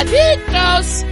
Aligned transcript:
Adictos. 0.00 1.04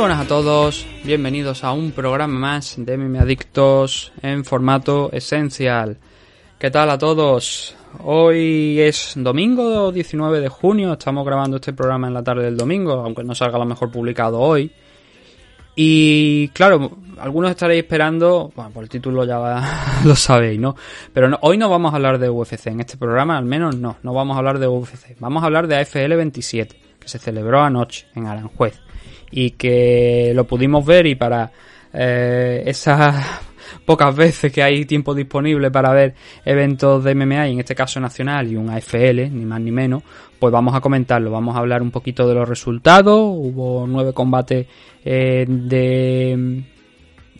Buenas 0.00 0.20
a 0.20 0.28
todos, 0.28 0.86
bienvenidos 1.04 1.62
a 1.62 1.72
un 1.72 1.90
programa 1.90 2.38
más 2.38 2.76
de 2.78 2.96
MM 2.96 3.18
Adictos 3.18 4.12
en 4.22 4.46
formato 4.46 5.10
esencial. 5.12 5.98
¿Qué 6.58 6.70
tal 6.70 6.88
a 6.88 6.96
todos? 6.96 7.76
Hoy 8.02 8.80
es 8.80 9.12
domingo 9.16 9.92
19 9.92 10.40
de 10.40 10.48
junio, 10.48 10.94
estamos 10.94 11.26
grabando 11.26 11.56
este 11.56 11.74
programa 11.74 12.08
en 12.08 12.14
la 12.14 12.24
tarde 12.24 12.44
del 12.44 12.56
domingo, 12.56 12.92
aunque 12.92 13.22
no 13.22 13.34
salga 13.34 13.58
lo 13.58 13.66
mejor 13.66 13.92
publicado 13.92 14.40
hoy. 14.40 14.72
Y 15.76 16.48
claro, 16.48 16.96
algunos 17.18 17.50
estaréis 17.50 17.82
esperando, 17.82 18.50
bueno, 18.56 18.70
por 18.70 18.84
el 18.84 18.88
título 18.88 19.26
ya 19.26 20.00
lo 20.06 20.16
sabéis, 20.16 20.58
¿no? 20.58 20.76
Pero 21.12 21.38
hoy 21.42 21.58
no 21.58 21.68
vamos 21.68 21.92
a 21.92 21.96
hablar 21.96 22.18
de 22.18 22.30
UFC, 22.30 22.68
en 22.68 22.80
este 22.80 22.96
programa 22.96 23.36
al 23.36 23.44
menos 23.44 23.76
no, 23.76 23.98
no 24.02 24.14
vamos 24.14 24.36
a 24.36 24.38
hablar 24.38 24.60
de 24.60 24.66
UFC, 24.66 25.16
vamos 25.18 25.42
a 25.42 25.46
hablar 25.46 25.66
de 25.66 25.76
AFL 25.76 26.14
27, 26.14 26.80
que 26.98 27.08
se 27.08 27.18
celebró 27.18 27.60
anoche 27.60 28.06
en 28.14 28.28
Aranjuez 28.28 28.80
y 29.30 29.52
que 29.52 30.32
lo 30.34 30.44
pudimos 30.44 30.84
ver 30.84 31.06
y 31.06 31.14
para 31.14 31.50
eh, 31.92 32.62
esas 32.66 33.40
pocas 33.84 34.14
veces 34.14 34.52
que 34.52 34.62
hay 34.62 34.84
tiempo 34.84 35.14
disponible 35.14 35.70
para 35.70 35.92
ver 35.92 36.14
eventos 36.44 37.02
de 37.04 37.14
MMA 37.14 37.48
y 37.48 37.52
en 37.52 37.60
este 37.60 37.74
caso 37.74 38.00
nacional 38.00 38.50
y 38.50 38.56
un 38.56 38.70
AFL, 38.70 39.30
ni 39.30 39.44
más 39.44 39.60
ni 39.60 39.70
menos, 39.70 40.02
pues 40.38 40.52
vamos 40.52 40.74
a 40.74 40.80
comentarlo, 40.80 41.30
vamos 41.30 41.56
a 41.56 41.60
hablar 41.60 41.82
un 41.82 41.90
poquito 41.90 42.26
de 42.28 42.34
los 42.34 42.48
resultados, 42.48 43.18
hubo 43.18 43.86
nueve 43.86 44.12
combates 44.12 44.66
eh, 45.04 45.44
de 45.48 46.62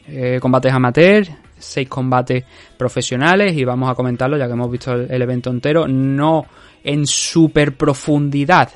eh, 0.07 0.39
combates 0.41 0.73
amateur, 0.73 1.27
seis 1.59 1.89
combates 1.89 2.45
profesionales 2.77 3.57
y 3.57 3.65
vamos 3.65 3.91
a 3.91 3.95
comentarlo 3.95 4.37
ya 4.37 4.47
que 4.47 4.53
hemos 4.53 4.71
visto 4.71 4.93
el, 4.93 5.11
el 5.11 5.23
evento 5.23 5.51
entero, 5.51 5.87
no 5.87 6.47
en 6.83 7.07
super 7.07 7.77
profundidad, 7.77 8.71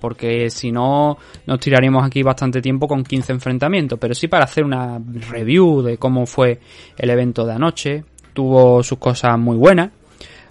porque 0.00 0.50
si 0.50 0.72
no 0.72 1.18
nos 1.46 1.60
tiraríamos 1.60 2.04
aquí 2.04 2.22
bastante 2.22 2.60
tiempo 2.60 2.88
con 2.88 3.04
15 3.04 3.32
enfrentamientos, 3.32 3.98
pero 3.98 4.14
sí 4.14 4.28
para 4.28 4.44
hacer 4.44 4.64
una 4.64 5.00
review 5.30 5.82
de 5.82 5.98
cómo 5.98 6.26
fue 6.26 6.58
el 6.96 7.10
evento 7.10 7.44
de 7.46 7.52
anoche, 7.52 8.04
tuvo 8.32 8.82
sus 8.82 8.98
cosas 8.98 9.38
muy 9.38 9.56
buenas, 9.56 9.90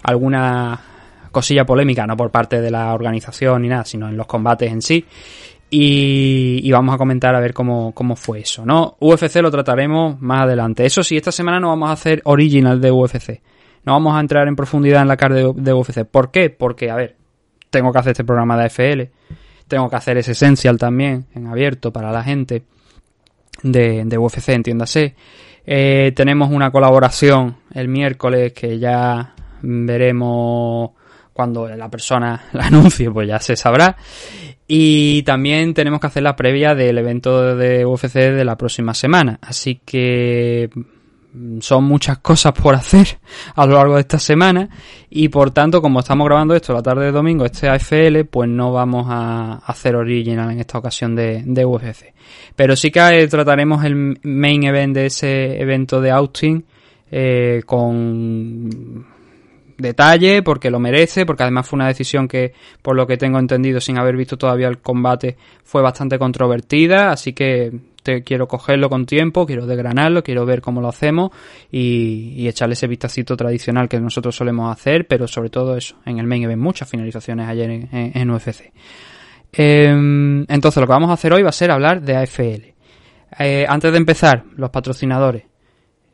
alguna 0.02 0.80
cosilla 1.30 1.64
polémica, 1.64 2.06
no 2.06 2.16
por 2.16 2.30
parte 2.30 2.60
de 2.60 2.70
la 2.70 2.94
organización 2.94 3.62
ni 3.62 3.68
nada, 3.68 3.84
sino 3.84 4.08
en 4.08 4.16
los 4.16 4.26
combates 4.26 4.70
en 4.70 4.82
sí. 4.82 5.04
Y, 5.72 6.60
y 6.64 6.72
vamos 6.72 6.94
a 6.94 6.98
comentar 6.98 7.34
a 7.36 7.40
ver 7.40 7.54
cómo, 7.54 7.92
cómo 7.92 8.16
fue 8.16 8.40
eso, 8.40 8.66
¿no? 8.66 8.96
UFC 8.98 9.36
lo 9.36 9.52
trataremos 9.52 10.20
más 10.20 10.42
adelante. 10.42 10.84
Eso 10.84 11.04
sí, 11.04 11.16
esta 11.16 11.30
semana 11.30 11.60
no 11.60 11.68
vamos 11.68 11.90
a 11.90 11.92
hacer 11.92 12.20
original 12.24 12.80
de 12.80 12.90
UFC. 12.90 13.40
No 13.84 13.92
vamos 13.92 14.16
a 14.16 14.20
entrar 14.20 14.48
en 14.48 14.56
profundidad 14.56 15.02
en 15.02 15.08
la 15.08 15.16
carta 15.16 15.36
de, 15.36 15.52
de 15.54 15.72
UFC. 15.72 16.04
¿Por 16.04 16.32
qué? 16.32 16.50
Porque, 16.50 16.90
a 16.90 16.96
ver, 16.96 17.16
tengo 17.70 17.92
que 17.92 17.98
hacer 17.98 18.12
este 18.12 18.24
programa 18.24 18.56
de 18.56 18.64
AFL. 18.64 19.02
Tengo 19.68 19.88
que 19.88 19.96
hacer 19.96 20.18
ese 20.18 20.32
Essential 20.32 20.76
también, 20.78 21.26
en 21.34 21.46
abierto 21.46 21.92
para 21.92 22.10
la 22.10 22.22
gente 22.24 22.64
de, 23.62 24.04
de 24.04 24.18
UFC, 24.18 24.48
entiéndase. 24.50 25.14
Eh, 25.64 26.12
tenemos 26.16 26.50
una 26.50 26.70
colaboración 26.70 27.56
el 27.72 27.88
miércoles 27.88 28.52
que 28.52 28.78
ya 28.78 29.34
veremos 29.62 30.90
cuando 31.32 31.68
la 31.68 31.88
persona 31.88 32.44
la 32.52 32.66
anuncie, 32.66 33.10
pues 33.10 33.28
ya 33.28 33.38
se 33.38 33.56
sabrá. 33.56 33.96
Y 34.66 35.22
también 35.24 35.74
tenemos 35.74 36.00
que 36.00 36.06
hacer 36.06 36.22
la 36.22 36.36
previa 36.36 36.74
del 36.74 36.98
evento 36.98 37.56
de 37.56 37.84
UFC 37.84 38.14
de 38.14 38.44
la 38.44 38.56
próxima 38.56 38.94
semana. 38.94 39.38
Así 39.42 39.80
que 39.84 40.70
son 41.60 41.84
muchas 41.84 42.18
cosas 42.18 42.52
por 42.52 42.74
hacer 42.74 43.18
a 43.54 43.66
lo 43.66 43.74
largo 43.74 43.94
de 43.94 44.00
esta 44.00 44.18
semana 44.18 44.68
y 45.08 45.28
por 45.28 45.52
tanto 45.52 45.80
como 45.80 46.00
estamos 46.00 46.26
grabando 46.26 46.54
esto 46.54 46.72
la 46.72 46.82
tarde 46.82 47.06
de 47.06 47.12
domingo 47.12 47.44
este 47.44 47.68
AFL 47.68 48.24
pues 48.28 48.48
no 48.48 48.72
vamos 48.72 49.06
a 49.08 49.60
hacer 49.64 49.94
original 49.94 50.50
en 50.50 50.60
esta 50.60 50.78
ocasión 50.78 51.14
de, 51.14 51.42
de 51.44 51.64
UFC 51.64 52.12
pero 52.56 52.74
sí 52.74 52.90
que 52.90 53.00
eh, 53.00 53.28
trataremos 53.28 53.84
el 53.84 54.18
main 54.22 54.64
event 54.64 54.94
de 54.94 55.06
ese 55.06 55.60
evento 55.60 56.00
de 56.00 56.10
Austin 56.10 56.64
eh, 57.12 57.62
con 57.64 59.06
detalle 59.80 60.42
porque 60.42 60.70
lo 60.70 60.78
merece, 60.78 61.26
porque 61.26 61.42
además 61.42 61.68
fue 61.68 61.76
una 61.78 61.88
decisión 61.88 62.28
que, 62.28 62.52
por 62.82 62.94
lo 62.96 63.06
que 63.06 63.16
tengo 63.16 63.38
entendido, 63.38 63.80
sin 63.80 63.98
haber 63.98 64.16
visto 64.16 64.36
todavía 64.36 64.68
el 64.68 64.78
combate, 64.78 65.36
fue 65.64 65.82
bastante 65.82 66.18
controvertida, 66.18 67.10
así 67.10 67.32
que 67.32 67.72
te 68.02 68.22
quiero 68.22 68.48
cogerlo 68.48 68.88
con 68.88 69.06
tiempo, 69.06 69.46
quiero 69.46 69.66
desgranarlo, 69.66 70.22
quiero 70.22 70.46
ver 70.46 70.60
cómo 70.60 70.80
lo 70.80 70.88
hacemos 70.88 71.30
y, 71.70 72.46
echarle 72.48 72.72
ese 72.72 72.86
vistacito 72.86 73.36
tradicional 73.36 73.88
que 73.88 74.00
nosotros 74.00 74.34
solemos 74.34 74.72
hacer, 74.72 75.06
pero 75.06 75.28
sobre 75.28 75.50
todo 75.50 75.76
eso, 75.76 75.96
en 76.04 76.18
el 76.18 76.26
main 76.26 76.42
event, 76.42 76.60
muchas 76.60 76.88
finalizaciones 76.88 77.48
ayer 77.48 77.88
en, 77.92 78.30
UFC. 78.30 78.72
Em, 79.52 80.44
entonces 80.48 80.80
lo 80.80 80.86
que 80.86 80.92
vamos 80.92 81.10
a 81.10 81.14
hacer 81.14 81.32
hoy 81.32 81.42
va 81.42 81.50
a 81.50 81.52
ser 81.52 81.70
hablar 81.70 82.02
de 82.02 82.16
AFL. 82.16 82.74
Eh, 83.38 83.66
antes 83.68 83.92
de 83.92 83.98
empezar, 83.98 84.44
los 84.56 84.70
patrocinadores. 84.70 85.44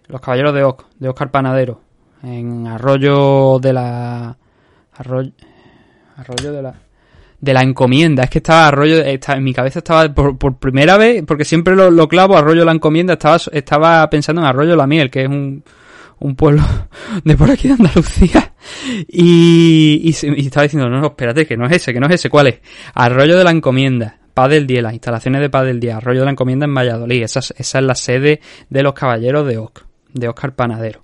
Los 0.09 0.21
Caballeros 0.21 0.55
de 0.55 0.63
Oc, 0.63 0.87
de 0.99 1.09
Oscar 1.09 1.31
Panadero, 1.31 1.81
en 2.23 2.67
Arroyo 2.67 3.59
de 3.59 3.73
la... 3.73 4.37
Arroyo, 4.95 5.33
arroyo 6.17 6.53
de 6.53 6.63
la... 6.63 6.86
De 7.41 7.53
la 7.53 7.63
encomienda, 7.63 8.25
es 8.25 8.31
que 8.31 8.39
estaba 8.39 8.69
Arroyo, 8.69 8.99
está, 8.99 9.35
en 9.35 9.45
mi 9.45 9.53
cabeza 9.53 9.81
estaba 9.81 10.13
por, 10.15 10.39
por 10.39 10.59
primera 10.59 10.97
vez, 10.97 11.23
porque 11.27 11.45
siempre 11.45 11.77
lo, 11.77 11.91
lo 11.91 12.09
clavo, 12.09 12.37
Arroyo 12.37 12.65
la 12.65 12.73
encomienda, 12.73 13.13
estaba, 13.15 13.39
estaba 13.53 14.09
pensando 14.09 14.41
en 14.41 14.47
Arroyo 14.49 14.75
la 14.75 14.87
Miel, 14.87 15.11
que 15.11 15.23
es 15.23 15.29
un, 15.29 15.63
un 16.19 16.35
pueblo 16.35 16.63
de 17.25 17.37
por 17.37 17.51
aquí 17.51 17.69
de 17.69 17.75
Andalucía. 17.75 18.55
Y, 19.09 20.01
y, 20.03 20.47
estaba 20.47 20.65
diciendo, 20.65 20.89
no, 20.89 21.01
no, 21.01 21.09
espérate, 21.09 21.47
que 21.47 21.57
no 21.57 21.67
es 21.67 21.73
ese, 21.73 21.93
que 21.93 22.01
no 22.01 22.07
es 22.07 22.15
ese, 22.15 22.31
¿cuál 22.31 22.47
es? 22.49 22.61
Arroyo 22.95 23.37
de 23.37 23.45
la 23.45 23.51
Encomienda, 23.51 24.19
Paz 24.35 24.51
del 24.51 24.67
Día, 24.67 24.83
las 24.83 24.95
instalaciones 24.95 25.41
de 25.43 25.51
Paz 25.51 25.65
del 25.67 25.79
Día, 25.79 25.99
Arroyo 25.99 26.21
de 26.21 26.25
la 26.27 26.31
Encomienda 26.33 26.65
en 26.67 26.75
Valladolid, 26.75 27.23
esa, 27.23 27.41
es- 27.41 27.55
esa 27.59 27.79
es 27.79 27.85
la 27.85 27.95
sede 27.95 28.41
de 28.71 28.83
los 28.83 28.95
Caballeros 28.95 29.47
de 29.47 29.59
Oc, 29.59 29.85
de 30.13 30.29
Oscar 30.29 30.55
Panadero. 30.55 31.03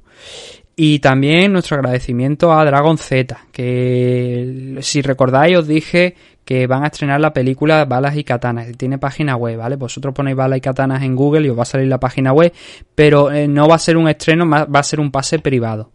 Y 0.75 1.01
también 1.01 1.53
nuestro 1.53 1.77
agradecimiento 1.77 2.53
a 2.53 2.65
Dragon 2.65 2.97
Z, 2.97 3.37
que 3.53 4.79
si 4.81 5.03
recordáis 5.03 5.59
os 5.59 5.69
dije 5.69 6.15
que 6.45 6.67
van 6.67 6.83
a 6.83 6.87
estrenar 6.87 7.21
la 7.21 7.33
película 7.33 7.85
Balas 7.85 8.17
y 8.17 8.25
Katanas, 8.25 8.69
tiene 8.77 8.99
página 8.99 9.37
web, 9.37 9.59
¿vale? 9.59 9.77
Vosotros 9.77 10.15
ponéis 10.15 10.37
Balas 10.37 10.59
y 10.59 10.61
Katanas 10.63 11.03
en 11.03 11.15
Google 11.15 11.47
y 11.47 11.51
os 11.51 11.59
va 11.59 11.63
a 11.63 11.67
salir 11.67 11.89
la 11.89 12.01
página 12.01 12.33
web, 12.33 12.53
pero 12.95 13.31
eh, 13.31 13.47
no 13.47 13.69
va 13.69 13.77
a 13.77 13.79
ser 13.79 13.97
un 13.97 14.09
estreno, 14.09 14.49
va 14.49 14.67
a 14.73 14.83
ser 14.83 14.99
un 14.99 15.11
pase 15.11 15.39
privado, 15.39 15.91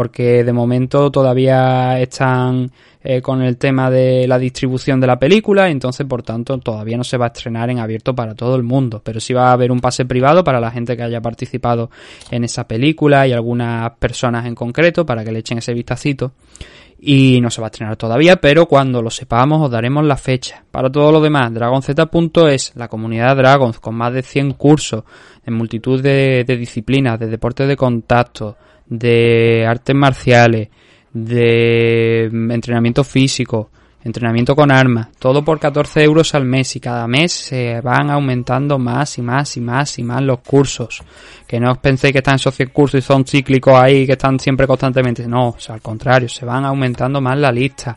porque 0.00 0.44
de 0.44 0.52
momento 0.54 1.10
todavía 1.10 2.00
están 2.00 2.70
eh, 3.02 3.20
con 3.20 3.42
el 3.42 3.58
tema 3.58 3.90
de 3.90 4.26
la 4.26 4.38
distribución 4.38 4.98
de 4.98 5.06
la 5.06 5.18
película, 5.18 5.68
entonces 5.68 6.06
por 6.06 6.22
tanto 6.22 6.56
todavía 6.56 6.96
no 6.96 7.04
se 7.04 7.18
va 7.18 7.26
a 7.26 7.28
estrenar 7.28 7.68
en 7.68 7.80
abierto 7.80 8.14
para 8.14 8.34
todo 8.34 8.56
el 8.56 8.62
mundo, 8.62 9.02
pero 9.04 9.20
sí 9.20 9.34
va 9.34 9.50
a 9.50 9.52
haber 9.52 9.70
un 9.70 9.78
pase 9.78 10.06
privado 10.06 10.42
para 10.42 10.58
la 10.58 10.70
gente 10.70 10.96
que 10.96 11.02
haya 11.02 11.20
participado 11.20 11.90
en 12.30 12.44
esa 12.44 12.66
película 12.66 13.26
y 13.26 13.34
algunas 13.34 13.90
personas 13.98 14.46
en 14.46 14.54
concreto 14.54 15.04
para 15.04 15.22
que 15.22 15.32
le 15.32 15.40
echen 15.40 15.58
ese 15.58 15.74
vistacito. 15.74 16.32
y 16.98 17.38
no 17.42 17.50
se 17.50 17.60
va 17.60 17.66
a 17.66 17.70
estrenar 17.70 17.96
todavía, 17.96 18.36
pero 18.36 18.64
cuando 18.64 19.02
lo 19.02 19.10
sepamos 19.10 19.60
os 19.60 19.70
daremos 19.70 20.02
la 20.06 20.16
fecha. 20.16 20.64
Para 20.70 20.90
todo 20.90 21.12
lo 21.12 21.20
demás, 21.20 21.52
DragonZ.es, 21.52 22.72
la 22.74 22.88
comunidad 22.88 23.36
Dragons, 23.36 23.78
con 23.80 23.96
más 23.96 24.14
de 24.14 24.22
100 24.22 24.54
cursos 24.54 25.04
en 25.44 25.52
multitud 25.52 26.02
de, 26.02 26.44
de 26.46 26.56
disciplinas, 26.56 27.20
de 27.20 27.26
deportes 27.26 27.68
de 27.68 27.76
contacto, 27.76 28.56
de 28.90 29.64
artes 29.66 29.96
marciales, 29.96 30.68
de 31.12 32.24
entrenamiento 32.24 33.02
físico, 33.04 33.70
entrenamiento 34.02 34.56
con 34.56 34.70
armas, 34.70 35.08
todo 35.18 35.44
por 35.44 35.58
14 35.58 36.02
euros 36.02 36.34
al 36.34 36.44
mes 36.44 36.74
y 36.76 36.80
cada 36.80 37.06
mes 37.06 37.32
se 37.32 37.80
van 37.80 38.10
aumentando 38.10 38.78
más 38.78 39.18
y 39.18 39.22
más 39.22 39.56
y 39.56 39.60
más 39.60 39.98
y 39.98 40.02
más 40.02 40.22
los 40.22 40.40
cursos. 40.40 41.02
Que 41.46 41.60
no 41.60 41.72
os 41.72 41.78
penséis 41.78 42.12
que 42.12 42.18
están 42.18 42.36
esos 42.36 42.54
100 42.54 42.70
cursos 42.70 42.98
y 42.98 43.02
son 43.02 43.24
cíclicos 43.24 43.74
ahí, 43.74 44.06
que 44.06 44.12
están 44.12 44.38
siempre 44.38 44.66
constantemente. 44.66 45.26
No, 45.26 45.54
al 45.68 45.80
contrario, 45.80 46.28
se 46.28 46.44
van 46.44 46.64
aumentando 46.64 47.20
más 47.20 47.38
la 47.38 47.52
lista. 47.52 47.96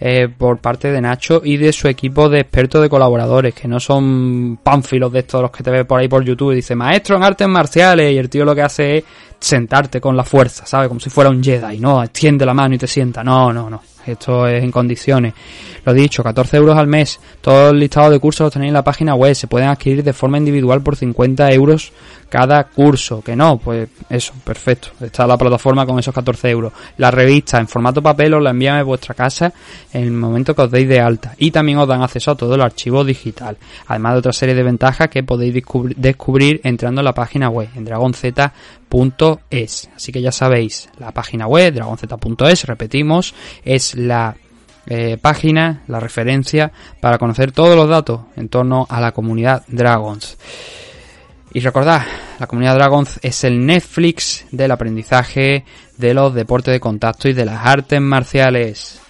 Eh, 0.00 0.28
por 0.28 0.58
parte 0.58 0.92
de 0.92 1.00
Nacho 1.00 1.42
y 1.44 1.56
de 1.56 1.72
su 1.72 1.88
equipo 1.88 2.28
de 2.28 2.38
expertos 2.38 2.80
de 2.80 2.88
colaboradores, 2.88 3.52
que 3.52 3.66
no 3.66 3.80
son 3.80 4.60
pánfilos 4.62 5.12
de 5.12 5.18
estos 5.18 5.42
los 5.42 5.50
que 5.50 5.64
te 5.64 5.72
ves 5.72 5.84
por 5.86 5.98
ahí 5.98 6.06
por 6.06 6.22
YouTube 6.22 6.52
y 6.52 6.56
dice 6.56 6.76
maestro 6.76 7.16
en 7.16 7.24
artes 7.24 7.48
marciales 7.48 8.12
y 8.12 8.16
el 8.16 8.30
tío 8.30 8.44
lo 8.44 8.54
que 8.54 8.62
hace 8.62 8.98
es 8.98 9.04
sentarte 9.40 10.00
con 10.00 10.16
la 10.16 10.24
fuerza, 10.24 10.66
¿sabes? 10.66 10.88
Como 10.88 11.00
si 11.00 11.10
fuera 11.10 11.30
un 11.30 11.42
Jedi, 11.42 11.78
no, 11.78 12.02
extiende 12.02 12.44
la 12.44 12.54
mano 12.54 12.74
y 12.74 12.78
te 12.78 12.86
sienta, 12.86 13.22
no, 13.22 13.52
no, 13.52 13.70
no, 13.70 13.82
esto 14.06 14.46
es 14.46 14.62
en 14.62 14.70
condiciones. 14.70 15.34
Lo 15.84 15.92
dicho, 15.92 16.22
14 16.22 16.56
euros 16.56 16.76
al 16.76 16.86
mes, 16.86 17.20
todo 17.40 17.70
el 17.70 17.78
listado 17.78 18.10
de 18.10 18.18
cursos 18.18 18.46
los 18.46 18.52
tenéis 18.52 18.70
en 18.70 18.74
la 18.74 18.84
página 18.84 19.14
web, 19.14 19.34
se 19.34 19.46
pueden 19.46 19.68
adquirir 19.68 20.02
de 20.02 20.12
forma 20.12 20.38
individual 20.38 20.82
por 20.82 20.96
50 20.96 21.50
euros 21.52 21.92
cada 22.28 22.64
curso, 22.64 23.22
que 23.22 23.34
no, 23.34 23.58
pues 23.58 23.88
eso, 24.08 24.32
perfecto, 24.44 24.88
está 25.00 25.26
la 25.26 25.36
plataforma 25.38 25.86
con 25.86 25.98
esos 25.98 26.14
14 26.14 26.50
euros. 26.50 26.72
La 26.98 27.10
revista 27.10 27.58
en 27.58 27.68
formato 27.68 28.02
papel 28.02 28.34
os 28.34 28.42
la 28.42 28.50
envían 28.50 28.76
a 28.78 28.82
vuestra 28.82 29.14
casa 29.14 29.52
en 29.92 30.04
el 30.04 30.12
momento 30.12 30.54
que 30.54 30.62
os 30.62 30.70
deis 30.70 30.88
de 30.88 31.00
alta 31.00 31.34
y 31.38 31.50
también 31.50 31.78
os 31.78 31.88
dan 31.88 32.02
acceso 32.02 32.30
a 32.32 32.36
todo 32.36 32.54
el 32.54 32.60
archivo 32.60 33.04
digital, 33.04 33.56
además 33.86 34.12
de 34.14 34.18
otra 34.18 34.32
serie 34.32 34.54
de 34.54 34.62
ventajas 34.62 35.08
que 35.08 35.22
podéis 35.22 35.54
descubrir, 35.96 36.60
entrando 36.64 37.00
en 37.00 37.06
la 37.06 37.14
página 37.14 37.48
web, 37.48 37.68
en 37.74 37.84
dragonz.es. 37.84 38.30
Así 39.94 40.12
que 40.12 40.22
ya 40.22 40.32
sabéis, 40.32 40.88
la 40.98 41.12
página 41.12 41.46
web, 41.46 41.74
dragonz.es, 41.74 42.64
repetimos, 42.64 43.34
es 43.64 43.94
la 43.94 44.36
eh, 44.86 45.18
página, 45.20 45.82
la 45.86 46.00
referencia 46.00 46.72
para 47.00 47.18
conocer 47.18 47.52
todos 47.52 47.76
los 47.76 47.88
datos 47.88 48.20
en 48.36 48.48
torno 48.48 48.86
a 48.88 49.00
la 49.00 49.12
comunidad 49.12 49.62
Dragons. 49.68 50.38
Y 51.52 51.60
recordad, 51.60 52.02
la 52.38 52.46
comunidad 52.46 52.74
Dragons 52.74 53.18
es 53.22 53.42
el 53.44 53.64
Netflix 53.64 54.44
del 54.50 54.70
aprendizaje 54.70 55.64
de 55.96 56.14
los 56.14 56.34
deportes 56.34 56.72
de 56.72 56.80
contacto 56.80 57.28
y 57.28 57.32
de 57.32 57.44
las 57.46 57.64
artes 57.64 58.00
marciales. 58.00 59.00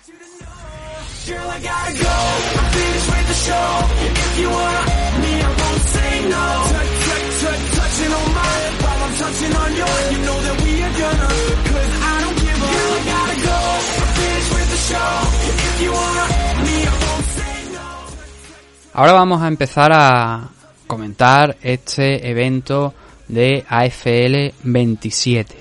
Ahora 18.95 19.13
vamos 19.13 19.43
a 19.43 19.49
empezar 19.49 19.93
a 19.93 20.49
comentar 20.89 21.57
este 21.63 22.29
evento 22.29 22.93
de 23.29 23.65
AFL 23.69 24.55
27. 24.65 25.55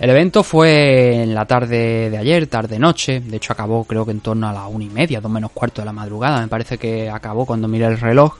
El 0.00 0.10
evento 0.10 0.42
fue 0.42 1.22
en 1.22 1.34
la 1.34 1.44
tarde 1.44 2.08
de 2.08 2.18
ayer, 2.18 2.46
tarde-noche, 2.46 3.20
de 3.20 3.36
hecho 3.36 3.52
acabó 3.52 3.84
creo 3.84 4.04
que 4.04 4.12
en 4.12 4.20
torno 4.20 4.48
a 4.48 4.52
las 4.52 4.68
una 4.68 4.84
y 4.84 4.88
media, 4.88 5.20
dos 5.20 5.30
menos 5.30 5.50
cuarto 5.52 5.82
de 5.82 5.86
la 5.86 5.92
madrugada, 5.92 6.40
me 6.40 6.48
parece 6.48 6.78
que 6.78 7.10
acabó 7.10 7.46
cuando 7.46 7.68
miré 7.68 7.86
el 7.86 7.98
reloj. 8.00 8.36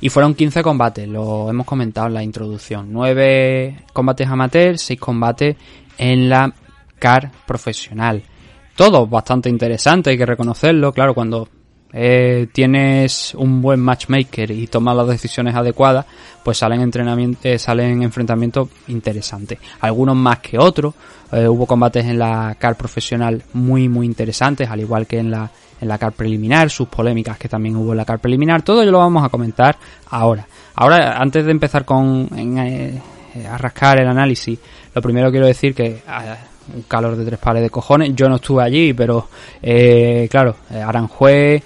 Y 0.00 0.10
fueron 0.10 0.34
15 0.34 0.62
combates, 0.62 1.08
lo 1.08 1.50
hemos 1.50 1.66
comentado 1.66 2.06
en 2.06 2.14
la 2.14 2.22
introducción. 2.22 2.92
9 2.92 3.84
combates 3.92 4.28
amateur, 4.28 4.78
6 4.78 5.00
combates 5.00 5.56
en 5.98 6.28
la 6.28 6.52
CAR 7.00 7.32
profesional. 7.46 8.22
Todo 8.76 9.08
bastante 9.08 9.48
interesante, 9.48 10.10
hay 10.10 10.18
que 10.18 10.26
reconocerlo. 10.26 10.92
Claro, 10.92 11.14
cuando 11.14 11.48
eh, 11.92 12.48
tienes 12.52 13.34
un 13.34 13.62
buen 13.62 13.80
matchmaker 13.80 14.50
y 14.50 14.66
tomas 14.66 14.96
las 14.96 15.08
decisiones 15.08 15.54
adecuadas, 15.54 16.06
pues 16.42 16.58
salen 16.58 16.80
entrenamientos, 16.80 17.44
eh, 17.44 17.58
salen 17.58 18.02
enfrentamientos 18.02 18.68
interesantes. 18.88 19.58
Algunos 19.80 20.16
más 20.16 20.38
que 20.40 20.58
otros. 20.58 20.94
Eh, 21.32 21.46
hubo 21.46 21.66
combates 21.66 22.04
en 22.06 22.18
la 22.18 22.56
CAR 22.58 22.76
profesional 22.76 23.42
muy 23.52 23.88
muy 23.88 24.06
interesantes, 24.06 24.68
al 24.68 24.80
igual 24.80 25.06
que 25.06 25.18
en 25.18 25.30
la 25.30 25.50
en 25.80 25.88
la 25.88 25.98
CAR 25.98 26.12
preliminar, 26.12 26.70
sus 26.70 26.88
polémicas 26.88 27.38
que 27.38 27.48
también 27.48 27.76
hubo 27.76 27.92
en 27.92 27.98
la 27.98 28.04
CAR 28.04 28.18
preliminar. 28.18 28.62
Todo 28.62 28.82
ello 28.82 28.92
lo 28.92 28.98
vamos 28.98 29.24
a 29.24 29.28
comentar 29.28 29.76
ahora. 30.10 30.46
Ahora, 30.74 31.18
antes 31.18 31.44
de 31.44 31.50
empezar 31.50 31.84
con 31.84 32.28
en, 32.36 32.58
eh, 32.58 33.00
a 33.48 33.56
rascar 33.58 34.00
el 34.00 34.08
análisis, 34.08 34.58
lo 34.94 35.02
primero 35.02 35.30
quiero 35.30 35.46
decir 35.46 35.74
que 35.74 36.02
ah, 36.06 36.36
un 36.74 36.82
calor 36.82 37.16
de 37.16 37.24
tres 37.24 37.38
pares 37.38 37.62
de 37.62 37.70
cojones. 37.70 38.14
Yo 38.14 38.28
no 38.28 38.36
estuve 38.36 38.62
allí, 38.62 38.92
pero 38.92 39.28
eh, 39.62 40.28
claro, 40.30 40.56
Aranjuez, 40.70 41.62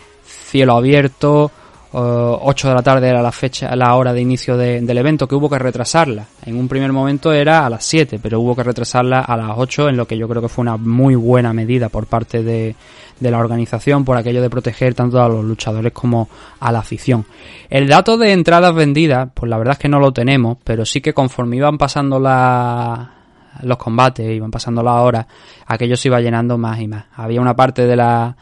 cielo 0.52 0.76
abierto, 0.76 1.50
eh, 1.94 1.96
8 1.98 2.68
de 2.68 2.74
la 2.74 2.82
tarde 2.82 3.08
era 3.08 3.20
la 3.22 3.32
fecha, 3.32 3.74
la 3.74 3.94
hora 3.96 4.12
de 4.12 4.20
inicio 4.20 4.56
de- 4.56 4.80
del 4.82 4.98
evento, 4.98 5.26
que 5.26 5.34
hubo 5.34 5.48
que 5.50 5.58
retrasarla. 5.58 6.26
En 6.46 6.56
un 6.56 6.68
primer 6.68 6.92
momento 6.92 7.32
era 7.32 7.66
a 7.66 7.70
las 7.70 7.84
7, 7.84 8.18
pero 8.22 8.38
hubo 8.40 8.54
que 8.54 8.62
retrasarla 8.62 9.20
a 9.20 9.36
las 9.36 9.50
8, 9.56 9.88
en 9.88 9.96
lo 9.96 10.06
que 10.06 10.16
yo 10.16 10.28
creo 10.28 10.40
que 10.42 10.48
fue 10.48 10.62
una 10.62 10.76
muy 10.76 11.14
buena 11.14 11.52
medida 11.52 11.88
por 11.88 12.06
parte 12.06 12.42
de, 12.42 12.74
de 13.20 13.30
la 13.30 13.38
organización, 13.38 14.04
por 14.04 14.16
aquello 14.16 14.40
de 14.42 14.48
proteger 14.50 14.94
tanto 14.94 15.22
a 15.22 15.28
los 15.28 15.44
luchadores 15.44 15.92
como 15.92 16.28
a 16.60 16.70
la 16.72 16.78
afición. 16.80 17.24
El 17.68 17.88
dato 17.88 18.16
de 18.16 18.32
entradas 18.32 18.74
vendidas, 18.74 19.28
pues 19.34 19.48
la 19.50 19.58
verdad 19.58 19.72
es 19.72 19.78
que 19.78 19.88
no 19.88 19.98
lo 20.00 20.12
tenemos, 20.12 20.58
pero 20.64 20.84
sí 20.86 21.00
que 21.00 21.12
conforme 21.14 21.56
iban 21.56 21.76
pasando 21.78 22.18
los 22.18 23.76
combates, 23.76 24.30
iban 24.34 24.50
pasando 24.50 24.82
las 24.82 24.94
horas, 24.94 25.26
aquello 25.66 25.96
se 25.96 26.08
iba 26.08 26.20
llenando 26.20 26.56
más 26.58 26.80
y 26.80 26.88
más. 26.88 27.04
Había 27.16 27.40
una 27.40 27.54
parte 27.54 27.86
de 27.86 27.96
la 27.96 28.34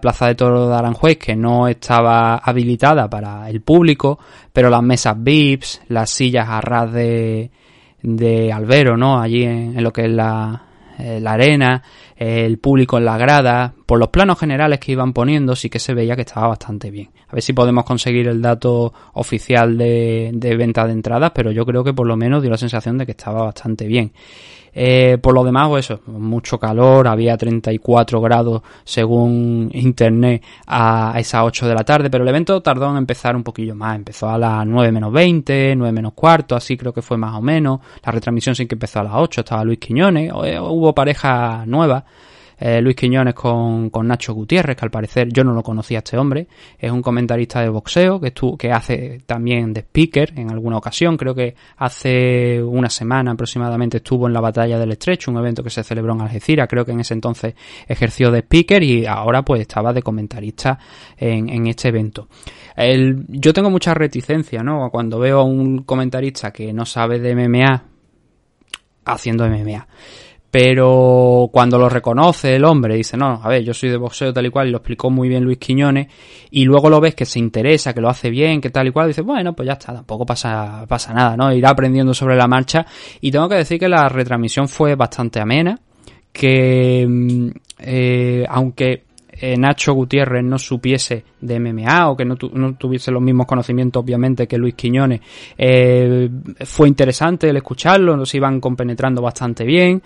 Plaza 0.00 0.28
de 0.28 0.34
Toro 0.34 0.68
de 0.68 0.74
Aranjuez 0.74 1.18
que 1.18 1.34
no 1.34 1.66
estaba 1.68 2.36
habilitada 2.36 3.08
para 3.08 3.48
el 3.50 3.60
público, 3.62 4.18
pero 4.52 4.70
las 4.70 4.82
mesas 4.82 5.16
VIPs, 5.18 5.82
las 5.88 6.10
sillas 6.10 6.48
a 6.48 6.60
ras 6.60 6.92
de, 6.92 7.50
de 8.02 8.52
Albero, 8.52 8.96
¿no? 8.96 9.20
Allí 9.20 9.44
en, 9.44 9.82
lo 9.82 9.92
que 9.92 10.04
es 10.04 10.10
la, 10.10 10.62
eh, 10.98 11.18
la 11.20 11.32
arena, 11.32 11.82
el 12.16 12.58
público 12.58 12.98
en 12.98 13.04
la 13.04 13.18
grada, 13.18 13.74
por 13.86 13.98
los 13.98 14.08
planos 14.08 14.38
generales 14.38 14.78
que 14.78 14.92
iban 14.92 15.12
poniendo 15.12 15.56
sí 15.56 15.68
que 15.68 15.78
se 15.78 15.94
veía 15.94 16.14
que 16.14 16.22
estaba 16.22 16.48
bastante 16.48 16.90
bien. 16.90 17.10
A 17.28 17.34
ver 17.34 17.42
si 17.42 17.52
podemos 17.52 17.84
conseguir 17.84 18.28
el 18.28 18.40
dato 18.40 18.92
oficial 19.14 19.76
de, 19.76 20.30
de 20.32 20.56
venta 20.56 20.86
de 20.86 20.92
entradas, 20.92 21.32
pero 21.34 21.50
yo 21.50 21.64
creo 21.64 21.82
que 21.82 21.94
por 21.94 22.06
lo 22.06 22.16
menos 22.16 22.42
dio 22.42 22.50
la 22.50 22.58
sensación 22.58 22.98
de 22.98 23.06
que 23.06 23.12
estaba 23.12 23.42
bastante 23.42 23.86
bien. 23.86 24.12
Eh, 24.74 25.18
por 25.20 25.34
lo 25.34 25.44
demás, 25.44 25.68
pues 25.68 25.90
eso, 25.90 26.00
mucho 26.06 26.58
calor, 26.58 27.06
había 27.06 27.36
34 27.36 28.20
grados 28.20 28.62
según 28.84 29.70
internet 29.72 30.42
a 30.66 31.14
esas 31.18 31.42
8 31.44 31.68
de 31.68 31.74
la 31.74 31.84
tarde, 31.84 32.08
pero 32.08 32.24
el 32.24 32.28
evento 32.28 32.62
tardó 32.62 32.90
en 32.90 32.96
empezar 32.96 33.36
un 33.36 33.42
poquillo 33.42 33.74
más, 33.74 33.96
empezó 33.96 34.30
a 34.30 34.38
las 34.38 34.66
9 34.66 34.90
menos 34.92 35.12
20, 35.12 35.76
9 35.76 35.92
menos 35.92 36.12
cuarto, 36.14 36.56
así 36.56 36.76
creo 36.76 36.92
que 36.92 37.02
fue 37.02 37.18
más 37.18 37.34
o 37.34 37.42
menos, 37.42 37.80
la 38.02 38.12
retransmisión 38.12 38.54
sí 38.54 38.66
que 38.66 38.74
empezó 38.74 39.00
a 39.00 39.04
las 39.04 39.14
8, 39.14 39.42
estaba 39.42 39.64
Luis 39.64 39.78
Quiñones, 39.78 40.32
eh, 40.44 40.58
hubo 40.58 40.94
pareja 40.94 41.64
nueva, 41.66 42.04
eh, 42.64 42.80
Luis 42.80 42.94
Quiñones 42.94 43.34
con, 43.34 43.90
con 43.90 44.06
Nacho 44.06 44.34
Gutiérrez, 44.34 44.76
que 44.76 44.84
al 44.84 44.90
parecer 44.90 45.32
yo 45.32 45.42
no 45.42 45.52
lo 45.52 45.64
conocía 45.64 45.98
a 45.98 46.00
este 46.00 46.16
hombre, 46.16 46.46
es 46.78 46.92
un 46.92 47.02
comentarista 47.02 47.60
de 47.60 47.68
boxeo 47.68 48.20
que, 48.20 48.28
estuvo, 48.28 48.56
que 48.56 48.70
hace 48.70 49.20
también 49.26 49.72
de 49.72 49.80
speaker 49.80 50.32
en 50.36 50.48
alguna 50.48 50.76
ocasión, 50.76 51.16
creo 51.16 51.34
que 51.34 51.56
hace 51.78 52.62
una 52.62 52.88
semana 52.88 53.32
aproximadamente 53.32 53.96
estuvo 53.96 54.28
en 54.28 54.32
la 54.32 54.40
batalla 54.40 54.78
del 54.78 54.92
Estrecho, 54.92 55.32
un 55.32 55.38
evento 55.38 55.64
que 55.64 55.70
se 55.70 55.82
celebró 55.82 56.12
en 56.12 56.20
Algeciras, 56.20 56.68
creo 56.68 56.84
que 56.84 56.92
en 56.92 57.00
ese 57.00 57.14
entonces 57.14 57.56
ejerció 57.88 58.30
de 58.30 58.42
speaker 58.42 58.80
y 58.84 59.06
ahora 59.06 59.42
pues 59.42 59.62
estaba 59.62 59.92
de 59.92 60.02
comentarista 60.02 60.78
en, 61.16 61.48
en 61.48 61.66
este 61.66 61.88
evento. 61.88 62.28
El, 62.76 63.24
yo 63.26 63.52
tengo 63.52 63.70
mucha 63.70 63.92
reticencia, 63.92 64.62
¿no? 64.62 64.88
Cuando 64.92 65.18
veo 65.18 65.40
a 65.40 65.44
un 65.44 65.82
comentarista 65.82 66.52
que 66.52 66.72
no 66.72 66.86
sabe 66.86 67.18
de 67.18 67.34
MMA 67.34 67.86
haciendo 69.04 69.48
MMA 69.48 69.88
pero 70.52 71.48
cuando 71.50 71.78
lo 71.78 71.88
reconoce 71.88 72.56
el 72.56 72.66
hombre, 72.66 72.94
dice, 72.94 73.16
no, 73.16 73.40
a 73.42 73.48
ver, 73.48 73.64
yo 73.64 73.72
soy 73.72 73.88
de 73.88 73.96
boxeo 73.96 74.34
tal 74.34 74.44
y 74.44 74.50
cual, 74.50 74.68
y 74.68 74.70
lo 74.70 74.76
explicó 74.76 75.08
muy 75.08 75.26
bien 75.26 75.42
Luis 75.42 75.56
Quiñones, 75.56 76.08
y 76.50 76.66
luego 76.66 76.90
lo 76.90 77.00
ves 77.00 77.14
que 77.14 77.24
se 77.24 77.38
interesa, 77.38 77.94
que 77.94 78.02
lo 78.02 78.10
hace 78.10 78.28
bien, 78.28 78.60
que 78.60 78.68
tal 78.68 78.86
y 78.86 78.90
cual, 78.90 79.08
dice, 79.08 79.22
bueno, 79.22 79.54
pues 79.54 79.66
ya 79.66 79.72
está, 79.72 79.94
tampoco 79.94 80.26
pasa, 80.26 80.84
pasa 80.86 81.14
nada, 81.14 81.38
¿no? 81.38 81.50
Irá 81.54 81.70
aprendiendo 81.70 82.12
sobre 82.12 82.36
la 82.36 82.46
marcha, 82.48 82.84
y 83.22 83.30
tengo 83.30 83.48
que 83.48 83.54
decir 83.54 83.80
que 83.80 83.88
la 83.88 84.10
retransmisión 84.10 84.68
fue 84.68 84.94
bastante 84.94 85.40
amena, 85.40 85.80
que, 86.30 87.06
mm, 87.08 87.48
eh, 87.78 88.44
aunque 88.46 89.04
eh, 89.44 89.56
Nacho 89.56 89.92
Gutiérrez 89.92 90.44
no 90.44 90.56
supiese 90.56 91.24
de 91.40 91.58
MMA 91.58 92.10
o 92.10 92.16
que 92.16 92.24
no, 92.24 92.36
no 92.52 92.74
tuviese 92.76 93.10
los 93.10 93.20
mismos 93.20 93.44
conocimientos, 93.44 94.00
obviamente, 94.00 94.46
que 94.46 94.56
Luis 94.56 94.74
Quiñones. 94.74 95.20
Eh, 95.58 96.30
fue 96.64 96.86
interesante 96.86 97.48
el 97.50 97.56
escucharlo, 97.56 98.16
nos 98.16 98.32
iban 98.36 98.60
compenetrando 98.60 99.20
bastante 99.20 99.64
bien. 99.64 100.00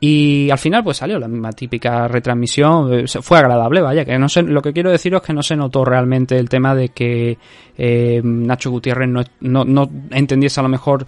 Y 0.00 0.48
al 0.48 0.56
final, 0.56 0.82
pues 0.82 0.96
salió 0.96 1.18
la 1.18 1.28
misma 1.28 1.52
típica 1.52 2.08
retransmisión. 2.08 3.00
eh, 3.00 3.04
Fue 3.06 3.36
agradable, 3.36 3.82
vaya, 3.82 4.06
que 4.06 4.18
no 4.18 4.30
sé, 4.30 4.42
lo 4.42 4.62
que 4.62 4.72
quiero 4.72 4.90
deciros 4.90 5.20
es 5.20 5.26
que 5.26 5.34
no 5.34 5.42
se 5.42 5.54
notó 5.54 5.84
realmente 5.84 6.38
el 6.38 6.48
tema 6.48 6.74
de 6.74 6.88
que 6.88 7.36
Nacho 7.76 8.70
Gutiérrez 8.70 9.08
no, 9.10 9.22
no, 9.40 9.66
no 9.66 9.90
entendiese 10.12 10.60
a 10.60 10.62
lo 10.62 10.70
mejor 10.70 11.04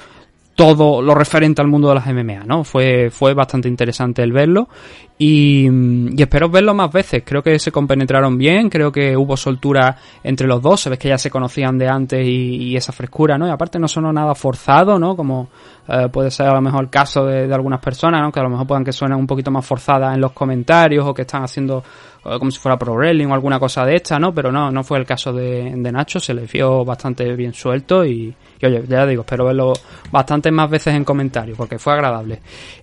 todo 0.61 1.01
lo 1.01 1.15
referente 1.15 1.63
al 1.63 1.69
mundo 1.69 1.89
de 1.89 1.95
las 1.95 2.07
MMA, 2.07 2.45
¿no? 2.45 2.65
Fue, 2.65 3.09
fue 3.09 3.33
bastante 3.33 3.67
interesante 3.67 4.23
el 4.23 4.31
verlo 4.31 4.69
y, 5.17 5.67
y 5.67 6.21
espero 6.21 6.51
verlo 6.51 6.75
más 6.75 6.93
veces. 6.93 7.23
Creo 7.25 7.43
que 7.43 7.59
se 7.59 7.73
compenetraron 7.73 8.37
bien, 8.37 8.69
creo 8.69 8.93
que 8.93 9.17
hubo 9.17 9.39
soltura 9.39 9.97
entre 10.23 10.47
los 10.47 10.61
dos, 10.61 10.83
se 10.83 10.91
ve 10.91 10.99
que 10.99 11.09
ya 11.09 11.17
se 11.17 11.31
conocían 11.31 11.79
de 11.79 11.89
antes 11.89 12.27
y, 12.27 12.77
esa 12.77 12.93
frescura, 12.93 13.39
¿no? 13.39 13.47
Y 13.47 13.51
aparte 13.51 13.79
no 13.79 13.89
sonó 13.89 14.13
nada 14.13 14.35
forzado, 14.35 14.99
¿no? 14.99 15.17
Como 15.17 15.49
eh, 15.89 16.09
puede 16.13 16.31
ser 16.31 16.49
a 16.49 16.55
lo 16.55 16.61
mejor 16.61 16.85
el 16.85 16.91
caso 16.91 17.25
de, 17.25 17.49
de 17.49 17.55
algunas 17.55 17.81
personas, 17.81 18.21
¿no? 18.21 18.31
Que 18.31 18.41
a 18.41 18.43
lo 18.43 18.51
mejor 18.51 18.67
puedan 18.67 18.85
que 18.85 18.93
suenan 18.93 19.19
un 19.19 19.27
poquito 19.27 19.51
más 19.51 19.65
forzadas 19.65 20.15
en 20.15 20.21
los 20.21 20.33
comentarios 20.33 21.07
o 21.07 21.15
que 21.15 21.23
están 21.23 21.43
haciendo 21.43 21.83
como 22.23 22.51
si 22.51 22.59
fuera 22.59 22.79
pro 22.79 22.95
wrestling 22.95 23.27
o 23.27 23.35
alguna 23.35 23.59
cosa 23.59 23.85
de 23.85 23.97
esta, 23.97 24.19
¿no? 24.19 24.35
Pero 24.35 24.53
no, 24.53 24.71
no 24.71 24.85
fue 24.85 24.99
el 24.99 25.07
caso 25.07 25.33
de, 25.33 25.73
de 25.75 25.93
Nacho, 25.93 26.21
se 26.21 26.35
le 26.35 26.43
vio 26.43 26.85
bastante 26.85 27.35
bien 27.35 27.55
suelto 27.55 28.05
y, 28.05 28.35
y, 28.61 28.67
oye, 28.67 28.85
ya 28.87 29.07
digo, 29.07 29.23
espero 29.23 29.47
verlo 29.47 29.73
bastantes 30.11 30.53
más 30.53 30.69
veces 30.69 30.95
en 30.95 31.05
comentarios 31.05 31.57
porque 31.57 31.79
fue 31.79 31.95
agradable. 31.95 32.41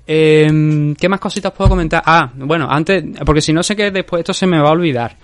Eh, 0.08 0.94
¿Qué 1.00 1.10
más 1.10 1.20
cositas 1.20 1.52
puedo 1.52 1.70
comentar? 1.70 2.02
Ah, 2.04 2.32
bueno, 2.36 2.68
antes, 2.70 3.04
porque 3.26 3.42
si 3.42 3.54
no 3.54 3.62
sé 3.62 3.76
que 3.76 3.92
después 3.92 4.22
esto 4.22 4.34
se 4.34 4.48
me 4.48 4.60
va 4.60 4.70
a 4.70 4.72
olvidar. 4.72 5.16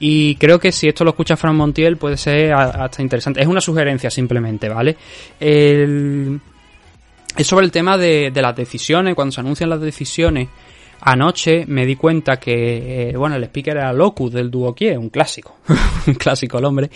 Y 0.00 0.34
creo 0.34 0.58
que 0.58 0.72
si 0.72 0.88
esto 0.88 1.04
lo 1.04 1.10
escucha 1.10 1.36
Fran 1.36 1.54
Montiel 1.54 1.96
puede 1.96 2.16
ser 2.16 2.52
hasta 2.52 3.02
interesante. 3.02 3.40
Es 3.40 3.46
una 3.46 3.60
sugerencia 3.60 4.10
simplemente, 4.10 4.68
¿vale? 4.68 4.96
El, 5.38 6.40
es 7.36 7.46
sobre 7.46 7.66
el 7.66 7.70
tema 7.70 7.96
de 7.96 8.32
las 8.34 8.56
decisiones, 8.56 9.14
cuando 9.14 9.30
se 9.30 9.40
anuncian 9.40 9.70
las 9.70 9.80
decisiones. 9.80 10.48
Anoche 11.02 11.64
me 11.66 11.86
di 11.86 11.96
cuenta 11.96 12.38
que, 12.38 13.10
eh, 13.10 13.16
bueno, 13.16 13.36
el 13.36 13.44
speaker 13.44 13.76
era 13.76 13.92
Locus 13.92 14.32
del 14.32 14.50
dúo 14.50 14.74
Kie, 14.74 14.96
un 14.96 15.08
clásico, 15.08 15.56
un 16.06 16.14
clásico 16.14 16.58
el 16.58 16.64
hombre. 16.64 16.90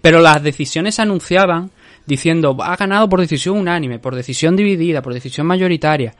Pero 0.00 0.20
las 0.20 0.42
decisiones 0.42 0.94
se 0.94 1.02
anunciaban 1.02 1.70
diciendo, 2.06 2.56
ha 2.60 2.76
ganado 2.76 3.08
por 3.08 3.20
decisión 3.20 3.58
unánime, 3.58 3.98
por 3.98 4.14
decisión 4.14 4.56
dividida, 4.56 5.02
por 5.02 5.14
decisión 5.14 5.46
mayoritaria. 5.46 6.14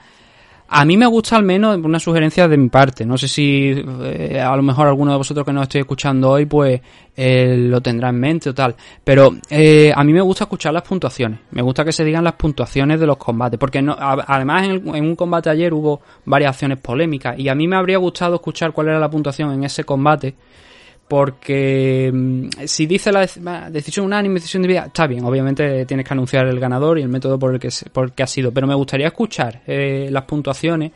A 0.67 0.85
mí 0.85 0.97
me 0.97 1.07
gusta 1.07 1.37
al 1.37 1.45
menos 1.45 1.77
una 1.85 2.01
sugerencia 2.01 2.49
de 2.49 2.57
mi 2.57 2.69
parte. 2.69 3.05
No 3.05 3.17
sé 3.19 3.29
si 3.29 3.73
eh, 4.03 4.41
a 4.41 4.57
lo 4.57 4.63
mejor 4.63 4.89
alguno 4.89 5.13
de 5.13 5.19
vosotros 5.19 5.45
que 5.47 5.53
nos 5.53 5.65
estoy 5.65 5.83
escuchando 5.83 6.31
hoy 6.31 6.47
pues 6.47 6.81
eh, 7.17 7.55
lo 7.59 7.81
tendrá 7.81 8.09
en 8.09 8.19
mente 8.19 8.51
o 8.51 8.55
tal. 8.55 8.75
Pero 9.05 9.31
eh, 9.51 9.93
a 9.95 10.03
mí 10.03 10.13
me 10.13 10.21
gusta 10.23 10.45
escuchar 10.45 10.73
las 10.73 10.83
puntuaciones. 10.83 11.39
Me 11.53 11.63
gusta 11.63 11.85
que 11.85 11.93
se 11.93 12.03
digan 12.05 12.25
las 12.25 12.33
puntuaciones 12.33 12.99
de 12.99 13.07
los 13.07 13.19
combates. 13.19 13.59
Porque 13.61 13.83
no, 13.83 13.93
a- 13.93 14.25
además 14.27 14.65
en, 14.65 14.71
el- 14.73 14.97
en 14.97 15.05
un 15.05 15.15
combate 15.17 15.51
ayer 15.51 15.73
hubo 15.73 16.01
varias 16.25 16.51
acciones 16.51 16.79
polémicas. 16.79 17.39
Y 17.39 17.49
a 17.49 17.55
mí 17.55 17.69
me 17.69 17.77
habría 17.77 17.99
gustado 17.99 18.37
escuchar 18.37 18.73
cuál 18.73 18.89
era 18.89 18.99
la 18.99 19.11
puntuación 19.11 19.53
en 19.53 19.65
ese 19.65 19.85
combate 19.85 20.35
porque 21.09 22.11
mm, 22.13 22.49
si 22.67 22.87
dice 22.87 23.13
la 23.13 23.27
decisión 23.71 24.07
unánime, 24.07 24.35
decisión 24.37 24.63
dividida, 24.63 24.87
está 24.87 25.07
bien, 25.07 25.25
obviamente 25.25 25.85
tienes 25.87 26.07
que 26.07 26.15
anunciar 26.15 26.47
el 26.47 26.59
ganador 26.59 26.99
y 26.99 27.03
el 27.03 27.09
método 27.09 27.39
por 27.39 27.55
el 27.55 27.61
que, 27.61 27.69
por 27.93 28.05
el 28.07 28.13
que 28.13 28.23
ha 28.23 28.27
sido, 28.27 28.53
pero 28.53 28.67
me 28.67 28.75
gustaría 28.75 29.09
escuchar 29.09 29.63
eh, 29.67 30.09
las 30.11 30.25
puntuaciones 30.25 30.93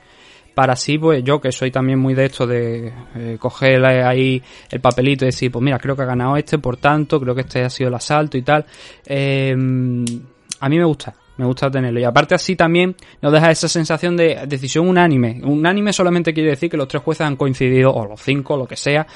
para 0.55 0.73
así, 0.73 0.99
pues 0.99 1.23
yo 1.23 1.41
que 1.41 1.53
soy 1.53 1.71
también 1.71 2.01
muy 2.01 2.15
de 2.15 2.25
esto 2.25 2.45
de 2.45 2.93
eh, 3.15 3.37
coger 3.39 3.85
ahí 3.85 4.43
el 4.71 4.81
papelito 4.81 5.25
y 5.25 5.29
decir, 5.29 5.53
pues 5.53 5.63
mira, 5.63 5.79
creo 5.79 5.95
que 5.95 6.03
ha 6.03 6.07
ganado 6.07 6.37
este, 6.37 6.59
por 6.59 6.79
tanto, 6.79 7.21
creo 7.21 7.33
que 7.33 7.43
este 7.43 7.63
ha 7.63 7.71
sido 7.71 7.89
el 7.89 7.95
asalto 7.95 8.37
y 8.37 8.43
tal. 8.43 8.67
Eh, 9.07 9.53
a 9.53 10.69
mí 10.69 10.79
me 10.79 10.85
gusta, 10.85 11.15
me 11.39 11.47
gusta 11.47 11.71
tenerlo. 11.71 11.99
Y 12.01 12.05
aparte 12.05 12.35
así 12.35 12.57
también 12.57 12.95
nos 13.23 13.33
deja 13.33 13.51
esa 13.51 13.69
sensación 13.69 14.17
de 14.17 14.45
decisión 14.47 14.89
unánime. 14.89 15.41
Unánime 15.43 15.93
solamente 15.93 16.35
quiere 16.35 16.51
decir 16.51 16.69
que 16.69 16.77
los 16.77 16.89
tres 16.89 17.03
jueces 17.03 17.27
han 17.27 17.37
coincidido, 17.37 17.93
o 17.93 18.07
los 18.07 18.21
cinco, 18.21 18.57
lo 18.57 18.67
que 18.67 18.77
sea. 18.77 19.07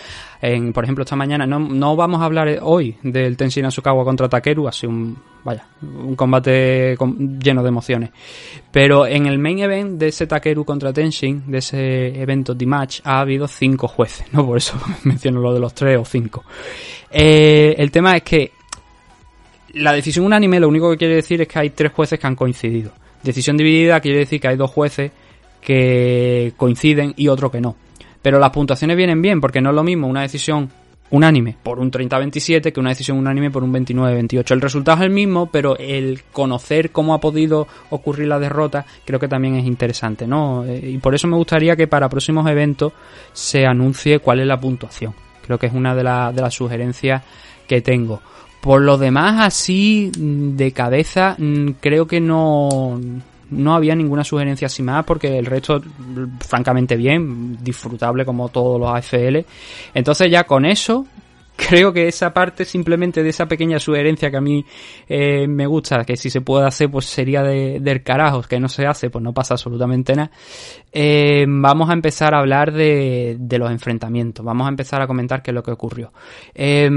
En, 0.41 0.73
por 0.73 0.85
ejemplo, 0.85 1.03
esta 1.03 1.17
mañana 1.17 1.47
no, 1.47 1.59
no 1.59 1.95
vamos 1.95 2.23
a 2.23 2.25
hablar 2.25 2.59
hoy 2.63 2.97
del 3.03 3.37
Tenshin 3.37 3.67
Asukawa 3.67 4.05
contra 4.05 4.29
Takeru, 4.29 4.69
así 4.69 4.87
un, 4.87 5.17
vaya, 5.45 5.67
un 5.83 6.15
combate 6.17 6.97
lleno 6.97 7.63
de 7.63 7.69
emociones. 7.69 8.11
Pero 8.71 9.07
en 9.07 9.27
el 9.27 9.39
main 9.39 9.59
event 9.59 9.99
de 9.99 10.09
ese 10.09 10.27
Takeru 10.27 10.65
contra 10.65 10.93
Tenshin, 10.93 11.51
de 11.51 11.59
ese 11.59 12.21
evento 12.21 12.55
de 12.55 12.67
match, 12.67 13.01
ha 13.05 13.21
habido 13.21 13.47
cinco 13.49 13.89
jueces, 13.89 14.27
¿no? 14.33 14.47
Por 14.47 14.59
eso 14.59 14.81
menciono 15.05 15.41
lo 15.41 15.53
de 15.53 15.61
los 15.61 15.75
tres 15.75 15.99
o 15.99 16.05
cinco. 16.05 16.45
Eh, 17.11 17.75
el 17.79 17.91
tema 17.91 18.17
es 18.17 18.23
que 18.23 18.53
la 19.75 19.93
decisión 19.93 20.27
unánime 20.27 20.61
lo 20.61 20.69
único 20.69 20.91
que 20.91 20.97
quiere 20.97 21.17
decir 21.17 21.41
es 21.41 21.49
que 21.49 21.59
hay 21.59 21.71
tres 21.71 21.93
jueces 21.93 22.19
que 22.19 22.27
han 22.27 22.37
coincidido. 22.37 22.93
Decisión 23.23 23.57
dividida 23.57 24.01
quiere 24.01 24.19
decir 24.19 24.41
que 24.41 24.49
hay 24.49 24.57
dos 24.57 24.71
jueces 24.71 25.13
que 25.61 26.53
coinciden 26.57 27.15
y 27.17 27.29
otro 27.29 27.51
que 27.51 27.61
no. 27.61 27.77
Pero 28.21 28.39
las 28.39 28.51
puntuaciones 28.51 28.97
vienen 28.97 29.23
bien 29.23 29.41
porque 29.41 29.61
no 29.61 29.71
es 29.71 29.77
lo 29.77 29.83
mismo 29.83 30.07
una 30.09 30.23
decisión 30.23 30.71
unánime 31.11 31.57
por 31.63 31.79
un 31.79 31.91
30-27 31.91 32.73
que 32.73 32.81
una 32.81 32.91
decisión 32.91 33.19
unánime 33.19 33.51
por 33.51 33.63
un 33.63 33.73
29-28. 33.73 34.51
El 34.53 34.61
resultado 34.61 34.99
es 34.99 35.05
el 35.05 35.11
mismo, 35.11 35.51
pero 35.51 35.77
el 35.79 36.23
conocer 36.33 36.91
cómo 36.91 37.15
ha 37.15 37.21
podido 37.21 37.69
ocurrir 37.91 38.29
la 38.29 38.39
derrota 38.39 38.85
creo 39.05 39.21
que 39.21 39.29
también 39.29 39.57
es 39.57 39.67
interesante, 39.67 40.27
¿no? 40.27 40.65
Eh, 40.65 40.91
Y 40.93 40.99
por 40.99 41.15
eso 41.15 41.29
me 41.29 41.37
gustaría 41.37 41.77
que 41.77 41.87
para 41.87 42.09
próximos 42.09 42.49
eventos 42.49 42.93
se 43.33 43.67
anuncie 43.67 44.21
cuál 44.21 44.41
es 44.41 44.47
la 44.47 44.59
puntuación. 44.59 45.15
Creo 45.45 45.59
que 45.59 45.67
es 45.67 45.73
una 45.73 45.95
de, 45.95 46.03
de 46.03 46.43
las 46.43 46.55
sugerencias 46.55 47.23
que 47.69 47.83
tengo. 47.83 48.23
Por 48.63 48.81
lo 48.83 48.97
demás, 48.97 49.45
así 49.45 50.13
mm, 50.17 50.55
de 50.55 50.71
cabeza, 50.71 51.35
mm, 51.37 51.71
creo 51.81 52.07
que 52.07 52.21
no, 52.21 53.01
no 53.51 53.75
había 53.75 53.97
ninguna 53.97 54.23
sugerencia 54.23 54.67
así 54.67 54.85
más, 54.85 55.05
porque 55.05 55.37
el 55.37 55.47
resto, 55.47 55.81
mm, 55.81 56.39
francamente 56.39 56.95
bien, 56.95 57.59
disfrutable 57.61 58.25
como 58.25 58.51
todos 58.51 58.79
los 58.79 58.89
AFL. 58.89 59.45
Entonces 59.93 60.31
ya 60.31 60.45
con 60.45 60.65
eso, 60.65 61.05
creo 61.57 61.93
que 61.93 62.07
esa 62.07 62.33
parte 62.33 62.65
simplemente 62.65 63.25
de 63.25 63.31
esa 63.31 63.47
pequeña 63.47 63.81
sugerencia 63.81 64.31
que 64.31 64.37
a 64.37 64.41
mí 64.41 64.65
eh, 65.09 65.49
me 65.49 65.67
gusta, 65.67 66.05
que 66.05 66.17
si 66.17 66.31
se 66.31 66.41
puede 66.41 66.65
hacer, 66.65 66.89
pues 66.89 67.07
sería 67.07 67.43
de, 67.43 67.81
del 67.81 68.05
carajos, 68.05 68.47
que 68.47 68.61
no 68.61 68.69
se 68.69 68.87
hace, 68.87 69.11
pues 69.11 69.25
no 69.25 69.35
pasa 69.35 69.55
absolutamente 69.55 70.15
nada. 70.15 70.31
Eh, 70.93 71.47
vamos 71.49 71.91
a 71.91 71.95
empezar 71.95 72.33
a 72.33 72.39
hablar 72.39 72.73
de, 72.73 73.39
de 73.41 73.59
los 73.59 73.73
enfrentamientos, 73.73 74.47
vamos 74.47 74.69
a 74.69 74.71
empezar 74.71 75.03
a 75.03 75.09
comentar 75.09 75.43
qué 75.43 75.51
es 75.51 75.55
lo 75.57 75.65
que 75.65 75.73
ocurrió. 75.73 76.13
Eh, 76.55 76.89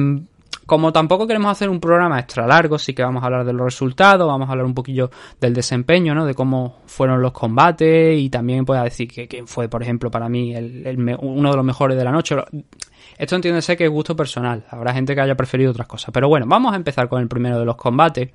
como 0.66 0.92
tampoco 0.92 1.28
queremos 1.28 1.52
hacer 1.52 1.70
un 1.70 1.80
programa 1.80 2.20
extra 2.20 2.48
largo, 2.48 2.78
sí 2.78 2.94
que 2.94 3.04
vamos 3.04 3.24
a 3.24 3.28
hablar 3.28 3.46
de 3.46 3.54
los 3.54 3.66
resultados, 3.66 4.28
vamos 4.28 4.50
a 4.50 4.52
hablar 4.52 4.66
un 4.66 4.74
poquillo 4.74 5.12
del 5.40 5.54
desempeño, 5.54 6.16
¿no? 6.16 6.26
De 6.26 6.34
cómo 6.34 6.80
fueron 6.86 7.22
los 7.22 7.32
combates 7.32 8.20
y 8.20 8.30
también 8.30 8.66
pueda 8.66 8.84
decir 8.84 9.08
que 9.08 9.44
fue, 9.46 9.70
por 9.70 9.84
ejemplo, 9.84 10.10
para 10.10 10.30
mí 10.30 10.56
el, 10.56 10.86
el 10.86 11.18
uno 11.20 11.52
de 11.52 11.56
los 11.56 11.66
mejores 11.66 11.98
de 11.98 12.04
la 12.04 12.12
noche. 12.12 12.36
Esto 13.18 13.36
entiéndese 13.36 13.78
que 13.78 13.86
es 13.86 13.90
gusto 13.90 14.16
personal, 14.16 14.66
habrá 14.70 14.94
gente 14.94 15.16
que 15.16 15.22
haya 15.22 15.36
preferido 15.36 15.72
otras 15.72 15.88
cosas. 15.88 16.12
Pero 16.12 16.28
bueno, 16.28 16.46
vamos 16.48 16.74
a 16.74 16.76
empezar 16.76 17.08
con 17.08 17.22
el 17.22 17.28
primero 17.28 17.60
de 17.60 17.66
los 17.66 17.76
combates. 17.76 18.30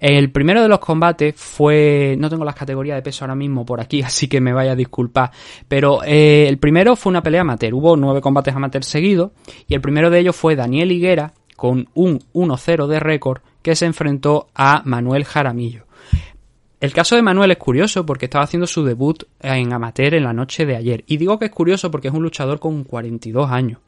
El 0.00 0.30
primero 0.30 0.62
de 0.62 0.68
los 0.68 0.78
combates 0.78 1.34
fue. 1.36 2.14
No 2.18 2.30
tengo 2.30 2.44
las 2.44 2.54
categorías 2.54 2.96
de 2.96 3.02
peso 3.02 3.24
ahora 3.24 3.34
mismo 3.34 3.66
por 3.66 3.80
aquí, 3.80 4.02
así 4.04 4.28
que 4.28 4.40
me 4.40 4.52
vaya 4.52 4.72
a 4.72 4.76
disculpar. 4.76 5.30
Pero 5.66 6.02
eh, 6.04 6.46
el 6.48 6.58
primero 6.58 6.94
fue 6.96 7.10
una 7.10 7.22
pelea 7.22 7.40
amateur. 7.40 7.74
Hubo 7.74 7.96
nueve 7.96 8.20
combates 8.20 8.54
amateur 8.54 8.84
seguidos. 8.84 9.32
Y 9.66 9.74
el 9.74 9.80
primero 9.80 10.10
de 10.10 10.20
ellos 10.20 10.36
fue 10.36 10.56
Daniel 10.56 10.92
Higuera 10.92 11.32
con 11.58 11.88
un 11.94 12.20
1-0 12.34 12.86
de 12.86 13.00
récord 13.00 13.42
que 13.62 13.74
se 13.74 13.84
enfrentó 13.84 14.46
a 14.54 14.82
Manuel 14.84 15.24
Jaramillo. 15.24 15.86
El 16.78 16.92
caso 16.92 17.16
de 17.16 17.22
Manuel 17.22 17.50
es 17.50 17.56
curioso 17.56 18.06
porque 18.06 18.26
estaba 18.26 18.44
haciendo 18.44 18.68
su 18.68 18.84
debut 18.84 19.24
en 19.40 19.72
amateur 19.72 20.14
en 20.14 20.22
la 20.22 20.32
noche 20.32 20.66
de 20.66 20.76
ayer. 20.76 21.02
Y 21.08 21.16
digo 21.16 21.36
que 21.36 21.46
es 21.46 21.50
curioso 21.50 21.90
porque 21.90 22.06
es 22.06 22.14
un 22.14 22.22
luchador 22.22 22.60
con 22.60 22.84
42 22.84 23.50
años. 23.50 23.80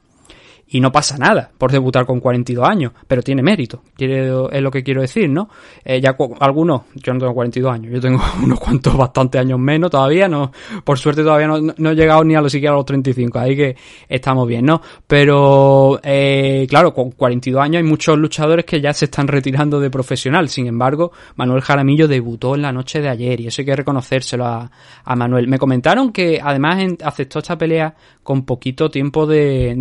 Y 0.72 0.80
no 0.80 0.92
pasa 0.92 1.18
nada 1.18 1.50
por 1.58 1.72
debutar 1.72 2.06
con 2.06 2.20
42 2.20 2.68
años, 2.68 2.92
pero 3.08 3.22
tiene 3.22 3.42
mérito, 3.42 3.82
es 3.98 4.62
lo 4.62 4.70
que 4.70 4.84
quiero 4.84 5.00
decir, 5.00 5.28
¿no? 5.28 5.48
Eh, 5.84 6.00
ya 6.00 6.16
algunos, 6.38 6.82
yo 6.94 7.12
no 7.12 7.18
tengo 7.18 7.34
42 7.34 7.72
años, 7.74 7.92
yo 7.92 8.00
tengo 8.00 8.20
unos 8.44 8.60
cuantos 8.60 8.96
bastante 8.96 9.38
años 9.38 9.58
menos 9.58 9.90
todavía, 9.90 10.28
no, 10.28 10.52
por 10.84 10.96
suerte 10.98 11.22
todavía 11.24 11.48
no, 11.48 11.58
no 11.76 11.90
he 11.90 11.94
llegado 11.96 12.22
ni 12.22 12.36
a 12.36 12.40
los 12.40 12.52
siquiera 12.52 12.72
a 12.74 12.76
los 12.76 12.84
35, 12.86 13.38
ahí 13.38 13.56
que 13.56 13.76
estamos 14.08 14.46
bien, 14.46 14.64
¿no? 14.64 14.80
Pero, 15.06 16.00
eh, 16.02 16.66
claro, 16.68 16.94
con 16.94 17.10
42 17.10 17.60
años 17.62 17.82
hay 17.82 17.88
muchos 17.88 18.16
luchadores 18.16 18.64
que 18.64 18.80
ya 18.80 18.92
se 18.92 19.06
están 19.06 19.26
retirando 19.28 19.80
de 19.80 19.90
profesional, 19.90 20.48
sin 20.48 20.66
embargo, 20.68 21.10
Manuel 21.36 21.62
Jaramillo 21.62 22.06
debutó 22.06 22.54
en 22.54 22.62
la 22.62 22.72
noche 22.72 23.00
de 23.00 23.08
ayer 23.08 23.40
y 23.40 23.48
eso 23.48 23.62
hay 23.62 23.66
que 23.66 23.76
reconocérselo 23.76 24.46
a, 24.46 24.70
a 25.04 25.16
Manuel. 25.16 25.48
Me 25.48 25.58
comentaron 25.58 26.12
que 26.12 26.40
además 26.42 26.78
aceptó 27.04 27.40
esta 27.40 27.58
pelea 27.58 27.94
con 28.22 28.44
poquito 28.44 28.88
tiempo 28.90 29.26
de- 29.26 29.74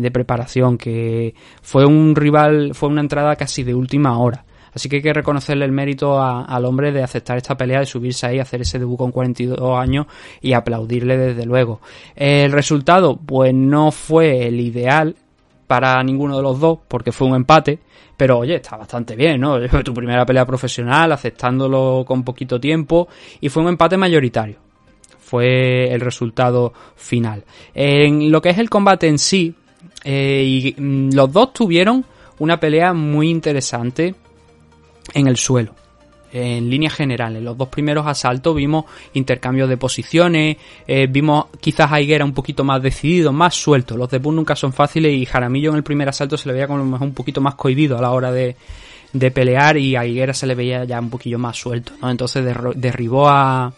de 0.00 0.10
preparación, 0.10 0.33
que 0.78 1.34
fue 1.62 1.84
un 1.86 2.14
rival, 2.14 2.74
fue 2.74 2.88
una 2.88 3.00
entrada 3.00 3.36
casi 3.36 3.62
de 3.62 3.74
última 3.74 4.18
hora. 4.18 4.44
Así 4.74 4.88
que 4.88 4.96
hay 4.96 5.02
que 5.02 5.12
reconocerle 5.12 5.64
el 5.64 5.70
mérito 5.70 6.18
a- 6.20 6.44
al 6.44 6.64
hombre 6.64 6.90
de 6.90 7.02
aceptar 7.02 7.36
esta 7.36 7.56
pelea, 7.56 7.78
de 7.80 7.86
subirse 7.86 8.26
ahí, 8.26 8.40
hacer 8.40 8.60
ese 8.62 8.78
debut 8.80 8.98
con 8.98 9.12
42 9.12 9.78
años 9.78 10.06
y 10.40 10.52
aplaudirle 10.52 11.16
desde 11.16 11.46
luego. 11.46 11.80
El 12.16 12.50
resultado, 12.50 13.16
pues 13.16 13.54
no 13.54 13.92
fue 13.92 14.48
el 14.48 14.58
ideal 14.60 15.14
para 15.68 16.02
ninguno 16.02 16.36
de 16.36 16.42
los 16.42 16.58
dos, 16.58 16.80
porque 16.88 17.12
fue 17.12 17.28
un 17.28 17.36
empate, 17.36 17.78
pero 18.16 18.38
oye, 18.38 18.56
está 18.56 18.76
bastante 18.76 19.14
bien, 19.14 19.40
¿no? 19.40 19.58
Tu 19.84 19.94
primera 19.94 20.26
pelea 20.26 20.44
profesional, 20.44 21.12
aceptándolo 21.12 22.04
con 22.04 22.24
poquito 22.24 22.58
tiempo, 22.58 23.06
y 23.40 23.48
fue 23.48 23.62
un 23.62 23.68
empate 23.68 23.96
mayoritario. 23.96 24.56
Fue 25.20 25.92
el 25.92 26.00
resultado 26.00 26.72
final. 26.96 27.44
En 27.74 28.30
lo 28.30 28.42
que 28.42 28.50
es 28.50 28.58
el 28.58 28.68
combate 28.68 29.06
en 29.08 29.18
sí, 29.18 29.54
eh, 30.04 30.44
y, 30.46 30.80
mm, 30.80 31.14
los 31.14 31.32
dos 31.32 31.52
tuvieron 31.52 32.04
una 32.38 32.60
pelea 32.60 32.92
muy 32.92 33.30
interesante 33.30 34.14
en 35.14 35.26
el 35.26 35.36
suelo. 35.36 35.74
En 36.32 36.68
líneas 36.68 36.94
generales, 36.94 37.40
los 37.42 37.56
dos 37.56 37.68
primeros 37.68 38.06
asaltos 38.08 38.56
vimos 38.56 38.86
intercambios 39.12 39.68
de 39.68 39.76
posiciones, 39.76 40.56
eh, 40.86 41.06
vimos 41.08 41.46
quizás 41.60 41.92
a 41.92 42.00
Higuera 42.00 42.24
un 42.24 42.34
poquito 42.34 42.64
más 42.64 42.82
decidido, 42.82 43.32
más 43.32 43.54
suelto. 43.54 43.96
Los 43.96 44.10
debuts 44.10 44.34
nunca 44.34 44.56
son 44.56 44.72
fáciles 44.72 45.12
y 45.12 45.26
Jaramillo 45.26 45.70
en 45.70 45.76
el 45.76 45.84
primer 45.84 46.08
asalto 46.08 46.36
se 46.36 46.48
le 46.48 46.54
veía 46.54 46.66
como 46.66 46.82
un 46.82 47.14
poquito 47.14 47.40
más 47.40 47.54
cohibido 47.54 47.96
a 47.96 48.02
la 48.02 48.10
hora 48.10 48.32
de, 48.32 48.56
de 49.12 49.30
pelear 49.30 49.76
y 49.76 49.94
a 49.94 50.04
Higuera 50.04 50.34
se 50.34 50.48
le 50.48 50.56
veía 50.56 50.82
ya 50.84 50.98
un 50.98 51.08
poquillo 51.08 51.38
más 51.38 51.56
suelto. 51.56 51.92
Entonces 52.02 52.44
derribó 52.74 53.28
a, 53.28 53.72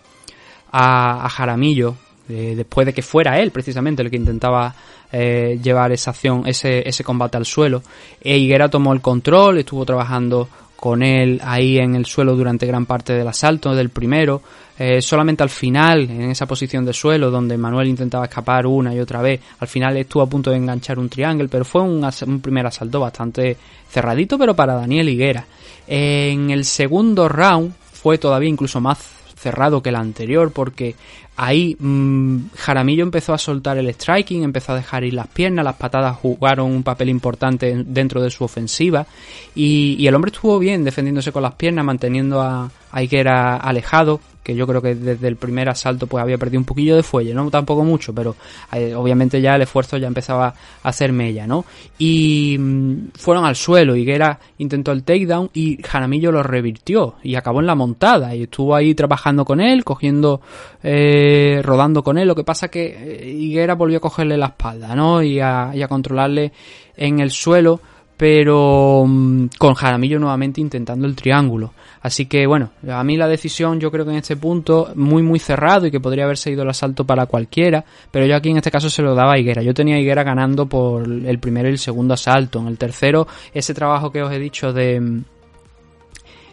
a 0.73 1.29
Jaramillo 1.29 1.95
después 2.29 2.87
de 2.87 2.93
que 2.93 3.03
fuera 3.03 3.39
él 3.41 3.51
precisamente 3.51 4.03
el 4.03 4.11
que 4.11 4.17
intentaba 4.17 4.75
eh, 5.13 5.61
llevar 5.63 5.93
esa 5.93 6.11
acción, 6.11 6.43
ese, 6.47 6.87
ese 6.89 7.05
combate 7.05 7.37
al 7.37 7.47
suelo. 7.47 7.83
E 8.21 8.37
Higuera 8.37 8.69
tomó 8.69 8.93
el 8.93 9.01
control, 9.01 9.59
estuvo 9.59 9.85
trabajando 9.85 10.49
con 10.75 11.03
él 11.03 11.41
ahí 11.43 11.79
en 11.79 11.95
el 11.95 12.07
suelo 12.07 12.37
durante 12.37 12.67
gran 12.67 12.87
parte 12.87 13.13
del 13.15 13.27
asalto 13.29 13.75
del 13.75 13.91
primero. 13.91 14.43
Eh, 14.79 15.01
solamente 15.01 15.43
al 15.43 15.49
final, 15.49 16.03
en 16.11 16.31
esa 16.31 16.47
posición 16.47 16.85
de 16.85 16.93
suelo, 16.93 17.31
donde 17.31 17.57
Manuel 17.57 17.89
intentaba 17.89 18.27
escapar 18.27 18.67
una 18.67 18.95
y 18.95 19.01
otra 19.01 19.23
vez, 19.23 19.41
al 19.59 19.69
final 19.69 19.97
estuvo 19.97 20.23
a 20.23 20.29
punto 20.29 20.51
de 20.51 20.57
enganchar 20.57 20.99
un 20.99 21.09
triángulo, 21.09 21.49
pero 21.49 21.65
fue 21.65 21.83
un, 21.83 22.05
un 22.27 22.41
primer 22.41 22.67
asalto 22.67 23.01
bastante 23.01 23.57
cerradito, 23.89 24.37
pero 24.37 24.55
para 24.55 24.75
Daniel 24.75 25.09
Higuera. 25.09 25.47
En 25.87 26.51
el 26.51 26.65
segundo 26.65 27.29
round 27.29 27.73
fue 27.93 28.19
todavía 28.19 28.51
incluso 28.51 28.81
más 28.81 28.99
cerrado 29.37 29.83
que 29.83 29.91
el 29.91 29.97
anterior 29.97 30.51
porque 30.51 30.95
ahí 31.37 31.77
mm, 31.79 32.51
Jaramillo 32.57 33.03
empezó 33.03 33.35
a 33.35 33.39
soltar 33.39 33.79
el 33.79 33.89
striking, 33.93 34.43
empezó 34.43 34.73
a 34.73 34.77
dejar 34.77 35.05
ir 35.05 35.15
las 35.15 35.27
piernas, 35.29 35.65
las 35.65 35.77
patadas 35.77 36.17
jugaron 36.17 36.71
un 36.71 36.83
papel 36.83 37.09
importante 37.09 37.71
en- 37.71 37.93
dentro 37.95 38.23
de 38.23 38.31
su 38.31 38.45
ofensiva 38.45 39.07
y, 39.55 40.07
el 40.07 40.15
hombre 40.15 40.31
estuvo 40.33 40.59
bien 40.59 40.85
defendiéndose 40.85 41.33
con 41.33 41.43
las 41.43 41.55
piernas, 41.55 41.85
manteniendo 41.85 42.41
a, 42.41 42.71
a 42.93 43.57
alejado, 43.57 44.21
que 44.47 44.55
yo 44.55 44.65
creo 44.65 44.81
que 44.81 44.95
desde 44.95 45.27
el 45.27 45.35
primer 45.35 45.69
asalto 45.69 46.07
pues 46.07 46.23
había 46.23 46.39
perdido 46.39 46.61
un 46.61 46.65
poquillo 46.65 46.95
de 46.95 47.03
fuelle, 47.03 47.35
no 47.35 47.51
tampoco 47.51 47.83
mucho, 47.83 48.15
pero 48.15 48.37
eh, 48.73 48.95
obviamente 48.95 49.41
ya 49.41 49.57
el 49.57 49.63
esfuerzo 49.63 49.97
ya 49.97 50.07
empezaba 50.07 50.55
a 50.85 50.89
hacer 50.89 51.11
mella, 51.13 51.49
¿no? 51.49 51.65
Y 51.99 52.57
mm, 52.57 53.09
fueron 53.15 53.45
al 53.45 53.57
suelo, 53.57 53.97
Higuera 53.97 54.39
intentó 54.59 54.93
el 54.93 55.03
takedown 55.03 55.51
y 55.53 55.83
Jaramillo 55.83 56.31
lo 56.31 56.45
revirtió 56.45 57.17
y 57.25 57.35
acabó 57.35 57.59
en 57.59 57.67
la 57.67 57.75
montada 57.75 58.37
y 58.37 58.45
estuvo 58.45 58.77
ahí 58.77 58.95
trabajando 58.95 59.45
con 59.45 59.61
él, 59.61 59.83
cogiendo, 59.83 60.41
eh, 60.81 61.61
rodando 61.65 62.05
con 62.05 62.17
él, 62.17 62.29
lo 62.29 62.37
que 62.37 62.45
pasa 62.45 62.69
que 62.69 62.85
eh, 62.87 63.29
Higuera 63.29 63.75
volvió 63.75 63.99
a 63.99 64.01
cogerle 64.01 64.37
la 64.37 64.47
espalda, 64.47 64.95
¿no? 64.95 65.25
Y 65.25 65.41
a, 65.41 65.73
y 65.75 65.83
a 65.83 65.89
controlarle 65.89 66.53
en 66.97 67.19
el 67.19 67.33
suelo 67.33 67.81
pero 68.17 69.05
mm, 69.07 69.47
con 69.59 69.75
Jaramillo 69.75 70.19
nuevamente 70.19 70.61
intentando 70.61 71.07
el 71.07 71.15
triángulo. 71.15 71.73
Así 72.03 72.27
que 72.27 72.47
bueno, 72.47 72.71
a 72.89 73.03
mí 73.05 73.17
la 73.17 73.29
decisión 73.29 73.81
yo 73.81 73.91
creo 73.91 74.05
que 74.05 74.13
en 74.13 74.19
este 74.19 74.37
punto 74.37 74.93
muy 74.95 75.23
muy 75.23 75.39
cerrado 75.39 75.87
y 75.87 75.91
que 75.91 76.01
podría 76.01 76.25
haberse 76.25 76.51
ido 76.51 76.63
el 76.63 76.71
asalto 76.71 77.05
para 77.05 77.27
cualquiera, 77.27 77.85
pero 78.11 78.27
yo 78.27 78.37
aquí 78.37 78.51
en 78.51 78.59
este 78.59 78.71
caso 78.71 78.89
se 78.89 79.03
lo 79.03 79.15
daba 79.15 79.35
a 79.35 79.39
Higuera. 79.39 79.63
Yo 79.63 79.75
tenía 79.75 79.99
Higuera 79.99 80.23
ganando 80.23 80.67
por 80.67 81.05
el 81.05 81.39
primero 81.39 81.69
y 81.69 81.73
el 81.73 81.79
segundo 81.79 82.15
asalto. 82.15 82.61
En 82.61 82.69
el 82.69 82.79
tercero, 82.79 83.27
ese 83.53 83.75
trabajo 83.75 84.11
que 84.11 84.23
os 84.23 84.33
he 84.33 84.39
dicho 84.39 84.73
de 84.73 85.01
mm, 85.01 85.25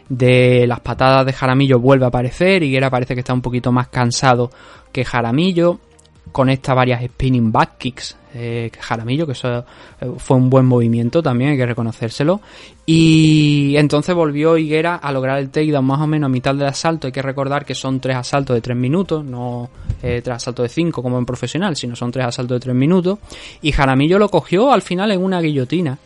de 0.09 0.67
las 0.67 0.79
patadas 0.81 1.25
de 1.25 1.33
Jaramillo 1.33 1.79
vuelve 1.79 2.05
a 2.05 2.09
aparecer. 2.09 2.63
Higuera 2.63 2.89
parece 2.89 3.13
que 3.13 3.21
está 3.21 3.33
un 3.33 3.41
poquito 3.41 3.71
más 3.71 3.87
cansado 3.87 4.51
que 4.91 5.05
Jaramillo. 5.05 5.79
Conecta 6.31 6.73
varias 6.73 7.03
spinning 7.03 7.51
back 7.51 7.77
kicks 7.77 8.17
eh, 8.35 8.71
Jaramillo, 8.79 9.25
que 9.27 9.33
eso 9.33 9.59
eh, 10.01 10.11
fue 10.17 10.37
un 10.37 10.49
buen 10.49 10.65
movimiento 10.65 11.21
también, 11.21 11.51
hay 11.51 11.57
que 11.57 11.65
reconocérselo. 11.65 12.41
Y 12.85 13.75
entonces 13.77 14.15
volvió 14.15 14.57
Higuera 14.57 14.95
a 14.95 15.11
lograr 15.11 15.39
el 15.39 15.49
takedown 15.49 15.85
más 15.85 16.01
o 16.01 16.07
menos 16.07 16.27
a 16.27 16.29
mitad 16.29 16.55
del 16.55 16.67
asalto. 16.67 17.07
Hay 17.07 17.13
que 17.13 17.21
recordar 17.21 17.63
que 17.65 17.75
son 17.75 17.99
tres 17.99 18.17
asaltos 18.17 18.55
de 18.55 18.61
tres 18.61 18.75
minutos, 18.75 19.23
no 19.23 19.69
eh, 20.01 20.21
tres 20.23 20.37
asaltos 20.37 20.63
de 20.63 20.69
cinco 20.69 21.03
como 21.03 21.19
en 21.19 21.25
profesional, 21.25 21.75
sino 21.75 21.95
son 21.95 22.11
tres 22.11 22.25
asaltos 22.25 22.55
de 22.55 22.59
tres 22.59 22.75
minutos. 22.75 23.19
Y 23.61 23.71
Jaramillo 23.71 24.17
lo 24.17 24.29
cogió 24.29 24.71
al 24.71 24.81
final 24.81 25.11
en 25.11 25.23
una 25.23 25.39
guillotina 25.39 25.97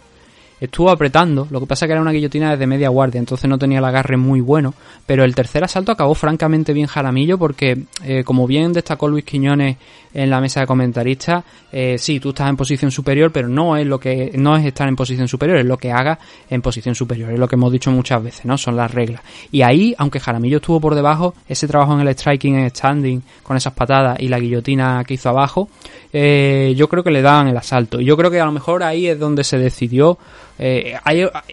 estuvo 0.60 0.90
apretando, 0.90 1.48
lo 1.50 1.60
que 1.60 1.66
pasa 1.66 1.86
que 1.86 1.94
era 1.94 2.02
una 2.02 2.12
guillotina 2.12 2.52
desde 2.52 2.68
media 2.68 2.90
guardia, 2.90 3.20
entonces 3.20 3.50
no 3.50 3.58
tenía 3.58 3.80
el 3.80 3.86
agarre 3.86 4.18
muy 4.18 4.42
bueno, 4.42 4.74
pero 5.06 5.24
el 5.24 5.36
tercer 5.36 5.64
asalto 5.64 5.92
acabó 5.92 6.16
francamente 6.16 6.74
bien 6.74 6.88
Jaramillo 6.88 7.38
porque, 7.38 7.84
eh, 8.04 8.24
como 8.24 8.48
bien 8.48 8.74
destacó 8.74 9.08
Luis 9.08 9.24
Quiñones 9.24 9.78
en 10.14 10.30
la 10.30 10.42
mesa 10.42 10.62
de 10.62 10.68
comentaristas, 10.68 11.44
eh, 11.72 11.98
sí, 12.00 12.20
tú 12.20 12.30
estás 12.30 12.50
en 12.50 12.58
posición 12.58 12.90
superior, 12.90 13.32
pero 13.32 13.48
no 13.48 13.78
es 13.78 13.86
lo 13.86 14.00
que 14.00 14.32
no 14.36 14.56
es 14.58 14.66
estar 14.66 14.88
en 14.88 14.96
posición 14.96 15.28
superior, 15.28 15.60
es 15.60 15.66
lo 15.66 15.78
que 15.78 15.92
haga 15.92 16.18
en 16.50 16.62
posición 16.62 16.96
superior, 16.96 17.32
es 17.32 17.40
lo 17.40 17.48
que 17.48 17.56
hemos 17.56 17.72
dicho 17.72 17.92
muchas 17.92 18.24
veces, 18.24 18.46
¿no? 18.46 18.58
Son 18.58 18.76
las 18.76 18.92
reglas. 18.92 19.22
Y 19.52 19.62
ahí, 19.62 19.94
aunque 19.98 20.20
Jaramillo 20.20 20.58
estuvo 20.58 20.80
por 20.80 20.96
debajo, 20.96 21.36
ese 21.48 21.68
trabajo 21.68 21.94
en 21.94 22.08
el 22.08 22.16
striking, 22.16 22.56
en 22.56 22.70
standing, 22.70 23.22
con 23.44 23.58
esas 23.58 23.74
patadas 23.74 24.20
y 24.20 24.28
la 24.28 24.40
guillotina 24.40 25.04
que 25.06 25.16
hizo 25.16 25.30
abajo, 25.30 25.70
eh, 26.12 26.74
yo 26.76 26.88
creo 26.90 27.04
que 27.04 27.12
le 27.12 27.22
daban 27.22 27.48
el 27.48 27.58
asalto. 27.58 28.02
Y 28.02 28.06
yo 28.06 28.18
creo 28.18 28.32
que 28.32 28.40
a 28.40 28.46
lo 28.46 28.52
mejor 28.52 28.84
ahí 28.84 29.08
es 29.08 29.20
donde 29.20 29.44
se 29.44 29.58
decidió. 29.58 30.18
Eh, 30.60 30.98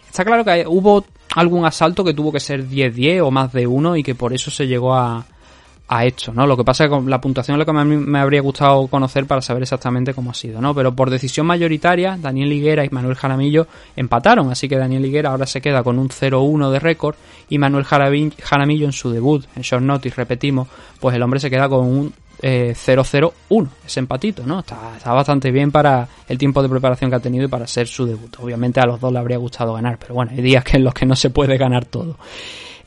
está 0.07 0.25
claro 0.25 0.43
que 0.43 0.65
hubo 0.67 1.05
algún 1.35 1.65
asalto 1.65 2.03
que 2.03 2.13
tuvo 2.13 2.31
que 2.31 2.39
ser 2.39 2.67
10-10 2.67 3.25
o 3.25 3.31
más 3.31 3.51
de 3.51 3.67
uno 3.67 3.95
y 3.95 4.03
que 4.03 4.15
por 4.15 4.33
eso 4.33 4.49
se 4.49 4.67
llegó 4.67 4.95
a, 4.95 5.25
a 5.87 6.05
esto, 6.05 6.33
¿no? 6.33 6.47
Lo 6.47 6.57
que 6.57 6.63
pasa 6.63 6.85
es 6.85 6.89
que 6.89 7.01
la 7.01 7.21
puntuación 7.21 7.55
es 7.55 7.59
lo 7.59 7.65
que 7.65 7.73
me, 7.73 7.85
me 7.85 8.19
habría 8.19 8.41
gustado 8.41 8.87
conocer 8.87 9.27
para 9.27 9.41
saber 9.41 9.63
exactamente 9.63 10.13
cómo 10.13 10.31
ha 10.31 10.33
sido, 10.33 10.59
¿no? 10.59 10.73
Pero 10.73 10.95
por 10.95 11.09
decisión 11.09 11.45
mayoritaria, 11.45 12.17
Daniel 12.19 12.51
Higuera 12.51 12.85
y 12.85 12.89
Manuel 12.89 13.15
Jaramillo 13.15 13.67
empataron, 13.95 14.51
así 14.51 14.67
que 14.67 14.77
Daniel 14.77 15.05
Higuera 15.05 15.29
ahora 15.29 15.45
se 15.45 15.61
queda 15.61 15.83
con 15.83 15.99
un 15.99 16.09
0-1 16.09 16.71
de 16.71 16.79
récord 16.79 17.15
y 17.49 17.59
Manuel 17.59 17.83
Jaramillo 17.83 18.85
en 18.85 18.93
su 18.93 19.11
debut, 19.11 19.45
en 19.55 19.61
Short 19.61 19.83
Notice, 19.83 20.15
repetimos, 20.15 20.67
pues 20.99 21.15
el 21.15 21.21
hombre 21.21 21.39
se 21.39 21.49
queda 21.49 21.69
con 21.69 21.85
un 21.85 22.13
eh, 22.41 22.73
0-0-1, 22.75 23.69
ese 23.85 23.99
empatito, 23.99 24.43
¿no? 24.45 24.59
Está, 24.59 24.93
está 24.97 25.13
bastante 25.13 25.51
bien 25.51 25.71
para 25.71 26.07
el 26.27 26.37
tiempo 26.37 26.61
de 26.61 26.69
preparación 26.69 27.09
que 27.09 27.15
ha 27.15 27.19
tenido 27.19 27.45
y 27.45 27.47
para 27.47 27.67
ser 27.67 27.87
su 27.87 28.05
debut. 28.05 28.35
Obviamente 28.39 28.79
a 28.79 28.85
los 28.85 28.99
dos 28.99 29.11
le 29.11 29.19
habría 29.19 29.37
gustado 29.37 29.73
ganar, 29.73 29.97
pero 29.99 30.15
bueno, 30.15 30.31
hay 30.31 30.41
días 30.41 30.63
en 30.73 30.83
los 30.83 30.93
que 30.93 31.05
no 31.05 31.15
se 31.15 31.29
puede 31.29 31.57
ganar 31.57 31.85
todo. 31.85 32.17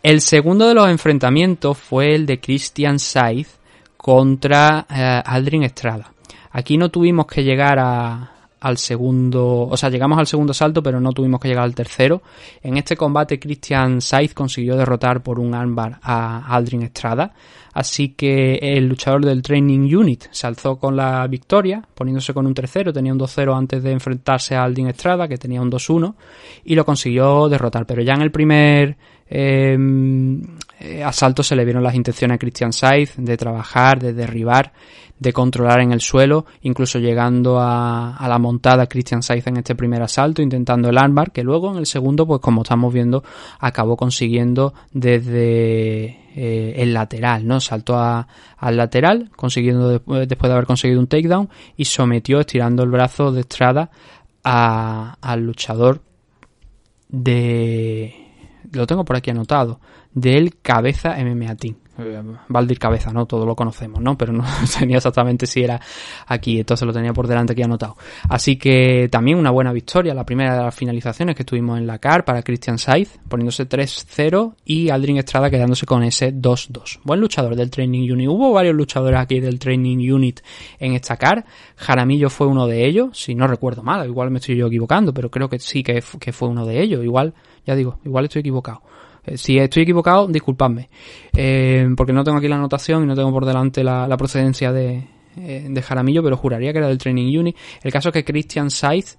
El 0.02 0.20
segundo 0.20 0.68
de 0.68 0.74
los 0.74 0.88
enfrentamientos 0.88 1.76
fue 1.76 2.14
el 2.14 2.24
de 2.24 2.40
Christian 2.40 2.98
Saiz 2.98 3.58
contra 3.96 4.86
eh, 4.88 5.22
Aldrin 5.24 5.64
Estrada. 5.64 6.12
Aquí 6.52 6.76
no 6.76 6.88
tuvimos 6.88 7.26
que 7.26 7.42
llegar 7.42 7.78
a, 7.78 8.32
al 8.60 8.78
segundo, 8.78 9.68
o 9.68 9.76
sea, 9.76 9.90
llegamos 9.90 10.18
al 10.18 10.26
segundo 10.26 10.52
salto, 10.52 10.82
pero 10.82 11.00
no 11.00 11.12
tuvimos 11.12 11.40
que 11.40 11.48
llegar 11.48 11.64
al 11.64 11.74
tercero. 11.74 12.22
En 12.62 12.76
este 12.76 12.96
combate, 12.96 13.38
Christian 13.38 14.00
Saiz 14.00 14.34
consiguió 14.34 14.76
derrotar 14.76 15.22
por 15.22 15.38
un 15.38 15.54
armbar 15.54 15.98
a 16.02 16.54
Aldrin 16.54 16.82
Estrada. 16.82 17.32
Así 17.72 18.08
que 18.10 18.54
el 18.60 18.88
luchador 18.88 19.24
del 19.24 19.42
Training 19.42 19.94
Unit 19.94 20.24
se 20.30 20.46
alzó 20.46 20.76
con 20.76 20.96
la 20.96 21.26
victoria, 21.28 21.86
poniéndose 21.94 22.34
con 22.34 22.46
un 22.46 22.54
tercero, 22.54 22.92
tenía 22.92 23.12
un 23.12 23.20
2-0 23.20 23.56
antes 23.56 23.82
de 23.82 23.92
enfrentarse 23.92 24.56
a 24.56 24.64
Aldrin 24.64 24.88
Estrada, 24.88 25.28
que 25.28 25.38
tenía 25.38 25.62
un 25.62 25.70
2-1, 25.70 26.14
y 26.64 26.74
lo 26.74 26.84
consiguió 26.84 27.48
derrotar. 27.48 27.86
Pero 27.86 28.02
ya 28.02 28.14
en 28.14 28.22
el 28.22 28.32
primer 28.32 28.96
eh, 29.30 29.76
eh, 30.80 31.02
asalto 31.02 31.42
se 31.42 31.56
le 31.56 31.64
vieron 31.64 31.82
las 31.82 31.94
intenciones 31.94 32.36
a 32.36 32.38
Christian 32.38 32.72
Saiz 32.72 33.14
de 33.16 33.36
trabajar, 33.36 34.00
de 34.00 34.12
derribar, 34.12 34.72
de 35.18 35.32
controlar 35.32 35.80
en 35.80 35.90
el 35.92 36.00
suelo, 36.00 36.46
incluso 36.62 37.00
llegando 37.00 37.58
a, 37.60 38.24
la 38.28 38.38
montada 38.38 38.86
Christian 38.86 39.22
Saiz 39.22 39.46
en 39.48 39.56
este 39.56 39.74
primer 39.74 40.00
asalto, 40.02 40.40
intentando 40.40 40.88
el 40.88 40.98
armbar, 40.98 41.32
que 41.32 41.42
luego 41.42 41.72
en 41.72 41.78
el 41.78 41.86
segundo, 41.86 42.26
pues 42.26 42.40
como 42.40 42.62
estamos 42.62 42.94
viendo, 42.94 43.24
acabó 43.58 43.96
consiguiendo 43.96 44.72
desde 44.92 46.04
eh, 46.36 46.74
el 46.76 46.94
lateral, 46.94 47.46
¿no? 47.46 47.58
Saltó 47.58 47.98
al 47.98 48.76
lateral, 48.76 49.30
consiguiendo 49.34 49.88
después, 49.88 50.28
de 50.28 50.36
haber 50.52 50.66
conseguido 50.66 51.00
un 51.00 51.08
takedown, 51.08 51.48
y 51.76 51.86
sometió 51.86 52.38
estirando 52.38 52.84
el 52.84 52.90
brazo 52.90 53.32
de 53.32 53.40
Estrada 53.40 53.90
al 54.44 55.40
luchador 55.40 56.00
de 57.08 58.27
lo 58.72 58.86
tengo 58.86 59.04
por 59.04 59.16
aquí 59.16 59.30
anotado, 59.30 59.80
del 60.12 60.60
Cabeza 60.60 61.16
MMA 61.18 61.56
Team. 61.56 61.76
Eh, 61.98 62.22
Valdir 62.48 62.78
Cabeza, 62.78 63.12
¿no? 63.12 63.26
Todo 63.26 63.44
lo 63.44 63.54
conocemos, 63.54 64.00
¿no? 64.00 64.16
Pero 64.16 64.32
no 64.32 64.44
tenía 64.78 64.98
exactamente 64.98 65.46
si 65.46 65.62
era 65.62 65.80
aquí, 66.26 66.58
entonces 66.58 66.86
lo 66.86 66.92
tenía 66.92 67.12
por 67.12 67.26
delante 67.26 67.52
aquí 67.52 67.62
anotado. 67.62 67.96
Así 68.28 68.56
que 68.56 69.08
también 69.10 69.38
una 69.38 69.50
buena 69.50 69.72
victoria, 69.72 70.14
la 70.14 70.24
primera 70.24 70.56
de 70.56 70.62
las 70.64 70.74
finalizaciones 70.74 71.34
que 71.34 71.42
estuvimos 71.42 71.78
en 71.78 71.86
la 71.86 71.98
CAR 71.98 72.24
para 72.24 72.42
Christian 72.42 72.78
Saiz, 72.78 73.18
poniéndose 73.28 73.68
3-0 73.68 74.54
y 74.64 74.90
Aldrin 74.90 75.18
Estrada 75.18 75.50
quedándose 75.50 75.86
con 75.86 76.02
ese 76.02 76.32
2-2. 76.32 77.00
Buen 77.04 77.20
luchador 77.20 77.56
del 77.56 77.70
Training 77.70 78.10
Unit. 78.12 78.28
Hubo 78.28 78.52
varios 78.52 78.74
luchadores 78.74 79.18
aquí 79.18 79.40
del 79.40 79.58
Training 79.58 80.10
Unit 80.10 80.40
en 80.78 80.94
esta 80.94 81.16
CAR. 81.16 81.44
Jaramillo 81.76 82.30
fue 82.30 82.46
uno 82.46 82.66
de 82.66 82.86
ellos, 82.86 83.18
si 83.18 83.34
no 83.34 83.46
recuerdo 83.46 83.82
mal, 83.82 84.06
igual 84.06 84.30
me 84.30 84.38
estoy 84.38 84.56
yo 84.56 84.66
equivocando, 84.66 85.12
pero 85.12 85.30
creo 85.30 85.48
que 85.48 85.58
sí 85.58 85.82
que, 85.82 86.02
que 86.20 86.32
fue 86.32 86.48
uno 86.48 86.66
de 86.66 86.80
ellos. 86.80 87.04
Igual, 87.04 87.34
ya 87.66 87.74
digo, 87.74 87.98
igual 88.04 88.24
estoy 88.24 88.40
equivocado. 88.40 88.82
Eh, 89.24 89.36
Si 89.36 89.58
estoy 89.58 89.82
equivocado, 89.82 90.26
disculpadme. 90.26 90.88
Eh, 91.34 91.88
porque 91.96 92.12
no 92.12 92.24
tengo 92.24 92.38
aquí 92.38 92.48
la 92.48 92.56
anotación 92.56 93.04
y 93.04 93.06
no 93.06 93.14
tengo 93.14 93.32
por 93.32 93.44
delante 93.44 93.84
la, 93.84 94.16
procedencia 94.16 94.72
de, 94.72 95.04
eh, 95.36 95.66
de 95.68 95.82
Jaramillo, 95.82 96.22
pero 96.22 96.36
juraría 96.36 96.72
que 96.72 96.78
era 96.78 96.88
del 96.88 96.98
Training 96.98 97.38
Unit. 97.38 97.56
El 97.82 97.92
caso 97.92 98.08
es 98.08 98.12
que 98.12 98.24
Christian 98.24 98.70
Saiz 98.70 99.18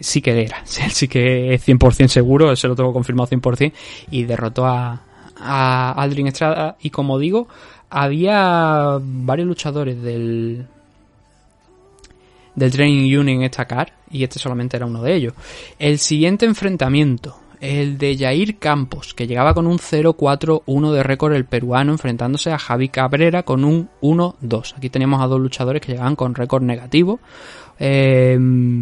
sí 0.00 0.22
que 0.22 0.42
era. 0.42 0.62
Sí 0.66 1.08
que 1.08 1.54
es 1.54 1.68
100% 1.68 2.08
seguro, 2.08 2.54
se 2.56 2.68
lo 2.68 2.74
tengo 2.74 2.92
confirmado 2.92 3.28
100%, 3.28 3.72
y 4.10 4.24
derrotó 4.24 4.66
a, 4.66 5.02
a 5.36 5.92
Aldrin 5.92 6.28
Estrada. 6.28 6.76
Y 6.80 6.90
como 6.90 7.18
digo, 7.18 7.48
había 7.90 8.98
varios 9.00 9.48
luchadores 9.48 10.00
del, 10.02 10.66
del 12.54 12.70
Training 12.70 13.16
Unit 13.16 13.36
en 13.36 13.42
esta 13.42 13.66
car, 13.66 13.92
y 14.10 14.24
este 14.24 14.38
solamente 14.38 14.76
era 14.76 14.86
uno 14.86 15.02
de 15.02 15.14
ellos. 15.14 15.34
El 15.78 15.98
siguiente 15.98 16.44
enfrentamiento, 16.46 17.38
el 17.60 17.98
de 17.98 18.16
Jair 18.16 18.58
Campos, 18.58 19.14
que 19.14 19.26
llegaba 19.26 19.54
con 19.54 19.66
un 19.66 19.78
0-4-1 19.78 20.92
de 20.92 21.02
récord 21.02 21.34
el 21.34 21.44
peruano, 21.44 21.92
enfrentándose 21.92 22.52
a 22.52 22.58
Javi 22.58 22.88
Cabrera 22.88 23.42
con 23.42 23.64
un 23.64 23.88
1-2. 24.00 24.74
Aquí 24.76 24.90
tenemos 24.90 25.22
a 25.22 25.26
dos 25.26 25.40
luchadores 25.40 25.82
que 25.82 25.92
llegaban 25.92 26.16
con 26.16 26.34
récord 26.34 26.62
negativo. 26.62 27.20
Eh, 27.80 28.36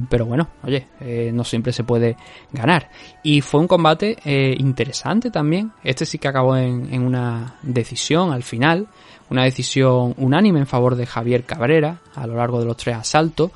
pero 0.08 0.24
bueno, 0.24 0.48
oye, 0.62 0.86
eh, 1.00 1.30
no 1.32 1.44
siempre 1.44 1.72
se 1.72 1.84
puede 1.84 2.16
ganar. 2.52 2.90
Y 3.22 3.40
fue 3.40 3.60
un 3.60 3.68
combate 3.68 4.16
eh, 4.24 4.54
interesante 4.58 5.30
también. 5.30 5.72
Este 5.84 6.06
sí 6.06 6.18
que 6.18 6.28
acabó 6.28 6.56
en, 6.56 6.92
en 6.92 7.02
una 7.02 7.56
decisión 7.62 8.32
al 8.32 8.42
final. 8.42 8.86
Una 9.28 9.42
decisión 9.42 10.14
unánime 10.18 10.60
en 10.60 10.66
favor 10.66 10.94
de 10.94 11.04
Javier 11.04 11.44
Cabrera 11.44 11.98
a 12.14 12.26
lo 12.26 12.36
largo 12.36 12.60
de 12.60 12.66
los 12.66 12.76
tres 12.76 12.96
asaltos 12.96 13.50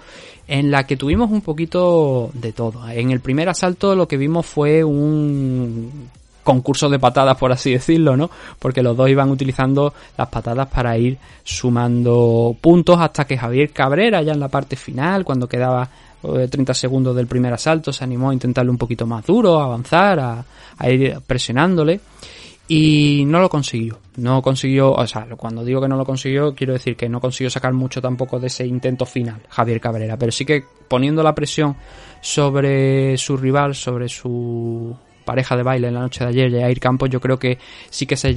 en 0.50 0.72
la 0.72 0.84
que 0.84 0.96
tuvimos 0.96 1.30
un 1.30 1.42
poquito 1.42 2.30
de 2.34 2.52
todo. 2.52 2.86
En 2.90 3.12
el 3.12 3.20
primer 3.20 3.48
asalto 3.48 3.94
lo 3.94 4.08
que 4.08 4.16
vimos 4.16 4.44
fue 4.44 4.82
un 4.82 6.10
concurso 6.42 6.88
de 6.88 6.98
patadas, 6.98 7.38
por 7.38 7.52
así 7.52 7.70
decirlo, 7.70 8.16
¿no? 8.16 8.28
Porque 8.58 8.82
los 8.82 8.96
dos 8.96 9.08
iban 9.08 9.30
utilizando 9.30 9.94
las 10.18 10.28
patadas 10.28 10.66
para 10.66 10.98
ir 10.98 11.18
sumando 11.44 12.56
puntos 12.60 12.98
hasta 12.98 13.24
que 13.26 13.38
Javier 13.38 13.70
Cabrera, 13.70 14.22
ya 14.22 14.32
en 14.32 14.40
la 14.40 14.48
parte 14.48 14.74
final, 14.74 15.24
cuando 15.24 15.48
quedaba 15.48 15.88
eh, 16.24 16.48
30 16.50 16.74
segundos 16.74 17.14
del 17.14 17.28
primer 17.28 17.52
asalto, 17.52 17.92
se 17.92 18.02
animó 18.02 18.30
a 18.30 18.34
intentarle 18.34 18.72
un 18.72 18.78
poquito 18.78 19.06
más 19.06 19.24
duro, 19.24 19.60
a 19.60 19.66
avanzar, 19.66 20.18
a, 20.18 20.44
a 20.76 20.90
ir 20.90 21.16
presionándole. 21.24 22.00
Y 22.72 23.24
no 23.24 23.40
lo 23.40 23.48
consiguió. 23.48 23.98
No 24.14 24.40
consiguió, 24.42 24.92
o 24.92 25.04
sea, 25.04 25.26
cuando 25.36 25.64
digo 25.64 25.80
que 25.80 25.88
no 25.88 25.96
lo 25.96 26.04
consiguió, 26.04 26.54
quiero 26.54 26.72
decir 26.72 26.94
que 26.94 27.08
no 27.08 27.20
consiguió 27.20 27.50
sacar 27.50 27.72
mucho 27.72 28.00
tampoco 28.00 28.38
de 28.38 28.46
ese 28.46 28.64
intento 28.64 29.04
final, 29.06 29.42
Javier 29.48 29.80
Cabrera. 29.80 30.16
Pero 30.16 30.30
sí 30.30 30.44
que 30.44 30.62
poniendo 30.86 31.20
la 31.24 31.34
presión 31.34 31.74
sobre 32.20 33.18
su 33.18 33.36
rival, 33.36 33.74
sobre 33.74 34.08
su 34.08 34.96
pareja 35.30 35.56
de 35.56 35.62
baile 35.62 35.86
en 35.88 35.94
la 35.94 36.00
noche 36.00 36.24
de 36.24 36.30
ayer, 36.30 36.50
Jair 36.60 36.80
Campos, 36.80 37.08
yo 37.08 37.20
creo 37.20 37.38
que 37.38 37.56
sí 37.88 38.04
que 38.04 38.16
se 38.16 38.34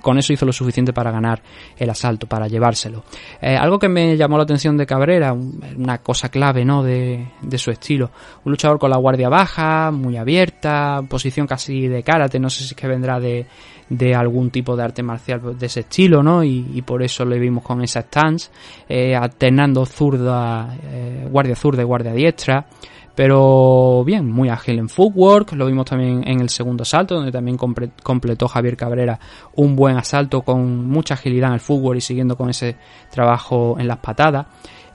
con 0.00 0.18
eso 0.18 0.32
hizo 0.32 0.44
lo 0.44 0.52
suficiente 0.52 0.92
para 0.92 1.12
ganar 1.12 1.40
el 1.78 1.88
asalto, 1.88 2.26
para 2.26 2.48
llevárselo. 2.48 3.04
Eh, 3.40 3.56
algo 3.56 3.78
que 3.78 3.88
me 3.88 4.16
llamó 4.16 4.36
la 4.36 4.42
atención 4.42 4.76
de 4.76 4.84
Cabrera, 4.84 5.32
un- 5.32 5.60
una 5.76 5.98
cosa 5.98 6.28
clave, 6.30 6.64
¿no? 6.64 6.82
De, 6.82 7.24
de 7.40 7.58
su 7.58 7.70
estilo. 7.70 8.10
Un 8.44 8.50
luchador 8.50 8.80
con 8.80 8.90
la 8.90 8.96
guardia 8.96 9.28
baja, 9.28 9.92
muy 9.92 10.16
abierta, 10.16 11.02
posición 11.08 11.46
casi 11.46 11.86
de 11.86 12.02
karate, 12.02 12.40
no 12.40 12.50
sé 12.50 12.64
si 12.64 12.70
es 12.70 12.74
que 12.74 12.88
vendrá 12.88 13.20
de, 13.20 13.46
de 13.88 14.14
algún 14.14 14.50
tipo 14.50 14.74
de 14.76 14.82
arte 14.82 15.02
marcial 15.04 15.56
de 15.56 15.66
ese 15.66 15.80
estilo, 15.80 16.20
¿no? 16.22 16.42
Y, 16.42 16.66
y 16.74 16.82
por 16.82 17.02
eso 17.04 17.24
le 17.24 17.38
vimos 17.38 17.62
con 17.62 17.80
esa 17.82 18.00
stance, 18.02 18.50
eh, 18.88 19.14
alternando 19.14 19.86
zurda, 19.86 20.76
eh, 20.82 21.28
guardia 21.30 21.54
zurda 21.54 21.82
y 21.82 21.84
guardia 21.84 22.12
diestra. 22.12 22.66
Pero 23.14 24.02
bien, 24.04 24.28
muy 24.28 24.48
ágil 24.48 24.78
en 24.78 24.88
footwork, 24.88 25.52
lo 25.52 25.66
vimos 25.66 25.86
también 25.86 26.26
en 26.26 26.40
el 26.40 26.48
segundo 26.48 26.82
asalto, 26.82 27.14
donde 27.14 27.30
también 27.30 27.56
completó 27.56 28.48
Javier 28.48 28.76
Cabrera 28.76 29.20
un 29.54 29.76
buen 29.76 29.96
asalto 29.96 30.42
con 30.42 30.88
mucha 30.88 31.14
agilidad 31.14 31.50
en 31.50 31.54
el 31.54 31.60
footwork 31.60 31.98
y 31.98 32.00
siguiendo 32.00 32.36
con 32.36 32.50
ese 32.50 32.76
trabajo 33.10 33.76
en 33.78 33.86
las 33.86 33.98
patadas. 33.98 34.46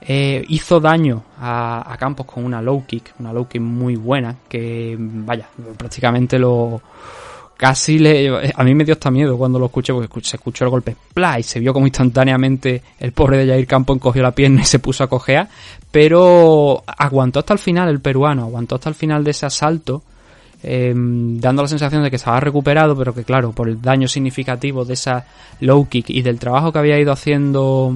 Eh, 0.02 0.44
hizo 0.48 0.80
daño 0.80 1.24
a, 1.38 1.96
Campos 1.98 2.26
con 2.26 2.44
una 2.44 2.60
low 2.60 2.84
kick, 2.86 3.14
una 3.18 3.32
low 3.32 3.46
kick 3.46 3.60
muy 3.60 3.96
buena, 3.96 4.36
que 4.48 4.96
vaya, 4.98 5.46
prácticamente 5.76 6.38
lo, 6.38 6.80
casi 7.60 7.98
le 7.98 8.50
a 8.54 8.64
mí 8.64 8.74
me 8.74 8.86
dio 8.86 8.94
hasta 8.94 9.10
miedo 9.10 9.36
cuando 9.36 9.58
lo 9.58 9.66
escuché 9.66 9.92
porque 9.92 10.08
se 10.22 10.36
escuchó 10.36 10.64
el 10.64 10.70
golpe 10.70 10.96
¡pla! 11.12 11.38
y 11.38 11.42
se 11.42 11.60
vio 11.60 11.74
como 11.74 11.86
instantáneamente 11.86 12.82
el 12.98 13.12
pobre 13.12 13.36
de 13.36 13.52
Jair 13.52 13.66
Campo 13.66 13.92
encogió 13.92 14.22
la 14.22 14.30
pierna 14.30 14.62
y 14.62 14.64
se 14.64 14.78
puso 14.78 15.04
a 15.04 15.08
cojear 15.08 15.46
pero 15.90 16.82
aguantó 16.86 17.40
hasta 17.40 17.52
el 17.52 17.58
final 17.58 17.88
el 17.88 18.00
peruano 18.00 18.42
aguantó 18.42 18.76
hasta 18.76 18.88
el 18.88 18.94
final 18.94 19.24
de 19.24 19.32
ese 19.32 19.46
asalto 19.46 20.02
eh, 20.62 20.92
dando 20.94 21.62
la 21.62 21.68
sensación 21.68 22.02
de 22.02 22.10
que 22.10 22.16
estaba 22.16 22.38
recuperado 22.38 22.96
pero 22.96 23.14
que 23.14 23.24
claro 23.24 23.52
por 23.52 23.68
el 23.68 23.80
daño 23.80 24.06
significativo 24.06 24.84
de 24.84 24.94
esa 24.94 25.26
low 25.60 25.88
kick 25.88 26.10
y 26.10 26.22
del 26.22 26.38
trabajo 26.38 26.72
que 26.72 26.78
había 26.78 26.98
ido 26.98 27.12
haciendo 27.12 27.94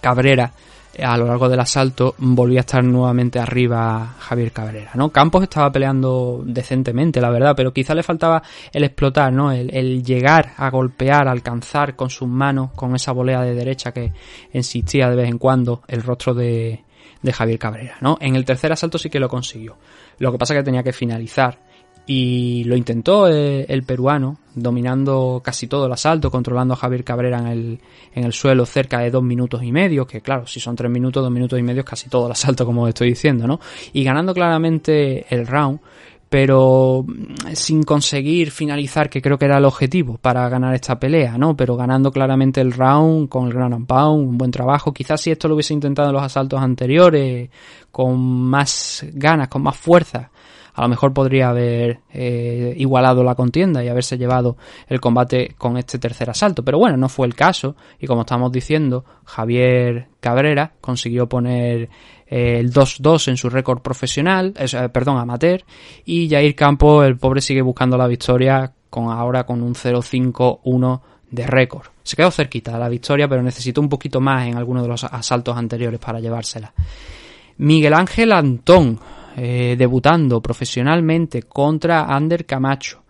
Cabrera 0.00 0.52
a 1.02 1.16
lo 1.16 1.26
largo 1.26 1.48
del 1.48 1.60
asalto 1.60 2.14
volvía 2.18 2.60
a 2.60 2.66
estar 2.66 2.84
nuevamente 2.84 3.38
arriba 3.38 4.14
Javier 4.18 4.52
Cabrera, 4.52 4.92
¿no? 4.94 5.10
Campos 5.10 5.42
estaba 5.42 5.70
peleando 5.70 6.42
decentemente, 6.44 7.20
la 7.20 7.30
verdad, 7.30 7.54
pero 7.56 7.72
quizá 7.72 7.94
le 7.94 8.02
faltaba 8.02 8.42
el 8.72 8.84
explotar, 8.84 9.32
¿no? 9.32 9.52
El, 9.52 10.02
llegar 10.02 10.52
a 10.56 10.70
golpear, 10.70 11.28
a 11.28 11.32
alcanzar 11.32 11.96
con 11.96 12.10
sus 12.10 12.28
manos, 12.28 12.70
con 12.72 12.94
esa 12.94 13.12
volea 13.12 13.42
de 13.42 13.54
derecha 13.54 13.92
que 13.92 14.12
insistía 14.52 15.08
de 15.08 15.16
vez 15.16 15.28
en 15.28 15.38
cuando 15.38 15.82
el 15.88 16.02
rostro 16.02 16.34
de, 16.34 16.84
de 17.22 17.32
Javier 17.32 17.58
Cabrera, 17.58 17.96
¿no? 18.00 18.18
En 18.20 18.36
el 18.36 18.44
tercer 18.44 18.72
asalto 18.72 18.98
sí 18.98 19.10
que 19.10 19.20
lo 19.20 19.28
consiguió. 19.28 19.76
Lo 20.18 20.30
que 20.30 20.38
pasa 20.38 20.54
es 20.54 20.60
que 20.60 20.64
tenía 20.64 20.82
que 20.82 20.92
finalizar 20.92 21.58
y 22.06 22.64
lo 22.64 22.76
intentó 22.76 23.28
eh, 23.28 23.64
el 23.68 23.82
peruano, 23.82 24.38
dominando 24.54 25.40
casi 25.42 25.66
todo 25.66 25.86
el 25.86 25.92
asalto, 25.92 26.30
controlando 26.30 26.74
a 26.74 26.76
Javier 26.76 27.02
Cabrera 27.02 27.38
en 27.38 27.46
el, 27.46 27.78
en 28.14 28.24
el 28.24 28.32
suelo 28.32 28.66
cerca 28.66 29.00
de 29.00 29.10
dos 29.10 29.22
minutos 29.22 29.62
y 29.62 29.72
medio, 29.72 30.06
que 30.06 30.20
claro, 30.20 30.46
si 30.46 30.60
son 30.60 30.76
tres 30.76 30.90
minutos, 30.90 31.22
dos 31.22 31.32
minutos 31.32 31.58
y 31.58 31.62
medio 31.62 31.80
es 31.80 31.86
casi 31.86 32.08
todo 32.10 32.26
el 32.26 32.32
asalto, 32.32 32.66
como 32.66 32.86
estoy 32.86 33.08
diciendo, 33.08 33.46
¿no? 33.46 33.58
Y 33.92 34.04
ganando 34.04 34.34
claramente 34.34 35.24
el 35.34 35.46
round, 35.46 35.80
pero 36.28 37.04
mm, 37.06 37.52
sin 37.54 37.84
conseguir 37.84 38.50
finalizar, 38.50 39.08
que 39.08 39.22
creo 39.22 39.38
que 39.38 39.46
era 39.46 39.58
el 39.58 39.64
objetivo 39.64 40.18
para 40.18 40.48
ganar 40.48 40.74
esta 40.74 40.98
pelea, 40.98 41.38
¿no? 41.38 41.56
Pero 41.56 41.76
ganando 41.76 42.10
claramente 42.10 42.60
el 42.60 42.72
round 42.72 43.28
con 43.28 43.46
el 43.46 43.54
ground 43.54 43.74
and 43.74 43.86
pound, 43.86 44.28
un 44.28 44.36
buen 44.36 44.50
trabajo. 44.50 44.92
Quizás 44.92 45.20
si 45.20 45.30
esto 45.30 45.48
lo 45.48 45.54
hubiese 45.54 45.74
intentado 45.74 46.08
en 46.08 46.14
los 46.14 46.22
asaltos 46.22 46.60
anteriores, 46.60 47.48
con 47.90 48.20
más 48.20 49.06
ganas, 49.12 49.48
con 49.48 49.62
más 49.62 49.76
fuerza, 49.76 50.30
a 50.74 50.82
lo 50.82 50.88
mejor 50.88 51.12
podría 51.12 51.50
haber 51.50 52.00
eh, 52.12 52.74
igualado 52.76 53.22
la 53.22 53.36
contienda 53.36 53.82
y 53.84 53.88
haberse 53.88 54.18
llevado 54.18 54.56
el 54.88 55.00
combate 55.00 55.54
con 55.56 55.76
este 55.76 55.98
tercer 55.98 56.28
asalto. 56.30 56.64
Pero 56.64 56.78
bueno, 56.78 56.96
no 56.96 57.08
fue 57.08 57.26
el 57.26 57.34
caso. 57.34 57.76
Y 58.00 58.06
como 58.06 58.22
estamos 58.22 58.50
diciendo, 58.50 59.04
Javier 59.24 60.08
Cabrera 60.18 60.72
consiguió 60.80 61.28
poner 61.28 61.88
eh, 62.26 62.58
el 62.58 62.72
2-2 62.72 63.28
en 63.28 63.36
su 63.36 63.48
récord 63.48 63.82
profesional, 63.82 64.52
perdón, 64.92 65.18
amateur. 65.18 65.62
Y 66.04 66.28
Jair 66.28 66.56
Campo, 66.56 67.04
el 67.04 67.16
pobre, 67.18 67.40
sigue 67.40 67.62
buscando 67.62 67.96
la 67.96 68.08
victoria 68.08 68.72
con 68.90 69.10
ahora 69.10 69.44
con 69.44 69.62
un 69.62 69.74
0-5-1 69.74 71.00
de 71.30 71.46
récord. 71.46 71.86
Se 72.02 72.16
quedó 72.16 72.30
cerquita 72.32 72.72
de 72.72 72.78
la 72.78 72.88
victoria, 72.88 73.28
pero 73.28 73.42
necesitó 73.42 73.80
un 73.80 73.88
poquito 73.88 74.20
más 74.20 74.46
en 74.46 74.56
alguno 74.56 74.82
de 74.82 74.88
los 74.88 75.04
asaltos 75.04 75.56
anteriores 75.56 76.00
para 76.00 76.20
llevársela. 76.20 76.72
Miguel 77.58 77.94
Ángel 77.94 78.32
Antón, 78.32 78.98
eh, 79.36 79.74
debutando 79.76 80.40
profesionalmente 80.40 81.44
contra 81.44 82.06
Ander 82.06 82.44
Camacho, 82.44 83.03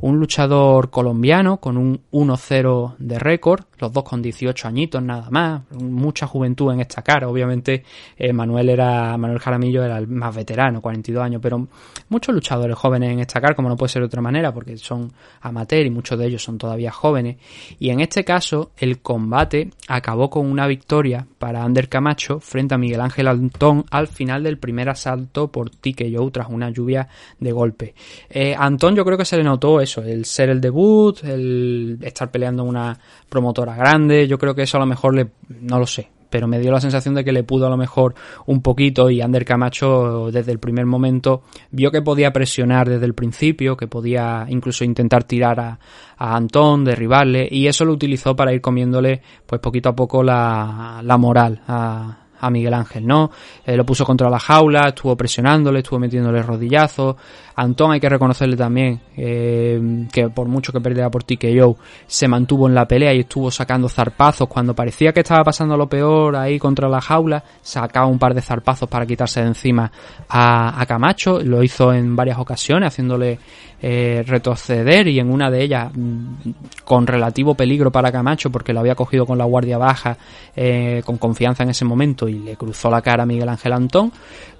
un 0.00 0.18
luchador 0.18 0.90
colombiano 0.90 1.58
con 1.58 1.76
un 1.76 2.00
1-0 2.12 2.96
de 2.98 3.18
récord, 3.18 3.64
los 3.78 3.92
dos 3.92 4.04
con 4.04 4.22
18 4.22 4.68
añitos 4.68 5.02
nada 5.02 5.28
más, 5.30 5.62
mucha 5.72 6.26
juventud 6.26 6.72
en 6.72 6.80
esta 6.80 7.02
cara, 7.02 7.28
obviamente 7.28 7.84
eh, 8.16 8.32
Manuel 8.32 8.68
era 8.68 9.16
Manuel 9.16 9.40
Jaramillo 9.40 9.82
era 9.84 9.98
el 9.98 10.06
más 10.06 10.34
veterano, 10.34 10.80
42 10.80 11.22
años, 11.22 11.40
pero 11.42 11.66
muchos 12.08 12.34
luchadores 12.34 12.76
jóvenes 12.76 13.12
en 13.12 13.20
esta 13.20 13.40
cara, 13.40 13.54
como 13.54 13.68
no 13.68 13.76
puede 13.76 13.90
ser 13.90 14.02
de 14.02 14.06
otra 14.06 14.22
manera, 14.22 14.52
porque 14.52 14.76
son 14.76 15.12
amateur 15.40 15.84
y 15.84 15.90
muchos 15.90 16.18
de 16.18 16.26
ellos 16.26 16.42
son 16.42 16.58
todavía 16.58 16.90
jóvenes, 16.90 17.36
y 17.78 17.90
en 17.90 18.00
este 18.00 18.24
caso 18.24 18.70
el 18.78 19.00
combate 19.00 19.70
acabó 19.88 20.30
con 20.30 20.46
una 20.46 20.66
victoria 20.66 21.26
para 21.38 21.64
Ander 21.64 21.88
Camacho 21.88 22.40
frente 22.40 22.74
a 22.74 22.78
Miguel 22.78 23.00
Ángel 23.00 23.28
Antón 23.28 23.84
al 23.90 24.08
final 24.08 24.42
del 24.42 24.58
primer 24.58 24.88
asalto 24.88 25.50
por 25.50 25.70
TKO 25.70 26.30
tras 26.30 26.48
una 26.48 26.70
lluvia 26.70 27.08
de 27.38 27.52
golpe. 27.52 27.94
Eh, 28.28 28.54
Antón 28.56 28.94
yo 28.94 29.04
creo 29.04 29.18
que 29.18 29.24
se 29.24 29.36
le 29.36 29.44
notó 29.44 29.77
eso, 29.80 30.02
el 30.02 30.24
ser 30.24 30.50
el 30.50 30.60
debut, 30.60 31.22
el 31.24 31.98
estar 32.02 32.30
peleando 32.30 32.64
una 32.64 32.98
promotora 33.28 33.74
grande, 33.76 34.26
yo 34.26 34.38
creo 34.38 34.54
que 34.54 34.62
eso 34.62 34.76
a 34.76 34.80
lo 34.80 34.86
mejor 34.86 35.14
le, 35.14 35.28
no 35.48 35.78
lo 35.78 35.86
sé, 35.86 36.08
pero 36.30 36.46
me 36.46 36.58
dio 36.58 36.70
la 36.70 36.80
sensación 36.80 37.14
de 37.14 37.24
que 37.24 37.32
le 37.32 37.42
pudo 37.42 37.66
a 37.66 37.70
lo 37.70 37.76
mejor 37.76 38.14
un 38.46 38.62
poquito 38.62 39.10
y 39.10 39.20
Ander 39.20 39.44
Camacho 39.44 40.30
desde 40.30 40.52
el 40.52 40.58
primer 40.58 40.86
momento 40.86 41.42
vio 41.70 41.90
que 41.90 42.02
podía 42.02 42.32
presionar 42.32 42.88
desde 42.88 43.06
el 43.06 43.14
principio, 43.14 43.76
que 43.76 43.86
podía 43.86 44.46
incluso 44.48 44.84
intentar 44.84 45.24
tirar 45.24 45.60
a, 45.60 45.78
a 46.16 46.36
Antón, 46.36 46.84
derribarle 46.84 47.48
y 47.50 47.66
eso 47.66 47.84
lo 47.84 47.92
utilizó 47.92 48.36
para 48.36 48.52
ir 48.52 48.60
comiéndole 48.60 49.22
pues 49.46 49.60
poquito 49.60 49.88
a 49.88 49.96
poco 49.96 50.22
la, 50.22 51.00
la 51.02 51.16
moral 51.16 51.62
a, 51.66 52.27
a 52.40 52.50
Miguel 52.50 52.74
Ángel, 52.74 53.06
¿no? 53.06 53.30
Eh, 53.64 53.76
lo 53.76 53.84
puso 53.84 54.04
contra 54.04 54.28
la 54.30 54.38
jaula, 54.38 54.88
estuvo 54.88 55.16
presionándole, 55.16 55.80
estuvo 55.80 55.98
metiéndole 55.98 56.42
rodillazos. 56.42 57.16
Antón 57.56 57.90
hay 57.90 58.00
que 58.00 58.08
reconocerle 58.08 58.56
también 58.56 59.00
eh, 59.16 60.06
que 60.12 60.28
por 60.28 60.46
mucho 60.46 60.72
que 60.72 60.80
perdiera 60.80 61.10
por 61.10 61.24
TKO, 61.24 61.76
se 62.06 62.28
mantuvo 62.28 62.68
en 62.68 62.74
la 62.74 62.86
pelea 62.86 63.12
y 63.12 63.20
estuvo 63.20 63.50
sacando 63.50 63.88
zarpazos. 63.88 64.46
Cuando 64.46 64.74
parecía 64.74 65.12
que 65.12 65.20
estaba 65.20 65.42
pasando 65.42 65.76
lo 65.76 65.88
peor 65.88 66.36
ahí 66.36 66.58
contra 66.58 66.88
la 66.88 67.00
jaula, 67.00 67.42
sacaba 67.60 68.06
un 68.06 68.18
par 68.18 68.34
de 68.34 68.42
zarpazos 68.42 68.88
para 68.88 69.06
quitarse 69.06 69.40
de 69.40 69.48
encima 69.48 69.90
a, 70.28 70.80
a 70.80 70.86
Camacho. 70.86 71.40
Lo 71.40 71.62
hizo 71.62 71.92
en 71.92 72.14
varias 72.14 72.38
ocasiones, 72.38 72.88
haciéndole 72.88 73.38
eh, 73.80 74.24
retroceder 74.26 75.06
y 75.08 75.20
en 75.20 75.30
una 75.30 75.50
de 75.50 75.62
ellas 75.62 75.90
mm, 75.94 76.50
con 76.84 77.06
relativo 77.06 77.54
peligro 77.54 77.90
para 77.90 78.10
Camacho 78.10 78.50
porque 78.50 78.72
lo 78.72 78.80
había 78.80 78.94
cogido 78.94 79.26
con 79.26 79.38
la 79.38 79.44
guardia 79.44 79.78
baja 79.78 80.16
eh, 80.56 81.02
con 81.04 81.18
confianza 81.18 81.62
en 81.62 81.70
ese 81.70 81.84
momento 81.84 82.28
y 82.28 82.40
le 82.40 82.56
cruzó 82.56 82.90
la 82.90 83.02
cara 83.02 83.22
a 83.22 83.26
Miguel 83.26 83.48
Ángel 83.48 83.72
Antón 83.72 84.12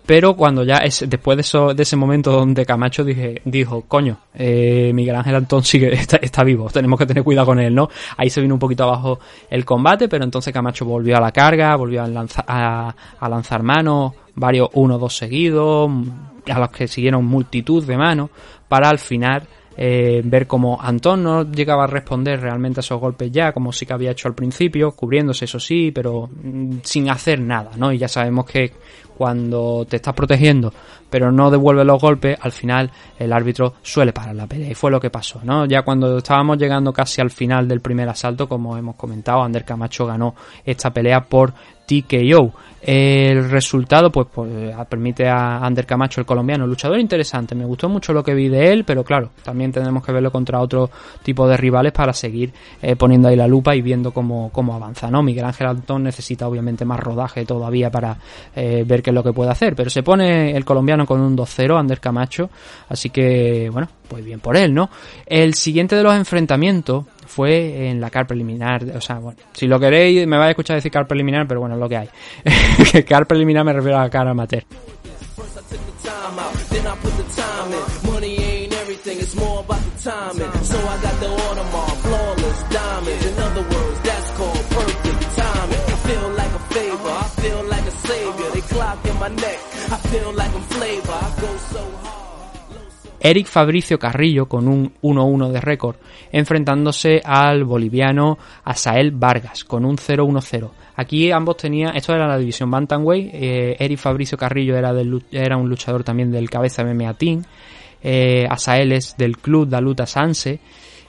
pero 0.08 0.36
cuando 0.36 0.64
ya 0.64 0.78
es, 0.78 1.04
después 1.06 1.36
de, 1.36 1.42
eso, 1.42 1.74
de 1.74 1.82
ese 1.82 1.94
momento 1.94 2.32
donde 2.32 2.64
Camacho 2.64 3.04
dije, 3.04 3.42
dijo, 3.44 3.82
coño, 3.86 4.16
eh, 4.32 4.90
Miguel 4.94 5.14
Ángel 5.14 5.34
Antón 5.34 5.62
sigue, 5.62 5.92
está, 5.92 6.16
está, 6.16 6.44
vivo, 6.44 6.70
tenemos 6.70 6.98
que 6.98 7.04
tener 7.04 7.22
cuidado 7.22 7.48
con 7.48 7.58
él, 7.58 7.74
¿no? 7.74 7.90
Ahí 8.16 8.30
se 8.30 8.40
vino 8.40 8.54
un 8.54 8.58
poquito 8.58 8.84
abajo 8.84 9.20
el 9.50 9.66
combate, 9.66 10.08
pero 10.08 10.24
entonces 10.24 10.50
Camacho 10.50 10.86
volvió 10.86 11.18
a 11.18 11.20
la 11.20 11.30
carga, 11.30 11.76
volvió 11.76 12.02
a, 12.02 12.94
a, 13.20 13.28
lanzar 13.28 13.62
manos, 13.62 14.14
varios 14.34 14.70
uno 14.72 14.96
dos 14.96 15.14
seguidos, 15.14 15.90
a 16.50 16.58
los 16.58 16.70
que 16.70 16.88
siguieron 16.88 17.26
multitud 17.26 17.84
de 17.84 17.98
manos, 17.98 18.30
para 18.68 18.88
al 18.88 18.98
final 18.98 19.42
eh, 19.76 20.22
ver 20.24 20.46
cómo 20.46 20.80
Antón 20.80 21.22
no 21.22 21.44
llegaba 21.44 21.84
a 21.84 21.86
responder 21.86 22.40
realmente 22.40 22.80
a 22.80 22.82
esos 22.82 23.00
golpes 23.00 23.30
ya, 23.30 23.52
como 23.52 23.72
sí 23.72 23.86
que 23.86 23.92
había 23.92 24.10
hecho 24.10 24.28
al 24.28 24.34
principio, 24.34 24.92
cubriéndose, 24.92 25.44
eso 25.44 25.60
sí, 25.60 25.92
pero 25.92 26.28
mm, 26.28 26.78
sin 26.82 27.08
hacer 27.10 27.40
nada, 27.40 27.70
¿no? 27.76 27.92
Y 27.92 27.98
ya 27.98 28.08
sabemos 28.08 28.44
que 28.46 28.72
cuando 29.16 29.84
te 29.88 29.96
estás 29.96 30.14
protegiendo 30.14 30.72
pero 31.10 31.32
no 31.32 31.50
devuelve 31.50 31.84
los 31.84 32.00
golpes, 32.00 32.38
al 32.40 32.52
final 32.52 32.90
el 33.18 33.32
árbitro 33.32 33.74
suele 33.82 34.12
parar 34.12 34.34
la 34.34 34.46
pelea 34.46 34.70
y 34.70 34.74
fue 34.74 34.90
lo 34.90 35.00
que 35.00 35.10
pasó, 35.10 35.40
¿no? 35.42 35.64
Ya 35.66 35.82
cuando 35.82 36.18
estábamos 36.18 36.58
llegando 36.58 36.92
casi 36.92 37.20
al 37.20 37.30
final 37.30 37.66
del 37.66 37.80
primer 37.80 38.08
asalto, 38.08 38.48
como 38.48 38.76
hemos 38.76 38.96
comentado, 38.96 39.42
Ander 39.42 39.64
Camacho 39.64 40.06
ganó 40.06 40.34
esta 40.64 40.92
pelea 40.92 41.24
por 41.24 41.52
TKO. 41.88 42.52
El 42.80 43.50
resultado, 43.50 44.10
pues, 44.10 44.28
pues 44.32 44.48
permite 44.88 45.28
a 45.28 45.58
Ander 45.58 45.84
Camacho, 45.84 46.20
el 46.20 46.26
colombiano, 46.26 46.64
luchador 46.64 47.00
interesante. 47.00 47.56
Me 47.56 47.64
gustó 47.64 47.88
mucho 47.88 48.12
lo 48.12 48.22
que 48.22 48.34
vi 48.34 48.48
de 48.48 48.72
él, 48.72 48.84
pero 48.84 49.02
claro, 49.02 49.30
también 49.42 49.72
tenemos 49.72 50.04
que 50.04 50.12
verlo 50.12 50.30
contra 50.30 50.60
otro 50.60 50.88
tipo 51.22 51.48
de 51.48 51.56
rivales 51.56 51.92
para 51.92 52.12
seguir 52.12 52.52
eh, 52.80 52.94
poniendo 52.94 53.28
ahí 53.28 53.36
la 53.36 53.48
lupa 53.48 53.74
y 53.74 53.82
viendo 53.82 54.12
cómo, 54.12 54.50
cómo 54.52 54.74
avanza, 54.74 55.10
¿no? 55.10 55.22
Miguel 55.22 55.46
Ángel 55.46 55.66
Antón 55.66 56.04
necesita 56.04 56.46
obviamente 56.46 56.84
más 56.84 57.00
rodaje 57.00 57.44
todavía 57.44 57.90
para 57.90 58.16
eh, 58.54 58.84
ver 58.86 59.02
qué 59.02 59.10
es 59.10 59.14
lo 59.14 59.24
que 59.24 59.32
puede 59.32 59.50
hacer, 59.50 59.74
pero 59.74 59.90
se 59.90 60.04
pone 60.04 60.56
el 60.56 60.64
colombiano 60.64 61.04
con 61.04 61.20
un 61.20 61.36
2-0, 61.36 61.78
Ander 61.78 61.98
Camacho, 61.98 62.48
así 62.88 63.10
que, 63.10 63.70
bueno, 63.72 63.88
pues 64.08 64.24
bien 64.24 64.38
por 64.38 64.56
él, 64.56 64.72
¿no? 64.72 64.88
El 65.26 65.54
siguiente 65.54 65.96
de 65.96 66.04
los 66.04 66.14
enfrentamientos 66.14 67.04
fue 67.28 67.88
en 67.88 68.00
la 68.00 68.10
car 68.10 68.26
preliminar. 68.26 68.82
O 68.96 69.00
sea, 69.00 69.18
bueno, 69.18 69.38
si 69.52 69.66
lo 69.66 69.78
queréis, 69.78 70.26
me 70.26 70.36
vais 70.36 70.48
a 70.48 70.50
escuchar 70.50 70.76
decir 70.76 70.90
car 70.90 71.06
preliminar, 71.06 71.46
pero 71.46 71.60
bueno, 71.60 71.76
es 71.76 71.80
lo 71.80 71.88
que 71.88 71.96
hay. 71.96 72.08
car 73.08 73.26
preliminar 73.26 73.64
me 73.64 73.72
refiero 73.72 73.98
a 73.98 74.08
car 74.08 74.26
amateur. 74.26 74.64
Eric 93.28 93.46
Fabricio 93.46 93.98
Carrillo 93.98 94.46
con 94.46 94.66
un 94.66 94.90
1-1 95.02 95.50
de 95.50 95.60
récord, 95.60 95.96
enfrentándose 96.32 97.20
al 97.22 97.64
boliviano 97.64 98.38
Asael 98.64 99.10
Vargas 99.10 99.64
con 99.64 99.84
un 99.84 99.98
0-1-0. 99.98 100.70
Aquí 100.96 101.30
ambos 101.30 101.58
tenían, 101.58 101.94
esto 101.94 102.14
era 102.14 102.26
la 102.26 102.38
división 102.38 102.70
Bantamweight, 102.70 103.30
eh, 103.34 103.76
Eric 103.78 103.98
Fabricio 103.98 104.38
Carrillo 104.38 104.78
era, 104.78 104.94
del, 104.94 105.22
era 105.30 105.58
un 105.58 105.68
luchador 105.68 106.04
también 106.04 106.32
del 106.32 106.48
cabeza 106.48 106.82
MMA 106.82 107.14
Team, 107.14 107.42
eh, 108.02 108.46
Asael 108.48 108.92
es 108.92 109.14
del 109.18 109.36
club 109.36 109.68
de 109.68 109.80
Luta 109.82 110.06
Sanse, 110.06 110.58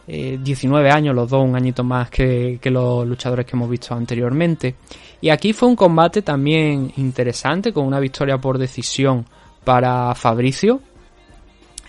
eh, 0.05 0.37
19 0.43 0.91
años, 0.91 1.15
los 1.15 1.29
dos 1.29 1.41
un 1.41 1.55
añito 1.55 1.85
más 1.85 2.09
que, 2.09 2.59
que 2.61 2.69
los 2.69 3.07
luchadores 3.07 3.45
que 3.45 3.55
hemos 3.55 3.69
visto 3.69 3.95
anteriormente. 3.95 4.75
Y 5.21 5.29
aquí 5.29 5.53
fue 5.53 5.69
un 5.69 5.77
combate 5.77 6.21
también 6.21 6.91
interesante, 6.97 7.71
con 7.71 7.85
una 7.85 8.01
victoria 8.01 8.37
por 8.39 8.57
decisión 8.57 9.25
para 9.63 10.13
Fabricio, 10.15 10.81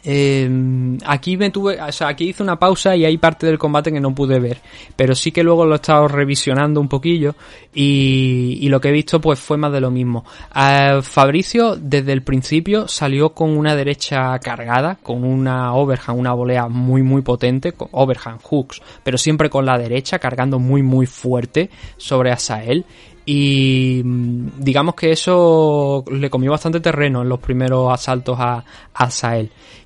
eh, 0.05 0.99
aquí 1.05 1.37
me 1.37 1.51
tuve, 1.51 1.81
o 1.81 1.93
sea, 1.93 2.09
aquí 2.09 2.31
hice 2.31 2.43
una 2.43 2.59
pausa 2.59 2.97
y 2.97 3.05
hay 3.05 3.19
parte 3.19 3.47
del 3.47 3.59
combate 3.59 3.93
que 3.93 4.01
no 4.01 4.15
pude 4.15 4.39
ver, 4.39 4.61
pero 4.97 5.15
sí 5.15 5.33
que 5.33 5.43
luego 5.43 5.67
lo 5.67 5.75
he 5.75 5.77
estado 5.77 6.09
revisionando 6.09 6.81
un 6.81 6.89
poquillo 6.89 7.35
y, 7.75 8.59
y 8.61 8.69
lo 8.69 8.81
que 8.81 8.89
he 8.89 8.93
visto 8.93 9.21
pues 9.21 9.39
fue 9.39 9.57
más 9.57 9.73
de 9.73 9.81
lo 9.81 9.91
mismo. 9.91 10.25
Uh, 10.55 11.03
Fabricio 11.03 11.77
desde 11.77 12.13
el 12.13 12.23
principio 12.23 12.89
salió 12.89 13.31
con 13.31 13.57
una 13.57 13.77
derecha 13.77 14.39
cargada, 14.39 14.99
con 15.03 15.25
una 15.25 15.75
overhand, 15.75 16.19
una 16.19 16.33
volea 16.33 16.69
muy 16.69 17.03
muy 17.03 17.23
potente, 17.23 17.73
con 17.73 17.89
overhand 17.93 18.41
hooks, 18.43 18.81
pero 19.03 19.19
siempre 19.19 19.51
con 19.51 19.67
la 19.67 19.79
derecha 19.79 20.19
cargando 20.19 20.59
muy 20.59 20.83
muy 20.83 21.07
fuerte 21.07 21.71
sobre 21.97 22.31
Asael. 22.31 22.85
Y 23.27 24.03
digamos 24.03 24.95
que 24.95 25.13
eso 25.13 26.05
le 26.11 26.31
comió 26.31 26.51
bastante 26.51 26.81
terreno 26.81 27.23
en 27.23 27.29
los 27.29 27.39
primeros 27.39 27.93
asaltos 27.93 28.37
a, 28.41 28.65
a 28.95 29.11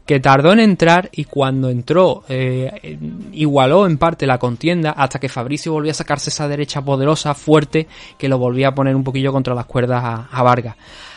que 0.07 0.21
tardó 0.21 0.53
en 0.53 0.61
entrar 0.61 1.09
y 1.13 1.25
cuando 1.25 1.71
entró 1.71 2.25
eh, 2.29 2.99
igualó 3.33 3.87
en 3.87 3.97
parte 3.97 4.27
la 4.27 4.39
contienda 4.39 4.91
hasta 4.91 5.19
que 5.19 5.29
Fabricio 5.29 5.73
volvió 5.73 5.93
a 5.93 5.95
sacarse 5.95 6.31
esa 6.31 6.47
derecha 6.47 6.83
poderosa, 6.83 7.35
fuerte, 7.35 7.89
que 8.19 8.29
lo 8.29 8.39
volvía 8.39 8.69
a 8.69 8.75
poner 8.75 8.95
un 8.95 9.05
poquillo 9.05 9.33
contra 9.33 9.55
las 9.55 9.67
cuerdas 9.67 10.03
a, 10.05 10.29
a 10.31 10.43
Vargas. 10.43 10.77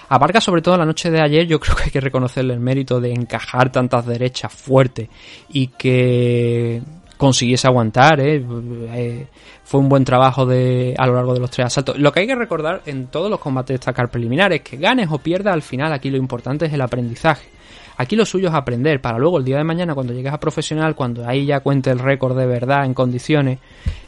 A 0.09 0.17
Vargas, 0.17 0.43
sobre 0.43 0.61
todo 0.61 0.77
la 0.77 0.85
noche 0.85 1.11
de 1.11 1.21
ayer, 1.21 1.45
yo 1.47 1.59
creo 1.61 1.75
que 1.75 1.83
hay 1.85 1.91
que 1.91 2.01
reconocerle 2.01 2.53
el 2.53 2.59
mérito 2.59 3.01
de 3.01 3.11
encajar 3.11 3.71
tantas 3.71 4.05
derechas 4.05 4.53
fuertes 4.53 5.09
y 5.49 5.67
que 5.67 6.81
consiguiese 7.17 7.67
aguantar, 7.67 8.19
¿eh? 8.21 8.45
Eh, 8.93 9.27
fue 9.63 9.81
un 9.81 9.89
buen 9.89 10.05
trabajo 10.05 10.45
de, 10.45 10.95
a 10.97 11.07
lo 11.07 11.15
largo 11.15 11.33
de 11.33 11.39
los 11.39 11.51
tres 11.51 11.67
asaltos. 11.67 11.97
Lo 11.97 12.11
que 12.11 12.21
hay 12.21 12.27
que 12.27 12.35
recordar 12.35 12.83
en 12.85 13.07
todos 13.07 13.29
los 13.29 13.39
combates 13.39 13.69
de 13.69 13.73
destacar 13.73 14.09
preliminares, 14.09 14.61
que 14.61 14.77
ganes 14.77 15.09
o 15.11 15.17
pierdas 15.17 15.53
al 15.53 15.63
final, 15.63 15.91
aquí 15.91 16.09
lo 16.09 16.17
importante 16.17 16.67
es 16.67 16.73
el 16.73 16.81
aprendizaje. 16.81 17.56
Aquí 17.97 18.15
lo 18.15 18.25
suyo 18.25 18.49
es 18.49 18.53
aprender 18.53 19.01
para 19.01 19.17
luego 19.17 19.39
el 19.39 19.45
día 19.45 19.57
de 19.57 19.63
mañana 19.63 19.95
cuando 19.95 20.13
llegues 20.13 20.31
a 20.31 20.39
profesional, 20.39 20.95
cuando 20.95 21.27
ahí 21.27 21.47
ya 21.47 21.61
cuente 21.61 21.89
el 21.89 21.99
récord 21.99 22.37
de 22.37 22.45
verdad 22.45 22.85
en 22.85 22.93
condiciones, 22.93 23.59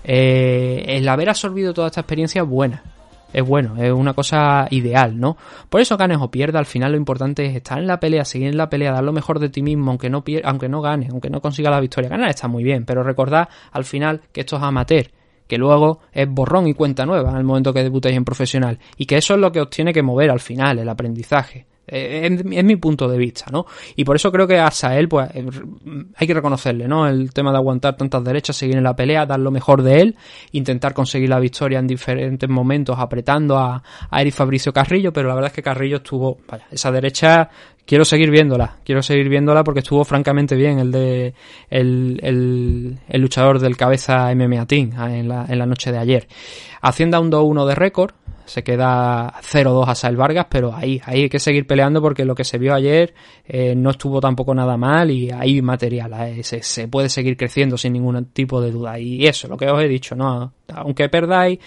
eh, 0.04 0.86
el 0.88 1.08
haber 1.10 1.30
absorbido 1.30 1.73
toda 1.73 1.88
esta 1.88 2.02
experiencia 2.02 2.43
es 2.43 2.47
buena. 2.47 2.84
Es 3.32 3.45
bueno, 3.45 3.75
es 3.78 3.91
una 3.91 4.13
cosa 4.13 4.67
ideal, 4.71 5.19
¿no? 5.19 5.38
Por 5.69 5.82
eso 5.82 5.97
ganes 5.97 6.17
o 6.19 6.32
pierdas, 6.32 6.60
al 6.60 6.65
final 6.65 6.91
lo 6.91 6.97
importante 6.97 7.45
es 7.45 7.56
estar 7.56 7.78
en 7.78 7.86
la 7.86 7.99
pelea, 7.99 8.25
seguir 8.25 8.47
en 8.47 8.58
la 8.58 8.69
pelea, 8.69 8.91
dar 8.91 9.04
lo 9.04 9.13
mejor 9.13 9.39
de 9.39 9.49
ti 9.49 9.62
mismo, 9.62 9.91
aunque 9.91 10.10
no 10.10 10.23
aunque 10.43 10.67
no 10.67 10.82
ganes, 10.82 11.12
aunque 11.12 11.30
no 11.30 11.39
consiga 11.39 11.69
la 11.69 11.80
victoria. 11.80 12.10
Ganar 12.10 12.30
está 12.30 12.47
muy 12.47 12.63
bien, 12.63 12.86
pero 12.86 13.04
recordad 13.04 13.47
al 13.71 13.86
final 13.86 14.21
que 14.32 14.41
esto 14.41 14.58
es 14.58 14.63
amateur, 14.63 15.12
que 15.47 15.58
luego 15.58 15.99
es 16.12 16.28
borrón 16.28 16.67
y 16.67 16.73
cuenta 16.73 17.06
nueva 17.06 17.30
en 17.30 17.38
el 17.38 17.43
momento 17.43 17.71
que 17.71 17.84
debutéis 17.84 18.17
en 18.17 18.25
profesional, 18.25 18.80
y 18.97 19.06
que 19.06 19.17
eso 19.17 19.36
es 19.36 19.39
lo 19.39 19.52
que 19.52 19.62
os 19.62 19.69
tiene 19.69 19.93
que 19.93 20.02
mover 20.02 20.32
al 20.32 20.39
final, 20.39 20.80
el 20.80 20.89
aprendizaje. 20.89 21.67
Eh, 21.91 22.38
es, 22.52 22.63
mi 22.63 22.75
punto 22.75 23.08
de 23.08 23.17
vista, 23.17 23.45
¿no? 23.52 23.65
Y 23.95 24.04
por 24.04 24.15
eso 24.15 24.32
creo 24.32 24.47
que 24.47 24.60
a 24.60 24.71
Sael, 24.71 25.08
pues, 25.08 25.30
eh, 25.34 25.45
hay 26.15 26.28
que 26.28 26.34
reconocerle, 26.34 26.88
¿no? 26.88 27.08
El 27.08 27.34
tema 27.34 27.52
de 27.52 27.58
aguantar 27.58 27.95
tantas 27.97 28.23
derechas, 28.23 28.56
seguir 28.56 28.78
en 28.78 28.84
la 28.84 28.95
pelea, 28.95 29.25
dar 29.25 29.39
lo 29.39 29.52
mejor 29.52 29.84
de 29.84 30.02
él, 30.02 30.15
intentar 30.52 30.93
conseguir 30.93 31.30
la 31.30 31.39
victoria 31.39 31.80
en 31.80 31.88
diferentes 31.88 32.49
momentos, 32.49 32.97
apretando 32.99 33.58
a, 33.58 33.82
a 34.10 34.21
Eric 34.21 34.34
Fabricio 34.34 34.73
Carrillo, 34.73 35.12
pero 35.12 35.30
la 35.30 35.36
verdad 35.36 35.49
es 35.49 35.56
que 35.56 35.63
Carrillo 35.63 35.97
estuvo, 35.97 36.38
vaya, 36.47 36.65
esa 36.71 36.91
derecha 36.91 37.49
quiero 37.89 38.06
seguir 38.06 38.30
viéndola, 38.30 38.78
quiero 38.86 39.02
seguir 39.02 39.30
viéndola 39.30 39.63
porque 39.63 39.80
estuvo 39.80 40.06
francamente 40.06 40.56
bien 40.56 40.78
el 40.78 40.91
de 40.91 41.34
el, 41.71 42.19
el, 42.21 43.19
luchador 43.19 43.58
del 43.58 43.75
cabeza 43.78 44.32
MMA 44.36 44.67
Team 44.67 44.91
en 45.12 45.28
la, 45.28 45.47
en 45.49 45.58
la 45.58 45.65
noche 45.65 45.91
de 45.91 45.97
ayer. 45.97 46.28
Hacienda 46.84 47.19
un 47.19 47.32
2-1 47.32 47.65
de 47.65 47.73
récord, 47.73 48.12
se 48.49 48.63
queda 48.63 49.33
0-2 49.41 49.88
a 49.88 49.95
Sael 49.95 50.17
Vargas, 50.17 50.47
pero 50.49 50.73
ahí, 50.75 50.99
ahí 51.05 51.21
hay 51.23 51.29
que 51.29 51.39
seguir 51.39 51.65
peleando 51.67 52.01
porque 52.01 52.25
lo 52.25 52.35
que 52.35 52.43
se 52.43 52.57
vio 52.57 52.73
ayer 52.73 53.13
eh, 53.45 53.75
no 53.75 53.91
estuvo 53.91 54.19
tampoco 54.19 54.53
nada 54.55 54.75
mal 54.77 55.12
y 55.12 55.29
hay 55.31 55.62
material, 55.62 56.13
eh, 56.27 56.43
se, 56.43 56.62
se 56.63 56.88
puede 56.88 57.09
seguir 57.09 57.38
creciendo 57.38 57.77
sin 57.77 57.93
ningún 57.93 58.25
tipo 58.25 58.59
de 58.62 58.71
duda. 58.71 58.99
Y 58.99 59.25
eso, 59.27 59.47
lo 59.47 59.55
que 59.57 59.69
os 59.69 59.81
he 59.81 59.88
dicho, 59.88 60.15
¿no? 60.15 60.53
Aunque 60.73 61.07
perdáis, 61.09 61.59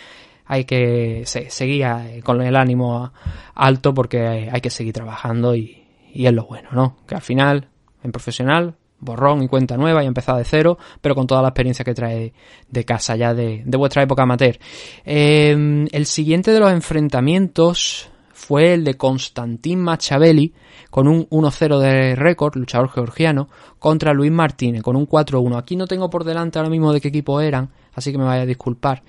hay 0.47 0.65
que 0.65 1.23
se- 1.25 1.49
seguir 1.51 1.85
eh, 1.85 2.21
con 2.25 2.43
el 2.43 2.57
ánimo 2.57 3.13
alto 3.55 3.95
porque 3.95 4.51
hay 4.53 4.61
que 4.61 4.71
seguir 4.71 4.93
trabajando 4.93 5.55
y, 5.55 5.85
y 6.13 6.27
es 6.27 6.33
lo 6.33 6.45
bueno, 6.47 6.69
¿no? 6.73 6.97
Que 7.07 7.15
al 7.15 7.23
final, 7.23 7.69
en 8.03 8.13
profesional, 8.13 8.75
borrón 9.03 9.43
y 9.43 9.49
cuenta 9.49 9.77
nueva 9.77 10.03
y 10.03 10.07
empezar 10.07 10.37
de 10.37 10.45
cero, 10.45 10.79
pero 11.01 11.15
con 11.15 11.27
toda 11.27 11.43
la 11.43 11.49
experiencia 11.49 11.85
que 11.85 11.93
trae 11.93 12.33
de 12.71 12.85
casa 12.85 13.17
ya 13.17 13.35
de, 13.35 13.63
vuestra 13.67 14.03
época 14.03 14.23
amateur. 14.23 14.59
Eh, 15.05 15.87
el 15.91 16.07
siguiente 16.07 16.53
de 16.53 16.61
los 16.61 16.73
enfrentamientos 16.73 18.09
fue 18.33 18.75
el 18.75 18.85
de 18.85 18.95
Constantin 18.95 19.81
Machiavelli 19.81 20.53
con 20.91 21.07
un 21.09 21.29
1-0 21.29 21.79
de 21.79 22.17
récord, 22.17 22.57
luchador 22.57 22.91
georgiano, 22.91 23.49
contra 23.79 24.13
Luis 24.13 24.33
Martínez 24.33 24.83
con 24.83 24.97
un 24.97 25.09
4-1. 25.09 25.57
Aquí 25.57 25.77
no 25.77 25.87
tengo 25.87 26.11
por 26.11 26.25
delante 26.25 26.59
ahora 26.59 26.71
mismo 26.71 26.93
de 26.93 27.01
qué 27.01 27.09
equipo 27.09 27.41
eran, 27.41 27.71
así 27.95 28.13
que 28.13 28.19
me 28.19 28.25
vaya 28.25 28.43
a 28.43 28.47
disculpar. 28.47 29.03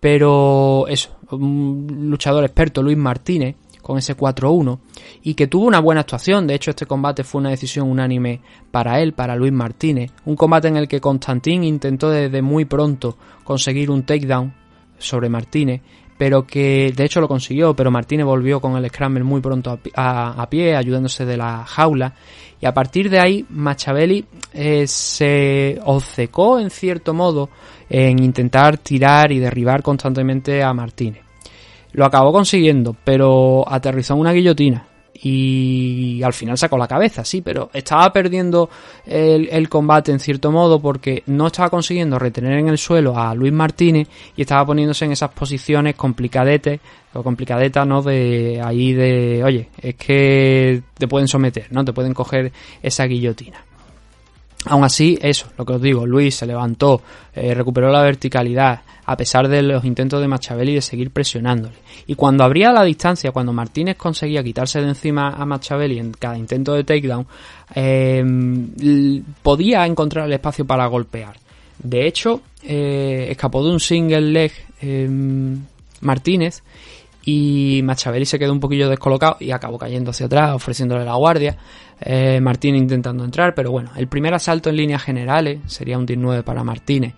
Pero 0.00 0.86
eso, 0.88 1.16
un 1.30 2.08
luchador 2.10 2.44
experto, 2.44 2.82
Luis 2.82 2.96
Martínez, 2.96 3.56
con 3.84 3.98
ese 3.98 4.16
4-1 4.16 4.78
y 5.22 5.34
que 5.34 5.46
tuvo 5.46 5.66
una 5.66 5.78
buena 5.78 6.00
actuación. 6.00 6.48
De 6.48 6.54
hecho, 6.54 6.70
este 6.70 6.86
combate 6.86 7.22
fue 7.22 7.40
una 7.42 7.50
decisión 7.50 7.88
unánime 7.88 8.40
para 8.72 9.00
él, 9.00 9.12
para 9.12 9.36
Luis 9.36 9.52
Martínez. 9.52 10.10
Un 10.24 10.34
combate 10.34 10.66
en 10.66 10.76
el 10.76 10.88
que 10.88 11.00
Constantín 11.00 11.62
intentó 11.62 12.10
desde 12.10 12.42
muy 12.42 12.64
pronto 12.64 13.16
conseguir 13.44 13.90
un 13.90 14.02
takedown 14.04 14.52
sobre 14.98 15.28
Martínez, 15.28 15.82
pero 16.16 16.46
que 16.46 16.92
de 16.96 17.04
hecho 17.04 17.20
lo 17.20 17.28
consiguió, 17.28 17.74
pero 17.76 17.90
Martínez 17.90 18.24
volvió 18.24 18.60
con 18.60 18.76
el 18.76 18.88
scramble 18.88 19.22
muy 19.22 19.40
pronto 19.40 19.70
a, 19.70 19.76
pi- 19.76 19.90
a- 19.94 20.40
a 20.42 20.48
pie, 20.48 20.74
ayudándose 20.76 21.26
de 21.26 21.36
la 21.36 21.64
jaula. 21.66 22.14
Y 22.60 22.66
a 22.66 22.72
partir 22.72 23.10
de 23.10 23.18
ahí, 23.20 23.44
Machiavelli 23.50 24.24
eh, 24.54 24.86
se 24.86 25.78
obcecó 25.84 26.58
en 26.58 26.70
cierto 26.70 27.12
modo 27.12 27.50
en 27.90 28.22
intentar 28.22 28.78
tirar 28.78 29.30
y 29.32 29.38
derribar 29.40 29.82
constantemente 29.82 30.62
a 30.62 30.72
Martínez. 30.72 31.23
Lo 31.94 32.04
acabó 32.04 32.32
consiguiendo, 32.32 32.94
pero 33.04 33.64
aterrizó 33.66 34.14
en 34.14 34.20
una 34.20 34.32
guillotina. 34.32 34.88
Y 35.22 36.20
al 36.24 36.32
final 36.32 36.58
sacó 36.58 36.76
la 36.76 36.88
cabeza, 36.88 37.24
sí, 37.24 37.40
pero 37.40 37.70
estaba 37.72 38.12
perdiendo 38.12 38.68
el, 39.06 39.68
combate 39.68 40.10
en 40.10 40.18
cierto 40.18 40.50
modo 40.50 40.82
porque 40.82 41.22
no 41.26 41.46
estaba 41.46 41.70
consiguiendo 41.70 42.18
retener 42.18 42.58
en 42.58 42.68
el 42.68 42.78
suelo 42.78 43.16
a 43.16 43.32
Luis 43.32 43.52
Martínez 43.52 44.08
y 44.36 44.42
estaba 44.42 44.66
poniéndose 44.66 45.04
en 45.04 45.12
esas 45.12 45.30
posiciones 45.30 45.94
complicadetes 45.94 46.80
o 47.14 47.22
complicadetas, 47.22 47.86
¿no? 47.86 48.02
De 48.02 48.60
ahí 48.62 48.92
de, 48.92 49.42
oye, 49.44 49.68
es 49.80 49.94
que 49.94 50.82
te 50.98 51.06
pueden 51.06 51.28
someter, 51.28 51.68
¿no? 51.70 51.84
Te 51.84 51.92
pueden 51.92 52.12
coger 52.12 52.52
esa 52.82 53.04
guillotina. 53.04 53.64
Aún 54.66 54.82
así, 54.84 55.18
eso, 55.20 55.46
lo 55.58 55.66
que 55.66 55.74
os 55.74 55.82
digo, 55.82 56.06
Luis 56.06 56.36
se 56.36 56.46
levantó, 56.46 57.02
eh, 57.34 57.52
recuperó 57.54 57.90
la 57.92 58.02
verticalidad, 58.02 58.80
a 59.04 59.16
pesar 59.16 59.46
de 59.48 59.62
los 59.62 59.84
intentos 59.84 60.22
de 60.22 60.28
Machiavelli 60.28 60.74
de 60.74 60.80
seguir 60.80 61.10
presionándole. 61.10 61.74
Y 62.06 62.14
cuando 62.14 62.44
abría 62.44 62.72
la 62.72 62.82
distancia, 62.82 63.30
cuando 63.30 63.52
Martínez 63.52 63.96
conseguía 63.96 64.42
quitarse 64.42 64.80
de 64.80 64.88
encima 64.88 65.28
a 65.30 65.44
Machiavelli 65.44 65.98
en 65.98 66.12
cada 66.12 66.38
intento 66.38 66.72
de 66.72 66.84
takedown, 66.84 67.26
l- 67.74 69.22
podía 69.42 69.84
encontrar 69.86 70.26
el 70.26 70.32
espacio 70.32 70.64
para 70.64 70.86
golpear. 70.86 71.36
De 71.82 72.06
hecho, 72.06 72.40
eh, 72.62 73.26
escapó 73.30 73.62
de 73.64 73.70
un 73.72 73.80
single 73.80 74.20
leg 74.22 74.52
eh, 74.80 75.08
Martínez 76.00 76.62
y 77.24 77.80
Machiavelli 77.82 78.26
se 78.26 78.38
quedó 78.38 78.52
un 78.52 78.60
poquillo 78.60 78.88
descolocado 78.88 79.36
y 79.40 79.50
acabó 79.50 79.78
cayendo 79.78 80.10
hacia 80.10 80.26
atrás, 80.26 80.52
ofreciéndole 80.54 81.04
la 81.04 81.14
guardia. 81.14 81.56
Eh, 82.00 82.40
Martínez 82.40 82.82
intentando 82.82 83.24
entrar, 83.24 83.54
pero 83.54 83.70
bueno, 83.70 83.90
el 83.96 84.08
primer 84.08 84.34
asalto 84.34 84.68
en 84.68 84.76
líneas 84.76 85.02
generales 85.02 85.60
sería 85.66 85.96
un 85.96 86.06
19 86.06 86.42
para 86.42 86.64
Martínez. 86.64 87.14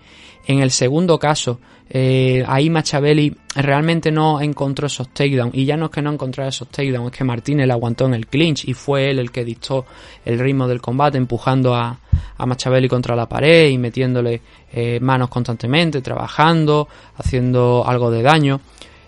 En 0.46 0.60
el 0.60 0.70
segundo 0.70 1.18
caso, 1.18 1.58
eh, 1.88 2.44
ahí 2.46 2.70
Machiavelli 2.70 3.36
realmente 3.54 4.12
no 4.12 4.40
encontró 4.40 4.86
esos 4.86 5.08
takedowns. 5.08 5.54
Y 5.54 5.64
ya 5.64 5.76
no 5.76 5.86
es 5.86 5.90
que 5.90 6.02
no 6.02 6.12
encontrara 6.12 6.50
esos 6.50 6.68
takedowns, 6.68 7.10
es 7.10 7.18
que 7.18 7.24
Martínez 7.24 7.66
le 7.66 7.72
aguantó 7.72 8.06
en 8.06 8.14
el 8.14 8.28
clinch 8.28 8.64
y 8.68 8.74
fue 8.74 9.10
él 9.10 9.18
el 9.18 9.32
que 9.32 9.44
dictó 9.44 9.86
el 10.24 10.38
ritmo 10.38 10.68
del 10.68 10.80
combate, 10.80 11.18
empujando 11.18 11.74
a, 11.74 11.98
a 12.36 12.46
Machiavelli 12.46 12.88
contra 12.88 13.16
la 13.16 13.28
pared 13.28 13.70
y 13.70 13.78
metiéndole 13.78 14.40
eh, 14.72 15.00
manos 15.00 15.28
constantemente, 15.30 16.00
trabajando, 16.00 16.86
haciendo 17.16 17.84
algo 17.86 18.10
de 18.10 18.22
daño. 18.22 18.60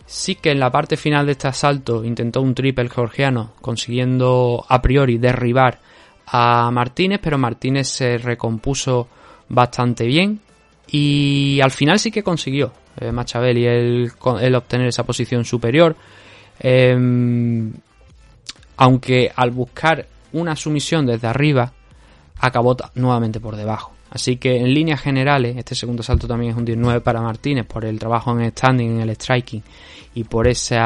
Sí 0.09 0.37
que 0.37 0.51
en 0.51 0.59
la 0.59 0.71
parte 0.71 0.97
final 0.97 1.27
de 1.27 1.33
este 1.33 1.49
asalto 1.49 2.03
intentó 2.03 2.41
un 2.41 2.55
triple 2.55 2.89
georgiano, 2.89 3.53
consiguiendo 3.61 4.65
a 4.67 4.81
priori 4.81 5.19
derribar 5.19 5.81
a 6.27 6.71
Martínez, 6.71 7.21
pero 7.23 7.37
Martínez 7.37 7.89
se 7.89 8.17
recompuso 8.17 9.07
bastante 9.51 10.07
bien 10.07 10.41
y 10.87 11.61
al 11.61 11.73
final 11.73 11.99
sí 11.99 12.11
que 12.11 12.23
consiguió 12.23 12.73
eh, 12.99 13.13
Machiavelli 13.13 13.67
el, 13.67 14.13
obtener 14.55 14.87
esa 14.87 15.05
posición 15.05 15.45
superior. 15.45 15.95
Em, 16.59 17.71
aunque 18.79 19.31
al 19.37 19.51
buscar 19.51 20.07
una 20.33 20.57
sumisión 20.57 21.05
desde 21.05 21.29
arriba, 21.29 21.71
acabó 22.39 22.75
nuevamente 22.95 23.41
por 23.41 23.57
debajo. 23.57 23.93
Así 24.11 24.37
que 24.37 24.57
en 24.57 24.73
líneas 24.73 25.01
generales, 25.01 25.57
este 25.57 25.75
segundo 25.75 26.03
salto 26.03 26.27
también 26.27 26.53
es 26.53 26.59
un 26.59 26.65
19 26.65 27.01
para 27.01 27.21
Martínez 27.21 27.67
por 27.67 27.85
el 27.85 27.99
trabajo 27.99 28.39
en 28.39 28.51
standing, 28.51 28.93
en 28.93 29.01
el 29.01 29.11
striking 29.11 29.63
y 30.15 30.25
por 30.25 30.49
ese 30.49 30.77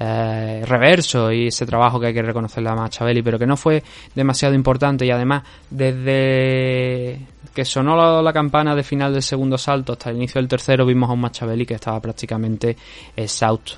eh, 0.00 0.64
reverso 0.66 1.30
y 1.30 1.48
ese 1.48 1.66
trabajo 1.66 2.00
que 2.00 2.06
hay 2.08 2.14
que 2.14 2.22
reconocerle 2.22 2.70
a 2.70 2.74
Machiavelli, 2.74 3.22
pero 3.22 3.38
que 3.38 3.46
no 3.46 3.56
fue 3.56 3.82
demasiado 4.14 4.54
importante 4.54 5.04
y 5.04 5.10
además 5.10 5.42
desde 5.70 7.20
que 7.54 7.64
sonó 7.64 7.96
la, 7.96 8.22
la 8.22 8.32
campana 8.32 8.74
de 8.74 8.82
final 8.82 9.12
del 9.12 9.22
segundo 9.22 9.58
salto 9.58 9.92
hasta 9.92 10.10
el 10.10 10.16
inicio 10.16 10.40
del 10.40 10.48
tercero 10.48 10.86
vimos 10.86 11.10
a 11.10 11.12
un 11.12 11.20
Machiavelli 11.20 11.66
que 11.66 11.74
estaba 11.74 12.00
prácticamente 12.00 12.76
exhausto. 13.14 13.74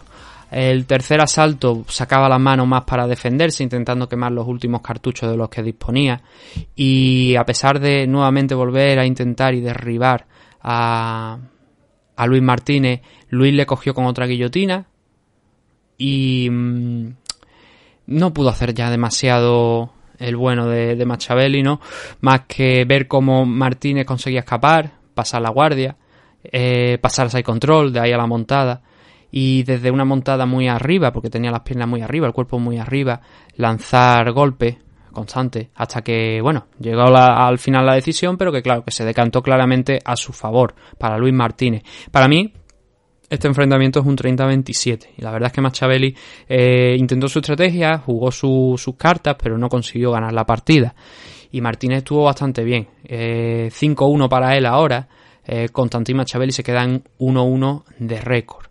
El 0.50 0.86
tercer 0.86 1.20
asalto 1.20 1.84
sacaba 1.88 2.28
las 2.28 2.40
manos 2.40 2.66
más 2.66 2.84
para 2.84 3.06
defenderse, 3.06 3.62
intentando 3.62 4.08
quemar 4.08 4.32
los 4.32 4.46
últimos 4.46 4.80
cartuchos 4.82 5.30
de 5.30 5.36
los 5.36 5.48
que 5.48 5.62
disponía. 5.62 6.22
Y 6.74 7.34
a 7.36 7.44
pesar 7.44 7.80
de 7.80 8.06
nuevamente 8.06 8.54
volver 8.54 8.98
a 8.98 9.06
intentar 9.06 9.54
y 9.54 9.60
derribar 9.60 10.26
a, 10.62 11.38
a 12.16 12.26
Luis 12.26 12.42
Martínez, 12.42 13.00
Luis 13.30 13.54
le 13.54 13.66
cogió 13.66 13.94
con 13.94 14.06
otra 14.06 14.26
guillotina 14.26 14.86
y 15.98 16.48
mm, 16.50 17.08
no 18.06 18.32
pudo 18.32 18.50
hacer 18.50 18.74
ya 18.74 18.90
demasiado 18.90 19.90
el 20.18 20.36
bueno 20.36 20.68
de, 20.68 20.94
de 20.94 21.04
Machiavelli, 21.04 21.62
¿no? 21.62 21.80
Más 22.20 22.42
que 22.46 22.84
ver 22.84 23.08
cómo 23.08 23.44
Martínez 23.44 24.06
conseguía 24.06 24.40
escapar, 24.40 24.92
pasar 25.14 25.42
la 25.42 25.50
guardia, 25.50 25.96
eh, 26.44 26.98
pasar 27.00 27.28
al 27.32 27.42
control, 27.42 27.92
de 27.92 28.00
ahí 28.00 28.12
a 28.12 28.16
la 28.16 28.26
montada 28.26 28.82
y 29.36 29.64
desde 29.64 29.90
una 29.90 30.04
montada 30.04 30.46
muy 30.46 30.68
arriba, 30.68 31.12
porque 31.12 31.28
tenía 31.28 31.50
las 31.50 31.62
piernas 31.62 31.88
muy 31.88 32.02
arriba, 32.02 32.28
el 32.28 32.32
cuerpo 32.32 32.60
muy 32.60 32.78
arriba, 32.78 33.20
lanzar 33.56 34.30
golpes 34.30 34.76
constantes 35.10 35.68
hasta 35.74 36.02
que, 36.02 36.40
bueno, 36.40 36.66
llegó 36.78 37.02
al 37.02 37.58
final 37.58 37.84
la 37.84 37.94
decisión, 37.94 38.36
pero 38.36 38.52
que 38.52 38.62
claro, 38.62 38.84
que 38.84 38.92
se 38.92 39.04
decantó 39.04 39.42
claramente 39.42 39.98
a 40.04 40.14
su 40.14 40.32
favor 40.32 40.76
para 40.98 41.18
Luis 41.18 41.34
Martínez. 41.34 41.82
Para 42.12 42.28
mí, 42.28 42.52
este 43.28 43.48
enfrentamiento 43.48 43.98
es 43.98 44.06
un 44.06 44.16
30-27 44.16 45.06
y 45.16 45.22
la 45.22 45.32
verdad 45.32 45.48
es 45.48 45.52
que 45.52 45.60
Machiavelli 45.60 46.14
eh, 46.48 46.94
intentó 46.96 47.26
su 47.28 47.40
estrategia, 47.40 47.98
jugó 47.98 48.30
su- 48.30 48.76
sus 48.78 48.94
cartas, 48.96 49.34
pero 49.42 49.58
no 49.58 49.68
consiguió 49.68 50.12
ganar 50.12 50.32
la 50.32 50.46
partida. 50.46 50.94
Y 51.50 51.60
Martínez 51.60 51.98
estuvo 51.98 52.22
bastante 52.24 52.62
bien. 52.62 52.86
Eh, 53.02 53.68
5-1 53.72 54.28
para 54.28 54.56
él 54.56 54.66
ahora. 54.66 55.08
Eh, 55.44 55.68
Constantin 55.70 56.16
Machiavelli 56.16 56.52
se 56.52 56.62
queda 56.62 56.84
en 56.84 57.02
1-1 57.18 57.84
de 57.98 58.20
récord. 58.20 58.63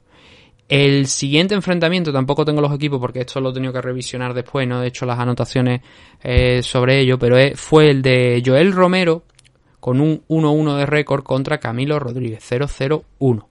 El 0.75 1.05
siguiente 1.05 1.53
enfrentamiento, 1.53 2.11
tampoco 2.11 2.43
tengo 2.43 2.59
los 2.59 2.73
equipos 2.73 2.99
porque 2.99 3.19
esto 3.19 3.39
lo 3.39 3.51
he 3.51 3.53
tenido 3.53 3.71
que 3.71 3.79
revisionar 3.79 4.33
después, 4.33 4.67
no 4.67 4.81
he 4.81 4.87
hecho 4.87 5.05
las 5.05 5.19
anotaciones 5.19 5.81
eh, 6.23 6.63
sobre 6.63 6.99
ello, 6.99 7.19
pero 7.19 7.37
fue 7.55 7.91
el 7.91 8.01
de 8.01 8.41
Joel 8.43 8.71
Romero 8.71 9.21
con 9.79 10.01
un 10.01 10.23
1-1 10.27 10.77
de 10.77 10.87
récord 10.87 11.21
contra 11.21 11.59
Camilo 11.59 11.99
Rodríguez, 11.99 12.43
0-0-1. 12.51 13.45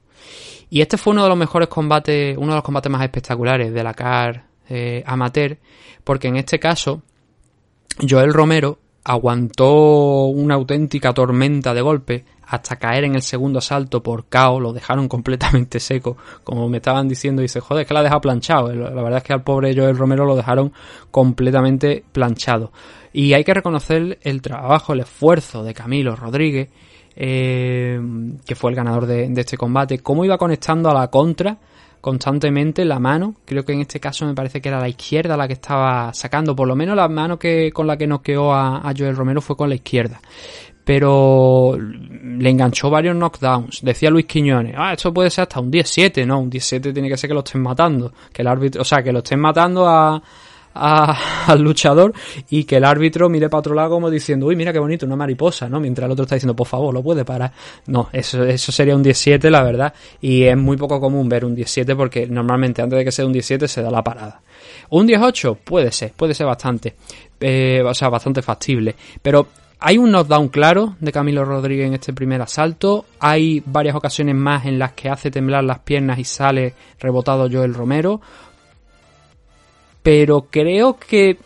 Y 0.68 0.80
este 0.80 0.96
fue 0.96 1.12
uno 1.12 1.22
de 1.22 1.28
los 1.28 1.38
mejores 1.38 1.68
combates, 1.68 2.37
uno 2.37 2.48
de 2.48 2.56
los 2.56 2.64
combates 2.64 2.90
más 2.90 3.02
espectaculares 3.02 3.72
de 3.72 3.85
la 3.85 3.94
CAR 3.94 4.46
eh, 4.68 5.04
amateur, 5.06 5.58
porque 6.02 6.26
en 6.26 6.38
este 6.38 6.58
caso 6.58 7.02
Joel 8.00 8.32
Romero 8.32 8.80
aguantó 9.04 10.26
una 10.26 10.54
auténtica 10.54 11.12
tormenta 11.12 11.74
de 11.74 11.82
golpes 11.82 12.22
hasta 12.46 12.76
caer 12.76 13.04
en 13.04 13.14
el 13.14 13.22
segundo 13.22 13.60
asalto 13.60 14.02
por 14.02 14.26
KO, 14.26 14.60
lo 14.60 14.72
dejaron 14.72 15.08
completamente 15.08 15.80
seco, 15.80 16.16
como 16.44 16.68
me 16.68 16.78
estaban 16.78 17.08
diciendo, 17.08 17.40
dice, 17.40 17.60
joder, 17.60 17.82
es 17.82 17.88
que 17.88 17.94
la 17.94 18.00
ha 18.00 18.02
dejado 18.02 18.20
planchado, 18.20 18.72
la 18.72 19.02
verdad 19.02 19.18
es 19.18 19.24
que 19.24 19.32
al 19.32 19.42
pobre 19.42 19.74
Joel 19.74 19.96
Romero 19.96 20.26
lo 20.26 20.36
dejaron 20.36 20.72
completamente 21.10 22.04
planchado. 22.12 22.72
Y 23.12 23.32
hay 23.32 23.44
que 23.44 23.54
reconocer 23.54 24.18
el 24.22 24.42
trabajo, 24.42 24.92
el 24.92 25.00
esfuerzo 25.00 25.62
de 25.62 25.74
Camilo 25.74 26.14
Rodríguez, 26.16 26.68
eh, 27.14 28.00
que 28.46 28.54
fue 28.54 28.70
el 28.70 28.76
ganador 28.76 29.06
de, 29.06 29.28
de 29.28 29.40
este 29.40 29.56
combate, 29.56 29.98
cómo 29.98 30.24
iba 30.24 30.38
conectando 30.38 30.90
a 30.90 30.94
la 30.94 31.08
contra 31.08 31.58
constantemente 32.02 32.84
la 32.84 32.98
mano. 32.98 33.36
Creo 33.46 33.64
que 33.64 33.72
en 33.72 33.80
este 33.80 34.00
caso 34.00 34.26
me 34.26 34.34
parece 34.34 34.61
que 34.61 34.68
era 34.68 34.80
la 34.80 34.88
izquierda 34.88 35.36
la 35.36 35.46
que 35.46 35.55
estaba 35.55 36.12
sacando. 36.12 36.55
Por 36.55 36.68
lo 36.68 36.76
menos 36.76 36.96
la 36.96 37.09
mano 37.09 37.38
que 37.38 37.72
con 37.72 37.86
la 37.86 37.96
que 37.96 38.07
noqueó 38.07 38.53
a, 38.53 38.78
a 38.78 38.92
Joel 38.94 39.16
Romero 39.16 39.40
fue 39.40 39.57
con 39.57 39.70
la 39.70 39.76
izquierda. 39.76 40.20
Pero 40.84 41.78
le 41.78 42.50
enganchó 42.50 42.90
varios 42.90 43.14
knockdowns. 43.16 43.82
Decía 43.82 44.11
Luis 44.11 44.26
Quiñones, 44.26 44.74
ah, 44.76 44.92
esto 44.92 45.14
puede 45.14 45.30
ser 45.30 45.42
hasta 45.42 45.61
un 45.61 45.70
17, 45.70 46.26
no, 46.26 46.40
un 46.40 46.50
17 46.50 46.92
tiene 46.92 47.09
que 47.09 47.16
ser 47.16 47.28
que 47.28 47.34
lo 47.34 47.44
estén 47.44 47.62
matando. 47.62 48.12
Que 48.32 48.42
el 48.42 48.48
árbitro, 48.48 48.82
o 48.82 48.84
sea, 48.84 49.00
que 49.00 49.12
lo 49.12 49.20
estén 49.20 49.38
matando 49.38 49.86
a, 49.86 50.20
al 50.75 51.61
luchador 51.62 52.12
y 52.51 52.64
que 52.64 52.77
el 52.77 52.85
árbitro 52.85 53.29
mire 53.29 53.49
para 53.49 53.61
otro 53.61 53.75
lado 53.75 53.91
como 53.91 54.11
diciendo, 54.11 54.47
uy, 54.47 54.57
mira 54.57 54.73
qué 54.73 54.79
bonito, 54.79 55.07
una 55.07 55.16
mariposa, 55.16 55.68
¿no? 55.68 55.81
Mientras 55.81 56.07
el 56.07 56.12
otro 56.12 56.25
está 56.25 56.37
diciendo, 56.37 56.57
por 56.57 56.66
favor, 56.66 56.93
lo 56.93 57.03
puede 57.03 57.25
parar. 57.25 57.53
No, 57.87 58.09
eso, 58.12 58.45
eso 58.45 58.73
sería 58.73 58.97
un 58.97 59.03
17, 59.03 59.51
la 59.51 59.62
verdad. 59.62 59.93
Y 60.20 60.45
es 60.45 60.57
muy 60.57 60.77
poco 60.77 61.01
común 61.01 61.29
ver 61.29 61.45
un 61.45 61.55
17 61.55 61.95
porque 61.97 62.27
normalmente 62.27 62.83
antes 62.83 62.99
de 62.99 63.05
que 63.05 63.12
sea 63.12 63.27
un 63.27 63.33
17 63.33 63.68
se 63.68 63.83
da 63.83 63.91
la 63.91 64.03
parada. 64.03 64.41
Un 64.91 65.07
18 65.07 65.57
puede 65.64 65.93
ser, 65.93 66.12
puede 66.12 66.35
ser 66.35 66.47
bastante. 66.47 66.95
Eh, 67.41 67.83
o 67.85 67.95
sea, 67.95 68.09
bastante 68.09 68.41
factible. 68.43 68.95
Pero 69.20 69.49
hay 69.85 69.99
un 69.99 70.12
knockdown 70.12 70.49
claro 70.49 70.95
de 71.01 71.11
Camilo 71.11 71.45
Rodríguez 71.45 71.89
en 71.89 71.95
este 71.95 72.12
primer 72.12 72.41
asalto. 72.41 73.05
Hay 73.18 73.62
varias 73.66 73.97
ocasiones 73.97 74.37
más 74.37 74.64
en 74.64 74.79
las 74.79 74.93
que 74.93 75.09
hace 75.09 75.31
temblar 75.31 75.64
las 75.64 75.81
piernas 75.81 76.20
y 76.20 76.25
sale 76.25 76.75
rebotado 77.01 77.49
Joel 77.51 77.75
Romero 77.75 78.20
pero 80.03 80.46
creo 80.50 80.96
que 80.98 81.38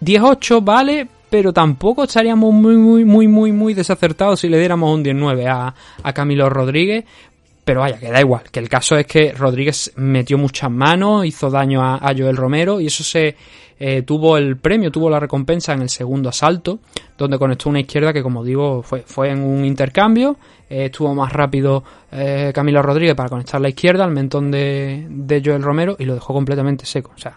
10-8 0.00 0.64
vale, 0.64 1.08
pero 1.30 1.52
tampoco 1.52 2.04
estaríamos 2.04 2.52
muy, 2.52 2.76
muy, 2.76 3.04
muy, 3.04 3.28
muy, 3.28 3.52
muy 3.52 3.74
desacertados 3.74 4.40
si 4.40 4.48
le 4.48 4.58
diéramos 4.58 4.94
un 4.94 5.02
19 5.02 5.46
a, 5.46 5.74
a 6.02 6.12
Camilo 6.12 6.48
Rodríguez. 6.48 7.04
Pero 7.64 7.80
vaya, 7.80 7.98
que 7.98 8.10
da 8.10 8.20
igual, 8.20 8.44
que 8.50 8.60
el 8.60 8.68
caso 8.68 8.96
es 8.96 9.06
que 9.06 9.32
Rodríguez 9.32 9.92
metió 9.96 10.38
muchas 10.38 10.70
manos, 10.70 11.26
hizo 11.26 11.50
daño 11.50 11.82
a, 11.82 11.96
a 11.96 12.14
Joel 12.16 12.36
Romero 12.36 12.80
y 12.80 12.86
eso 12.86 13.04
se 13.04 13.36
eh, 13.80 14.02
tuvo 14.02 14.36
el 14.36 14.56
premio, 14.56 14.90
tuvo 14.90 15.08
la 15.08 15.20
recompensa 15.20 15.72
en 15.72 15.82
el 15.82 15.88
segundo 15.88 16.30
asalto, 16.30 16.80
donde 17.16 17.38
conectó 17.38 17.68
una 17.68 17.80
izquierda 17.80 18.12
que 18.12 18.22
como 18.22 18.42
digo 18.42 18.82
fue, 18.82 19.02
fue 19.02 19.30
en 19.30 19.40
un 19.42 19.64
intercambio, 19.64 20.36
eh, 20.68 20.86
estuvo 20.86 21.14
más 21.14 21.32
rápido 21.32 21.84
eh, 22.10 22.50
Camilo 22.52 22.82
Rodríguez 22.82 23.14
para 23.14 23.28
conectar 23.28 23.60
la 23.60 23.68
izquierda 23.68 24.04
al 24.04 24.10
mentón 24.10 24.50
de, 24.50 25.06
de 25.08 25.42
Joel 25.44 25.62
Romero 25.62 25.94
y 25.98 26.06
lo 26.06 26.14
dejó 26.14 26.32
completamente 26.32 26.86
seco, 26.86 27.12
o 27.14 27.18
sea, 27.20 27.36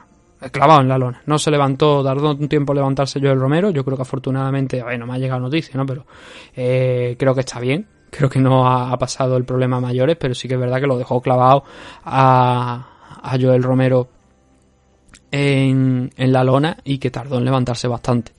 clavado 0.49 0.81
en 0.81 0.87
la 0.87 0.97
lona. 0.97 1.21
No 1.25 1.37
se 1.37 1.51
levantó, 1.51 2.03
tardó 2.03 2.31
un 2.31 2.47
tiempo 2.47 2.73
levantarse 2.73 3.19
Joel 3.19 3.39
Romero. 3.39 3.69
Yo 3.69 3.83
creo 3.85 3.97
que 3.97 4.03
afortunadamente, 4.03 4.81
a 4.81 4.85
ver, 4.85 4.99
no 4.99 5.05
me 5.05 5.13
ha 5.13 5.17
llegado 5.17 5.41
noticia, 5.41 5.75
¿no? 5.75 5.85
Pero 5.85 6.05
eh, 6.55 7.15
creo 7.19 7.35
que 7.35 7.41
está 7.41 7.59
bien. 7.59 7.87
Creo 8.09 8.29
que 8.29 8.39
no 8.39 8.67
ha, 8.67 8.91
ha 8.91 8.97
pasado 8.97 9.37
el 9.37 9.45
problema 9.45 9.77
a 9.77 9.81
mayores, 9.81 10.17
pero 10.17 10.35
sí 10.35 10.47
que 10.47 10.55
es 10.55 10.59
verdad 10.59 10.81
que 10.81 10.87
lo 10.87 10.97
dejó 10.97 11.21
clavado 11.21 11.63
a, 12.03 12.87
a 13.21 13.37
Joel 13.39 13.63
Romero 13.63 14.09
en, 15.31 16.11
en 16.17 16.31
la 16.33 16.43
lona 16.43 16.77
y 16.83 16.97
que 16.97 17.09
tardó 17.09 17.37
en 17.37 17.45
levantarse 17.45 17.87
bastante. 17.87 18.33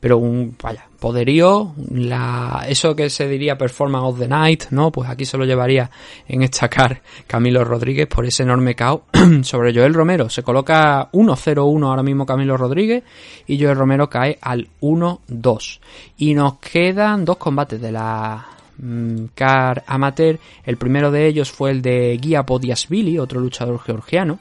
Pero 0.00 0.18
un, 0.18 0.56
vaya, 0.62 0.86
poderío, 0.98 1.74
la, 1.90 2.64
eso 2.68 2.94
que 2.94 3.10
se 3.10 3.28
diría 3.28 3.58
performance 3.58 4.04
of 4.04 4.18
the 4.18 4.28
night, 4.28 4.64
¿no? 4.70 4.92
Pues 4.92 5.08
aquí 5.08 5.24
se 5.24 5.36
lo 5.36 5.44
llevaría 5.44 5.90
en 6.26 6.42
esta 6.42 6.68
car 6.68 7.02
Camilo 7.26 7.64
Rodríguez 7.64 8.06
por 8.06 8.24
ese 8.24 8.42
enorme 8.42 8.76
KO 8.76 9.04
sobre 9.42 9.74
Joel 9.74 9.94
Romero. 9.94 10.28
Se 10.28 10.42
coloca 10.42 11.10
1-0-1 11.12 11.86
ahora 11.86 12.02
mismo 12.02 12.26
Camilo 12.26 12.56
Rodríguez 12.56 13.02
y 13.46 13.60
Joel 13.60 13.76
Romero 13.76 14.08
cae 14.08 14.38
al 14.40 14.68
1-2. 14.80 15.80
Y 16.18 16.34
nos 16.34 16.58
quedan 16.58 17.24
dos 17.24 17.36
combates 17.36 17.80
de 17.80 17.92
la 17.92 18.46
mm, 18.78 19.24
car 19.34 19.84
amateur. 19.86 20.38
El 20.64 20.76
primero 20.76 21.10
de 21.10 21.26
ellos 21.26 21.50
fue 21.50 21.70
el 21.70 21.82
de 21.82 22.16
Guía 22.20 22.44
Podiasvili, 22.44 23.18
otro 23.18 23.40
luchador 23.40 23.80
georgiano, 23.80 24.38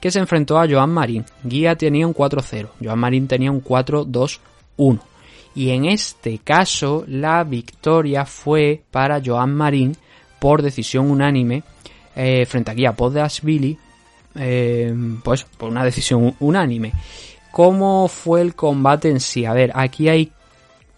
que 0.00 0.10
se 0.10 0.18
enfrentó 0.18 0.58
a 0.58 0.68
Joan 0.68 0.90
Marín. 0.90 1.24
Guía 1.44 1.76
tenía 1.76 2.06
un 2.06 2.14
4-0, 2.14 2.68
Joan 2.82 2.98
Marín 2.98 3.28
tenía 3.28 3.50
un 3.50 3.62
4-2-1. 4.80 5.00
Y 5.54 5.70
en 5.70 5.84
este 5.84 6.38
caso 6.38 7.04
la 7.06 7.44
victoria 7.44 8.24
fue 8.24 8.82
para 8.90 9.20
Joan 9.24 9.54
Marín 9.54 9.96
por 10.38 10.62
decisión 10.62 11.10
unánime 11.10 11.62
eh, 12.16 12.46
frente 12.46 12.70
a 12.70 12.74
Guía 12.74 12.92
Podiasvili, 12.92 13.78
eh, 14.36 14.94
pues 15.22 15.44
por 15.44 15.70
una 15.70 15.84
decisión 15.84 16.34
unánime. 16.40 16.92
¿Cómo 17.50 18.08
fue 18.08 18.42
el 18.42 18.54
combate 18.54 19.10
en 19.10 19.20
sí? 19.20 19.44
A 19.44 19.52
ver, 19.52 19.72
aquí 19.74 20.08
hay 20.08 20.32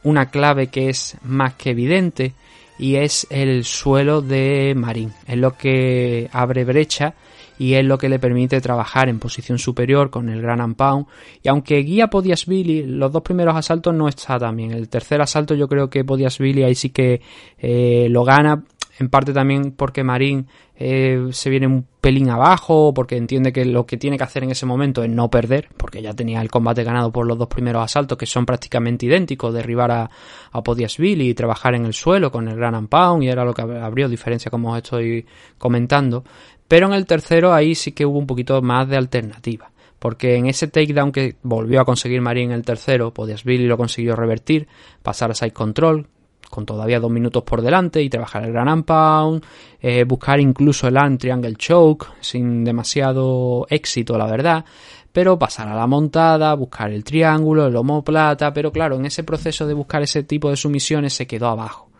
una 0.05 0.31
clave 0.31 0.67
que 0.67 0.91
es 0.91 1.17
más 1.23 1.55
que 1.55 1.71
evidente 1.71 2.35
y 2.79 2.97
es 2.97 3.27
el 3.31 3.65
suelo 3.65 4.21
de 4.21 4.75
Marín. 4.77 5.13
Es 5.27 5.39
lo 5.39 5.57
que 5.57 6.29
abre 6.33 6.65
brecha 6.65 7.15
y 7.59 7.75
es 7.75 7.85
lo 7.85 7.99
que 7.99 8.09
le 8.09 8.19
permite 8.19 8.61
trabajar 8.61 9.09
en 9.09 9.19
posición 9.19 9.59
superior 9.59 10.11
con 10.11 10.29
el 10.29 10.43
Gran 10.43 10.61
and 10.61 10.77
Pound. 10.77 11.07
Y 11.43 11.49
aunque 11.49 11.79
guía 11.79 12.09
Podiasvili, 12.09 12.87
los 12.87 13.13
dos 13.13 13.23
primeros 13.23 13.57
asaltos 13.57 13.95
no 13.95 14.09
está 14.09 14.39
tan 14.39 14.57
bien. 14.57 14.73
El 14.73 14.89
tercer 14.89 15.21
asalto 15.21 15.55
yo 15.55 15.69
creo 15.69 15.91
que 15.91 16.05
Podiasvili 16.05 16.63
ahí 16.63 16.75
sí 16.75 16.91
que 16.91 17.21
eh, 17.59 18.07
lo 18.11 18.25
gana. 18.25 18.65
En 18.99 19.09
parte 19.09 19.33
también 19.33 19.73
porque 19.73 20.05
Marín 20.05 20.47
eh, 20.77 21.29
se 21.31 21.49
viene 21.49 21.67
un 21.67 21.87
pelín 22.01 22.29
abajo, 22.29 22.93
porque 22.93 23.17
entiende 23.17 23.53
que 23.53 23.65
lo 23.65 23.87
que 23.87 23.97
tiene 23.97 24.19
que 24.19 24.25
hacer 24.25 24.43
en 24.43 24.51
ese 24.51 24.67
momento 24.67 25.03
es 25.03 25.11
no 25.11 25.31
perder, 25.31 25.69
porque 25.77 26.03
ya 26.03 26.13
tenía 26.13 26.41
el 26.43 26.51
combate 26.51 26.83
ganado 26.85 27.13
por 27.13 27.27
los 27.27 27.39
dos 27.39 27.49
primeros 27.49 27.83
asaltos, 27.85 28.19
que 28.19 28.27
son 28.27 28.45
prácticamente 28.45 29.07
idénticos, 29.07 29.55
derribar 29.55 29.91
a, 29.93 30.11
a 30.51 30.63
Podiasvili 30.63 31.29
y 31.31 31.35
trabajar 31.35 31.75
en 31.75 31.87
el 31.87 31.95
suelo 31.95 32.31
con 32.31 32.49
el 32.49 32.57
Gran 32.57 32.75
and 32.75 32.89
Pound, 32.89 33.23
y 33.23 33.29
era 33.29 33.45
lo 33.45 33.55
que 33.55 33.63
abrió 33.63 34.09
diferencia 34.09 34.51
como 34.51 34.73
os 34.73 34.79
estoy 34.79 35.25
comentando. 35.57 36.25
Pero 36.73 36.87
en 36.87 36.95
el 36.95 37.05
tercero 37.05 37.53
ahí 37.53 37.75
sí 37.75 37.93
que 37.93 38.07
hubo 38.07 38.19
un 38.19 38.27
poquito 38.27 38.63
más 38.63 38.89
de 38.89 38.97
alternativa. 38.97 39.71
Porque 39.99 40.37
en 40.37 40.47
ese 40.47 40.69
takedown 40.69 41.13
que 41.13 41.37
volvió 41.43 41.83
a 41.83 41.85
conseguir 41.85 42.23
Marín 42.23 42.45
en 42.45 42.53
el 42.53 42.65
tercero, 42.65 43.13
Podiasvili 43.13 43.67
lo 43.67 43.77
consiguió 43.77 44.17
revertir, 44.17 44.69
pasar 45.03 45.31
a 45.31 45.35
side 45.35 45.53
control, 45.53 46.07
con 46.49 46.65
todavía 46.65 46.99
dos 46.99 47.11
minutos 47.11 47.43
por 47.43 47.61
delante 47.61 48.03
y 48.03 48.09
trabajar 48.09 48.45
el 48.45 48.53
Gran 48.53 48.71
and 48.71 48.85
Pound, 48.87 49.45
eh, 49.83 50.05
buscar 50.05 50.41
incluso 50.41 50.89
el 50.89 50.97
arm 50.97 51.19
triangle 51.19 51.57
choke 51.57 52.07
sin 52.23 52.65
demasiado 52.65 53.67
éxito, 53.69 54.17
la 54.17 54.27
verdad, 54.27 54.65
pero 55.13 55.39
pasar 55.39 55.69
a 55.69 55.75
la 55.75 55.87
montada, 55.87 56.55
buscar 56.55 56.91
el 56.91 57.05
triángulo, 57.05 57.67
el 57.67 57.77
homoplata, 57.77 58.51
pero 58.55 58.73
claro, 58.73 58.97
en 58.97 59.05
ese 59.05 59.25
proceso 59.25 59.67
de 59.67 59.75
buscar 59.75 60.01
ese 60.01 60.23
tipo 60.23 60.49
de 60.49 60.57
sumisiones 60.57 61.13
se 61.13 61.27
quedó 61.27 61.49
abajo. 61.49 61.91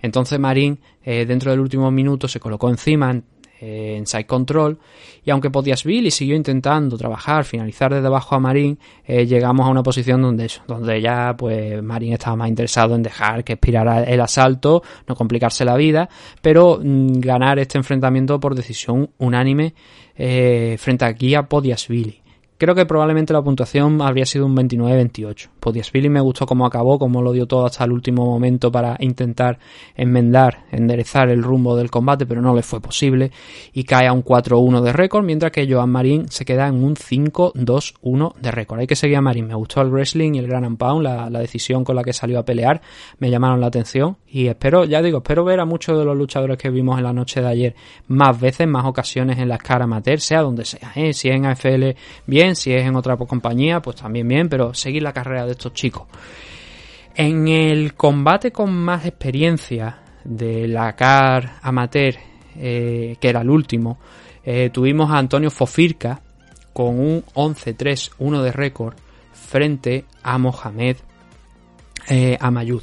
Entonces 0.00 0.38
Marín, 0.38 0.78
eh, 1.02 1.26
dentro 1.26 1.50
del 1.50 1.58
último 1.58 1.90
minuto, 1.90 2.28
se 2.28 2.38
colocó 2.38 2.68
encima 2.68 3.20
eh, 3.60 3.96
en 3.98 4.06
side 4.06 4.26
control 4.26 4.78
y 5.24 5.30
aunque 5.30 5.50
Podiasvili 5.50 6.10
siguió 6.10 6.34
intentando 6.34 6.96
trabajar, 6.96 7.44
finalizar 7.44 7.92
desde 7.92 8.06
abajo 8.06 8.34
a 8.34 8.40
Marín, 8.40 8.78
eh, 9.04 9.26
llegamos 9.26 9.66
a 9.66 9.70
una 9.70 9.82
posición 9.82 10.22
donde 10.22 10.46
eso, 10.46 10.62
donde 10.66 11.00
ya 11.00 11.34
pues 11.36 11.82
Marín 11.82 12.14
estaba 12.14 12.36
más 12.36 12.48
interesado 12.48 12.94
en 12.94 13.02
dejar 13.02 13.44
que 13.44 13.54
expirara 13.54 14.02
el 14.04 14.20
asalto, 14.20 14.82
no 15.06 15.14
complicarse 15.14 15.64
la 15.64 15.76
vida, 15.76 16.08
pero 16.40 16.80
mm, 16.82 17.20
ganar 17.20 17.58
este 17.58 17.78
enfrentamiento 17.78 18.40
por 18.40 18.54
decisión 18.54 19.10
unánime 19.18 19.74
eh, 20.16 20.76
frente 20.78 21.04
aquí 21.04 21.34
a 21.34 21.44
Podiasvili. 21.44 22.19
Creo 22.60 22.74
que 22.74 22.84
probablemente 22.84 23.32
la 23.32 23.40
puntuación 23.40 24.02
habría 24.02 24.26
sido 24.26 24.44
un 24.44 24.54
29-28. 24.54 25.48
Podiasvili 25.60 26.10
me 26.10 26.20
gustó 26.20 26.44
cómo 26.44 26.66
acabó, 26.66 26.98
cómo 26.98 27.22
lo 27.22 27.32
dio 27.32 27.46
todo 27.46 27.64
hasta 27.64 27.84
el 27.84 27.90
último 27.90 28.26
momento 28.26 28.70
para 28.70 28.98
intentar 29.00 29.58
enmendar, 29.96 30.64
enderezar 30.70 31.30
el 31.30 31.42
rumbo 31.42 31.74
del 31.74 31.90
combate, 31.90 32.26
pero 32.26 32.42
no 32.42 32.54
le 32.54 32.60
fue 32.60 32.82
posible 32.82 33.30
y 33.72 33.84
cae 33.84 34.08
a 34.08 34.12
un 34.12 34.22
4-1 34.22 34.82
de 34.82 34.92
récord, 34.92 35.24
mientras 35.24 35.52
que 35.52 35.66
Joan 35.72 35.88
Marín 35.88 36.28
se 36.28 36.44
queda 36.44 36.68
en 36.68 36.84
un 36.84 36.96
5-2-1 36.96 38.34
de 38.34 38.50
récord. 38.50 38.80
Hay 38.80 38.86
que 38.86 38.94
seguir 38.94 39.16
a 39.16 39.22
Marín, 39.22 39.46
me 39.46 39.54
gustó 39.54 39.80
el 39.80 39.88
wrestling 39.88 40.34
y 40.34 40.40
el 40.40 40.46
Gran 40.46 40.66
and 40.66 40.76
Pound, 40.76 41.02
la, 41.02 41.30
decisión 41.40 41.82
con 41.82 41.96
la 41.96 42.04
que 42.04 42.12
salió 42.12 42.38
a 42.38 42.44
pelear, 42.44 42.82
me 43.20 43.30
llamaron 43.30 43.62
la 43.62 43.68
atención 43.68 44.18
y 44.28 44.48
espero, 44.48 44.84
ya 44.84 45.00
digo, 45.00 45.18
espero 45.18 45.44
ver 45.44 45.60
a 45.60 45.64
muchos 45.64 45.98
de 45.98 46.04
los 46.04 46.14
luchadores 46.14 46.58
que 46.58 46.68
vimos 46.68 46.98
en 46.98 47.04
la 47.04 47.14
noche 47.14 47.40
de 47.40 47.48
ayer 47.48 47.74
más 48.06 48.38
veces, 48.38 48.68
más 48.68 48.84
ocasiones 48.84 49.38
en 49.38 49.48
la 49.48 49.54
escara 49.54 49.84
amateur, 49.84 50.20
sea 50.20 50.42
donde 50.42 50.66
sea, 50.66 50.92
¿eh? 50.94 51.14
si 51.14 51.30
en 51.30 51.46
AFL 51.46 51.96
bien, 52.26 52.49
si 52.54 52.72
es 52.72 52.84
en 52.84 52.96
otra 52.96 53.16
compañía, 53.16 53.80
pues 53.80 53.96
también 53.96 54.28
bien, 54.28 54.48
pero 54.48 54.74
seguir 54.74 55.02
la 55.02 55.12
carrera 55.12 55.46
de 55.46 55.52
estos 55.52 55.72
chicos. 55.72 56.04
En 57.14 57.48
el 57.48 57.94
combate 57.94 58.50
con 58.50 58.72
más 58.72 59.04
experiencia 59.04 59.98
de 60.24 60.68
la 60.68 60.94
CAR 60.94 61.58
amateur, 61.62 62.14
eh, 62.56 63.16
que 63.20 63.28
era 63.28 63.40
el 63.40 63.50
último, 63.50 63.98
eh, 64.44 64.70
tuvimos 64.72 65.10
a 65.10 65.18
Antonio 65.18 65.50
Fofirka 65.50 66.20
con 66.72 66.98
un 66.98 67.24
11-3-1 67.34 68.42
de 68.42 68.52
récord 68.52 68.94
frente 69.32 70.04
a 70.22 70.38
Mohamed 70.38 70.96
eh, 72.08 72.36
Amayud. 72.40 72.82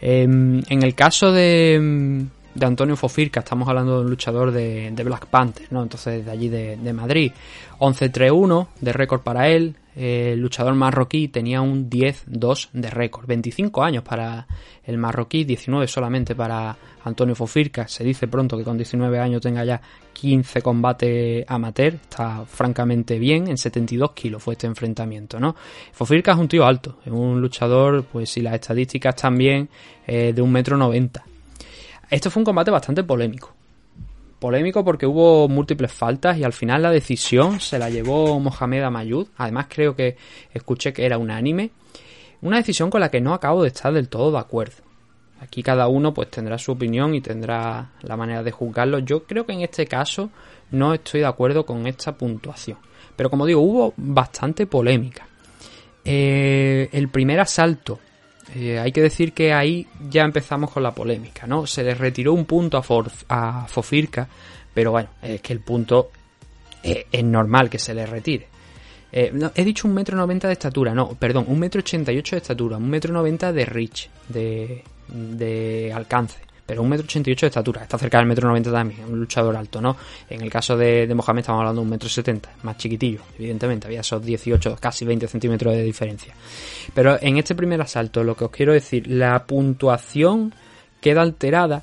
en 0.00 0.64
el 0.68 0.94
caso 0.94 1.32
de, 1.32 2.26
de 2.56 2.66
Antonio 2.66 2.96
Fofirka, 2.96 3.40
estamos 3.40 3.68
hablando 3.68 3.98
de 3.98 4.04
un 4.04 4.10
luchador 4.10 4.50
de, 4.50 4.90
de 4.90 5.04
Black 5.04 5.26
Panther, 5.26 5.66
¿no? 5.70 5.82
Entonces 5.82 6.24
de 6.24 6.30
allí 6.30 6.48
de, 6.48 6.76
de 6.76 6.92
Madrid. 6.92 7.32
11-3-1 7.78 8.68
de 8.80 8.92
récord 8.94 9.20
para 9.20 9.48
él. 9.48 9.76
el 9.94 10.40
luchador 10.40 10.74
marroquí 10.74 11.28
tenía 11.28 11.60
un 11.60 11.90
10-2 11.90 12.70
de 12.72 12.90
récord. 12.90 13.26
25 13.26 13.84
años 13.84 14.02
para 14.02 14.46
el 14.84 14.96
marroquí, 14.96 15.44
19 15.44 15.86
solamente 15.86 16.34
para 16.34 16.76
Antonio 17.04 17.34
Fofirca. 17.34 17.86
Se 17.88 18.02
dice 18.02 18.26
pronto 18.26 18.56
que 18.56 18.64
con 18.64 18.78
19 18.78 19.18
años 19.18 19.42
tenga 19.42 19.62
ya 19.62 19.80
15 20.14 20.62
combates 20.62 21.44
amateur. 21.46 21.94
Está 21.94 22.46
francamente 22.46 23.18
bien. 23.18 23.48
En 23.48 23.58
72 23.58 24.12
kilos 24.12 24.42
fue 24.42 24.54
este 24.54 24.66
enfrentamiento, 24.66 25.38
¿no? 25.38 25.54
Fofirca 25.92 26.32
es 26.32 26.38
un 26.38 26.48
tío 26.48 26.64
alto. 26.64 26.96
Es 27.04 27.12
un 27.12 27.38
luchador, 27.38 28.04
pues 28.04 28.30
si 28.30 28.40
las 28.40 28.54
estadísticas 28.54 29.14
están 29.14 29.36
bien, 29.36 29.68
eh, 30.06 30.32
de 30.34 30.40
un 30.40 30.50
metro 30.50 30.78
noventa. 30.78 31.22
Esto 32.10 32.30
fue 32.30 32.40
un 32.40 32.44
combate 32.44 32.70
bastante 32.70 33.02
polémico 33.02 33.54
polémico 34.38 34.84
porque 34.84 35.06
hubo 35.06 35.48
múltiples 35.48 35.92
faltas 35.92 36.38
y 36.38 36.44
al 36.44 36.52
final 36.52 36.82
la 36.82 36.90
decisión 36.90 37.60
se 37.60 37.78
la 37.78 37.90
llevó 37.90 38.38
Mohamed 38.38 38.82
Amayud. 38.82 39.28
Además 39.36 39.66
creo 39.68 39.96
que 39.96 40.16
escuché 40.52 40.92
que 40.92 41.06
era 41.06 41.18
unánime. 41.18 41.70
Una 42.42 42.58
decisión 42.58 42.90
con 42.90 43.00
la 43.00 43.10
que 43.10 43.20
no 43.20 43.34
acabo 43.34 43.62
de 43.62 43.68
estar 43.68 43.92
del 43.92 44.08
todo 44.08 44.32
de 44.32 44.38
acuerdo. 44.38 44.76
Aquí 45.40 45.62
cada 45.62 45.88
uno 45.88 46.14
pues 46.14 46.30
tendrá 46.30 46.58
su 46.58 46.72
opinión 46.72 47.14
y 47.14 47.20
tendrá 47.20 47.90
la 48.02 48.16
manera 48.16 48.42
de 48.42 48.50
juzgarlo. 48.50 48.98
Yo 49.00 49.24
creo 49.24 49.46
que 49.46 49.52
en 49.52 49.62
este 49.62 49.86
caso 49.86 50.30
no 50.70 50.94
estoy 50.94 51.20
de 51.20 51.26
acuerdo 51.26 51.66
con 51.66 51.86
esta 51.86 52.16
puntuación. 52.16 52.78
Pero 53.16 53.30
como 53.30 53.46
digo, 53.46 53.60
hubo 53.60 53.94
bastante 53.96 54.66
polémica. 54.66 55.26
Eh, 56.04 56.88
el 56.92 57.08
primer 57.08 57.40
asalto 57.40 57.98
eh, 58.54 58.78
hay 58.78 58.92
que 58.92 59.02
decir 59.02 59.32
que 59.32 59.52
ahí 59.52 59.86
ya 60.08 60.22
empezamos 60.22 60.70
con 60.70 60.82
la 60.82 60.92
polémica, 60.92 61.46
¿no? 61.46 61.66
Se 61.66 61.82
le 61.82 61.94
retiró 61.94 62.32
un 62.32 62.44
punto 62.44 62.78
a, 62.78 62.84
a 63.28 63.66
Fofirca, 63.66 64.28
pero 64.72 64.92
bueno, 64.92 65.08
es 65.22 65.40
que 65.40 65.52
el 65.52 65.60
punto 65.60 66.10
eh, 66.82 67.06
es 67.10 67.24
normal 67.24 67.68
que 67.68 67.78
se 67.78 67.94
le 67.94 68.06
retire. 68.06 68.46
Eh, 69.12 69.32
he 69.54 69.64
dicho 69.64 69.88
un 69.88 69.94
metro 69.94 70.16
noventa 70.16 70.48
de 70.48 70.52
estatura, 70.52 70.94
no, 70.94 71.14
perdón, 71.14 71.46
un 71.48 71.58
metro 71.58 71.80
ochenta 71.80 72.12
y 72.12 72.18
ocho 72.18 72.36
de 72.36 72.42
estatura, 72.42 72.76
un 72.76 72.88
metro 72.88 73.12
noventa 73.12 73.52
de 73.52 73.64
reach, 73.64 74.08
de 74.28 75.92
alcance 75.94 76.38
pero 76.66 76.82
un 76.82 76.88
metro 76.88 77.04
ochenta 77.04 77.30
y 77.30 77.32
ocho 77.32 77.46
de 77.46 77.50
estatura, 77.50 77.82
está 77.82 77.96
cerca 77.96 78.18
del 78.18 78.26
metro 78.26 78.48
noventa 78.48 78.72
también, 78.72 79.04
un 79.04 79.20
luchador 79.20 79.56
alto, 79.56 79.80
¿no? 79.80 79.96
En 80.28 80.42
el 80.42 80.50
caso 80.50 80.76
de, 80.76 81.06
Mohamed 81.14 81.40
estamos 81.40 81.60
hablando 81.60 81.80
de 81.80 81.84
un 81.84 81.90
metro 81.90 82.08
setenta, 82.08 82.50
más 82.64 82.76
chiquitillo, 82.76 83.20
evidentemente, 83.38 83.86
había 83.86 84.00
esos 84.00 84.24
18, 84.24 84.76
casi 84.80 85.04
20 85.04 85.28
centímetros 85.28 85.74
de 85.74 85.82
diferencia. 85.84 86.34
Pero 86.92 87.16
en 87.22 87.38
este 87.38 87.54
primer 87.54 87.80
asalto, 87.80 88.24
lo 88.24 88.36
que 88.36 88.44
os 88.44 88.50
quiero 88.50 88.72
decir, 88.72 89.06
la 89.06 89.44
puntuación 89.44 90.52
queda 91.00 91.22
alterada, 91.22 91.82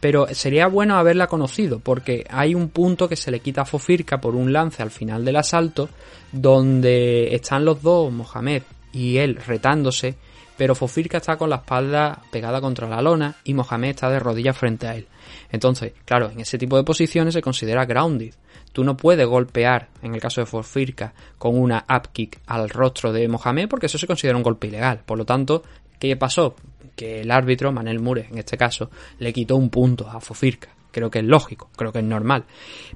pero 0.00 0.26
sería 0.32 0.66
bueno 0.66 0.96
haberla 0.96 1.28
conocido, 1.28 1.78
porque 1.78 2.26
hay 2.28 2.54
un 2.54 2.68
punto 2.68 3.08
que 3.08 3.16
se 3.16 3.30
le 3.30 3.40
quita 3.40 3.62
a 3.62 3.64
Fofirca 3.64 4.20
por 4.20 4.34
un 4.34 4.52
lance 4.52 4.82
al 4.82 4.90
final 4.90 5.24
del 5.24 5.36
asalto, 5.36 5.88
donde 6.32 7.34
están 7.34 7.64
los 7.64 7.80
dos, 7.80 8.12
Mohamed 8.12 8.62
y 8.92 9.18
él, 9.18 9.36
retándose, 9.46 10.16
pero 10.56 10.74
Fofirka 10.74 11.18
está 11.18 11.36
con 11.36 11.50
la 11.50 11.56
espalda 11.56 12.22
pegada 12.30 12.60
contra 12.60 12.88
la 12.88 13.02
lona 13.02 13.36
y 13.44 13.54
Mohamed 13.54 13.90
está 13.90 14.10
de 14.10 14.18
rodillas 14.18 14.56
frente 14.56 14.86
a 14.86 14.96
él. 14.96 15.06
Entonces, 15.50 15.92
claro, 16.04 16.30
en 16.30 16.40
ese 16.40 16.58
tipo 16.58 16.76
de 16.76 16.84
posiciones 16.84 17.34
se 17.34 17.42
considera 17.42 17.84
grounded. 17.84 18.34
Tú 18.72 18.84
no 18.84 18.96
puedes 18.96 19.26
golpear, 19.26 19.88
en 20.02 20.14
el 20.14 20.20
caso 20.20 20.40
de 20.40 20.46
Fofirka, 20.46 21.14
con 21.38 21.58
una 21.58 21.84
up 21.88 22.10
kick 22.12 22.40
al 22.46 22.68
rostro 22.68 23.12
de 23.12 23.28
Mohamed 23.28 23.68
porque 23.68 23.86
eso 23.86 23.98
se 23.98 24.06
considera 24.06 24.36
un 24.36 24.42
golpe 24.42 24.66
ilegal. 24.66 25.00
Por 25.04 25.18
lo 25.18 25.24
tanto, 25.24 25.62
¿qué 25.98 26.16
pasó? 26.16 26.56
Que 26.94 27.20
el 27.20 27.30
árbitro, 27.30 27.72
Manel 27.72 28.00
Mure, 28.00 28.28
en 28.30 28.38
este 28.38 28.56
caso, 28.56 28.90
le 29.18 29.32
quitó 29.32 29.56
un 29.56 29.70
punto 29.70 30.08
a 30.08 30.20
Fofirka. 30.20 30.68
Creo 30.90 31.10
que 31.10 31.18
es 31.18 31.24
lógico, 31.26 31.68
creo 31.76 31.92
que 31.92 31.98
es 31.98 32.04
normal. 32.04 32.44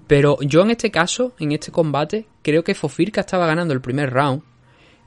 Pero 0.07 0.39
yo 0.41 0.63
en 0.63 0.71
este 0.71 0.91
caso, 0.91 1.35
en 1.39 1.53
este 1.53 1.71
combate, 1.71 2.27
creo 2.41 2.65
que 2.65 2.75
Fofirka 2.75 3.21
estaba 3.21 3.47
ganando 3.47 3.75
el 3.75 3.83
primer 3.83 4.11
round 4.11 4.43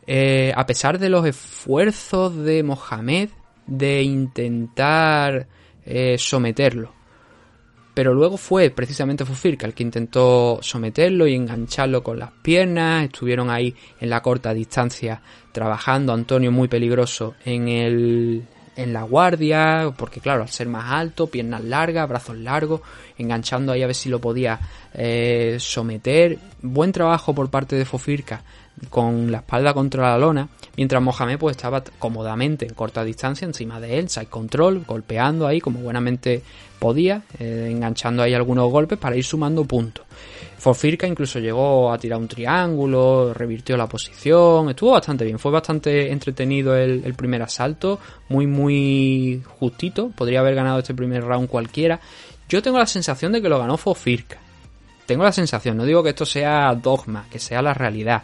eh, 0.06 0.51
a 0.56 0.66
pesar 0.66 0.99
de 0.99 1.10
los 1.10 1.26
esfuerzos 1.26 2.36
de 2.36 2.64
Mohamed 2.64 3.30
de 3.66 4.04
intentar 4.04 5.47
eh, 5.86 6.18
someterlo. 6.18 6.91
Pero 7.93 8.14
luego 8.14 8.38
fue 8.38 8.72
precisamente 8.72 9.24
Fufirka 9.24 9.68
el 9.68 9.74
que 9.74 9.84
intentó 9.84 10.60
someterlo 10.62 11.28
y 11.28 11.36
engancharlo 11.36 12.01
con 12.04 12.18
las 12.18 12.32
piernas. 12.32 13.06
Estuvieron 13.06 13.51
ahí 13.51 13.76
en 13.99 14.10
la 14.10 14.22
corta 14.22 14.54
distancia 14.54 15.22
trabajando. 15.51 16.12
Antonio 16.12 16.51
muy 16.51 16.68
peligroso 16.68 17.36
en 17.45 17.68
el, 17.68 18.47
en 18.76 18.93
la 18.93 19.04
guardia, 19.04 19.93
porque 19.95 20.20
claro, 20.22 20.41
al 20.41 20.49
ser 20.49 20.68
más 20.70 20.91
alto, 20.91 21.28
piernas 21.28 21.64
largas, 21.64 22.10
brazos 22.10 22.36
largos, 22.38 22.82
enganchando 23.20 23.72
ahí 23.72 23.84
a 23.84 23.88
ver 23.88 23.95
si 23.95 24.10
lo 24.10 24.20
podía 24.20 24.60
eh, 24.95 25.58
someter. 25.60 26.39
Buen 26.64 26.91
trabajo 26.91 27.36
por 27.36 27.51
parte 27.51 27.76
de 27.76 27.86
Fofirka 27.86 28.43
con 28.90 29.32
la 29.32 29.40
espalda 29.40 29.74
contra 29.74 30.12
la 30.12 30.18
lona, 30.18 30.50
mientras 30.76 31.02
Mohamed 31.02 31.38
pues 31.38 31.56
estaba 31.56 31.84
cómodamente 32.00 32.66
en 32.68 32.74
corta 32.74 33.04
distancia 33.04 33.46
encima 33.46 33.80
de 33.80 34.00
él, 34.00 34.10
side 34.10 34.28
control, 34.28 34.84
golpeando 34.86 35.48
ahí 35.48 35.62
como 35.62 35.80
buenamente 35.80 36.44
podía, 36.80 37.22
eh, 37.40 37.70
enganchando 37.72 38.24
ahí 38.24 38.34
algunos 38.34 38.70
golpes 38.72 38.98
para 38.98 39.16
ir 39.16 39.24
sumando 39.24 39.64
puntos. 39.66 40.06
Fofirka 40.58 41.06
incluso 41.06 41.40
llegó 41.40 41.92
a 41.92 41.98
tirar 41.98 42.20
un 42.20 42.28
triángulo, 42.28 43.34
revirtió 43.34 43.76
la 43.76 43.88
posición, 43.88 44.70
estuvo 44.70 44.92
bastante 44.92 45.26
bien, 45.26 45.38
fue 45.38 45.52
bastante 45.52 46.12
entretenido 46.12 46.76
el, 46.76 47.04
el 47.06 47.14
primer 47.16 47.42
asalto, 47.42 48.00
muy 48.30 48.48
muy 48.48 49.42
justito, 49.60 50.10
podría 50.10 50.40
haber 50.40 50.56
ganado 50.56 50.80
este 50.80 50.94
primer 50.94 51.24
round 51.24 51.50
cualquiera. 51.50 52.00
Yo 52.48 52.62
tengo 52.62 52.78
la 52.78 52.86
sensación 52.86 53.32
de 53.32 53.42
que 53.42 53.50
lo 53.50 53.60
ganó 53.60 53.78
Fofirka. 53.78 54.38
Tengo 55.06 55.24
la 55.24 55.34
sensación, 55.34 55.76
no 55.76 55.86
digo 55.86 56.02
que 56.02 56.10
esto 56.10 56.26
sea 56.26 56.74
dogma, 56.76 57.26
que 57.30 57.40
sea 57.40 57.62
la 57.62 57.74
realidad, 57.74 58.24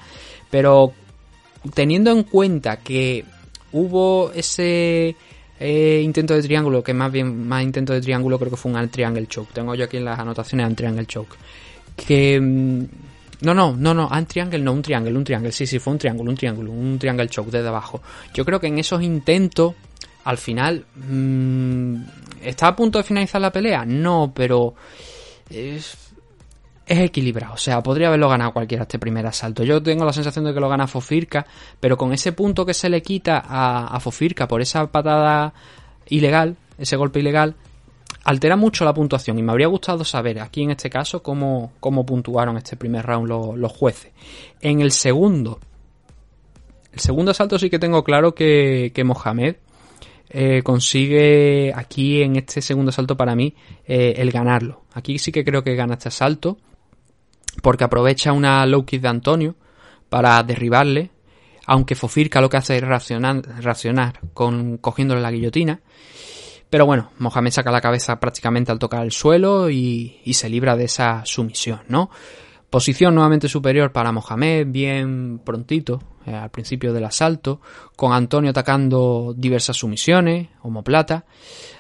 pero 0.49 0.93
teniendo 1.73 2.11
en 2.11 2.23
cuenta 2.23 2.77
que 2.77 3.25
hubo 3.71 4.31
ese 4.33 5.15
eh, 5.59 6.01
intento 6.03 6.33
de 6.33 6.41
triángulo, 6.41 6.83
que 6.83 6.93
más 6.93 7.11
bien 7.11 7.47
más 7.47 7.63
intento 7.63 7.93
de 7.93 8.01
triángulo 8.01 8.39
creo 8.39 8.51
que 8.51 8.57
fue 8.57 8.71
un 8.71 8.89
triangle 8.89 9.27
choke. 9.27 9.51
Tengo 9.53 9.75
yo 9.75 9.85
aquí 9.85 9.97
en 9.97 10.05
las 10.05 10.19
anotaciones 10.19 10.67
un 10.67 10.75
triangle 10.75 11.05
choke. 11.05 11.35
Que 11.95 12.39
mm, 12.39 12.83
no, 13.41 13.53
no, 13.53 13.75
no, 13.75 13.93
no, 13.93 14.09
un 14.09 14.25
triangle 14.25 14.59
no, 14.59 14.73
un 14.73 14.81
triángulo, 14.81 15.17
un 15.17 15.23
triángulo, 15.23 15.51
sí, 15.51 15.67
sí, 15.67 15.79
fue 15.79 15.93
un 15.93 15.99
triángulo, 15.99 16.31
un 16.31 16.37
triángulo, 16.37 16.71
un 16.71 16.97
triangle 16.97 17.27
choke 17.27 17.51
desde 17.51 17.67
abajo. 17.67 18.01
Yo 18.33 18.45
creo 18.45 18.59
que 18.59 18.67
en 18.67 18.79
esos 18.79 19.01
intentos, 19.01 19.75
al 20.23 20.37
final, 20.37 20.85
mmm, 20.95 21.95
¿está 22.41 22.67
a 22.67 22.75
punto 22.75 22.97
de 22.97 23.03
finalizar 23.03 23.41
la 23.41 23.51
pelea? 23.51 23.85
No, 23.85 24.31
pero 24.33 24.75
es 26.89 26.99
equilibrado. 26.99 27.53
O 27.53 27.57
sea, 27.57 27.81
podría 27.83 28.07
haberlo 28.07 28.27
ganado 28.27 28.51
cualquiera 28.51 28.83
este 28.83 28.97
primer 28.97 29.25
asalto. 29.27 29.63
Yo 29.63 29.81
tengo 29.81 30.03
la 30.03 30.11
sensación 30.11 30.43
de 30.45 30.53
que 30.53 30.59
lo 30.59 30.67
gana 30.67 30.87
Fofirka, 30.87 31.45
pero 31.79 31.97
con 31.97 32.11
ese 32.13 32.31
punto 32.31 32.65
que 32.65 32.73
se 32.73 32.89
le 32.89 33.03
quita 33.03 33.43
a, 33.45 33.95
a 33.95 33.99
Fofirka 33.99 34.47
por 34.47 34.59
esa 34.59 34.91
patada 34.91 35.53
ilegal, 36.09 36.57
ese 36.79 36.95
golpe 36.95 37.19
ilegal, 37.19 37.55
altera 38.23 38.55
mucho 38.55 38.85
la 38.85 38.93
puntuación 38.93 39.37
y 39.37 39.43
me 39.43 39.51
habría 39.51 39.67
gustado 39.67 40.03
saber 40.03 40.39
aquí 40.39 40.63
en 40.63 40.71
este 40.71 40.89
caso 40.89 41.21
cómo, 41.21 41.73
cómo 41.79 42.05
puntuaron 42.05 42.57
este 42.57 42.75
primer 42.75 43.05
round 43.05 43.29
los, 43.29 43.71
jueces. 43.71 44.11
En 44.59 44.81
el 44.81 44.91
segundo, 44.91 45.59
el 46.91 46.99
segundo 46.99 47.31
asalto 47.31 47.59
sí 47.59 47.69
que 47.69 47.77
tengo 47.77 48.03
claro 48.03 48.33
que, 48.33 48.91
que 48.95 49.03
Mohamed 49.03 49.57
eh, 50.31 50.61
consigue 50.63 51.71
aquí 51.75 52.23
en 52.23 52.35
este 52.35 52.63
segundo 52.63 52.89
asalto 52.89 53.15
para 53.15 53.35
mí 53.35 53.53
eh, 53.85 54.15
el 54.17 54.31
ganarlo. 54.31 54.83
Aquí 54.93 55.19
sí 55.19 55.31
que 55.31 55.45
creo 55.45 55.63
que 55.63 55.75
gana 55.75 55.93
este 55.93 56.09
asalto 56.09 56.57
porque 57.61 57.83
aprovecha 57.83 58.33
una 58.33 58.65
low 58.65 58.85
kick 58.85 59.01
de 59.01 59.07
Antonio 59.07 59.55
para 60.09 60.41
derribarle, 60.43 61.11
aunque 61.65 61.95
Fofirka 61.95 62.41
lo 62.41 62.49
que 62.49 62.57
hace 62.57 62.77
es 62.77 62.83
reaccionar, 62.83 64.19
con, 64.33 64.77
cogiéndole 64.77 65.21
la 65.21 65.31
guillotina. 65.31 65.81
Pero 66.69 66.85
bueno, 66.85 67.11
Mohamed 67.17 67.51
saca 67.51 67.71
la 67.71 67.81
cabeza 67.81 68.19
prácticamente 68.19 68.71
al 68.71 68.79
tocar 68.79 69.03
el 69.03 69.11
suelo 69.11 69.69
y, 69.69 70.19
y 70.23 70.33
se 70.33 70.49
libra 70.49 70.75
de 70.75 70.85
esa 70.85 71.23
sumisión, 71.25 71.81
¿no? 71.87 72.09
Posición 72.69 73.15
nuevamente 73.15 73.47
superior 73.47 73.91
para 73.91 74.11
Mohamed, 74.11 74.67
bien 74.67 75.41
prontito, 75.43 75.99
eh, 76.27 76.35
al 76.35 76.51
principio 76.51 76.93
del 76.93 77.05
asalto, 77.05 77.61
con 77.95 78.13
Antonio 78.13 78.51
atacando 78.51 79.33
diversas 79.35 79.77
sumisiones, 79.77 80.49
homoplata, 80.61 81.25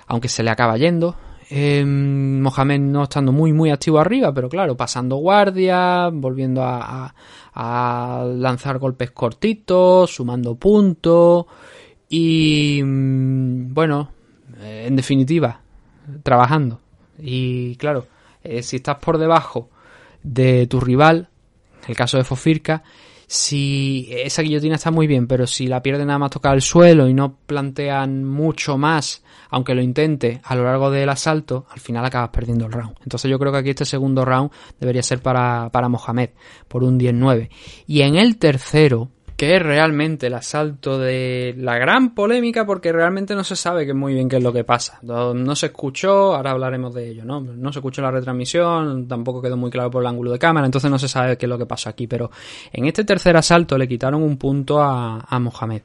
aunque 0.07 0.29
se 0.29 0.41
le 0.41 0.49
acaba 0.49 0.77
yendo, 0.77 1.15
eh, 1.49 1.83
Mohamed 1.83 2.79
no 2.79 3.03
estando 3.03 3.31
muy 3.31 3.53
muy 3.53 3.71
activo 3.71 3.99
arriba, 3.99 4.31
pero 4.33 4.49
claro, 4.49 4.77
pasando 4.77 5.15
guardia, 5.15 6.09
volviendo 6.13 6.63
a, 6.63 7.13
a, 7.53 8.23
lanzar 8.25 8.77
golpes 8.77 9.11
cortitos, 9.11 10.13
sumando 10.13 10.55
puntos 10.55 11.45
y 12.07 12.81
mm, 12.83 13.73
bueno, 13.73 14.11
eh, 14.61 14.85
en 14.87 14.95
definitiva, 14.95 15.61
trabajando. 16.21 16.79
Y 17.17 17.75
claro, 17.77 18.05
eh, 18.43 18.61
si 18.61 18.77
estás 18.77 18.97
por 18.97 19.17
debajo 19.17 19.69
de 20.21 20.67
tu 20.67 20.79
rival, 20.79 21.29
el 21.87 21.95
caso 21.95 22.17
de 22.17 22.23
Fofirka, 22.23 22.83
si 23.31 24.09
esa 24.09 24.41
guillotina 24.41 24.73
está 24.73 24.89
muy 24.89 25.05
bien, 25.05 25.27
pero 25.27 25.45
si 25.45 25.67
la 25.67 25.83
pierde 25.83 26.03
nada 26.03 26.17
más 26.17 26.31
tocar 26.31 26.55
el 26.55 26.63
suelo 26.63 27.07
y 27.07 27.13
no 27.13 27.37
plantean 27.45 28.23
mucho 28.25 28.75
más, 28.75 29.23
aunque 29.51 29.75
lo 29.75 29.83
intente 29.83 30.41
a 30.43 30.55
lo 30.55 30.63
largo 30.63 30.89
del 30.89 31.09
asalto, 31.09 31.67
al 31.69 31.79
final 31.79 32.03
acabas 32.03 32.31
perdiendo 32.31 32.65
el 32.65 32.71
round. 32.71 32.95
Entonces 33.03 33.29
yo 33.29 33.37
creo 33.37 33.51
que 33.51 33.59
aquí 33.59 33.69
este 33.69 33.85
segundo 33.85 34.25
round 34.25 34.49
debería 34.79 35.03
ser 35.03 35.21
para, 35.21 35.69
para 35.71 35.89
Mohamed, 35.89 36.31
por 36.67 36.83
un 36.83 36.99
10-9. 36.99 37.49
Y 37.85 38.01
en 38.01 38.15
el 38.15 38.37
tercero, 38.37 39.09
que 39.39 39.55
es 39.55 39.63
realmente 39.63 40.27
el 40.27 40.33
asalto 40.33 40.99
de 40.99 41.55
la 41.57 41.77
gran 41.77 42.13
polémica 42.13 42.65
porque 42.65 42.91
realmente 42.91 43.35
no 43.35 43.45
se 43.45 43.55
sabe 43.55 43.85
que 43.85 43.93
muy 43.93 44.13
bien 44.13 44.27
qué 44.27 44.35
es 44.35 44.43
lo 44.43 44.51
que 44.51 44.65
pasa. 44.65 44.99
No, 45.01 45.33
no, 45.33 45.55
se 45.55 45.67
escuchó, 45.67 46.35
ahora 46.35 46.51
hablaremos 46.51 46.93
de 46.93 47.07
ello, 47.07 47.23
¿no? 47.23 47.39
No 47.39 47.71
se 47.71 47.79
escuchó 47.79 48.01
la 48.01 48.11
retransmisión, 48.11 49.07
tampoco 49.07 49.41
quedó 49.41 49.55
muy 49.55 49.71
claro 49.71 49.89
por 49.89 50.03
el 50.03 50.07
ángulo 50.07 50.33
de 50.33 50.39
cámara, 50.39 50.65
entonces 50.65 50.91
no 50.91 50.99
se 50.99 51.07
sabe 51.07 51.37
qué 51.37 51.45
es 51.45 51.49
lo 51.49 51.57
que 51.57 51.65
pasó 51.65 51.87
aquí, 51.87 52.05
pero 52.05 52.29
en 52.73 52.85
este 52.85 53.05
tercer 53.05 53.37
asalto 53.37 53.77
le 53.77 53.87
quitaron 53.87 54.21
un 54.23 54.35
punto 54.35 54.81
a, 54.81 55.21
a 55.21 55.39
Mohamed. 55.39 55.83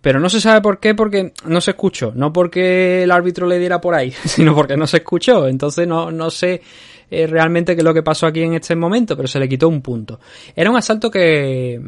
Pero 0.00 0.18
no 0.18 0.28
se 0.28 0.40
sabe 0.40 0.60
por 0.60 0.80
qué, 0.80 0.96
porque 0.96 1.34
no 1.44 1.60
se 1.60 1.70
escuchó. 1.70 2.10
No 2.12 2.32
porque 2.32 3.04
el 3.04 3.12
árbitro 3.12 3.46
le 3.46 3.60
diera 3.60 3.80
por 3.80 3.94
ahí, 3.94 4.10
sino 4.24 4.52
porque 4.56 4.76
no 4.76 4.88
se 4.88 4.96
escuchó. 4.96 5.46
Entonces 5.46 5.86
no, 5.86 6.10
no 6.10 6.28
sé 6.28 6.60
eh, 7.08 7.28
realmente 7.28 7.76
qué 7.76 7.82
es 7.82 7.84
lo 7.84 7.94
que 7.94 8.02
pasó 8.02 8.26
aquí 8.26 8.42
en 8.42 8.54
este 8.54 8.74
momento, 8.74 9.16
pero 9.16 9.28
se 9.28 9.38
le 9.38 9.48
quitó 9.48 9.68
un 9.68 9.80
punto. 9.80 10.18
Era 10.56 10.70
un 10.70 10.76
asalto 10.76 11.08
que 11.08 11.80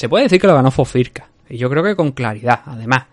se 0.00 0.08
puede 0.08 0.24
decir 0.24 0.40
que 0.40 0.46
lo 0.46 0.54
ganó 0.54 0.70
Fofirka. 0.70 1.28
Y 1.50 1.58
yo 1.58 1.68
creo 1.68 1.84
que 1.84 1.94
con 1.94 2.12
claridad, 2.12 2.60
además. 2.64 3.04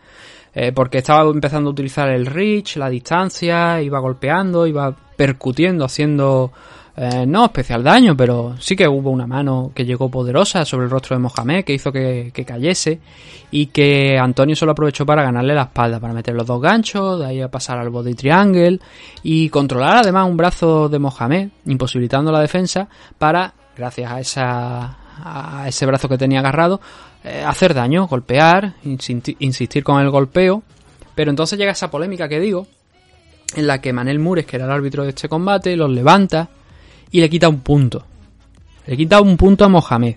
Eh, 0.55 0.71
porque 0.71 0.99
estaba 0.99 1.29
empezando 1.29 1.69
a 1.69 1.73
utilizar 1.73 2.07
el 2.07 2.25
reach, 2.25 2.77
la 2.77 2.89
distancia, 2.89 3.81
iba 3.81 3.99
golpeando, 3.99 4.65
iba 4.65 4.95
percutiendo, 5.17 5.83
haciendo 5.83 6.53
eh, 6.95 7.25
no 7.27 7.43
especial 7.43 7.83
daño, 7.83 8.15
pero 8.15 8.55
sí 8.57 8.77
que 8.77 8.87
hubo 8.87 9.09
una 9.09 9.27
mano 9.27 9.73
que 9.75 9.83
llegó 9.83 10.09
poderosa 10.09 10.63
sobre 10.63 10.85
el 10.85 10.89
rostro 10.89 11.17
de 11.17 11.21
Mohamed 11.21 11.65
que 11.65 11.73
hizo 11.73 11.91
que, 11.91 12.31
que, 12.33 12.45
cayese 12.45 13.01
y 13.51 13.65
que 13.65 14.17
Antonio 14.17 14.55
solo 14.55 14.71
aprovechó 14.71 15.05
para 15.05 15.23
ganarle 15.23 15.55
la 15.55 15.63
espalda, 15.63 15.99
para 15.99 16.13
meter 16.13 16.35
los 16.35 16.47
dos 16.47 16.61
ganchos, 16.61 17.19
de 17.19 17.25
ahí 17.25 17.41
a 17.41 17.51
pasar 17.51 17.79
al 17.79 17.89
body 17.89 18.13
triangle 18.13 18.79
y 19.23 19.49
controlar 19.49 19.97
además 19.97 20.29
un 20.29 20.37
brazo 20.37 20.87
de 20.87 20.99
Mohamed, 20.99 21.49
imposibilitando 21.65 22.31
la 22.31 22.39
defensa 22.39 22.87
para, 23.17 23.53
gracias 23.75 24.09
a 24.09 24.19
esa 24.21 24.97
a 25.23 25.67
ese 25.67 25.85
brazo 25.85 26.09
que 26.09 26.17
tenía 26.17 26.39
agarrado, 26.39 26.81
eh, 27.23 27.43
hacer 27.45 27.73
daño, 27.73 28.07
golpear, 28.07 28.75
insistir 28.83 29.83
con 29.83 30.01
el 30.01 30.09
golpeo. 30.09 30.63
Pero 31.15 31.31
entonces 31.31 31.57
llega 31.57 31.71
esa 31.71 31.89
polémica 31.89 32.29
que 32.29 32.39
digo, 32.39 32.67
en 33.55 33.67
la 33.67 33.81
que 33.81 33.93
Manel 33.93 34.19
Mures, 34.19 34.45
que 34.45 34.57
era 34.57 34.65
el 34.65 34.71
árbitro 34.71 35.03
de 35.03 35.09
este 35.09 35.27
combate, 35.27 35.75
los 35.75 35.89
levanta 35.89 36.49
y 37.11 37.21
le 37.21 37.29
quita 37.29 37.49
un 37.49 37.61
punto. 37.61 38.05
Le 38.85 38.95
quita 38.95 39.21
un 39.21 39.35
punto 39.37 39.65
a 39.65 39.69
Mohamed. 39.69 40.15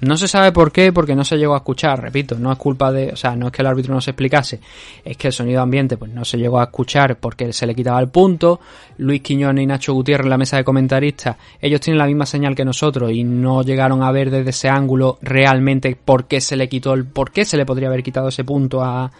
No 0.00 0.16
se 0.18 0.28
sabe 0.28 0.52
por 0.52 0.72
qué, 0.72 0.92
porque 0.92 1.14
no 1.14 1.24
se 1.24 1.38
llegó 1.38 1.54
a 1.54 1.58
escuchar, 1.58 2.02
repito, 2.02 2.38
no 2.38 2.52
es 2.52 2.58
culpa 2.58 2.92
de, 2.92 3.12
o 3.12 3.16
sea, 3.16 3.34
no 3.34 3.46
es 3.46 3.52
que 3.52 3.62
el 3.62 3.66
árbitro 3.66 3.94
no 3.94 4.00
se 4.02 4.10
explicase, 4.10 4.60
es 5.02 5.16
que 5.16 5.28
el 5.28 5.32
sonido 5.32 5.62
ambiente 5.62 5.96
pues 5.96 6.12
no 6.12 6.22
se 6.24 6.36
llegó 6.36 6.60
a 6.60 6.64
escuchar 6.64 7.16
porque 7.16 7.50
se 7.54 7.66
le 7.66 7.74
quitaba 7.74 7.98
el 8.00 8.08
punto, 8.08 8.60
Luis 8.98 9.22
Quiñones 9.22 9.62
y 9.62 9.66
Nacho 9.66 9.94
Gutiérrez 9.94 10.26
en 10.26 10.30
la 10.30 10.38
mesa 10.38 10.58
de 10.58 10.64
comentaristas, 10.64 11.36
ellos 11.60 11.80
tienen 11.80 11.98
la 11.98 12.06
misma 12.06 12.26
señal 12.26 12.54
que 12.54 12.64
nosotros 12.64 13.10
y 13.10 13.24
no 13.24 13.62
llegaron 13.62 14.02
a 14.02 14.12
ver 14.12 14.30
desde 14.30 14.50
ese 14.50 14.68
ángulo 14.68 15.18
realmente 15.22 15.96
por 15.96 16.26
qué 16.26 16.42
se 16.42 16.56
le 16.56 16.68
quitó 16.68 16.92
el, 16.92 17.06
por 17.06 17.30
qué 17.30 17.46
se 17.46 17.56
le 17.56 17.64
podría 17.64 17.88
haber 17.88 18.02
quitado 18.02 18.28
ese 18.28 18.44
punto 18.44 18.82
a, 18.82 19.10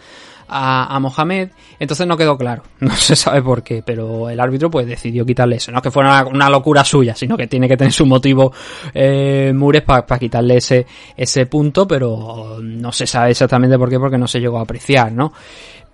a, 0.47 0.95
a, 0.95 0.99
Mohamed, 0.99 1.49
entonces 1.79 2.07
no 2.07 2.17
quedó 2.17 2.37
claro, 2.37 2.63
no 2.79 2.95
se 2.95 3.15
sabe 3.15 3.41
por 3.41 3.63
qué, 3.63 3.83
pero 3.85 4.29
el 4.29 4.39
árbitro 4.39 4.69
pues 4.69 4.87
decidió 4.87 5.25
quitarle 5.25 5.57
eso, 5.57 5.71
no 5.71 5.77
es 5.77 5.83
que 5.83 5.91
fuera 5.91 6.25
una, 6.25 6.49
locura 6.49 6.83
suya, 6.83 7.15
sino 7.15 7.35
que 7.37 7.47
tiene 7.47 7.67
que 7.67 7.77
tener 7.77 7.93
su 7.93 8.05
motivo 8.05 8.53
eh, 8.93 9.51
Mures 9.53 9.83
para 9.83 10.05
pa 10.05 10.19
quitarle 10.19 10.57
ese, 10.57 10.85
ese 11.15 11.45
punto, 11.45 11.87
pero 11.87 12.59
no 12.61 12.91
se 12.91 13.07
sabe 13.07 13.31
exactamente 13.31 13.77
por 13.77 13.89
qué, 13.89 13.99
porque 13.99 14.17
no 14.17 14.27
se 14.27 14.39
llegó 14.39 14.59
a 14.59 14.61
apreciar, 14.61 15.11
¿no? 15.11 15.33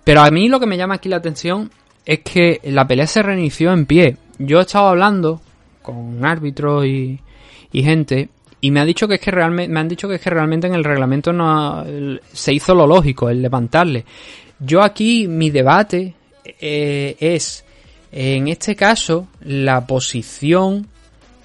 Pero 0.04 0.22
a 0.22 0.30
mí 0.30 0.48
lo 0.48 0.60
que 0.60 0.66
me 0.66 0.76
llama 0.76 0.94
aquí 0.94 1.08
la 1.08 1.16
atención 1.16 1.70
es 2.04 2.20
que 2.20 2.60
la 2.64 2.86
pelea 2.86 3.06
se 3.06 3.22
reinició 3.22 3.72
en 3.72 3.86
pie. 3.86 4.16
Yo 4.38 4.58
he 4.58 4.62
estado 4.62 4.88
hablando 4.88 5.40
con 5.80 6.24
árbitros 6.24 6.84
y, 6.84 7.18
y 7.72 7.82
gente 7.82 8.28
y 8.64 8.70
me 8.70 8.80
ha 8.80 8.86
dicho 8.86 9.06
que 9.06 9.16
es 9.16 9.20
que 9.20 9.30
realmente 9.30 9.70
me 9.70 9.78
han 9.78 9.88
dicho 9.88 10.08
que 10.08 10.14
es 10.14 10.22
que 10.22 10.30
realmente 10.30 10.66
en 10.66 10.74
el 10.74 10.84
reglamento 10.84 11.34
no 11.34 11.84
se 12.32 12.54
hizo 12.54 12.74
lo 12.74 12.86
lógico 12.86 13.28
el 13.28 13.42
levantarle 13.42 14.06
yo 14.58 14.82
aquí 14.82 15.28
mi 15.28 15.50
debate 15.50 16.14
eh, 16.60 17.16
es 17.18 17.64
en 18.16 18.46
este 18.48 18.76
caso 18.76 19.28
la 19.40 19.84
posición 19.84 20.86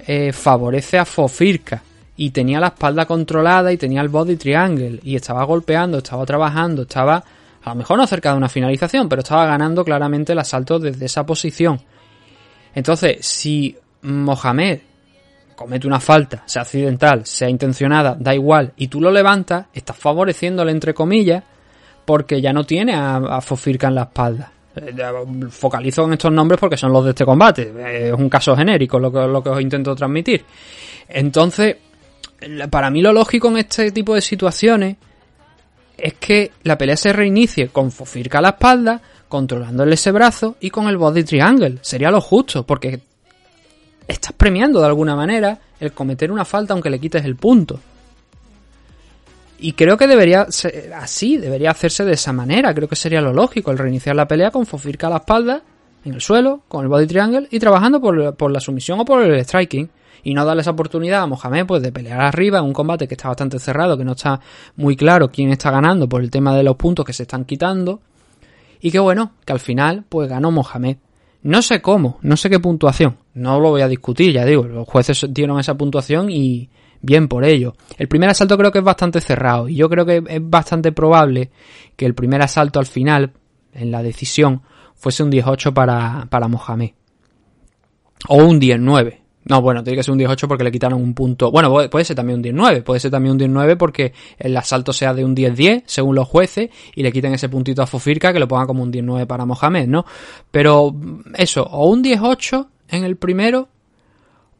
eh, 0.05 0.31
favorece 0.31 0.97
a 0.97 1.05
Fofirka. 1.05 1.83
Y 2.15 2.31
tenía 2.31 2.59
la 2.59 2.67
espalda 2.67 3.05
controlada 3.05 3.71
y 3.71 3.77
tenía 3.77 4.01
el 4.01 4.09
body 4.09 4.35
triangle. 4.35 4.99
Y 5.03 5.15
estaba 5.15 5.43
golpeando 5.45 5.99
estaba 5.99 6.25
trabajando 6.25 6.81
estaba 6.83 7.23
a 7.63 7.69
lo 7.69 7.75
mejor 7.75 7.97
no 7.97 8.05
cerca 8.05 8.31
de 8.31 8.37
una 8.37 8.49
finalización 8.49 9.07
pero 9.07 9.21
estaba 9.21 9.45
ganando 9.45 9.83
claramente 9.83 10.33
el 10.33 10.39
asalto 10.39 10.79
desde 10.79 11.05
esa 11.05 11.25
posición. 11.25 11.79
Entonces 12.75 13.25
si 13.25 13.75
Mohamed 14.01 14.79
comete 15.55 15.87
una 15.87 15.99
falta, 15.99 16.43
sea 16.45 16.61
accidental, 16.61 17.25
sea 17.25 17.49
intencionada, 17.49 18.15
da 18.17 18.33
igual, 18.33 18.71
y 18.77 18.87
tú 18.87 19.01
lo 19.01 19.11
levantas, 19.11 19.65
estás 19.73 19.97
favoreciéndole 19.97 20.71
entre 20.71 20.93
comillas, 20.93 21.43
porque 22.09 22.41
ya 22.41 22.51
no 22.51 22.63
tiene 22.63 22.95
a, 22.95 23.17
a 23.17 23.39
Fofirka 23.39 23.87
en 23.87 23.93
la 23.93 24.01
espalda. 24.01 24.51
Focalizo 25.51 26.05
en 26.05 26.13
estos 26.13 26.31
nombres 26.31 26.59
porque 26.59 26.75
son 26.75 26.91
los 26.91 27.03
de 27.03 27.11
este 27.11 27.23
combate. 27.23 27.71
Es 28.07 28.13
un 28.13 28.27
caso 28.27 28.55
genérico 28.55 28.97
lo 28.97 29.11
que, 29.11 29.19
lo 29.27 29.43
que 29.43 29.49
os 29.49 29.61
intento 29.61 29.93
transmitir. 29.95 30.43
Entonces, 31.07 31.77
para 32.71 32.89
mí 32.89 33.03
lo 33.03 33.13
lógico 33.13 33.49
en 33.49 33.57
este 33.57 33.91
tipo 33.91 34.15
de 34.15 34.21
situaciones 34.21 34.97
es 35.95 36.15
que 36.15 36.51
la 36.63 36.79
pelea 36.79 36.97
se 36.97 37.13
reinicie 37.13 37.67
con 37.67 37.91
Fofirka 37.91 38.39
a 38.39 38.41
la 38.41 38.49
espalda, 38.49 38.99
controlándole 39.27 39.93
ese 39.93 40.11
brazo 40.11 40.55
y 40.59 40.71
con 40.71 40.87
el 40.87 40.97
body 40.97 41.23
triangle. 41.23 41.77
Sería 41.81 42.09
lo 42.09 42.21
justo, 42.21 42.65
porque 42.65 43.01
estás 44.07 44.33
premiando 44.33 44.79
de 44.79 44.87
alguna 44.87 45.15
manera 45.15 45.59
el 45.79 45.93
cometer 45.93 46.31
una 46.31 46.43
falta 46.43 46.73
aunque 46.73 46.89
le 46.89 46.99
quites 46.99 47.23
el 47.23 47.35
punto. 47.35 47.79
Y 49.61 49.73
creo 49.73 49.97
que 49.97 50.07
debería 50.07 50.47
ser 50.49 50.93
así, 50.93 51.37
debería 51.37 51.71
hacerse 51.71 52.05
de 52.05 52.13
esa 52.13 52.31
manera. 52.31 52.73
Creo 52.73 52.87
que 52.87 52.95
sería 52.95 53.21
lo 53.21 53.33
lógico, 53.33 53.71
el 53.71 53.77
reiniciar 53.77 54.15
la 54.15 54.27
pelea 54.27 54.51
con 54.51 54.65
Fofirka 54.65 55.07
a 55.07 55.09
la 55.09 55.17
espalda, 55.17 55.61
en 56.05 56.13
el 56.13 56.21
suelo, 56.21 56.61
con 56.67 56.83
el 56.83 56.87
body 56.87 57.07
triangle 57.07 57.47
y 57.51 57.59
trabajando 57.59 57.99
por, 57.99 58.35
por 58.35 58.51
la 58.51 58.61
sumisión 58.61 58.99
o 59.01 59.05
por 59.05 59.21
el 59.21 59.43
striking. 59.43 59.89
Y 60.23 60.33
no 60.33 60.45
darle 60.45 60.61
esa 60.61 60.71
oportunidad 60.71 61.23
a 61.23 61.27
Mohamed 61.27 61.65
pues, 61.65 61.81
de 61.81 61.91
pelear 61.91 62.21
arriba 62.21 62.59
en 62.59 62.65
un 62.65 62.73
combate 62.73 63.07
que 63.07 63.13
está 63.13 63.29
bastante 63.29 63.59
cerrado, 63.59 63.97
que 63.97 64.03
no 64.03 64.13
está 64.13 64.39
muy 64.75 64.95
claro 64.95 65.29
quién 65.29 65.49
está 65.51 65.71
ganando 65.71 66.09
por 66.09 66.21
el 66.21 66.29
tema 66.29 66.55
de 66.55 66.63
los 66.63 66.75
puntos 66.75 67.05
que 67.05 67.13
se 67.13 67.23
están 67.23 67.45
quitando. 67.45 68.01
Y 68.81 68.91
que 68.91 68.99
bueno, 68.99 69.33
que 69.45 69.53
al 69.53 69.59
final 69.59 70.05
pues 70.07 70.29
ganó 70.29 70.51
Mohamed. 70.51 70.97
No 71.41 71.61
sé 71.61 71.81
cómo, 71.81 72.17
no 72.21 72.35
sé 72.35 72.49
qué 72.49 72.59
puntuación. 72.59 73.17
No 73.33 73.59
lo 73.59 73.69
voy 73.69 73.81
a 73.81 73.87
discutir, 73.87 74.33
ya 74.33 74.45
digo, 74.45 74.63
los 74.63 74.87
jueces 74.87 75.25
dieron 75.29 75.59
esa 75.59 75.75
puntuación 75.75 76.29
y 76.29 76.69
bien 77.01 77.27
por 77.27 77.43
ello. 77.43 77.75
El 77.97 78.07
primer 78.07 78.29
asalto 78.29 78.57
creo 78.57 78.71
que 78.71 78.79
es 78.79 78.83
bastante 78.83 79.21
cerrado 79.21 79.69
y 79.69 79.75
yo 79.75 79.89
creo 79.89 80.05
que 80.05 80.23
es 80.27 80.41
bastante 80.41 80.91
probable 80.91 81.49
que 81.95 82.05
el 82.05 82.15
primer 82.15 82.41
asalto 82.41 82.79
al 82.79 82.85
final, 82.85 83.33
en 83.73 83.91
la 83.91 84.03
decisión, 84.03 84.61
fuese 84.95 85.23
un 85.23 85.29
18 85.29 85.73
para, 85.73 86.27
para 86.29 86.47
Mohamed. 86.47 86.91
O 88.27 88.35
un 88.35 88.59
19. 88.59 89.21
No, 89.45 89.61
bueno, 89.61 89.83
tiene 89.83 89.97
que 89.97 90.03
ser 90.03 90.11
un 90.11 90.17
18 90.17 90.47
porque 90.47 90.63
le 90.63 90.71
quitaron 90.71 91.01
un 91.01 91.13
punto. 91.13 91.49
Bueno, 91.51 91.73
puede 91.89 92.05
ser 92.05 92.15
también 92.15 92.37
un 92.37 92.43
19. 92.43 92.83
Puede 92.83 92.99
ser 92.99 93.09
también 93.09 93.31
un 93.31 93.37
19 93.37 93.77
porque 93.77 94.13
el 94.37 94.55
asalto 94.55 94.93
sea 94.93 95.13
de 95.13 95.25
un 95.25 95.35
10-10, 95.35 95.83
según 95.85 96.15
los 96.15 96.27
jueces, 96.27 96.69
y 96.93 97.01
le 97.01 97.11
quiten 97.11 97.33
ese 97.33 97.49
puntito 97.49 97.81
a 97.81 97.87
Fofirka 97.87 98.31
que 98.31 98.39
lo 98.39 98.47
pongan 98.47 98.67
como 98.67 98.83
un 98.83 98.91
19 98.91 99.25
para 99.25 99.45
Mohamed, 99.45 99.87
¿no? 99.87 100.05
Pero 100.51 100.93
eso, 101.35 101.63
o 101.63 101.89
un 101.89 102.01
18 102.03 102.69
en 102.89 103.03
el 103.03 103.15
primero, 103.15 103.69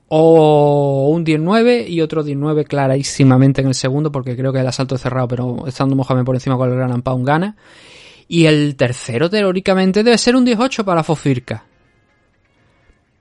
o 0.10 1.10
un 1.10 1.24
19 1.24 1.88
y 1.88 2.01
otro 2.01 2.24
19 2.24 2.66
clarísimamente 2.66 3.62
en 3.62 3.68
el 3.68 3.76
segundo, 3.76 4.12
porque 4.12 4.36
creo 4.36 4.51
que 4.51 4.60
el 4.60 4.68
asalto 4.68 4.95
es 4.95 5.01
cerrado, 5.01 5.28
pero 5.28 5.68
estando 5.68 5.95
Mohamed 5.95 6.26
por 6.26 6.36
encima 6.36 6.57
con 6.57 6.70
el 6.70 6.76
Gran 6.76 7.01
Pound 7.01 7.26
gana. 7.26 7.55
Y 8.28 8.45
el 8.45 8.76
tercero, 8.76 9.30
teóricamente, 9.30 10.03
debe 10.03 10.18
ser 10.18 10.36
un 10.36 10.45
18 10.45 10.84
para 10.84 11.03
Fofirka. 11.03 11.64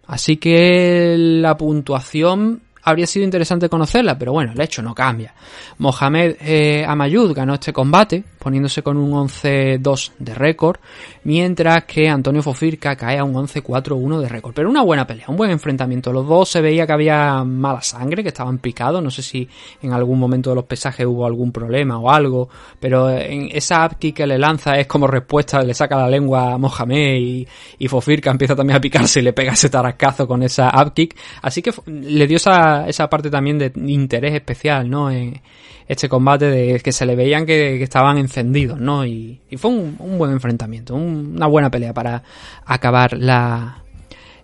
Así 0.07 0.39
que 0.39 1.16
la 1.18 1.57
puntuación 1.57 2.62
habría 2.89 3.07
sido 3.07 3.24
interesante 3.24 3.68
conocerla, 3.68 4.18
pero 4.18 4.32
bueno, 4.32 4.53
el 4.53 4.61
hecho 4.61 4.82
no 4.82 4.95
cambia. 4.95 5.34
Mohamed 5.78 6.36
eh, 6.41 6.84
Amayud 6.86 7.32
ganó 7.32 7.55
este 7.55 7.72
combate, 7.72 8.22
poniéndose 8.39 8.82
con 8.82 8.97
un 8.97 9.12
11-2 9.12 10.12
de 10.18 10.34
récord, 10.34 10.78
mientras 11.24 11.84
que 11.84 12.09
Antonio 12.09 12.43
Fofirka 12.43 12.97
cae 12.97 13.18
a 13.18 13.24
un 13.24 13.34
11-4-1 13.34 14.20
de 14.20 14.28
récord. 14.28 14.55
Pero 14.55 14.70
una 14.70 14.82
buena 14.82 15.07
pelea, 15.07 15.26
un 15.28 15.36
buen 15.36 15.51
enfrentamiento. 15.51 16.12
Los 16.12 16.26
dos 16.26 16.49
se 16.49 16.61
veía 16.61 16.86
que 16.86 16.93
había 16.93 17.45
mala 17.45 17.82
sangre, 17.82 18.22
que 18.22 18.28
estaban 18.28 18.59
picados. 18.59 19.03
No 19.03 19.11
sé 19.11 19.22
si 19.22 19.49
en 19.82 19.93
algún 19.93 20.18
momento 20.18 20.51
de 20.51 20.57
los 20.57 20.64
pesajes 20.64 21.07
hubo 21.07 21.26
algún 21.26 21.53
problema 21.53 21.99
o 21.99 22.11
algo, 22.11 22.49
pero 22.80 23.11
en 23.11 23.49
esa 23.53 23.86
upkick 23.86 24.16
que 24.16 24.26
le 24.26 24.39
lanza 24.39 24.78
es 24.78 24.86
como 24.86 25.07
respuesta, 25.07 25.62
le 25.62 25.74
saca 25.74 25.97
la 25.97 26.09
lengua 26.09 26.55
a 26.55 26.59
Mohamed 26.59 27.16
y, 27.16 27.49
y 27.78 27.89
Fofirka 27.89 28.30
empieza 28.30 28.57
también 28.57 28.76
a 28.76 28.80
picarse 28.80 29.20
y 29.20 29.22
le 29.22 29.32
pega 29.32 29.53
ese 29.53 29.68
tarascazo 29.68 30.26
con 30.26 30.43
esa 30.43 30.70
upkick. 30.82 31.16
Así 31.43 31.62
que 31.62 31.72
le 31.86 32.26
dio 32.26 32.36
esa, 32.36 32.77
esa 32.86 33.08
parte 33.08 33.30
también 33.30 33.58
de 33.58 33.72
interés 33.74 34.34
especial, 34.34 34.88
¿no? 34.88 35.10
Este 35.10 36.08
combate 36.08 36.46
de 36.46 36.80
que 36.80 36.92
se 36.92 37.06
le 37.06 37.16
veían 37.16 37.46
que, 37.46 37.82
estaban 37.82 38.18
encendidos, 38.18 38.78
¿no? 38.78 39.06
Y, 39.06 39.40
fue 39.56 39.70
un, 39.70 40.18
buen 40.18 40.32
enfrentamiento, 40.32 40.94
un, 40.94 41.32
una 41.36 41.46
buena 41.46 41.70
pelea 41.70 41.94
para 41.94 42.22
acabar 42.64 43.16
la, 43.16 43.82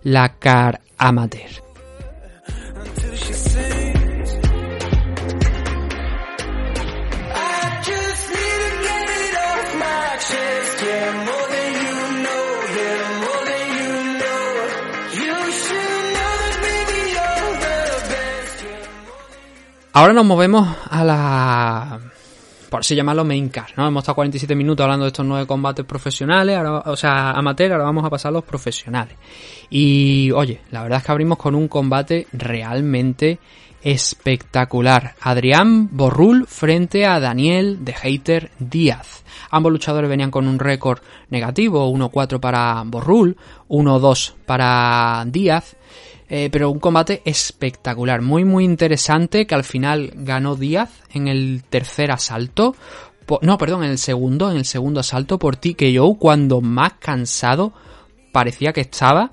la 0.02 0.38
car 0.38 0.80
amateur. 0.98 1.50
Ahora 19.96 20.12
nos 20.12 20.26
movemos 20.26 20.76
a 20.90 21.04
la 21.04 22.00
por 22.68 22.80
así 22.80 22.96
llamarlo 22.96 23.24
main 23.24 23.48
card, 23.48 23.74
¿no? 23.76 23.86
Hemos 23.86 24.02
estado 24.02 24.16
47 24.16 24.56
minutos 24.56 24.82
hablando 24.82 25.04
de 25.04 25.10
estos 25.10 25.24
nueve 25.24 25.46
combates 25.46 25.84
profesionales, 25.84 26.56
ahora, 26.56 26.78
o 26.90 26.96
sea, 26.96 27.30
amateur, 27.30 27.70
ahora 27.70 27.84
vamos 27.84 28.04
a 28.04 28.10
pasar 28.10 28.30
a 28.30 28.32
los 28.32 28.42
profesionales. 28.42 29.16
Y, 29.70 30.32
oye, 30.32 30.62
la 30.72 30.82
verdad 30.82 30.98
es 30.98 31.04
que 31.04 31.12
abrimos 31.12 31.38
con 31.38 31.54
un 31.54 31.68
combate 31.68 32.26
realmente 32.32 33.38
espectacular. 33.84 35.14
Adrián 35.20 35.90
Borrul 35.92 36.48
frente 36.48 37.06
a 37.06 37.20
Daniel 37.20 37.84
de 37.84 37.92
Hater 37.92 38.50
Díaz. 38.58 39.22
Ambos 39.50 39.70
luchadores 39.70 40.10
venían 40.10 40.32
con 40.32 40.48
un 40.48 40.58
récord 40.58 40.98
negativo, 41.30 41.88
1-4 41.88 42.40
para 42.40 42.82
Borrul, 42.84 43.36
1-2 43.68 44.32
para 44.44 45.24
Díaz. 45.28 45.76
Eh, 46.28 46.48
pero 46.50 46.70
un 46.70 46.78
combate 46.78 47.20
espectacular, 47.24 48.22
muy 48.22 48.44
muy 48.44 48.64
interesante 48.64 49.46
que 49.46 49.54
al 49.54 49.64
final 49.64 50.12
ganó 50.14 50.56
Díaz 50.56 51.02
en 51.12 51.28
el 51.28 51.64
tercer 51.68 52.10
asalto. 52.10 52.74
no, 53.42 53.58
perdón, 53.58 53.84
en 53.84 53.90
el 53.90 53.98
segundo, 53.98 54.50
en 54.50 54.56
el 54.56 54.64
segundo 54.64 55.00
asalto 55.00 55.38
por 55.38 55.56
TKO 55.56 56.14
cuando 56.18 56.60
más 56.60 56.94
cansado 56.94 57.72
parecía 58.32 58.72
que 58.72 58.80
estaba. 58.80 59.32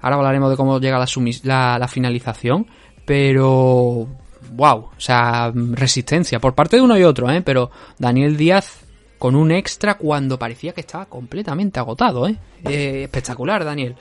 Ahora 0.00 0.16
hablaremos 0.16 0.50
de 0.50 0.56
cómo 0.56 0.80
llega 0.80 0.98
la, 0.98 1.06
la, 1.44 1.78
la 1.78 1.88
finalización, 1.88 2.66
pero 3.04 4.08
wow, 4.52 4.76
o 4.96 5.00
sea, 5.00 5.52
resistencia 5.54 6.38
por 6.40 6.54
parte 6.54 6.76
de 6.76 6.82
uno 6.82 6.98
y 6.98 7.04
otro, 7.04 7.30
¿eh? 7.30 7.42
pero 7.42 7.70
Daniel 7.98 8.36
Díaz 8.36 8.83
con 9.18 9.36
un 9.36 9.52
extra 9.52 9.94
cuando 9.94 10.38
parecía 10.38 10.72
que 10.72 10.80
estaba 10.80 11.06
completamente 11.06 11.78
agotado, 11.78 12.28
¿eh? 12.28 12.36
eh 12.64 13.04
espectacular, 13.04 13.64
Daniel. 13.64 13.94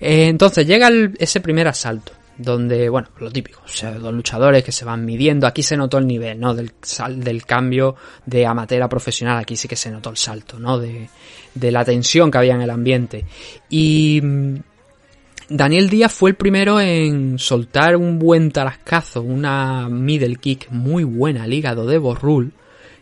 Eh, 0.00 0.28
entonces 0.28 0.66
llega 0.66 0.90
ese 1.18 1.40
primer 1.40 1.68
asalto, 1.68 2.12
donde, 2.36 2.88
bueno, 2.88 3.08
lo 3.18 3.30
típico, 3.30 3.60
dos 4.00 4.14
luchadores 4.14 4.62
que 4.64 4.72
se 4.72 4.84
van 4.84 5.04
midiendo, 5.04 5.46
aquí 5.46 5.62
se 5.62 5.76
notó 5.76 5.98
el 5.98 6.06
nivel, 6.06 6.38
¿no? 6.38 6.54
Del, 6.54 6.72
del 7.16 7.44
cambio 7.44 7.96
de 8.24 8.46
amateur 8.46 8.82
a 8.82 8.88
profesional, 8.88 9.38
aquí 9.38 9.56
sí 9.56 9.68
que 9.68 9.76
se 9.76 9.90
notó 9.90 10.10
el 10.10 10.16
salto, 10.16 10.58
¿no? 10.58 10.78
De, 10.78 11.08
de 11.54 11.70
la 11.70 11.84
tensión 11.84 12.30
que 12.30 12.38
había 12.38 12.54
en 12.54 12.62
el 12.62 12.70
ambiente. 12.70 13.24
Y 13.68 14.20
mm, 14.22 14.56
Daniel 15.50 15.90
Díaz 15.90 16.12
fue 16.12 16.30
el 16.30 16.36
primero 16.36 16.80
en 16.80 17.38
soltar 17.38 17.96
un 17.96 18.20
buen 18.20 18.52
tarascazo, 18.52 19.20
una 19.20 19.88
middle 19.88 20.36
kick 20.36 20.70
muy 20.70 21.02
buena 21.02 21.42
al 21.42 21.52
hígado 21.52 21.86
de 21.86 21.98
Borrul, 21.98 22.52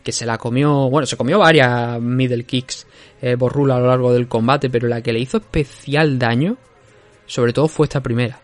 que 0.09 0.13
se 0.13 0.25
la 0.25 0.39
comió, 0.39 0.89
bueno, 0.89 1.05
se 1.05 1.19
comió 1.19 1.39
varias 1.39 2.01
middle 2.01 2.45
kicks 2.45 2.87
eh, 3.21 3.35
Borrul 3.35 3.71
a 3.73 3.79
lo 3.79 3.89
largo 3.89 4.11
del 4.11 4.27
combate, 4.27 4.71
pero 4.71 4.89
la 4.89 5.03
que 5.03 5.13
le 5.13 5.19
hizo 5.19 5.37
especial 5.37 6.19
daño, 6.19 6.57
sobre 7.27 7.53
todo 7.53 7.69
fue 7.69 7.85
esta 7.85 8.03
primera. 8.03 8.41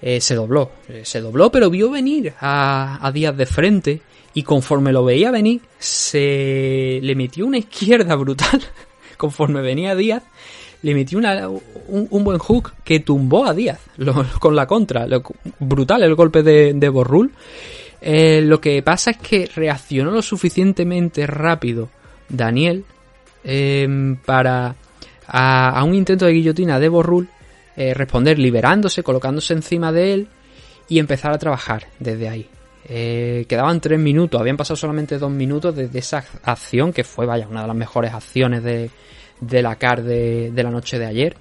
Eh, 0.00 0.20
se 0.20 0.36
dobló, 0.36 0.70
eh, 0.88 1.00
se 1.04 1.20
dobló, 1.20 1.50
pero 1.50 1.68
vio 1.68 1.90
venir 1.90 2.32
a, 2.38 3.04
a 3.04 3.10
Díaz 3.10 3.36
de 3.36 3.46
frente 3.46 4.02
y 4.34 4.44
conforme 4.44 4.92
lo 4.92 5.04
veía 5.04 5.32
venir, 5.32 5.62
se 5.80 7.00
le 7.02 7.16
metió 7.16 7.44
una 7.44 7.58
izquierda 7.58 8.14
brutal. 8.14 8.62
conforme 9.16 9.62
venía 9.62 9.96
Díaz, 9.96 10.22
le 10.82 10.94
metió 10.94 11.18
una, 11.18 11.48
un, 11.48 12.22
buen 12.22 12.38
hook 12.38 12.72
que 12.84 13.00
tumbó 13.00 13.46
a 13.46 13.52
Díaz 13.52 13.80
con 14.38 14.54
la 14.54 14.68
contra. 14.68 15.08
brutal 15.58 16.04
el 16.04 16.14
golpe 16.14 16.44
de, 16.44 16.72
de 16.72 16.88
Borrul. 16.88 17.32
Eh, 18.00 18.40
lo 18.42 18.60
que 18.60 18.82
pasa 18.82 19.10
es 19.10 19.18
que 19.18 19.46
reaccionó 19.54 20.10
lo 20.10 20.22
suficientemente 20.22 21.26
rápido 21.26 21.90
Daniel 22.28 22.84
em, 23.44 24.16
para 24.16 24.74
a, 25.26 25.84
un 25.84 25.94
intento 25.94 26.24
de 26.24 26.32
guillotina 26.32 26.80
de 26.80 26.88
Borrul 26.88 27.28
eh, 27.76 27.94
responder 27.94 28.38
liberándose, 28.38 29.02
colocándose 29.02 29.52
encima 29.52 29.92
de 29.92 30.14
él 30.14 30.28
y 30.88 30.98
empezar 30.98 31.32
a 31.32 31.38
trabajar 31.38 31.86
desde 31.98 32.28
ahí. 32.28 32.48
Eh, 32.88 33.44
quedaban 33.48 33.80
tres 33.80 34.00
minutos, 34.00 34.40
habían 34.40 34.56
pasado 34.56 34.76
solamente 34.76 35.18
dos 35.18 35.30
minutos 35.30 35.76
desde 35.76 35.98
esa 35.98 36.24
acción 36.42 36.92
que 36.92 37.04
fue, 37.04 37.26
vaya, 37.26 37.46
una 37.48 37.62
de 37.62 37.68
las 37.68 37.76
mejores 37.76 38.12
acciones 38.12 38.64
de, 38.64 38.90
de 39.40 39.62
la 39.62 39.76
CAR 39.76 40.02
de, 40.02 40.50
de 40.50 40.62
la 40.62 40.70
noche 40.70 40.98
de 40.98 41.06
ayer. 41.06 41.36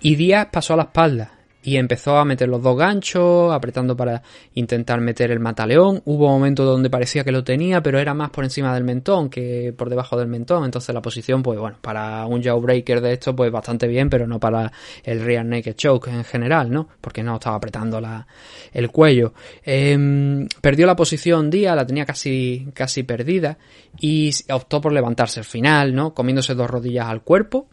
Y 0.00 0.14
Díaz 0.14 0.48
pasó 0.52 0.74
a 0.74 0.76
la 0.76 0.82
espalda 0.84 1.41
y 1.62 1.76
empezó 1.76 2.16
a 2.16 2.24
meter 2.24 2.48
los 2.48 2.62
dos 2.62 2.76
ganchos, 2.76 3.52
apretando 3.52 3.96
para 3.96 4.22
intentar 4.54 5.00
meter 5.00 5.30
el 5.30 5.38
mataleón. 5.38 6.02
Hubo 6.04 6.28
momentos 6.28 6.66
donde 6.66 6.90
parecía 6.90 7.22
que 7.22 7.30
lo 7.30 7.44
tenía, 7.44 7.82
pero 7.82 7.98
era 7.98 8.14
más 8.14 8.30
por 8.30 8.44
encima 8.44 8.74
del 8.74 8.84
mentón 8.84 9.30
que 9.30 9.72
por 9.76 9.88
debajo 9.88 10.16
del 10.16 10.26
mentón. 10.26 10.64
Entonces 10.64 10.92
la 10.94 11.00
posición, 11.00 11.42
pues 11.42 11.58
bueno, 11.58 11.76
para 11.80 12.26
un 12.26 12.42
jawbreaker 12.42 13.00
de 13.00 13.12
esto, 13.12 13.36
pues 13.36 13.52
bastante 13.52 13.86
bien, 13.86 14.10
pero 14.10 14.26
no 14.26 14.40
para 14.40 14.72
el 15.04 15.20
rear 15.20 15.46
naked 15.46 15.74
choke 15.74 16.08
en 16.08 16.24
general, 16.24 16.70
¿no? 16.70 16.88
Porque 17.00 17.22
no 17.22 17.34
estaba 17.34 17.56
apretando 17.56 18.00
la, 18.00 18.26
el 18.72 18.90
cuello. 18.90 19.32
Em, 19.64 20.48
perdió 20.60 20.86
la 20.86 20.96
posición 20.96 21.48
día, 21.48 21.76
la 21.76 21.86
tenía 21.86 22.04
casi, 22.04 22.68
casi 22.74 23.04
perdida 23.04 23.56
y 24.00 24.32
optó 24.50 24.80
por 24.80 24.92
levantarse 24.92 25.38
al 25.38 25.46
final, 25.46 25.94
¿no? 25.94 26.12
Comiéndose 26.12 26.54
dos 26.54 26.68
rodillas 26.68 27.06
al 27.06 27.22
cuerpo 27.22 27.68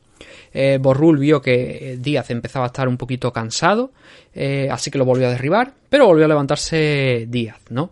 eh, 0.53 0.78
Borrul 0.82 1.17
vio 1.17 1.41
que 1.41 1.93
eh, 1.93 1.97
Díaz 1.97 2.30
empezaba 2.30 2.65
a 2.65 2.67
estar 2.67 2.88
un 2.88 2.97
poquito 2.97 3.32
cansado, 3.32 3.91
eh, 4.34 4.70
así 4.72 4.91
que 4.91 4.97
lo 4.97 5.05
volvió 5.05 5.28
a 5.28 5.32
derribar, 5.32 5.74
pero 5.89 6.05
volvió 6.05 6.26
a 6.26 6.28
levantarse 6.28 7.26
Díaz, 7.30 7.59
¿no? 7.70 7.91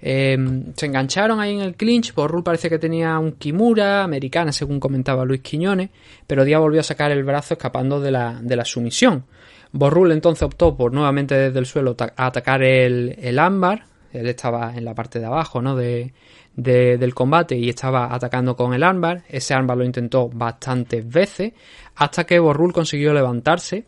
Em, 0.00 0.72
se 0.76 0.86
engancharon 0.86 1.40
ahí 1.40 1.54
en 1.54 1.60
el 1.60 1.74
clinch, 1.74 2.14
Borrul 2.14 2.44
parece 2.44 2.70
que 2.70 2.78
tenía 2.78 3.18
un 3.18 3.32
Kimura 3.32 4.04
americana, 4.04 4.52
según 4.52 4.78
comentaba 4.78 5.24
Luis 5.24 5.40
Quiñones, 5.40 5.90
pero 6.26 6.44
Díaz 6.44 6.60
volvió 6.60 6.80
a 6.80 6.84
sacar 6.84 7.10
el 7.10 7.24
brazo 7.24 7.54
escapando 7.54 8.00
de 8.00 8.12
la, 8.12 8.38
de 8.40 8.56
la 8.56 8.64
sumisión. 8.64 9.24
Borrul 9.72 10.12
entonces 10.12 10.42
optó 10.44 10.76
por 10.76 10.92
nuevamente 10.92 11.34
desde 11.34 11.58
el 11.58 11.66
suelo 11.66 11.96
atacar 12.16 12.62
el, 12.62 13.16
el 13.20 13.38
ámbar, 13.38 13.86
él 14.12 14.26
estaba 14.28 14.74
en 14.74 14.84
la 14.84 14.94
parte 14.94 15.18
de 15.18 15.26
abajo, 15.26 15.60
¿no? 15.60 15.76
De, 15.76 16.12
del 16.58 17.14
combate 17.14 17.56
y 17.56 17.68
estaba 17.68 18.12
atacando 18.12 18.56
con 18.56 18.74
el 18.74 18.82
armbar. 18.82 19.22
Ese 19.28 19.54
armbar 19.54 19.78
lo 19.78 19.84
intentó 19.84 20.28
bastantes 20.28 21.08
veces 21.08 21.52
hasta 21.94 22.24
que 22.24 22.40
Borrul 22.40 22.72
consiguió 22.72 23.14
levantarse, 23.14 23.84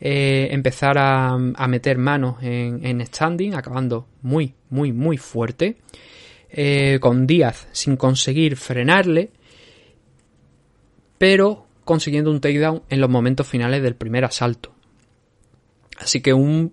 eh, 0.00 0.48
empezar 0.50 0.96
a, 0.98 1.36
meter 1.36 1.98
manos 1.98 2.36
en, 2.40 3.04
standing, 3.04 3.54
acabando 3.54 4.06
muy, 4.22 4.54
muy, 4.70 4.92
muy 4.92 5.18
fuerte. 5.18 5.76
Eh, 6.48 6.98
con 7.00 7.26
Díaz 7.26 7.68
sin 7.72 7.96
conseguir 7.96 8.56
frenarle, 8.56 9.30
pero 11.18 11.66
consiguiendo 11.84 12.30
un 12.30 12.40
takedown 12.40 12.82
en 12.88 13.00
los 13.00 13.10
momentos 13.10 13.46
finales 13.46 13.82
del 13.82 13.94
primer 13.94 14.24
asalto. 14.24 14.72
Así 15.98 16.22
que 16.22 16.32
un 16.32 16.72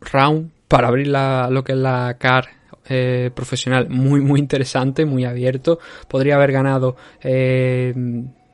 round 0.00 0.52
para 0.68 0.88
abrir 0.88 1.08
lo 1.08 1.64
que 1.64 1.72
es 1.72 1.78
la 1.78 2.16
car 2.18 2.59
eh, 2.88 3.30
profesional 3.34 3.88
muy, 3.88 4.20
muy 4.20 4.40
interesante, 4.40 5.04
muy 5.04 5.24
abierto. 5.24 5.78
Podría 6.08 6.36
haber 6.36 6.52
ganado 6.52 6.96
eh, 7.22 7.94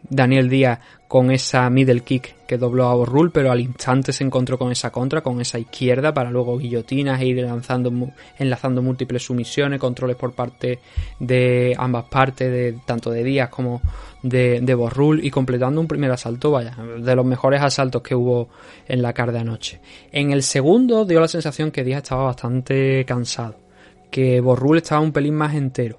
Daniel 0.09 0.49
Díaz 0.49 0.81
con 1.09 1.31
esa 1.31 1.71
middle 1.71 2.01
kick 2.01 2.35
que 2.47 2.59
dobló 2.59 2.89
a 2.89 2.95
Borrul, 2.95 3.31
pero 3.31 3.51
al 3.51 3.61
instante 3.61 4.13
se 4.13 4.25
encontró 4.25 4.59
con 4.59 4.71
esa 4.73 4.91
contra, 4.91 5.21
con 5.21 5.41
esa 5.41 5.59
izquierda, 5.59 6.13
para 6.13 6.31
luego 6.31 6.59
guillotinas 6.59 7.21
e 7.21 7.27
ir 7.27 7.43
lanzando, 7.43 7.93
enlazando 8.39 8.83
múltiples 8.83 9.25
sumisiones, 9.25 9.81
controles 9.81 10.17
por 10.17 10.33
parte 10.33 10.81
de 11.19 11.75
ambas 11.79 12.05
partes, 12.05 12.77
tanto 12.85 13.11
de 13.11 13.25
Díaz 13.25 13.51
como 13.51 13.81
de, 14.23 14.75
Borrul, 14.75 15.25
y 15.25 15.31
completando 15.31 15.81
un 15.81 15.89
primer 15.89 16.11
asalto, 16.11 16.51
vaya, 16.51 16.77
de 16.99 17.17
los 17.17 17.25
mejores 17.25 17.63
asaltos 17.63 18.03
que 18.03 18.15
hubo 18.15 18.49
en 18.89 19.03
la 19.03 19.13
car 19.13 19.33
de 19.33 19.39
anoche. 19.39 19.81
En 20.13 20.33
el 20.33 20.43
segundo 20.43 21.05
dio 21.05 21.21
la 21.21 21.29
sensación 21.29 21.71
que 21.71 21.85
Díaz 21.85 22.03
estaba 22.03 22.25
bastante 22.25 23.05
cansado 23.05 23.66
que 24.11 24.41
Borrul 24.41 24.79
estaba 24.79 25.01
un 25.01 25.13
pelín 25.13 25.35
más 25.35 25.55
entero. 25.55 25.99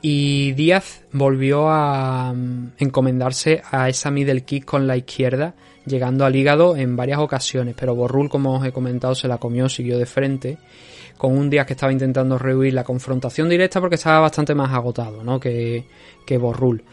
Y 0.00 0.52
Díaz 0.52 1.02
volvió 1.12 1.68
a 1.68 2.32
mm, 2.32 2.72
encomendarse 2.78 3.62
a 3.70 3.88
esa 3.88 4.10
middle 4.10 4.42
kick 4.42 4.64
con 4.64 4.86
la 4.86 4.96
izquierda, 4.96 5.54
llegando 5.86 6.24
al 6.24 6.36
hígado 6.36 6.76
en 6.76 6.96
varias 6.96 7.18
ocasiones, 7.18 7.74
pero 7.78 7.94
Borrul, 7.94 8.28
como 8.28 8.56
os 8.56 8.66
he 8.66 8.72
comentado, 8.72 9.14
se 9.14 9.26
la 9.26 9.38
comió, 9.38 9.68
siguió 9.68 9.98
de 9.98 10.06
frente, 10.06 10.58
con 11.16 11.36
un 11.36 11.50
Díaz 11.50 11.66
que 11.66 11.72
estaba 11.72 11.92
intentando 11.92 12.38
rehuir 12.38 12.74
la 12.74 12.84
confrontación 12.84 13.48
directa 13.48 13.80
porque 13.80 13.96
estaba 13.96 14.20
bastante 14.20 14.54
más 14.54 14.72
agotado 14.72 15.24
¿no? 15.24 15.40
que, 15.40 15.84
que 16.24 16.38
Borrul. 16.38 16.84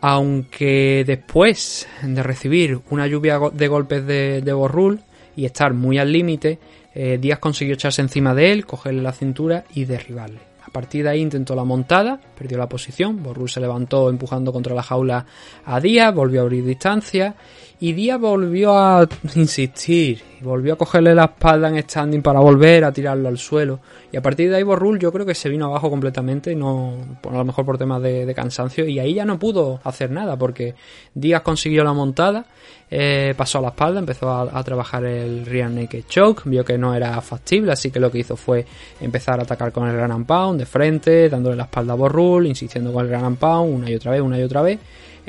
Aunque 0.00 1.02
después 1.04 1.88
de 2.02 2.22
recibir 2.22 2.78
una 2.90 3.08
lluvia 3.08 3.40
de 3.52 3.66
golpes 3.66 4.06
de, 4.06 4.40
de 4.40 4.52
Borrul 4.52 5.00
y 5.34 5.46
estar 5.46 5.74
muy 5.74 5.98
al 5.98 6.12
límite, 6.12 6.60
eh, 6.98 7.18
Díaz 7.18 7.38
consiguió 7.40 7.74
echarse 7.74 8.00
encima 8.00 8.34
de 8.34 8.52
él, 8.52 8.64
cogerle 8.64 9.02
la 9.02 9.12
cintura 9.12 9.64
y 9.74 9.84
derribarle. 9.84 10.40
A 10.62 10.70
partir 10.70 11.04
de 11.04 11.10
ahí 11.10 11.20
intentó 11.20 11.54
la 11.54 11.62
montada, 11.62 12.18
perdió 12.36 12.56
la 12.56 12.70
posición, 12.70 13.22
Borrul 13.22 13.50
se 13.50 13.60
levantó 13.60 14.08
empujando 14.08 14.50
contra 14.50 14.74
la 14.74 14.82
jaula 14.82 15.26
a 15.66 15.78
Díaz, 15.78 16.14
volvió 16.14 16.40
a 16.40 16.44
abrir 16.44 16.64
distancia 16.64 17.34
Y 17.78 17.92
Díaz 17.92 18.18
volvió 18.18 18.72
a 18.78 19.06
insistir, 19.34 20.22
volvió 20.40 20.72
a 20.72 20.76
cogerle 20.76 21.14
la 21.14 21.24
espalda 21.24 21.68
en 21.68 21.82
standing 21.82 22.22
para 22.22 22.40
volver 22.40 22.84
a 22.84 22.92
tirarlo 22.92 23.28
al 23.28 23.36
suelo. 23.36 23.80
Y 24.10 24.16
a 24.16 24.22
partir 24.22 24.48
de 24.48 24.56
ahí 24.56 24.62
Borrul 24.62 24.98
yo 24.98 25.12
creo 25.12 25.26
que 25.26 25.34
se 25.34 25.50
vino 25.50 25.66
abajo 25.66 25.90
completamente, 25.90 26.54
no, 26.54 26.94
a 27.22 27.36
lo 27.36 27.44
mejor 27.44 27.66
por 27.66 27.76
temas 27.76 28.00
de, 28.00 28.32
cansancio, 28.34 28.86
y 28.86 28.98
ahí 28.98 29.12
ya 29.12 29.26
no 29.26 29.38
pudo 29.38 29.80
hacer 29.84 30.10
nada, 30.10 30.38
porque 30.38 30.74
Díaz 31.12 31.42
consiguió 31.42 31.84
la 31.84 31.92
montada, 31.92 32.46
eh, 32.90 33.34
pasó 33.36 33.58
a 33.58 33.62
la 33.62 33.68
espalda, 33.68 34.00
empezó 34.00 34.30
a, 34.30 34.64
trabajar 34.64 35.04
el 35.04 35.44
rear 35.44 35.70
naked 35.70 36.04
choke, 36.08 36.44
vio 36.46 36.64
que 36.64 36.78
no 36.78 36.94
era 36.94 37.20
factible, 37.20 37.72
así 37.72 37.90
que 37.90 38.00
lo 38.00 38.10
que 38.10 38.20
hizo 38.20 38.36
fue 38.36 38.64
empezar 39.02 39.38
a 39.38 39.42
atacar 39.42 39.70
con 39.70 39.86
el 39.86 39.96
gran 39.96 40.24
pound 40.24 40.58
de 40.58 40.64
frente, 40.64 41.28
dándole 41.28 41.56
la 41.56 41.64
espalda 41.64 41.92
a 41.92 41.96
Borrul, 41.96 42.46
insistiendo 42.46 42.90
con 42.90 43.04
el 43.04 43.10
gran 43.10 43.36
pound 43.36 43.74
una 43.74 43.90
y 43.90 43.94
otra 43.96 44.12
vez, 44.12 44.22
una 44.22 44.38
y 44.38 44.42
otra 44.42 44.62
vez 44.62 44.78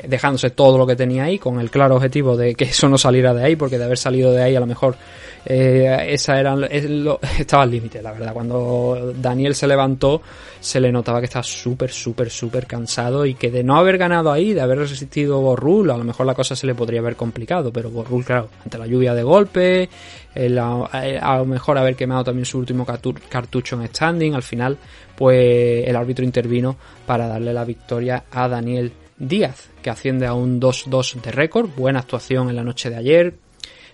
dejándose 0.06 0.50
todo 0.50 0.78
lo 0.78 0.86
que 0.86 0.94
tenía 0.96 1.24
ahí 1.24 1.38
con 1.38 1.58
el 1.60 1.70
claro 1.70 1.96
objetivo 1.96 2.36
de 2.36 2.54
que 2.54 2.64
eso 2.64 2.88
no 2.88 2.98
saliera 2.98 3.34
de 3.34 3.44
ahí 3.44 3.56
porque 3.56 3.78
de 3.78 3.84
haber 3.84 3.98
salido 3.98 4.32
de 4.32 4.42
ahí 4.42 4.54
a 4.56 4.60
lo 4.60 4.66
mejor 4.66 4.96
eh, 5.46 6.08
esa 6.10 6.38
era 6.38 6.56
es 6.70 6.84
lo- 6.88 7.20
estaba 7.38 7.62
al 7.62 7.70
límite 7.70 8.02
la 8.02 8.12
verdad. 8.12 8.32
Cuando 8.32 9.12
Daniel 9.16 9.54
se 9.54 9.66
levantó 9.66 10.20
se 10.60 10.80
le 10.80 10.90
notaba 10.92 11.20
que 11.20 11.26
estaba 11.26 11.42
súper 11.42 11.90
súper 11.90 12.30
súper 12.30 12.66
cansado 12.66 13.24
y 13.24 13.34
que 13.34 13.50
de 13.50 13.62
no 13.64 13.76
haber 13.76 13.96
ganado 13.98 14.30
ahí 14.32 14.52
de 14.52 14.60
haber 14.60 14.78
resistido 14.78 15.40
Borrul 15.40 15.90
a 15.90 15.96
lo 15.96 16.04
mejor 16.04 16.26
la 16.26 16.34
cosa 16.34 16.54
se 16.56 16.66
le 16.66 16.74
podría 16.74 17.00
haber 17.00 17.16
complicado 17.16 17.72
pero 17.72 17.90
Borrul 17.90 18.24
claro 18.24 18.48
ante 18.64 18.76
la 18.78 18.86
lluvia 18.86 19.14
de 19.14 19.22
golpe 19.22 19.88
el- 20.34 20.58
a, 20.58 21.36
lo 21.38 21.44
mejor 21.44 21.78
haber 21.78 21.96
quemado 21.96 22.24
también 22.24 22.44
su 22.44 22.58
último 22.58 22.84
cartu- 22.86 23.18
cartucho 23.28 23.80
en 23.80 23.88
standing 23.88 24.34
al 24.34 24.42
final 24.42 24.76
pues 25.16 25.86
el 25.88 25.96
árbitro 25.96 26.24
intervino 26.24 26.76
para 27.06 27.26
darle 27.26 27.52
la 27.52 27.64
victoria 27.64 28.24
a 28.30 28.48
Daniel 28.48 28.92
Díaz, 29.18 29.70
que 29.82 29.90
asciende 29.90 30.26
a 30.26 30.34
un 30.34 30.60
2-2 30.60 31.20
de 31.20 31.32
récord. 31.32 31.68
Buena 31.76 32.00
actuación 32.00 32.48
en 32.50 32.56
la 32.56 32.64
noche 32.64 32.90
de 32.90 32.96
ayer. 32.96 33.34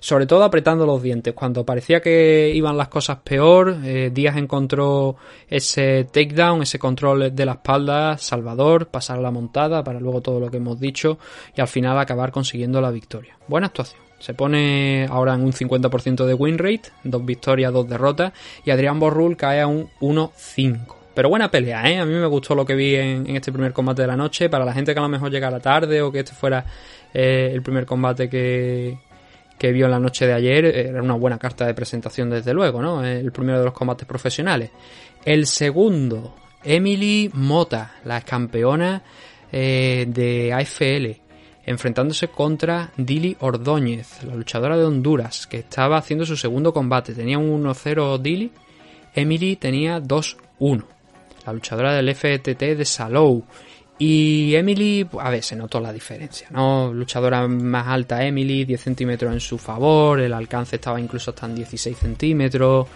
Sobre 0.01 0.27
todo 0.27 0.45
apretando 0.45 0.85
los 0.85 1.03
dientes. 1.03 1.33
Cuando 1.33 1.64
parecía 1.64 2.03
que 2.03 2.53
iban 2.55 2.77
las 2.77 2.89
cosas 2.89 3.18
peor, 3.25 3.79
eh, 3.85 4.11
Díaz 4.12 4.37
encontró 4.37 5.16
ese 5.49 6.05
takedown, 6.05 6.61
ese 6.61 6.79
control 6.79 7.35
de 7.35 7.47
la 7.47 7.53
espalda, 7.53 8.18
Salvador, 8.18 8.89
pasar 8.89 9.18
la 9.18 9.31
montada 9.31 9.83
para 9.83 10.01
luego 10.01 10.20
todo 10.20 10.41
lo 10.41 10.51
que 10.51 10.59
hemos 10.59 10.79
dicho 10.79 11.18
y 11.57 11.62
al 11.62 11.68
final 11.68 11.99
acabar 11.99 12.33
consiguiendo 12.33 12.83
la 12.83 12.91
victoria. 12.91 13.39
Buena 13.49 13.68
actuación. 13.68 14.03
Se 14.18 14.35
pone 14.35 15.07
ahora 15.11 15.35
en 15.35 15.43
un 15.43 15.53
50% 15.53 16.27
de 16.27 16.35
win 16.35 16.59
rate, 16.59 16.91
dos 17.03 17.25
victorias, 17.25 17.72
dos 17.72 17.89
derrotas 17.89 18.33
y 18.64 18.72
Adrián 18.72 18.99
Borrul 18.99 19.39
cae 19.39 19.62
a 19.62 19.66
un 19.66 19.89
1-5. 20.01 21.04
Pero 21.15 21.29
buena 21.29 21.51
pelea, 21.51 21.89
¿eh? 21.91 21.99
A 21.99 22.05
mí 22.05 22.12
me 22.12 22.27
gustó 22.27 22.55
lo 22.55 22.67
que 22.67 22.75
vi 22.75 22.97
en, 22.97 23.37
este 23.37 23.53
primer 23.53 23.73
combate 23.73 24.03
de 24.03 24.09
la 24.09 24.17
noche. 24.17 24.49
Para 24.51 24.65
la 24.65 24.73
gente 24.73 24.93
que 24.93 24.99
a 24.99 25.03
lo 25.03 25.09
mejor 25.09 25.31
llegara 25.31 25.61
tarde 25.61 26.03
o 26.03 26.11
que 26.11 26.21
este 26.21 26.33
fuera 26.33 26.65
eh, 27.12 27.51
el 27.53 27.62
primer 27.62 27.87
combate 27.87 28.29
que, 28.29 28.99
que 29.57 29.71
vio 29.71 29.85
en 29.85 29.93
la 29.93 30.01
noche 30.01 30.27
de 30.27 30.33
ayer, 30.33 30.65
era 30.65 31.03
una 31.03 31.15
buena 31.15 31.39
carta 31.39 31.67
de 31.67 31.75
presentación 31.75 32.31
desde 32.31 32.53
luego, 32.53 32.83
¿no? 32.83 33.05
El 33.05 33.31
primero 33.31 33.59
de 33.61 33.65
los 33.65 33.75
combates 33.75 34.07
profesionales. 34.07 34.71
El 35.25 35.47
segundo, 35.47 36.35
Emily 36.65 37.31
Mota, 37.33 37.95
la 38.05 38.21
campeona 38.23 39.01
eh, 39.53 40.07
de 40.09 40.53
AFL, 40.53 41.23
enfrentándose 41.65 42.27
contra 42.29 42.91
Dili 42.97 43.37
Ordóñez, 43.39 44.25
la 44.25 44.35
luchadora 44.35 44.77
de 44.77 44.85
Honduras, 44.85 45.47
que 45.47 45.59
estaba 45.59 45.97
haciendo 45.97 46.27
su 46.27 46.37
segundo 46.37 46.73
combate. 46.73 47.15
Tenía 47.15 47.39
un 47.39 47.65
1-0 47.65 48.19
Dili, 48.19 48.51
Emily 49.15 49.55
tenía 49.55 50.01
2-1 50.01 50.93
la 51.47 51.53
luchadora 51.53 51.95
del 51.95 52.14
FTT 52.14 52.61
de 52.76 52.84
Salou. 52.84 53.45
Y 53.99 54.55
Emily, 54.57 55.07
a 55.20 55.30
ver, 55.30 55.42
se 55.42 55.55
notó 55.55 55.80
la 55.80 55.92
diferencia, 55.92 56.49
¿no? 56.51 56.92
Luchadora 56.92 57.47
más 57.47 57.86
alta 57.86 58.24
Emily, 58.24 58.64
10 58.64 58.80
centímetros 58.80 59.32
en 59.32 59.38
su 59.40 59.57
favor, 59.57 60.18
el 60.20 60.32
alcance 60.32 60.76
estaba 60.76 60.99
incluso 61.01 61.30
hasta 61.30 61.47
en 61.47 61.55
16 61.55 61.97
centímetros. 61.97 62.86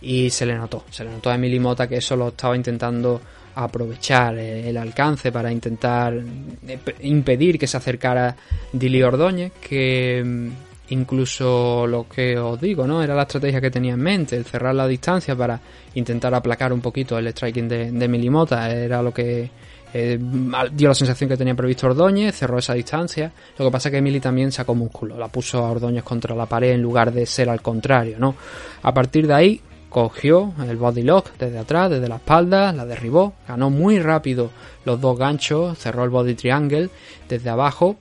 Y 0.00 0.30
se 0.30 0.46
le 0.46 0.54
notó, 0.56 0.84
se 0.90 1.04
le 1.04 1.10
notó 1.10 1.30
a 1.30 1.34
Emily 1.34 1.60
Mota 1.60 1.86
que 1.86 1.96
eso 1.98 2.16
lo 2.16 2.28
estaba 2.28 2.56
intentando 2.56 3.20
aprovechar 3.54 4.36
eh, 4.38 4.68
el 4.70 4.76
alcance 4.78 5.30
para 5.30 5.52
intentar 5.52 6.14
eh, 6.14 6.78
pe- 6.82 6.96
impedir 7.02 7.58
que 7.58 7.66
se 7.66 7.76
acercara 7.76 8.34
Dili 8.72 9.02
Ordóñez, 9.02 9.52
que 9.60 10.22
mm, 10.24 10.48
incluso 10.92 11.86
lo 11.86 12.06
que 12.08 12.38
os 12.38 12.60
digo, 12.60 12.86
¿no? 12.86 13.02
Era 13.02 13.14
la 13.14 13.22
estrategia 13.22 13.60
que 13.60 13.70
tenía 13.70 13.94
en 13.94 14.00
mente, 14.00 14.36
el 14.36 14.44
cerrar 14.44 14.74
la 14.74 14.86
distancia 14.86 15.34
para 15.34 15.60
intentar 15.94 16.34
aplacar 16.34 16.72
un 16.72 16.80
poquito 16.80 17.18
el 17.18 17.28
striking 17.28 17.68
de, 17.68 17.90
de 17.90 18.04
Emily 18.04 18.30
Mota, 18.30 18.70
era 18.70 19.02
lo 19.02 19.12
que 19.12 19.50
eh, 19.94 20.18
dio 20.72 20.88
la 20.88 20.94
sensación 20.94 21.28
que 21.28 21.36
tenía 21.36 21.54
previsto 21.54 21.86
Ordóñez, 21.86 22.36
cerró 22.36 22.58
esa 22.58 22.74
distancia. 22.74 23.32
Lo 23.58 23.66
que 23.66 23.70
pasa 23.70 23.88
es 23.88 23.92
que 23.92 23.98
Emily 23.98 24.20
también 24.20 24.52
sacó 24.52 24.74
músculo, 24.74 25.18
la 25.18 25.28
puso 25.28 25.58
a 25.58 25.70
Ordóñez 25.70 26.04
contra 26.04 26.34
la 26.34 26.46
pared 26.46 26.72
en 26.72 26.82
lugar 26.82 27.12
de 27.12 27.26
ser 27.26 27.48
al 27.48 27.62
contrario, 27.62 28.16
¿no? 28.18 28.34
A 28.82 28.92
partir 28.92 29.26
de 29.26 29.34
ahí 29.34 29.60
cogió 29.88 30.54
el 30.66 30.76
body 30.76 31.02
lock 31.02 31.36
desde 31.38 31.58
atrás, 31.58 31.90
desde 31.90 32.08
la 32.08 32.16
espalda, 32.16 32.72
la 32.72 32.86
derribó, 32.86 33.34
ganó 33.46 33.68
muy 33.68 33.98
rápido 33.98 34.50
los 34.84 35.00
dos 35.00 35.18
ganchos, 35.18 35.78
cerró 35.78 36.04
el 36.04 36.10
body 36.10 36.34
triangle 36.34 36.88
desde 37.28 37.50
abajo 37.50 37.96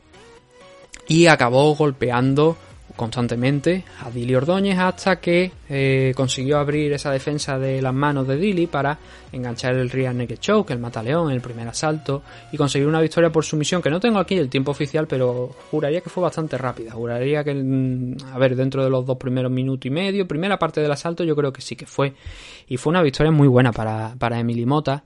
y 1.07 1.27
acabó 1.27 1.75
golpeando 1.75 2.55
constantemente 2.95 3.83
a 4.01 4.09
Dili 4.09 4.35
Ordóñez 4.35 4.77
hasta 4.77 5.19
que 5.19 5.51
eh, 5.69 6.13
consiguió 6.15 6.57
abrir 6.57 6.93
esa 6.93 7.11
defensa 7.11 7.57
de 7.57 7.81
las 7.81 7.93
manos 7.93 8.27
de 8.27 8.37
Dili 8.37 8.67
para 8.67 8.97
enganchar 9.31 9.75
el 9.75 9.89
rear 9.89 10.13
naked 10.13 10.37
choke, 10.37 10.71
el 10.71 10.79
mataleón 10.79 11.31
el 11.31 11.41
primer 11.41 11.67
asalto 11.67 12.23
y 12.51 12.57
conseguir 12.57 12.87
una 12.87 13.01
victoria 13.01 13.31
por 13.31 13.45
sumisión 13.45 13.81
que 13.81 13.89
no 13.89 13.99
tengo 13.99 14.19
aquí 14.19 14.35
el 14.35 14.49
tiempo 14.49 14.71
oficial 14.71 15.07
pero 15.07 15.49
juraría 15.69 16.01
que 16.01 16.09
fue 16.09 16.23
bastante 16.23 16.57
rápida. 16.57 16.91
Juraría 16.91 17.43
que 17.43 17.53
mm, 17.53 18.17
a 18.33 18.37
ver 18.37 18.55
dentro 18.55 18.83
de 18.83 18.89
los 18.89 19.05
dos 19.05 19.17
primeros 19.17 19.51
minutos 19.51 19.85
y 19.85 19.89
medio 19.89 20.27
primera 20.27 20.57
parte 20.57 20.81
del 20.81 20.91
asalto 20.91 21.23
yo 21.23 21.35
creo 21.35 21.51
que 21.51 21.61
sí 21.61 21.75
que 21.75 21.85
fue. 21.85 22.13
Y 22.67 22.77
fue 22.77 22.91
una 22.91 23.01
victoria 23.01 23.31
muy 23.31 23.47
buena 23.47 23.71
para, 23.71 24.15
para 24.17 24.39
Emily 24.39 24.65
Mota 24.65 25.03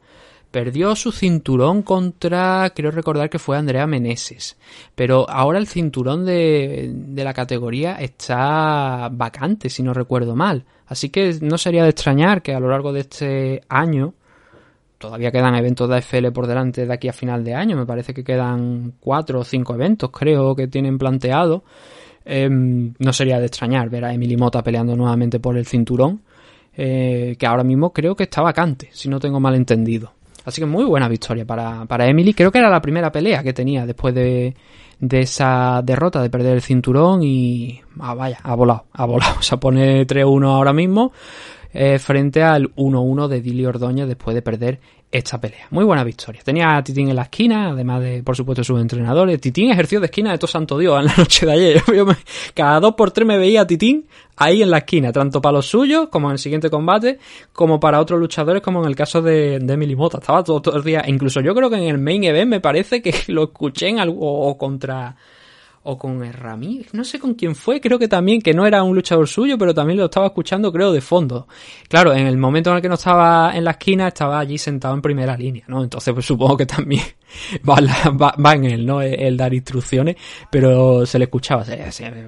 Perdió 0.55 0.95
su 0.95 1.11
cinturón 1.11 1.81
contra, 1.81 2.71
creo 2.73 2.89
recordar 2.89 3.29
que 3.29 3.39
fue 3.39 3.57
Andrea 3.57 3.85
Meneses. 3.87 4.55
Pero 4.95 5.29
ahora 5.29 5.59
el 5.59 5.67
cinturón 5.67 6.25
de, 6.25 6.93
la 7.13 7.33
categoría 7.33 7.95
está 7.95 9.09
vacante, 9.11 9.69
si 9.69 9.83
no 9.83 9.93
recuerdo 9.93 10.33
mal. 10.33 10.63
Así 10.87 11.09
que 11.09 11.39
no 11.41 11.57
sería 11.57 11.83
de 11.83 11.89
extrañar 11.89 12.41
que 12.41 12.53
a 12.53 12.61
lo 12.61 12.69
largo 12.69 12.93
de 12.93 13.01
este 13.01 13.63
año, 13.67 14.13
todavía 14.97 15.29
quedan 15.29 15.55
eventos 15.55 15.89
de 15.89 15.97
AFL 15.97 16.27
por 16.31 16.47
delante 16.47 16.85
de 16.85 16.93
aquí 16.93 17.09
a 17.09 17.13
final 17.13 17.43
de 17.43 17.53
año, 17.53 17.75
me 17.75 17.85
parece 17.85 18.13
que 18.13 18.23
quedan 18.23 18.93
cuatro 19.01 19.41
o 19.41 19.43
cinco 19.43 19.73
eventos, 19.73 20.09
creo 20.09 20.55
que 20.55 20.69
tienen 20.69 20.97
planteado. 20.97 21.65
Em, 22.23 22.93
no 22.97 23.11
sería 23.11 23.41
de 23.41 23.47
extrañar 23.47 23.89
ver 23.89 24.05
a 24.05 24.13
Emily 24.13 24.37
Mota 24.37 24.63
peleando 24.63 24.95
nuevamente 24.95 25.41
por 25.41 25.57
el 25.57 25.65
cinturón, 25.65 26.21
eh, 26.77 27.35
que 27.37 27.45
ahora 27.45 27.65
mismo 27.65 27.91
creo 27.91 28.15
que 28.15 28.23
está 28.23 28.41
vacante, 28.41 28.87
si 28.93 29.09
no 29.09 29.19
tengo 29.19 29.41
mal 29.41 29.55
entendido. 29.55 30.13
Así 30.45 30.61
que 30.61 30.67
muy 30.67 30.85
buena 30.85 31.07
victoria 31.07 31.45
para, 31.45 31.85
para 31.85 32.07
Emily. 32.07 32.33
Creo 32.33 32.51
que 32.51 32.59
era 32.59 32.69
la 32.69 32.81
primera 32.81 33.11
pelea 33.11 33.43
que 33.43 33.51
tenía 33.51 33.85
después 33.85 34.13
de, 34.13 34.55
de 34.99 35.19
esa 35.19 35.81
derrota 35.83 36.21
de 36.21 36.29
perder 36.29 36.53
el 36.53 36.61
cinturón 36.61 37.23
y... 37.23 37.81
Ah, 37.99 38.13
vaya, 38.13 38.39
ha 38.43 38.55
volado, 38.55 38.85
ha 38.93 39.05
volado. 39.05 39.35
Se 39.41 39.57
pone 39.57 40.05
3-1 40.05 40.47
ahora 40.47 40.73
mismo 40.73 41.11
eh, 41.73 41.99
frente 41.99 42.41
al 42.41 42.73
1-1 42.75 43.27
de 43.27 43.41
Dili 43.41 43.65
Ordóñez 43.65 44.07
después 44.07 44.33
de 44.33 44.41
perder 44.41 44.79
esta 45.17 45.39
pelea. 45.39 45.67
Muy 45.71 45.85
buena 45.85 46.03
victoria. 46.03 46.41
Tenía 46.43 46.75
a 46.75 46.83
Titín 46.83 47.09
en 47.09 47.15
la 47.15 47.23
esquina, 47.23 47.69
además 47.69 48.01
de, 48.01 48.23
por 48.23 48.35
supuesto, 48.35 48.63
sus 48.63 48.79
entrenadores. 48.79 49.39
Titín 49.39 49.71
ejerció 49.71 49.99
de 49.99 50.07
esquina 50.07 50.31
de 50.31 50.37
todo 50.37 50.47
santo 50.47 50.77
Dios 50.77 50.99
en 50.99 51.05
la 51.05 51.13
noche 51.17 51.45
de 51.45 51.51
ayer. 51.51 51.83
Cada 52.53 52.79
dos 52.79 52.95
por 52.95 53.11
tres 53.11 53.27
me 53.27 53.37
veía 53.37 53.61
a 53.61 53.67
Titín 53.67 54.07
ahí 54.37 54.61
en 54.61 54.69
la 54.69 54.79
esquina, 54.79 55.11
tanto 55.11 55.41
para 55.41 55.53
los 55.53 55.67
suyos, 55.67 56.09
como 56.09 56.27
en 56.27 56.33
el 56.33 56.39
siguiente 56.39 56.69
combate, 56.69 57.19
como 57.53 57.79
para 57.79 57.99
otros 57.99 58.19
luchadores, 58.19 58.61
como 58.61 58.81
en 58.81 58.87
el 58.87 58.95
caso 58.95 59.21
de, 59.21 59.59
de 59.59 59.73
Emily 59.73 59.95
Mota. 59.95 60.17
Estaba 60.17 60.43
todo, 60.43 60.61
todo 60.61 60.77
el 60.77 60.83
día, 60.83 61.03
incluso 61.07 61.41
yo 61.41 61.55
creo 61.55 61.69
que 61.69 61.77
en 61.77 61.83
el 61.83 61.97
main 61.97 62.23
event 62.23 62.49
me 62.49 62.59
parece 62.59 63.01
que 63.01 63.13
lo 63.27 63.45
escuché 63.45 63.87
en 63.87 63.99
algo, 63.99 64.19
o 64.19 64.57
contra 64.57 65.15
o 65.85 65.97
con 65.97 66.23
el 66.23 66.33
Ramírez, 66.33 66.93
no 66.93 67.03
sé 67.03 67.19
con 67.19 67.35
quién 67.35 67.55
fue, 67.55 67.79
creo 67.79 67.97
que 67.97 68.07
también, 68.07 68.41
que 68.41 68.53
no 68.53 68.65
era 68.65 68.83
un 68.83 68.95
luchador 68.95 69.27
suyo, 69.27 69.57
pero 69.57 69.73
también 69.73 69.97
lo 69.99 70.05
estaba 70.05 70.25
escuchando, 70.27 70.71
creo, 70.71 70.91
de 70.91 70.99
fondo. 71.01 71.47
Claro, 71.87 72.11
en 72.13 72.27
el 72.27 72.37
momento 72.37 72.71
en 72.71 72.77
el 72.77 72.81
que 72.81 72.89
no 72.89 72.95
estaba 72.95 73.55
en 73.55 73.63
la 73.63 73.71
esquina, 73.71 74.07
estaba 74.07 74.39
allí 74.39 74.57
sentado 74.57 74.93
en 74.95 75.01
primera 75.01 75.37
línea, 75.37 75.63
¿no? 75.67 75.83
Entonces, 75.83 76.13
pues 76.13 76.25
supongo 76.25 76.57
que 76.57 76.65
también 76.65 77.03
va, 77.69 77.79
la- 77.79 78.09
va- 78.11 78.35
va 78.43 78.53
en 78.53 78.65
él, 78.65 78.85
¿no? 78.85 79.01
El, 79.01 79.37
dar 79.37 79.53
instrucciones, 79.53 80.15
pero 80.49 81.05
se 81.05 81.17
le 81.19 81.25
escuchaba, 81.25 81.63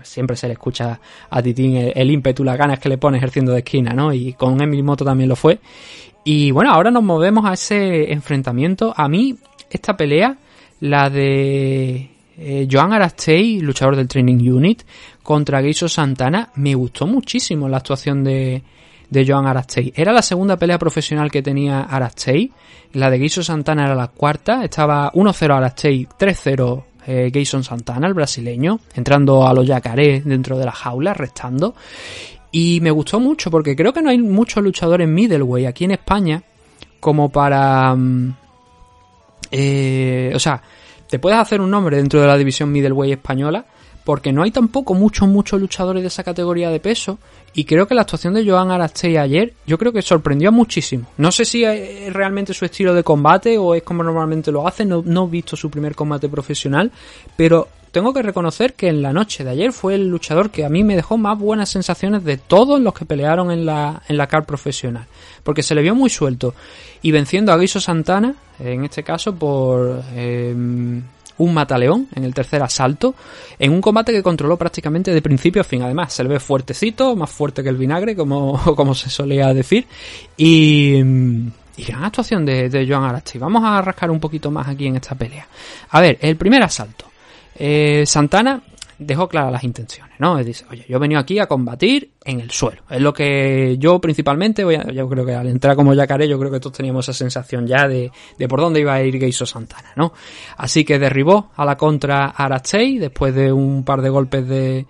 siempre 0.03 0.35
se 0.35 0.47
le 0.47 0.53
escucha 0.53 0.99
a 1.29 1.41
Titín 1.41 1.75
el, 1.77 1.93
el 1.95 2.11
ímpetu, 2.11 2.43
las 2.43 2.57
ganas 2.57 2.79
que 2.79 2.89
le 2.89 2.97
pone 2.97 3.17
ejerciendo 3.17 3.51
de 3.51 3.59
esquina, 3.59 3.91
¿no? 3.93 4.13
Y 4.13 4.33
con 4.33 4.61
Emily 4.61 4.83
Moto 4.83 5.03
también 5.03 5.29
lo 5.29 5.35
fue. 5.35 5.59
Y 6.23 6.51
bueno, 6.51 6.71
ahora 6.71 6.91
nos 6.91 7.03
movemos 7.03 7.45
a 7.45 7.53
ese 7.53 8.11
enfrentamiento. 8.11 8.93
A 8.95 9.07
mí, 9.07 9.35
esta 9.69 9.95
pelea, 9.97 10.37
la 10.81 11.09
de 11.09 12.09
eh, 12.37 12.67
Joan 12.69 12.93
Arastey, 12.93 13.59
luchador 13.59 13.95
del 13.95 14.07
Training 14.07 14.49
Unit, 14.49 14.83
contra 15.23 15.61
Geiso 15.61 15.89
Santana, 15.89 16.51
me 16.55 16.75
gustó 16.75 17.07
muchísimo 17.07 17.67
la 17.67 17.77
actuación 17.77 18.23
de, 18.23 18.61
de 19.09 19.25
Joan 19.25 19.47
Arastey. 19.47 19.91
Era 19.95 20.13
la 20.13 20.21
segunda 20.21 20.57
pelea 20.57 20.77
profesional 20.77 21.31
que 21.31 21.41
tenía 21.41 21.81
Arastey. 21.81 22.51
La 22.93 23.09
de 23.09 23.19
Geiso 23.19 23.43
Santana 23.43 23.85
era 23.85 23.95
la 23.95 24.07
cuarta. 24.07 24.63
Estaba 24.63 25.11
1-0 25.13 25.55
Arastey, 25.55 26.07
3-0 26.19 26.83
eh, 27.07 27.45
Santana, 27.45 28.07
el 28.07 28.13
brasileño, 28.13 28.79
entrando 28.93 29.47
a 29.47 29.53
los 29.53 29.65
yacarés 29.65 30.25
dentro 30.25 30.57
de 30.57 30.65
la 30.65 30.71
jaula, 30.71 31.13
restando. 31.13 31.73
Y 32.51 32.79
me 32.81 32.91
gustó 32.91 33.19
mucho 33.19 33.49
porque 33.49 33.75
creo 33.75 33.93
que 33.93 34.01
no 34.01 34.09
hay 34.09 34.17
muchos 34.19 34.63
luchadores 34.63 35.07
middleweight 35.07 35.67
aquí 35.67 35.85
en 35.85 35.91
España 35.91 36.43
como 36.99 37.29
para... 37.29 37.95
mm, 37.95 38.35
eh, 39.51 40.31
o 40.35 40.39
sea, 40.39 40.61
te 41.09 41.19
puedes 41.19 41.39
hacer 41.39 41.61
un 41.61 41.71
nombre 41.71 41.97
dentro 41.97 42.21
de 42.21 42.27
la 42.27 42.37
división 42.37 42.71
middleweight 42.71 43.13
española 43.13 43.65
porque 44.07 44.31
no 44.31 44.43
hay 44.43 44.51
tampoco 44.51 44.93
muchos, 44.93 45.27
muchos 45.27 45.59
luchadores 45.59 46.01
de 46.01 46.07
esa 46.07 46.23
categoría 46.23 46.69
de 46.69 46.79
peso 46.79 47.19
y 47.53 47.65
creo 47.65 47.89
que 47.89 47.93
la 47.93 48.03
actuación 48.03 48.33
de 48.33 48.49
Joan 48.49 48.71
Arastey 48.71 49.17
ayer 49.17 49.53
yo 49.65 49.77
creo 49.77 49.91
que 49.91 50.01
sorprendió 50.01 50.49
muchísimo. 50.49 51.07
No 51.17 51.29
sé 51.29 51.43
si 51.43 51.65
es 51.65 52.13
realmente 52.13 52.53
su 52.53 52.63
estilo 52.63 52.93
de 52.93 53.03
combate 53.03 53.57
o 53.57 53.75
es 53.75 53.83
como 53.83 54.03
normalmente 54.03 54.49
lo 54.49 54.65
hace, 54.65 54.85
no, 54.85 55.03
no 55.05 55.25
he 55.25 55.29
visto 55.29 55.57
su 55.57 55.69
primer 55.69 55.93
combate 55.93 56.29
profesional, 56.29 56.89
pero 57.35 57.67
tengo 57.91 58.13
que 58.13 58.21
reconocer 58.21 58.73
que 58.73 58.89
en 58.89 59.01
la 59.01 59.13
noche 59.13 59.43
de 59.43 59.51
ayer 59.51 59.71
fue 59.71 59.95
el 59.95 60.07
luchador 60.07 60.49
que 60.49 60.65
a 60.65 60.69
mí 60.69 60.83
me 60.83 60.95
dejó 60.95 61.17
más 61.17 61.37
buenas 61.37 61.69
sensaciones 61.69 62.23
de 62.23 62.37
todos 62.37 62.79
los 62.79 62.93
que 62.93 63.05
pelearon 63.05 63.51
en 63.51 63.65
la, 63.65 64.01
en 64.07 64.17
la 64.17 64.27
car 64.27 64.45
profesional. 64.45 65.05
Porque 65.43 65.63
se 65.63 65.75
le 65.75 65.81
vio 65.81 65.95
muy 65.95 66.09
suelto. 66.09 66.53
Y 67.01 67.11
venciendo 67.11 67.51
a 67.51 67.57
Guiso 67.57 67.79
Santana, 67.79 68.35
en 68.59 68.83
este 68.83 69.03
caso 69.03 69.33
por 69.35 70.03
eh, 70.13 70.53
un 71.37 71.53
mataleón 71.53 72.07
en 72.15 72.23
el 72.23 72.33
tercer 72.33 72.61
asalto, 72.61 73.15
en 73.57 73.71
un 73.71 73.81
combate 73.81 74.11
que 74.11 74.23
controló 74.23 74.57
prácticamente 74.57 75.13
de 75.13 75.21
principio 75.21 75.61
a 75.61 75.65
fin. 75.65 75.81
Además, 75.83 76.13
se 76.13 76.23
le 76.23 76.29
ve 76.29 76.39
fuertecito, 76.39 77.15
más 77.15 77.29
fuerte 77.29 77.63
que 77.63 77.69
el 77.69 77.77
vinagre, 77.77 78.15
como, 78.15 78.59
como 78.75 78.93
se 78.93 79.09
solía 79.09 79.53
decir. 79.53 79.87
Y, 80.35 80.97
y 80.97 81.83
gran 81.83 82.03
actuación 82.03 82.45
de, 82.45 82.69
de 82.69 82.87
Joan 82.87 83.03
Arastey. 83.03 83.39
Vamos 83.39 83.63
a 83.63 83.81
rascar 83.81 84.11
un 84.11 84.19
poquito 84.19 84.51
más 84.51 84.67
aquí 84.67 84.87
en 84.87 84.95
esta 84.95 85.15
pelea. 85.15 85.47
A 85.89 86.01
ver, 86.01 86.17
el 86.21 86.35
primer 86.35 86.63
asalto. 86.63 87.05
Eh, 87.59 88.03
Santana 88.05 88.61
dejó 88.99 89.27
claras 89.29 89.51
las 89.51 89.63
intenciones, 89.63 90.15
¿no? 90.19 90.37
Dice, 90.43 90.65
oye, 90.71 90.83
yo 90.89 90.97
he 90.97 90.99
venido 90.99 91.19
aquí 91.21 91.37
a 91.37 91.45
combatir 91.45 92.11
en 92.25 92.39
el 92.39 92.49
suelo. 92.49 92.81
Es 92.89 92.99
lo 92.99 93.13
que 93.13 93.75
yo 93.79 93.99
principalmente, 94.01 94.63
voy 94.63 94.73
a- 94.75 94.91
yo 94.91 95.07
creo 95.07 95.23
que 95.25 95.35
al 95.35 95.47
entrar 95.47 95.75
como 95.75 95.93
yacaré, 95.93 96.27
yo 96.27 96.39
creo 96.39 96.51
que 96.51 96.59
todos 96.59 96.77
teníamos 96.77 97.07
esa 97.07 97.13
sensación 97.17 97.67
ya 97.67 97.87
de, 97.87 98.11
de 98.39 98.47
por 98.47 98.59
dónde 98.59 98.79
iba 98.79 98.93
a 98.95 99.03
ir 99.03 99.19
Geiso 99.19 99.45
Santana, 99.45 99.89
¿no? 99.95 100.13
Así 100.57 100.83
que 100.83 100.97
derribó 100.97 101.51
a 101.55 101.63
la 101.65 101.77
contra 101.77 102.25
a 102.25 102.45
Arastey 102.45 102.97
después 102.97 103.35
de 103.35 103.51
un 103.53 103.83
par 103.83 104.01
de 104.01 104.09
golpes 104.09 104.47
de, 104.47 104.87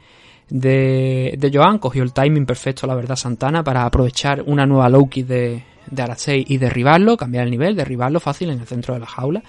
de, 0.50 1.36
de 1.38 1.52
Joan, 1.54 1.78
cogió 1.80 2.04
el 2.04 2.14
timing 2.14 2.46
perfecto, 2.46 2.88
la 2.88 2.96
verdad, 2.96 3.16
Santana, 3.18 3.64
para 3.64 3.86
aprovechar 3.86 4.42
una 4.46 4.66
nueva 4.66 4.88
low 4.90 5.10
kick 5.10 5.26
de, 5.28 5.64
de 5.92 6.02
Arastey 6.02 6.46
y 6.48 6.58
derribarlo, 6.58 7.18
cambiar 7.18 7.44
el 7.44 7.52
nivel, 7.52 7.76
derribarlo 7.76 8.22
fácil 8.22 8.50
en 8.52 8.60
el 8.60 8.66
centro 8.68 8.94
de 8.94 9.02
la 9.02 9.06
jaula. 9.08 9.44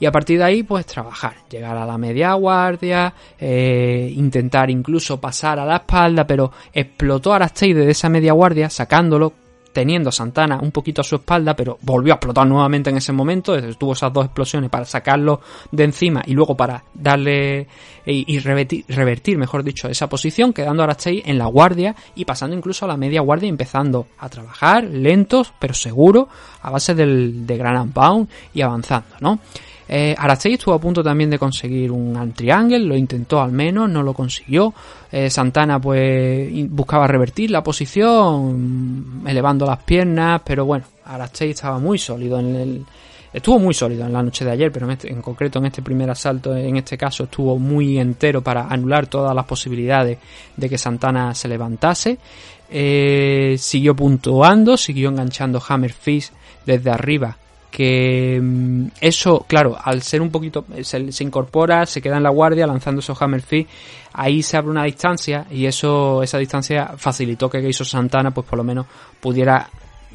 Y 0.00 0.06
a 0.06 0.12
partir 0.12 0.38
de 0.38 0.44
ahí, 0.44 0.62
pues 0.62 0.86
trabajar, 0.86 1.34
llegar 1.50 1.76
a 1.76 1.84
la 1.84 1.98
media 1.98 2.34
guardia, 2.34 3.12
eh, 3.38 4.12
intentar 4.14 4.70
incluso 4.70 5.20
pasar 5.20 5.58
a 5.58 5.64
la 5.64 5.76
espalda, 5.76 6.26
pero 6.26 6.52
explotó 6.72 7.32
Arastey 7.32 7.72
desde 7.72 7.90
esa 7.90 8.08
media 8.08 8.32
guardia, 8.32 8.70
sacándolo, 8.70 9.32
teniendo 9.72 10.08
a 10.08 10.12
Santana 10.12 10.58
un 10.60 10.72
poquito 10.72 11.02
a 11.02 11.04
su 11.04 11.16
espalda, 11.16 11.54
pero 11.54 11.78
volvió 11.82 12.12
a 12.12 12.16
explotar 12.16 12.46
nuevamente 12.46 12.90
en 12.90 12.96
ese 12.96 13.12
momento, 13.12 13.56
tuvo 13.74 13.92
esas 13.92 14.12
dos 14.12 14.24
explosiones 14.24 14.70
para 14.70 14.84
sacarlo 14.84 15.40
de 15.70 15.84
encima 15.84 16.22
y 16.26 16.32
luego 16.32 16.56
para 16.56 16.82
darle 16.94 17.68
y, 18.04 18.34
y 18.34 18.38
revertir, 18.40 18.84
revertir, 18.88 19.38
mejor 19.38 19.62
dicho, 19.62 19.88
esa 19.88 20.08
posición, 20.08 20.52
quedando 20.52 20.82
Arastey 20.82 21.22
en 21.24 21.38
la 21.38 21.46
guardia 21.46 21.94
y 22.14 22.24
pasando 22.24 22.56
incluso 22.56 22.86
a 22.86 22.88
la 22.88 22.96
media 22.96 23.20
guardia 23.20 23.46
y 23.46 23.50
empezando 23.50 24.08
a 24.18 24.28
trabajar 24.28 24.84
lentos, 24.84 25.52
pero 25.58 25.74
seguro, 25.74 26.28
a 26.62 26.70
base 26.70 26.94
del, 26.94 27.46
de 27.46 27.56
gran 27.56 27.76
and 27.76 27.92
pound 27.92 28.28
y 28.54 28.62
avanzando, 28.62 29.14
¿no? 29.20 29.38
Eh, 29.88 30.14
Arastey 30.18 30.54
estuvo 30.54 30.74
a 30.74 30.78
punto 30.80 31.02
también 31.02 31.30
de 31.30 31.38
conseguir 31.38 31.90
un 31.90 32.32
triangle, 32.34 32.78
lo 32.80 32.94
intentó 32.96 33.40
al 33.40 33.52
menos, 33.52 33.88
no 33.88 34.02
lo 34.02 34.12
consiguió. 34.12 34.74
Eh, 35.10 35.30
Santana 35.30 35.80
pues 35.80 36.50
buscaba 36.70 37.06
revertir 37.06 37.50
la 37.50 37.62
posición, 37.62 39.22
elevando 39.26 39.64
las 39.64 39.78
piernas, 39.82 40.42
pero 40.44 40.64
bueno, 40.66 40.84
Arastey 41.06 41.50
estaba 41.50 41.78
muy 41.78 41.98
sólido 41.98 42.38
en 42.38 42.54
el... 42.54 42.84
Estuvo 43.32 43.58
muy 43.58 43.74
sólido 43.74 44.06
en 44.06 44.12
la 44.12 44.22
noche 44.22 44.42
de 44.44 44.50
ayer, 44.52 44.72
pero 44.72 44.86
en, 44.86 44.92
este- 44.92 45.12
en 45.12 45.20
concreto 45.20 45.58
en 45.58 45.66
este 45.66 45.82
primer 45.82 46.08
asalto, 46.10 46.56
en 46.56 46.76
este 46.78 46.96
caso, 46.96 47.24
estuvo 47.24 47.58
muy 47.58 47.98
entero 47.98 48.42
para 48.42 48.66
anular 48.68 49.06
todas 49.06 49.34
las 49.34 49.44
posibilidades 49.44 50.18
de 50.56 50.68
que 50.68 50.78
Santana 50.78 51.34
se 51.34 51.46
levantase. 51.48 52.18
Eh, 52.70 53.56
siguió 53.58 53.94
puntuando, 53.94 54.76
siguió 54.76 55.10
enganchando 55.10 55.62
Hammer 55.68 55.92
Fist 55.92 56.32
desde 56.66 56.90
arriba 56.90 57.36
que 57.70 58.40
mm, 58.42 58.86
eso, 59.00 59.44
claro, 59.46 59.76
al 59.82 60.02
ser 60.02 60.22
un 60.22 60.30
poquito, 60.30 60.64
se, 60.82 61.24
incorpora, 61.24 61.86
se 61.86 62.00
queda 62.00 62.16
en 62.16 62.22
la 62.22 62.30
guardia 62.30 62.66
lanzando 62.66 63.00
esos 63.00 63.20
hammer 63.20 63.42
fist, 63.42 63.70
ahí 64.12 64.42
se 64.42 64.56
abre 64.56 64.70
una 64.70 64.84
distancia 64.84 65.46
y 65.50 65.66
eso, 65.66 66.22
esa 66.22 66.38
distancia 66.38 66.94
facilitó 66.96 67.48
que 67.48 67.60
Geiso 67.60 67.84
Santana, 67.84 68.30
pues 68.30 68.46
por 68.46 68.58
lo 68.58 68.64
menos 68.64 68.86
pudiera 69.20 69.68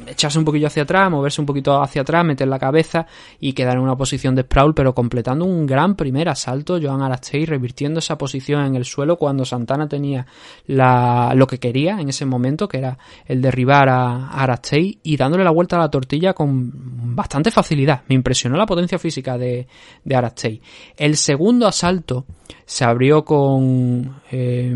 echarse 0.06 0.38
un 0.38 0.44
poquillo 0.44 0.66
hacia 0.66 0.82
atrás, 0.82 1.10
moverse 1.10 1.40
un 1.40 1.46
poquito 1.46 1.80
hacia 1.80 2.02
atrás, 2.02 2.24
meter 2.24 2.48
la 2.48 2.58
cabeza 2.58 3.06
y 3.40 3.52
quedar 3.52 3.76
en 3.76 3.82
una 3.82 3.96
posición 3.96 4.34
de 4.34 4.42
sprawl, 4.42 4.74
pero 4.74 4.94
completando 4.94 5.44
un 5.44 5.66
gran 5.66 5.94
primer 5.94 6.28
asalto, 6.28 6.78
Joan 6.80 7.02
Arastey 7.02 7.46
revirtiendo 7.46 8.00
esa 8.00 8.18
posición 8.18 8.64
en 8.64 8.74
el 8.74 8.84
suelo 8.84 9.16
cuando 9.16 9.44
Santana 9.44 9.88
tenía 9.88 10.26
lo 10.66 11.46
que 11.46 11.58
quería 11.58 12.00
en 12.00 12.08
ese 12.08 12.26
momento, 12.26 12.68
que 12.68 12.78
era 12.78 12.98
el 13.26 13.40
derribar 13.40 13.88
a, 13.88 14.26
a 14.26 14.42
Arastey 14.42 14.98
y 15.02 15.16
dándole 15.16 15.44
la 15.44 15.50
vuelta 15.50 15.76
a 15.76 15.80
la 15.80 15.90
tortilla 15.90 16.32
con 16.32 17.14
bastante 17.14 17.50
facilidad. 17.50 18.02
Me 18.08 18.14
impresionó 18.14 18.56
la 18.56 18.66
potencia 18.66 18.98
física 18.98 19.38
de, 19.38 19.66
de 20.04 20.16
Arastey. 20.16 20.60
El 20.96 21.16
segundo 21.16 21.66
asalto 21.66 22.24
se 22.66 22.84
abrió 22.84 23.24
con... 23.24 24.20
eh, 24.30 24.74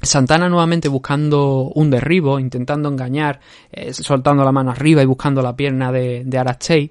Santana 0.00 0.48
nuevamente 0.48 0.88
buscando 0.88 1.72
un 1.74 1.90
derribo, 1.90 2.38
intentando 2.38 2.88
engañar, 2.88 3.40
eh, 3.72 3.92
soltando 3.92 4.44
la 4.44 4.52
mano 4.52 4.70
arriba 4.70 5.02
y 5.02 5.06
buscando 5.06 5.42
la 5.42 5.56
pierna 5.56 5.90
de, 5.90 6.22
de. 6.24 6.90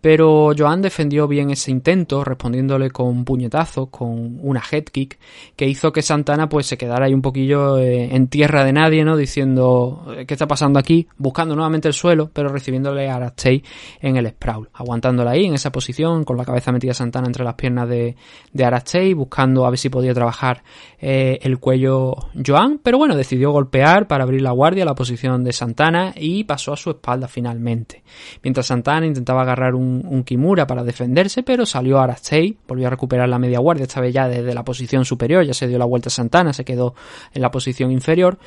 Pero 0.00 0.52
Joan 0.56 0.80
defendió 0.80 1.26
bien 1.26 1.50
ese 1.50 1.70
intento, 1.70 2.22
respondiéndole 2.22 2.90
con 2.90 3.24
puñetazos, 3.24 3.88
con 3.88 4.38
una 4.42 4.62
head 4.70 4.84
kick, 4.84 5.18
que 5.56 5.66
hizo 5.66 5.92
que 5.92 6.02
Santana 6.02 6.48
pues 6.48 6.66
se 6.66 6.78
quedara 6.78 7.06
ahí 7.06 7.14
un 7.14 7.22
poquillo 7.22 7.78
eh, 7.78 8.14
en 8.14 8.28
tierra 8.28 8.64
de 8.64 8.72
nadie, 8.72 9.04
¿no? 9.04 9.16
Diciendo, 9.16 10.06
eh, 10.16 10.26
¿qué 10.26 10.34
está 10.34 10.46
pasando 10.46 10.78
aquí? 10.78 11.08
Buscando 11.16 11.56
nuevamente 11.56 11.88
el 11.88 11.94
suelo, 11.94 12.30
pero 12.32 12.48
recibiéndole 12.48 13.08
a 13.08 13.16
Arastey 13.16 13.64
en 14.00 14.16
el 14.16 14.28
sprawl. 14.28 14.68
Aguantándola 14.72 15.32
ahí, 15.32 15.46
en 15.46 15.54
esa 15.54 15.72
posición, 15.72 16.24
con 16.24 16.36
la 16.36 16.44
cabeza 16.44 16.70
metida 16.70 16.94
Santana 16.94 17.26
entre 17.26 17.44
las 17.44 17.54
piernas 17.54 17.88
de, 17.88 18.16
de 18.52 18.64
Arastey, 18.64 19.14
buscando 19.14 19.66
a 19.66 19.70
ver 19.70 19.78
si 19.78 19.88
podía 19.88 20.14
trabajar 20.14 20.62
eh, 21.00 21.38
el 21.42 21.58
cuello 21.58 22.14
Joan, 22.44 22.80
pero 22.82 22.98
bueno, 22.98 23.16
decidió 23.16 23.50
golpear 23.50 24.06
para 24.06 24.24
abrir 24.24 24.42
la 24.42 24.52
guardia, 24.52 24.84
la 24.84 24.94
posición 24.94 25.42
de 25.42 25.52
Santana, 25.52 26.12
y 26.16 26.44
pasó 26.44 26.72
a 26.72 26.76
su 26.76 26.90
espalda 26.90 27.26
finalmente. 27.26 28.02
Mientras 28.42 28.66
Santana 28.66 29.06
intentaba 29.06 29.42
agarrar 29.42 29.74
un, 29.74 29.87
un 30.06 30.22
Kimura 30.24 30.66
para 30.66 30.84
defenderse, 30.84 31.42
pero 31.42 31.64
salió 31.66 31.98
Arastey, 31.98 32.56
volvió 32.66 32.86
a 32.86 32.90
recuperar 32.90 33.28
la 33.28 33.38
media 33.38 33.58
guardia, 33.58 33.84
esta 33.84 34.00
vez 34.00 34.12
ya 34.12 34.28
desde 34.28 34.54
la 34.54 34.64
posición 34.64 35.04
superior, 35.04 35.44
ya 35.44 35.54
se 35.54 35.66
dio 35.66 35.78
la 35.78 35.84
vuelta 35.84 36.08
a 36.08 36.10
Santana, 36.10 36.52
se 36.52 36.64
quedó 36.64 36.94
en 37.32 37.42
la 37.42 37.50
posición 37.50 37.90
inferior, 37.90 38.38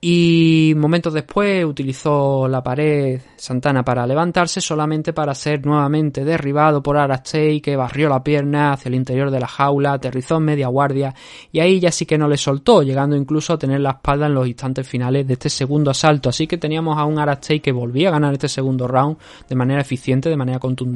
y 0.00 0.74
momentos 0.76 1.12
después 1.12 1.64
utilizó 1.64 2.48
la 2.48 2.62
pared 2.62 3.20
Santana 3.36 3.84
para 3.84 4.06
levantarse, 4.06 4.60
solamente 4.60 5.12
para 5.12 5.34
ser 5.34 5.64
nuevamente 5.64 6.24
derribado 6.24 6.82
por 6.82 6.96
Arastey, 6.96 7.60
que 7.60 7.76
barrió 7.76 8.08
la 8.08 8.22
pierna 8.22 8.72
hacia 8.72 8.88
el 8.88 8.94
interior 8.94 9.30
de 9.30 9.40
la 9.40 9.48
jaula, 9.48 9.92
aterrizó 9.92 10.36
en 10.36 10.44
media 10.44 10.68
guardia, 10.68 11.14
y 11.52 11.60
ahí 11.60 11.80
ya 11.80 11.90
sí 11.90 12.06
que 12.06 12.18
no 12.18 12.28
le 12.28 12.36
soltó, 12.36 12.82
llegando 12.82 13.16
incluso 13.16 13.52
a 13.52 13.58
tener 13.58 13.80
la 13.80 13.90
espalda 13.90 14.26
en 14.26 14.34
los 14.34 14.46
instantes 14.46 14.86
finales 14.86 15.26
de 15.26 15.34
este 15.34 15.48
segundo 15.48 15.90
asalto. 15.90 16.28
Así 16.28 16.46
que 16.46 16.58
teníamos 16.58 16.98
a 16.98 17.04
un 17.04 17.18
Arastey 17.18 17.60
que 17.60 17.72
volvía 17.72 18.08
a 18.08 18.12
ganar 18.12 18.32
este 18.32 18.48
segundo 18.48 18.86
round 18.86 19.16
de 19.48 19.54
manera 19.54 19.80
eficiente, 19.80 20.28
de 20.28 20.36
manera 20.36 20.58
contundente. 20.58 20.89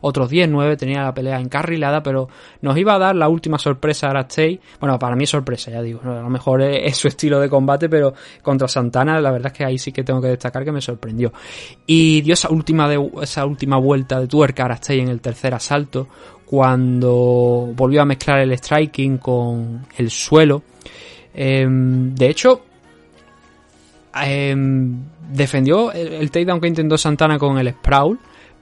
Otros 0.00 0.30
10-9 0.30 0.76
tenía 0.76 1.02
la 1.02 1.14
pelea 1.14 1.38
encarrilada, 1.38 2.02
pero 2.02 2.28
nos 2.62 2.76
iba 2.76 2.94
a 2.94 2.98
dar 2.98 3.16
la 3.16 3.28
última 3.28 3.58
sorpresa 3.58 4.06
a 4.06 4.10
Arastey. 4.10 4.60
Bueno, 4.80 4.98
para 4.98 5.16
mí 5.16 5.24
es 5.24 5.30
sorpresa, 5.30 5.70
ya 5.70 5.82
digo. 5.82 6.00
A 6.04 6.22
lo 6.22 6.30
mejor 6.30 6.62
es, 6.62 6.96
su 6.96 7.08
estilo 7.08 7.40
de 7.40 7.48
combate, 7.48 7.88
pero 7.88 8.14
contra 8.42 8.68
Santana, 8.68 9.20
la 9.20 9.30
verdad 9.30 9.52
es 9.52 9.58
que 9.58 9.64
ahí 9.64 9.78
sí 9.78 9.92
que 9.92 10.04
tengo 10.04 10.20
que 10.20 10.28
destacar 10.28 10.64
que 10.64 10.72
me 10.72 10.80
sorprendió. 10.80 11.32
Y 11.86 12.20
dio 12.22 12.34
esa 12.34 12.50
última, 12.50 12.88
esa 13.22 13.46
última 13.46 13.76
vuelta 13.76 14.20
de 14.20 14.26
tuerca 14.26 14.62
a 14.62 14.66
Arastey 14.66 15.00
en 15.00 15.08
el 15.08 15.20
tercer 15.20 15.54
asalto, 15.54 16.08
cuando 16.44 17.72
volvió 17.74 18.02
a 18.02 18.04
mezclar 18.04 18.40
el 18.40 18.52
striking 18.52 19.18
con 19.18 19.86
el 19.96 20.10
suelo. 20.10 20.62
Eh, 21.32 21.64
de 21.68 22.28
hecho, 22.28 22.62
eh, 24.24 24.54
defendió 25.32 25.92
el, 25.92 26.12
el 26.14 26.30
takedown 26.30 26.60
que 26.60 26.68
intentó 26.68 26.98
Santana 26.98 27.38
con 27.38 27.58
el 27.58 27.70
sprawl, 27.70 28.18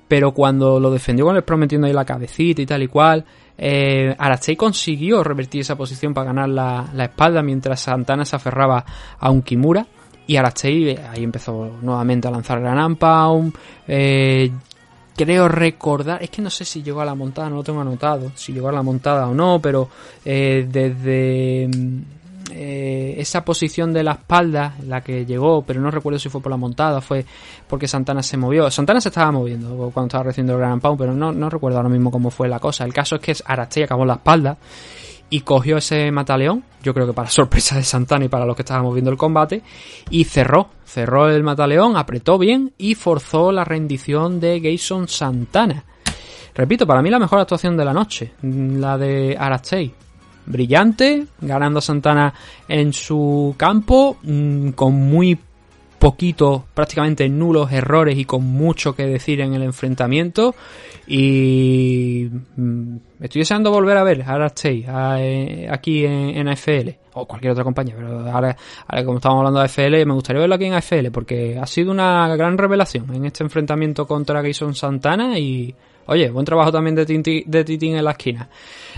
pero 0.08 0.32
cuando 0.32 0.80
lo 0.80 0.90
defendió 0.90 1.26
con 1.26 1.36
el 1.36 1.42
sprawl 1.42 1.60
metiendo 1.60 1.86
ahí 1.86 1.92
la 1.92 2.04
cabecita 2.04 2.62
y 2.62 2.66
tal 2.66 2.82
y 2.82 2.88
cual, 2.88 3.24
eh, 3.56 4.14
Arastey 4.18 4.56
consiguió 4.56 5.22
revertir 5.22 5.60
esa 5.60 5.76
posición 5.76 6.14
para 6.14 6.28
ganar 6.28 6.48
la, 6.48 6.88
la 6.94 7.04
espalda 7.04 7.42
mientras 7.42 7.80
Santana 7.80 8.24
se 8.24 8.36
aferraba 8.36 8.84
a 9.18 9.30
un 9.30 9.42
Kimura. 9.42 9.86
Y 10.26 10.36
Arastey 10.36 10.90
eh, 10.90 11.00
ahí 11.10 11.24
empezó 11.24 11.78
nuevamente 11.80 12.28
a 12.28 12.30
lanzar 12.30 12.60
Gran 12.60 12.96
Pound, 12.96 13.54
eh, 13.86 14.50
creo 15.16 15.48
recordar, 15.48 16.22
es 16.22 16.30
que 16.30 16.40
no 16.40 16.50
sé 16.50 16.64
si 16.64 16.82
llegó 16.82 17.00
a 17.00 17.04
la 17.04 17.14
montada, 17.14 17.50
no 17.50 17.56
lo 17.56 17.64
tengo 17.64 17.80
anotado, 17.80 18.30
si 18.34 18.52
llegó 18.52 18.68
a 18.68 18.72
la 18.72 18.82
montada 18.82 19.26
o 19.26 19.34
no, 19.34 19.58
pero 19.60 19.88
eh, 20.24 20.66
desde 20.70 21.68
eh, 22.50 23.14
esa 23.18 23.44
posición 23.44 23.92
de 23.92 24.02
la 24.02 24.12
espalda, 24.12 24.74
la 24.86 25.02
que 25.02 25.26
llegó, 25.26 25.62
pero 25.62 25.80
no 25.80 25.90
recuerdo 25.90 26.18
si 26.18 26.28
fue 26.28 26.40
por 26.40 26.50
la 26.50 26.56
montada, 26.56 27.00
fue 27.00 27.24
porque 27.66 27.88
Santana 27.88 28.22
se 28.22 28.36
movió. 28.36 28.70
Santana 28.70 29.00
se 29.00 29.08
estaba 29.08 29.30
moviendo 29.32 29.90
cuando 29.92 30.06
estaba 30.06 30.24
recibiendo 30.24 30.54
el 30.54 30.58
Grand 30.60 30.80
Pound, 30.80 30.98
pero 30.98 31.14
no, 31.14 31.32
no 31.32 31.50
recuerdo 31.50 31.78
ahora 31.78 31.88
mismo 31.88 32.10
cómo 32.10 32.30
fue 32.30 32.48
la 32.48 32.58
cosa. 32.58 32.84
El 32.84 32.92
caso 32.92 33.16
es 33.16 33.22
que 33.22 33.34
Arastey 33.44 33.82
acabó 33.82 34.04
la 34.04 34.14
espalda 34.14 34.56
y 35.30 35.40
cogió 35.40 35.76
ese 35.76 36.10
mataleón, 36.10 36.64
yo 36.82 36.94
creo 36.94 37.06
que 37.06 37.12
para 37.12 37.28
sorpresa 37.30 37.76
de 37.76 37.82
Santana 37.82 38.24
y 38.24 38.28
para 38.28 38.46
los 38.46 38.56
que 38.56 38.62
estábamos 38.62 38.94
viendo 38.94 39.10
el 39.10 39.16
combate, 39.16 39.62
y 40.10 40.24
cerró, 40.24 40.68
cerró 40.84 41.28
el 41.28 41.42
mataleón, 41.42 41.96
apretó 41.96 42.38
bien 42.38 42.72
y 42.78 42.94
forzó 42.94 43.52
la 43.52 43.64
rendición 43.64 44.40
de 44.40 44.60
Gayson 44.60 45.08
Santana. 45.08 45.84
Repito, 46.54 46.86
para 46.86 47.02
mí 47.02 47.10
la 47.10 47.20
mejor 47.20 47.38
actuación 47.38 47.76
de 47.76 47.84
la 47.84 47.92
noche, 47.92 48.32
la 48.42 48.98
de 48.98 49.36
Arastey. 49.38 49.94
Brillante, 50.48 51.26
ganando 51.40 51.78
a 51.78 51.82
Santana 51.82 52.34
en 52.66 52.92
su 52.92 53.54
campo, 53.56 54.16
mm, 54.22 54.70
con 54.70 54.94
muy 54.94 55.38
poquitos, 55.98 56.62
prácticamente 56.74 57.28
nulos 57.28 57.72
errores 57.72 58.16
y 58.16 58.24
con 58.24 58.44
mucho 58.44 58.94
que 58.94 59.04
decir 59.06 59.40
en 59.40 59.54
el 59.54 59.62
enfrentamiento. 59.62 60.54
Y 61.06 62.28
mm, 62.56 62.96
estoy 63.20 63.40
deseando 63.40 63.70
volver 63.70 63.96
a 63.96 64.04
ver 64.04 64.22
a 64.22 64.34
Arastey 64.34 64.84
eh, 64.88 65.68
aquí 65.70 66.04
en, 66.04 66.48
AFL 66.48 66.90
o 67.14 67.26
cualquier 67.26 67.52
otra 67.52 67.64
compañía, 67.64 67.94
pero 67.96 68.20
ahora, 68.30 68.56
ahora 68.86 69.04
como 69.04 69.18
estamos 69.18 69.38
hablando 69.38 69.58
de 69.58 69.64
AFL, 69.66 70.06
me 70.06 70.14
gustaría 70.14 70.40
verlo 70.40 70.54
aquí 70.54 70.66
en 70.66 70.74
AFL 70.74 71.10
porque 71.12 71.58
ha 71.60 71.66
sido 71.66 71.90
una 71.90 72.28
gran 72.36 72.56
revelación 72.56 73.12
en 73.14 73.24
este 73.24 73.42
enfrentamiento 73.42 74.06
contra 74.06 74.40
Gayson 74.40 74.74
Santana 74.74 75.38
y 75.38 75.74
Oye, 76.10 76.30
buen 76.30 76.46
trabajo 76.46 76.72
también 76.72 76.94
de, 76.94 77.04
Tinti, 77.04 77.44
de 77.46 77.64
Titín 77.64 77.94
en 77.94 78.04
la 78.04 78.12
esquina. 78.12 78.48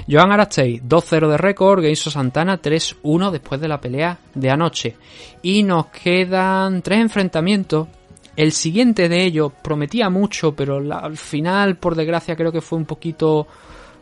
Joan 0.09 0.31
Arastey, 0.31 0.81
2-0 0.81 1.29
de 1.29 1.37
récord. 1.37 1.83
Gayson 1.83 2.13
Santana, 2.13 2.63
3-1 2.63 3.33
después 3.33 3.61
de 3.61 3.67
la 3.67 3.81
pelea 3.81 4.17
de 4.33 4.49
anoche. 4.49 4.97
Y 5.43 5.65
nos 5.65 5.87
quedan 5.87 6.83
tres 6.83 7.01
enfrentamientos. 7.01 7.89
El 8.37 8.53
siguiente 8.53 9.09
de 9.09 9.25
ellos 9.25 9.53
prometía 9.61 10.09
mucho, 10.09 10.55
pero 10.55 10.77
al 10.77 11.17
final, 11.17 11.79
por 11.79 11.97
desgracia, 11.97 12.37
creo 12.37 12.53
que 12.53 12.61
fue 12.61 12.79
un 12.79 12.87
poquito... 12.87 13.49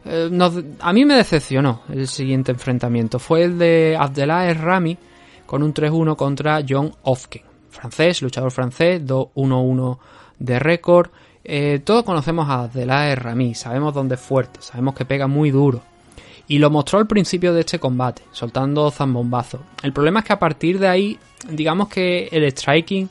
Eh, 0.05 0.29
a 0.81 0.93
mí 0.93 1.05
me 1.07 1.15
decepcionó 1.15 1.85
el 1.89 2.09
siguiente 2.09 2.53
enfrentamiento. 2.53 3.19
Fue 3.19 3.45
el 3.45 3.59
de 3.59 3.97
Abdellah 3.99 4.53
Rami 4.53 4.99
con 5.47 5.63
un 5.63 5.73
3-1 5.73 6.15
contra 6.15 6.61
John 6.69 6.93
Ofken. 7.05 7.43
Francés, 7.71 8.21
luchador 8.21 8.51
francés, 8.51 9.03
2-1-1 9.03 9.99
de 10.41 10.59
récord. 10.59 11.11
Eh, 11.51 11.81
todos 11.83 12.05
conocemos 12.05 12.47
a 12.51 12.65
Abdellah 12.65 13.15
Rami, 13.15 13.55
sabemos 13.55 13.95
dónde 13.95 14.17
es 14.17 14.21
fuerte, 14.21 14.61
sabemos 14.61 14.95
que 14.95 15.07
pega 15.07 15.27
muy 15.27 15.51
duro. 15.51 15.81
Y 16.47 16.59
lo 16.59 16.69
mostró 16.69 16.99
al 16.99 17.07
principio 17.07 17.55
de 17.55 17.61
este 17.61 17.79
combate, 17.79 18.21
soltando 18.33 18.91
zambombazos. 18.91 19.63
El 19.83 19.95
problema 19.95 20.21
es 20.21 20.27
que 20.27 20.35
a 20.35 20.39
partir 20.39 20.79
de 20.79 20.89
ahí, 20.89 21.19
digamos 21.49 21.89
que 21.89 22.29
el 22.31 22.45
striking 22.53 23.09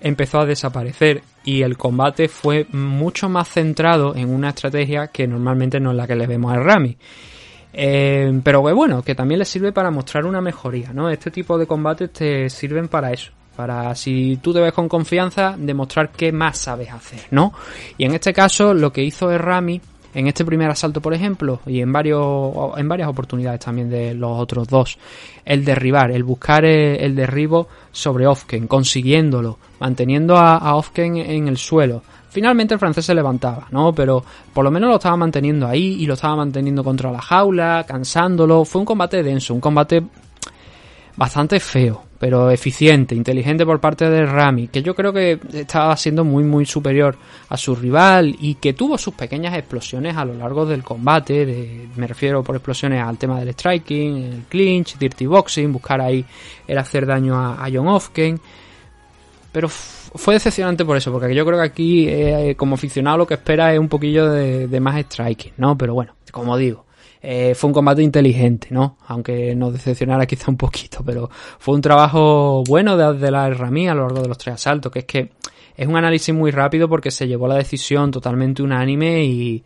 empezó 0.00 0.38
a 0.38 0.46
desaparecer 0.46 1.22
y 1.44 1.62
el 1.62 1.76
combate 1.76 2.28
fue 2.28 2.64
mucho 2.70 3.28
más 3.28 3.48
centrado 3.48 4.14
en 4.14 4.32
una 4.32 4.50
estrategia 4.50 5.08
que 5.08 5.26
normalmente 5.26 5.80
no 5.80 5.90
es 5.90 5.96
la 5.96 6.06
que 6.06 6.14
le 6.14 6.28
vemos 6.28 6.52
a 6.52 6.60
Rami. 6.60 6.96
Eh, 7.72 8.40
pero 8.44 8.62
bueno, 8.62 9.02
que 9.02 9.16
también 9.16 9.40
le 9.40 9.44
sirve 9.44 9.72
para 9.72 9.90
mostrar 9.90 10.26
una 10.26 10.40
mejoría, 10.40 10.92
¿no? 10.92 11.10
Este 11.10 11.32
tipo 11.32 11.58
de 11.58 11.66
combates 11.66 12.12
te 12.12 12.48
sirven 12.50 12.86
para 12.86 13.10
eso 13.10 13.32
para 13.60 13.94
si 13.94 14.38
tú 14.40 14.54
te 14.54 14.60
ves 14.60 14.72
con 14.72 14.88
confianza 14.88 15.54
demostrar 15.54 16.12
qué 16.12 16.32
más 16.32 16.56
sabes 16.56 16.90
hacer, 16.90 17.20
¿no? 17.30 17.52
Y 17.98 18.06
en 18.06 18.14
este 18.14 18.32
caso 18.32 18.72
lo 18.72 18.90
que 18.90 19.04
hizo 19.04 19.36
Rami 19.36 19.78
en 20.14 20.28
este 20.28 20.46
primer 20.46 20.70
asalto, 20.70 21.02
por 21.02 21.12
ejemplo, 21.12 21.60
y 21.66 21.82
en 21.82 21.92
varios 21.92 22.50
en 22.78 22.88
varias 22.88 23.10
oportunidades 23.10 23.60
también 23.60 23.90
de 23.90 24.14
los 24.14 24.30
otros 24.40 24.66
dos, 24.66 24.96
el 25.44 25.62
derribar, 25.62 26.10
el 26.10 26.24
buscar 26.24 26.64
el, 26.64 27.14
derribo 27.14 27.68
sobre 27.92 28.26
Ofken, 28.26 28.66
consiguiéndolo, 28.66 29.58
manteniendo 29.78 30.38
a, 30.38 30.56
a 30.56 30.76
Ofken 30.76 31.18
en 31.18 31.46
el 31.46 31.58
suelo. 31.58 32.02
Finalmente 32.30 32.72
el 32.72 32.80
francés 32.80 33.04
se 33.04 33.14
levantaba, 33.14 33.66
¿no? 33.72 33.92
Pero 33.92 34.24
por 34.54 34.64
lo 34.64 34.70
menos 34.70 34.88
lo 34.88 34.96
estaba 34.96 35.18
manteniendo 35.18 35.66
ahí 35.66 35.98
y 36.00 36.06
lo 36.06 36.14
estaba 36.14 36.36
manteniendo 36.36 36.82
contra 36.82 37.12
la 37.12 37.20
jaula, 37.20 37.84
cansándolo. 37.86 38.64
Fue 38.64 38.80
un 38.80 38.86
combate 38.86 39.22
denso, 39.22 39.52
un 39.52 39.60
combate 39.60 40.02
bastante 41.14 41.60
feo, 41.60 42.09
pero 42.20 42.50
eficiente, 42.50 43.14
inteligente 43.14 43.64
por 43.64 43.80
parte 43.80 44.10
de 44.10 44.26
Rami, 44.26 44.68
que 44.68 44.82
yo 44.82 44.94
creo 44.94 45.10
que 45.10 45.40
estaba 45.54 45.96
siendo 45.96 46.22
muy 46.22 46.44
muy 46.44 46.66
superior 46.66 47.16
a 47.48 47.56
su 47.56 47.74
rival 47.74 48.36
y 48.38 48.56
que 48.56 48.74
tuvo 48.74 48.98
sus 48.98 49.14
pequeñas 49.14 49.56
explosiones 49.56 50.14
a 50.18 50.26
lo 50.26 50.34
largo 50.34 50.66
del 50.66 50.82
combate, 50.82 51.88
me 51.96 52.06
refiero 52.06 52.42
por 52.44 52.56
explosiones 52.56 53.02
al 53.02 53.16
tema 53.16 53.40
del 53.40 53.54
striking, 53.54 54.16
el 54.16 54.42
clinch, 54.50 54.98
dirty 54.98 55.24
boxing, 55.24 55.72
buscar 55.72 56.02
ahí 56.02 56.22
el 56.68 56.76
hacer 56.76 57.06
daño 57.06 57.36
a, 57.36 57.64
a 57.64 57.70
John 57.72 57.88
Ofken, 57.88 58.38
pero 59.50 59.70
fue 59.70 60.34
decepcionante 60.34 60.84
por 60.84 60.98
eso, 60.98 61.10
porque 61.10 61.34
yo 61.34 61.46
creo 61.46 61.58
que 61.58 61.64
aquí 61.64 62.06
eh, 62.06 62.54
como 62.54 62.74
aficionado 62.74 63.16
lo 63.16 63.26
que 63.26 63.34
espera 63.34 63.72
es 63.72 63.78
un 63.78 63.88
poquillo 63.88 64.30
de, 64.30 64.68
de 64.68 64.80
más 64.80 65.00
striking, 65.00 65.54
¿no? 65.56 65.78
Pero 65.78 65.94
bueno, 65.94 66.14
como 66.30 66.58
digo, 66.58 66.84
eh, 67.22 67.54
fue 67.54 67.68
un 67.68 67.74
combate 67.74 68.02
inteligente, 68.02 68.68
¿no? 68.70 68.96
Aunque 69.06 69.54
nos 69.54 69.72
decepcionara 69.72 70.26
quizá 70.26 70.50
un 70.50 70.56
poquito, 70.56 71.02
pero 71.04 71.28
fue 71.58 71.74
un 71.74 71.82
trabajo 71.82 72.64
bueno 72.66 72.96
de, 72.96 73.30
la 73.30 73.50
Rami 73.50 73.88
a 73.88 73.94
lo 73.94 74.02
largo 74.02 74.22
de 74.22 74.28
los 74.28 74.38
tres 74.38 74.54
asaltos, 74.54 74.90
que 74.90 75.00
es 75.00 75.04
que 75.04 75.30
es 75.76 75.86
un 75.86 75.96
análisis 75.96 76.34
muy 76.34 76.50
rápido 76.50 76.88
porque 76.88 77.10
se 77.10 77.28
llevó 77.28 77.46
la 77.46 77.56
decisión 77.56 78.10
totalmente 78.10 78.62
unánime 78.62 79.24
y 79.24 79.62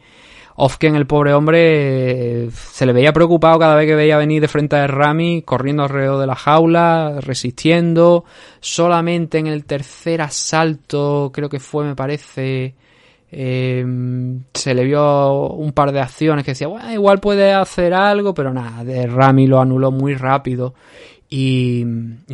Ofken, 0.57 0.95
el 0.95 1.07
pobre 1.07 1.35
hombre, 1.35 2.49
se 2.53 2.87
le 2.87 2.93
veía 2.93 3.13
preocupado 3.13 3.59
cada 3.59 3.75
vez 3.75 3.89
que 3.89 3.97
veía 3.97 4.17
venir 4.17 4.41
de 4.41 4.47
frente 4.47 4.77
a 4.77 4.87
Rami, 4.87 5.43
corriendo 5.43 5.83
alrededor 5.83 6.21
de 6.21 6.29
la 6.29 6.37
jaula, 6.37 7.19
resistiendo. 7.21 8.25
Solamente 8.61 9.39
en 9.39 9.49
el 9.49 9.65
tercer 9.65 10.23
asalto, 10.23 11.33
creo 11.35 11.49
que 11.49 11.59
fue, 11.59 11.85
me 11.85 11.97
parece, 11.97 12.75
eh, 13.37 13.85
se 14.55 14.75
le 14.75 14.85
vio 14.85 15.49
un 15.49 15.73
par 15.73 15.91
de 15.91 16.01
acciones 16.01 16.45
que 16.45 16.53
decía, 16.53 16.69
igual 16.93 17.19
puede 17.19 17.53
hacer 17.53 17.93
algo, 17.93 18.33
pero 18.33 18.55
nada, 18.55 18.85
de 18.85 19.09
Rami 19.09 19.49
lo 19.49 19.61
anuló 19.61 19.91
muy 19.91 20.15
rápido 20.15 20.75
y, 21.29 21.85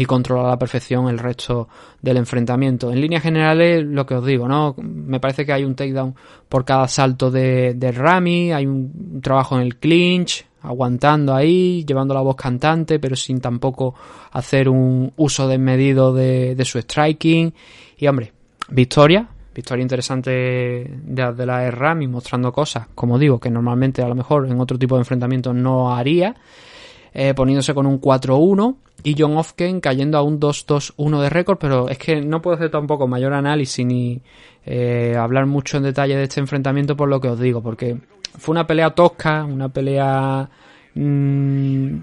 controló 0.07 0.47
a 0.47 0.51
la 0.51 0.59
perfección 0.59 1.09
el 1.09 1.19
resto 1.19 1.69
del 2.03 2.19
enfrentamiento. 2.19 2.93
En 2.93 3.01
líneas 3.01 3.23
generales, 3.23 3.83
lo 3.83 4.05
que 4.05 4.15
os 4.15 4.27
digo, 4.27 4.47
¿no? 4.47 4.75
Me 4.77 5.19
parece 5.21 5.47
que 5.47 5.55
hay 5.55 5.65
un 5.65 5.75
takedown 5.75 6.15
por 6.51 6.67
cada 6.67 6.87
salto 6.87 7.31
de, 7.31 7.95
Rami, 7.97 8.53
hay 8.53 8.67
un, 8.67 9.21
trabajo 9.23 9.57
en 9.57 9.63
el 9.63 9.77
clinch, 9.77 10.45
aguantando 10.61 11.35
ahí, 11.35 11.83
llevando 11.87 12.13
la 12.13 12.21
voz 12.21 12.37
cantante, 12.37 12.99
pero 12.99 13.17
sin 13.17 13.41
tampoco 13.41 13.95
hacer 14.33 14.69
un 14.69 15.15
uso 15.17 15.49
desmedido 15.49 16.13
de, 16.13 16.55
de 16.55 16.65
su 16.67 16.79
striking. 16.79 17.55
Y 17.97 18.07
hombre, 18.07 18.35
victoria, 18.69 19.31
victoria 19.61 19.83
interesante 19.83 20.31
de, 20.31 21.33
de 21.35 21.47
la 21.47 21.71
Rami 21.71 22.09
mostrando 22.09 22.51
cosas, 22.51 22.87
como 22.95 23.19
digo, 23.19 23.39
que 23.39 23.51
normalmente 23.51 24.03
a 24.03 24.09
lo 24.09 24.15
mejor 24.15 24.47
en 24.47 24.59
otro 24.59 24.79
tipo 24.79 24.95
de 24.95 25.03
enfrentamiento 25.03 25.53
no 25.53 25.95
haría, 25.95 26.35
eh, 27.13 27.35
poniéndose 27.35 27.75
con 27.75 27.87
un 27.87 28.01
4-1 28.01 28.77
y 29.03 29.15
John 29.19 29.37
Ofken 29.37 29.81
cayendo 29.81 30.17
a 30.17 30.23
un 30.23 30.41
2-2-1 30.41 31.21
de 31.21 31.29
récord, 31.29 31.59
pero 31.59 31.91
es 31.91 31.99
que 31.99 32.23
no 32.23 32.41
puedo 32.41 32.57
hacer 32.57 32.71
tampoco 32.71 33.07
mayor 33.07 33.35
análisis 33.35 33.85
ni 33.85 34.23
eh, 34.65 35.15
hablar 35.19 35.45
mucho 35.45 35.77
en 35.77 35.83
detalle 35.83 36.17
de 36.17 36.23
este 36.23 36.41
enfrentamiento 36.41 36.97
por 36.97 37.09
lo 37.11 37.21
que 37.21 37.29
os 37.29 37.39
digo, 37.39 37.63
porque 37.63 37.99
fue 38.39 38.53
una 38.53 38.67
pelea 38.67 38.91
tosca, 38.91 39.45
una 39.45 39.69
pelea 39.69 40.49
mmm, 40.95 41.97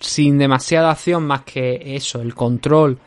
sin 0.00 0.36
demasiada 0.36 0.90
acción 0.90 1.26
más 1.26 1.42
que 1.44 1.96
eso, 1.96 2.20
el 2.20 2.34
control 2.34 2.98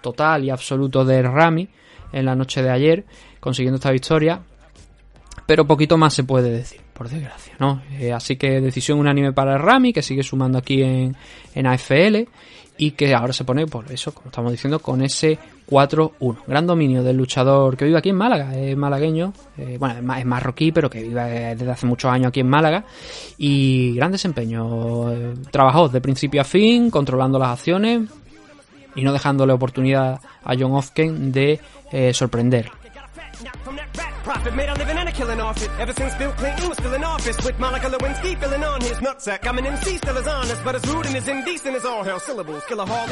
total 0.00 0.44
y 0.44 0.50
absoluto 0.50 1.04
de 1.04 1.22
Rami 1.22 1.68
en 2.12 2.26
la 2.26 2.34
noche 2.34 2.62
de 2.62 2.70
ayer 2.70 3.04
consiguiendo 3.42 3.76
esta 3.76 3.90
victoria. 3.90 4.40
Pero 5.44 5.66
poquito 5.66 5.98
más 5.98 6.14
se 6.14 6.22
puede 6.22 6.50
decir, 6.50 6.80
por 6.92 7.08
desgracia, 7.08 7.54
¿no? 7.58 7.82
Eh, 7.98 8.12
así 8.12 8.36
que 8.36 8.60
decisión 8.60 9.00
unánime 9.00 9.32
para 9.32 9.58
Rami, 9.58 9.92
que 9.92 10.00
sigue 10.00 10.22
sumando 10.22 10.58
aquí 10.58 10.82
en, 10.82 11.16
en 11.54 11.66
AFL 11.66 12.28
y 12.78 12.92
que 12.92 13.12
ahora 13.14 13.32
se 13.32 13.44
pone, 13.44 13.66
por 13.66 13.90
eso, 13.90 14.14
como 14.14 14.28
estamos 14.28 14.52
diciendo, 14.52 14.78
con 14.78 15.02
ese 15.02 15.38
4-1. 15.68 16.38
Gran 16.46 16.66
dominio 16.66 17.02
del 17.02 17.16
luchador 17.16 17.76
que 17.76 17.84
vive 17.84 17.98
aquí 17.98 18.10
en 18.10 18.16
Málaga, 18.16 18.56
es 18.56 18.76
malagueño, 18.76 19.32
eh, 19.58 19.76
bueno, 19.78 20.14
es 20.16 20.24
marroquí, 20.24 20.70
pero 20.70 20.88
que 20.88 21.02
vive 21.02 21.54
desde 21.56 21.70
hace 21.70 21.86
muchos 21.86 22.10
años 22.10 22.28
aquí 22.28 22.40
en 22.40 22.48
Málaga. 22.48 22.84
Y 23.38 23.94
gran 23.96 24.12
desempeño. 24.12 25.12
Eh, 25.12 25.34
trabajó 25.50 25.88
de 25.88 26.00
principio 26.00 26.40
a 26.40 26.44
fin, 26.44 26.90
controlando 26.90 27.38
las 27.38 27.50
acciones 27.50 28.08
y 28.94 29.02
no 29.02 29.12
dejándole 29.12 29.52
oportunidad 29.52 30.20
a 30.44 30.54
John 30.58 30.72
Ofken 30.72 31.32
de 31.32 31.60
eh, 31.90 32.12
sorprender. 32.14 32.81
From 33.64 33.76
that 33.76 33.96
rat 33.96 34.14
profit. 34.24 34.54
Made 34.54 34.68
a 34.68 34.74
living 34.74 34.96
and 34.96 35.08
a 35.08 35.12
killing 35.12 35.40
off 35.40 35.62
it. 35.62 35.70
Ever 35.78 35.92
since 35.92 36.14
Bill 36.16 36.32
Clinton 36.32 36.68
was 36.68 36.78
still 36.78 36.94
in 36.94 37.04
office. 37.04 37.44
With 37.44 37.58
Monica 37.58 37.88
Lewinsky 37.88 38.38
filling 38.38 38.64
on 38.64 38.80
his 38.80 38.98
nutsack. 38.98 39.46
I'm 39.46 39.58
an 39.58 39.66
MC, 39.66 39.96
still 39.98 40.16
as 40.18 40.26
honest. 40.26 40.64
But 40.64 40.74
as 40.76 40.86
rude 40.86 41.06
and 41.06 41.16
as 41.16 41.28
indecent 41.28 41.76
as 41.76 41.84
all 41.84 42.02
hell. 42.04 42.18
Syllables. 42.20 42.62
Kill 42.68 42.80
'em 42.80 42.90
all. 42.90 43.06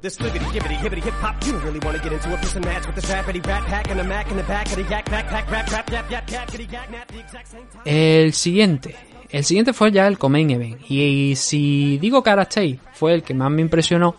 This 0.00 0.16
flippity, 0.16 0.44
gibbity, 0.46 0.76
hibbity, 0.76 1.02
hip 1.02 1.14
hop. 1.14 1.44
You 1.44 1.52
don't 1.52 1.64
really 1.64 1.80
wanna 1.80 1.98
get 1.98 2.12
into 2.12 2.32
a 2.32 2.36
piss 2.38 2.56
and 2.56 2.64
match 2.64 2.86
with 2.86 2.94
this 2.96 3.06
rapidy 3.10 3.46
rat 3.46 3.64
pack 3.66 3.90
and 3.90 4.00
a 4.00 4.04
mac 4.04 4.30
in 4.30 4.36
the 4.36 4.42
back 4.44 4.66
of 4.66 4.76
the 4.76 4.82
yak 4.90 5.10
back 5.10 5.28
pack 5.28 5.50
rap 5.50 5.70
rap 5.70 5.90
yap 5.90 6.10
yap 6.10 6.30
yap 6.30 6.48
kitty 6.50 6.68
yak 6.70 6.90
nap 6.90 7.08
the 7.08 7.18
exact 7.20 7.48
same 7.48 7.66
time. 7.72 7.82
El 7.86 8.32
siguiente. 8.32 8.96
El 9.30 9.44
siguiente 9.44 9.72
fue 9.72 9.90
ya 9.90 10.06
el 10.06 10.16
Comain 10.18 10.50
Event. 10.50 10.80
Y, 10.88 11.34
si 11.36 11.98
digo 11.98 12.22
que 12.22 12.30
Arastei 12.30 12.78
fue 12.92 13.14
el 13.14 13.22
que 13.22 13.34
más 13.34 13.50
me 13.50 13.62
impresionó, 13.62 14.14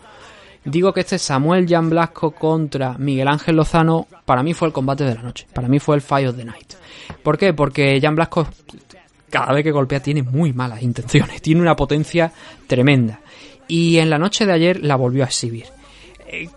digo 0.66 0.92
que 0.92 1.00
este 1.00 1.18
Samuel 1.18 1.66
Jan 1.68 1.88
Blasco 1.88 2.32
contra 2.32 2.98
Miguel 2.98 3.28
Ángel 3.28 3.56
Lozano, 3.56 4.06
para 4.24 4.42
mí 4.42 4.52
fue 4.52 4.68
el 4.68 4.74
combate 4.74 5.04
de 5.04 5.14
la 5.14 5.22
noche. 5.22 5.46
Para 5.52 5.68
mí 5.68 5.78
fue 5.78 5.96
el 5.96 6.02
Fight 6.02 6.28
of 6.28 6.36
the 6.36 6.44
Night. 6.44 6.74
¿Por 7.22 7.38
qué? 7.38 7.54
Porque 7.54 7.98
Jan 8.00 8.14
Blasco, 8.14 8.46
cada 9.30 9.52
vez 9.52 9.64
que 9.64 9.70
golpea, 9.70 10.00
tiene 10.00 10.22
muy 10.22 10.52
malas 10.52 10.82
intenciones. 10.82 11.40
Tiene 11.42 11.60
una 11.60 11.76
potencia 11.76 12.32
tremenda. 12.66 13.20
Y 13.68 13.98
en 13.98 14.10
la 14.10 14.18
noche 14.18 14.46
de 14.46 14.52
ayer 14.52 14.84
la 14.84 14.96
volvió 14.96 15.24
a 15.24 15.26
exhibir. 15.26 15.66
Eh, 16.26 16.48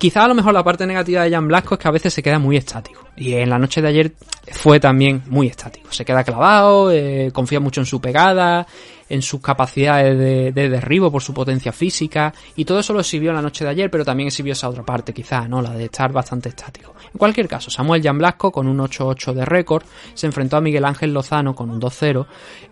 Quizá 0.00 0.24
a 0.24 0.28
lo 0.28 0.34
mejor 0.34 0.54
la 0.54 0.64
parte 0.64 0.86
negativa 0.86 1.24
de 1.24 1.30
Jan 1.30 1.46
Blasco 1.46 1.74
es 1.74 1.78
que 1.78 1.86
a 1.86 1.90
veces 1.90 2.14
se 2.14 2.22
queda 2.22 2.38
muy 2.38 2.56
estático. 2.56 3.04
Y 3.18 3.34
en 3.34 3.50
la 3.50 3.58
noche 3.58 3.82
de 3.82 3.88
ayer 3.88 4.14
fue 4.50 4.80
también 4.80 5.22
muy 5.26 5.46
estático. 5.46 5.92
Se 5.92 6.06
queda 6.06 6.24
clavado, 6.24 6.90
eh, 6.90 7.30
confía 7.34 7.60
mucho 7.60 7.82
en 7.82 7.86
su 7.86 8.00
pegada, 8.00 8.66
en 9.10 9.20
sus 9.20 9.42
capacidades 9.42 10.18
de, 10.18 10.52
de 10.52 10.68
derribo 10.70 11.10
por 11.10 11.22
su 11.22 11.34
potencia 11.34 11.72
física. 11.72 12.32
Y 12.56 12.64
todo 12.64 12.80
eso 12.80 12.94
lo 12.94 13.00
exhibió 13.00 13.32
la 13.32 13.42
noche 13.42 13.64
de 13.64 13.70
ayer, 13.70 13.90
pero 13.90 14.04
también 14.04 14.28
exhibió 14.28 14.52
esa 14.52 14.68
otra 14.68 14.84
parte, 14.84 15.12
quizá, 15.12 15.46
¿no? 15.46 15.60
La 15.60 15.72
de 15.72 15.84
estar 15.84 16.12
bastante 16.12 16.48
estático. 16.48 16.94
En 17.12 17.18
cualquier 17.18 17.48
caso, 17.48 17.70
Samuel 17.70 18.00
Blasco 18.12 18.52
con 18.52 18.68
un 18.68 18.78
8-8 18.78 19.32
de 19.32 19.44
récord 19.44 19.82
se 20.14 20.26
enfrentó 20.26 20.56
a 20.56 20.60
Miguel 20.60 20.84
Ángel 20.84 21.12
Lozano 21.12 21.54
con 21.54 21.70
un 21.70 21.80
2-0, 21.80 22.26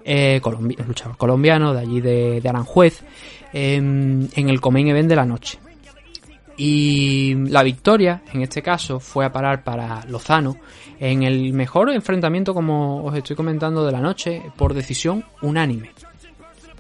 eh, 0.05 0.41
luchador 0.87 1.17
colombiano 1.17 1.75
de 1.75 1.81
allí 1.81 2.01
de, 2.01 2.41
de 2.41 2.49
Aranjuez, 2.49 3.03
em, 3.53 4.29
en 4.35 4.49
el 4.49 4.61
Comain 4.61 4.89
Event 4.89 5.09
de 5.09 5.17
la 5.17 5.25
noche. 5.25 5.59
Y 6.57 7.35
la 7.51 7.63
victoria, 7.63 8.23
en 8.33 8.43
este 8.43 8.63
caso, 8.63 8.99
fue 8.99 9.25
a 9.25 9.33
parar 9.33 9.63
para 9.63 10.05
Lozano 10.07 10.57
en 10.99 11.23
el 11.23 11.53
mejor 11.53 11.91
enfrentamiento, 11.91 12.53
como 12.53 13.05
os 13.05 13.17
estoy 13.17 13.37
comentando, 13.37 13.87
de 13.87 13.93
la 13.93 14.01
noche, 14.01 14.43
por 14.57 14.75
decisión 14.75 15.25
unánime. 15.41 15.91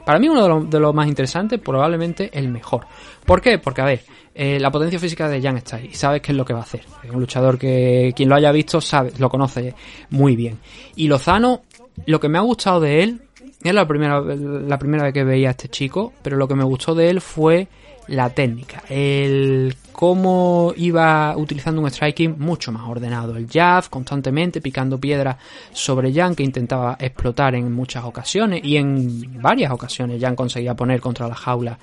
Para 0.09 0.21
mí 0.21 0.27
uno 0.27 0.65
de 0.65 0.81
los, 0.81 0.95
más 0.95 1.07
interesantes, 1.07 1.61
probablemente 1.61 2.31
el 2.33 2.49
mejor. 2.49 2.87
¿Por 3.27 3.43
qué? 3.43 3.59
Porque, 3.59 3.83
a 3.83 3.85
ver, 3.85 4.01
eh, 4.35 4.59
la 4.59 4.71
potencia 4.71 4.99
física 4.99 5.29
de 5.29 5.43
Jan 5.43 5.59
está 5.59 5.77
ahí 5.77 5.93
sabes 5.93 6.23
qué 6.23 6.33
es 6.33 6.39
lo 6.39 6.47
que 6.47 6.55
va 6.55 6.61
a 6.61 6.63
hacer. 6.63 6.81
Un 7.13 7.21
luchador 7.21 7.59
que 7.59 8.15
quien 8.17 8.31
lo 8.31 8.35
haya 8.35 8.51
visto 8.51 8.81
sabe, 8.81 9.13
lo 9.19 9.29
conoce 9.29 9.75
muy 10.09 10.35
bien. 10.35 10.61
Y 10.97 11.09
Lozano, 11.09 11.61
lo 12.07 12.19
que 12.19 12.31
me 12.31 12.39
ha 12.39 12.41
gustado 12.41 12.81
de 12.81 13.03
él, 13.03 13.21
es 13.63 13.75
la 13.75 13.87
primera, 13.87 14.23
la 14.23 14.79
primera 14.79 15.05
vez 15.05 15.13
que 15.13 15.25
veía 15.25 15.49
a 15.49 15.51
este 15.51 15.69
chico, 15.69 16.15
pero 16.23 16.39
lo 16.39 16.49
que 16.49 16.55
me 16.55 16.65
gustó 16.65 16.95
de 16.95 17.11
él 17.11 17.21
fue 17.21 17.69
la 18.09 18.31
técnica, 18.31 18.83
el 18.89 19.75
cómo 19.93 20.73
iba 20.77 21.37
utilizando 21.37 21.81
un 21.81 21.91
striking 21.91 22.37
mucho 22.39 22.73
más 22.73 22.89
ordenado, 22.89 23.37
el 23.37 23.49
jab 23.49 23.89
constantemente 23.89 24.61
picando 24.61 24.99
piedras 24.99 25.37
sobre 25.73 26.13
Jan 26.13 26.35
que 26.35 26.43
intentaba 26.43 26.97
explotar 27.01 27.55
en 27.55 27.73
muchas 27.73 28.05
ocasiones 28.05 28.61
y 28.65 28.77
en 28.77 29.41
varias 29.41 29.73
ocasiones 29.73 30.21
Jan 30.21 30.37
conseguía 30.37 30.75
poner 30.75 31.01
contra 31.01 31.29
la 31.29 31.35
jaula 31.35 31.79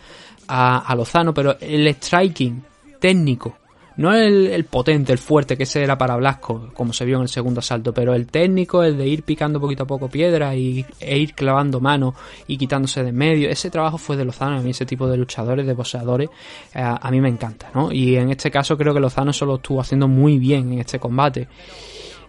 a, 0.47 0.79
a 0.79 0.95
Lozano, 0.95 1.33
pero 1.33 1.57
el 1.59 1.87
striking 1.95 2.63
técnico 2.99 3.57
no 3.97 4.13
el, 4.13 4.47
el, 4.47 4.65
potente, 4.65 5.13
el 5.13 5.19
fuerte 5.19 5.55
que 5.55 5.63
ese 5.63 5.83
era 5.83 5.97
para 5.97 6.15
Blasco, 6.17 6.69
como 6.73 6.93
se 6.93 7.05
vio 7.05 7.17
en 7.17 7.23
el 7.23 7.29
segundo 7.29 7.59
asalto, 7.59 7.93
pero 7.93 8.13
el 8.13 8.27
técnico, 8.27 8.83
el 8.83 8.97
de 8.97 9.07
ir 9.07 9.23
picando 9.23 9.59
poquito 9.59 9.83
a 9.83 9.87
poco 9.87 10.09
piedra 10.09 10.55
y, 10.55 10.85
e 10.99 11.17
ir 11.17 11.33
clavando 11.33 11.79
manos 11.79 12.15
y 12.47 12.57
quitándose 12.57 13.03
de 13.03 13.09
en 13.09 13.15
medio, 13.15 13.49
ese 13.49 13.69
trabajo 13.69 13.97
fue 13.97 14.17
de 14.17 14.25
Lozano, 14.25 14.57
a 14.57 14.61
mí 14.61 14.71
ese 14.71 14.85
tipo 14.85 15.07
de 15.07 15.17
luchadores, 15.17 15.65
de 15.65 15.73
boxeadores, 15.73 16.29
eh, 16.73 16.81
a 16.81 17.11
mí 17.11 17.21
me 17.21 17.29
encanta, 17.29 17.69
¿no? 17.73 17.91
Y 17.91 18.15
en 18.17 18.31
este 18.31 18.51
caso 18.51 18.77
creo 18.77 18.93
que 18.93 18.99
Lozano 18.99 19.31
se 19.31 19.45
lo 19.45 19.55
estuvo 19.55 19.79
haciendo 19.79 20.07
muy 20.07 20.39
bien 20.39 20.73
en 20.73 20.79
este 20.79 20.99
combate. 20.99 21.47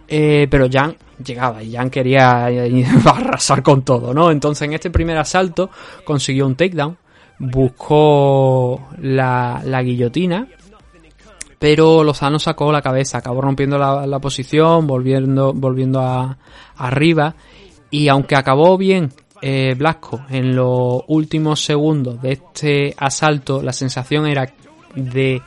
Eh, 0.07 0.47
pero 0.49 0.67
Jan 0.71 0.95
llegaba 1.23 1.61
y 1.61 1.73
Jan 1.73 1.89
quería 1.89 2.45
arrasar 3.05 3.61
con 3.61 3.83
todo, 3.83 4.13
¿no? 4.13 4.31
Entonces 4.31 4.67
en 4.67 4.73
este 4.73 4.89
primer 4.89 5.17
asalto 5.17 5.69
consiguió 6.05 6.45
un 6.47 6.55
takedown, 6.55 6.97
buscó 7.39 8.87
la, 9.01 9.61
la 9.65 9.83
guillotina, 9.83 10.47
pero 11.59 12.03
Lozano 12.03 12.39
sacó 12.39 12.71
la 12.71 12.81
cabeza, 12.81 13.17
acabó 13.17 13.41
rompiendo 13.41 13.77
la, 13.77 14.19
posición, 14.19 14.85
volviendo, 14.85 15.53
volviendo 15.53 15.99
a, 15.99 16.37
arriba, 16.75 17.35
y 17.89 18.07
aunque 18.09 18.35
acabó 18.35 18.77
bien 18.77 19.11
eh, 19.41 19.75
Blasco 19.75 20.21
en 20.29 20.55
los 20.55 21.01
últimos 21.07 21.63
segundos 21.63 22.21
de 22.21 22.33
este 22.33 22.95
asalto, 22.97 23.61
la 23.61 23.73
sensación 23.73 24.27
era 24.27 24.51
de 24.95 25.41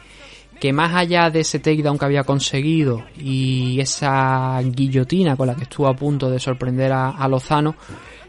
que 0.61 0.73
más 0.73 0.95
allá 0.95 1.31
de 1.31 1.41
ese 1.41 1.59
takedown 1.59 1.99
que 1.99 2.05
había 2.05 2.23
conseguido 2.23 3.03
y 3.17 3.81
esa 3.81 4.61
guillotina 4.63 5.35
con 5.35 5.47
la 5.47 5.57
que 5.57 5.63
estuvo 5.63 5.89
a 5.89 5.95
punto 5.95 6.31
de 6.31 6.39
sorprender 6.39 6.93
a, 6.93 7.27
Lozano, 7.29 7.77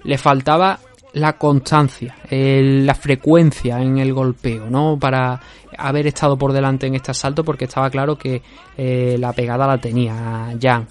le 0.06 0.18
faltaba 0.18 0.80
la 1.14 1.34
constancia, 1.34 2.16
la 2.30 2.96
frecuencia 2.96 3.82
en 3.82 3.98
el 3.98 4.14
golpeo, 4.14 4.70
¿no? 4.70 4.98
Para 4.98 5.42
haber 5.78 6.08
estado 6.08 6.38
por 6.38 6.54
delante 6.54 6.88
en 6.88 6.96
este 6.96 7.12
asalto 7.12 7.44
porque 7.44 7.66
estaba 7.66 7.90
claro 7.90 8.18
que 8.18 8.42
eh, 8.78 9.16
la 9.20 9.34
pegada 9.34 9.68
la 9.68 9.78
tenía 9.80 10.56
Jan. 10.60 10.88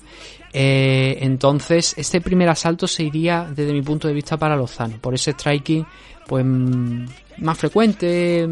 Eh, 0.52 1.18
entonces, 1.20 1.94
este 1.96 2.20
primer 2.20 2.48
asalto 2.48 2.86
se 2.88 3.04
iría 3.04 3.46
desde 3.48 3.72
mi 3.72 3.82
punto 3.82 4.08
de 4.08 4.14
vista 4.14 4.36
para 4.36 4.56
Lozano, 4.56 4.96
por 5.00 5.14
ese 5.14 5.32
striking 5.32 5.86
pues 6.26 6.44
más 6.44 7.58
frecuente, 7.58 8.48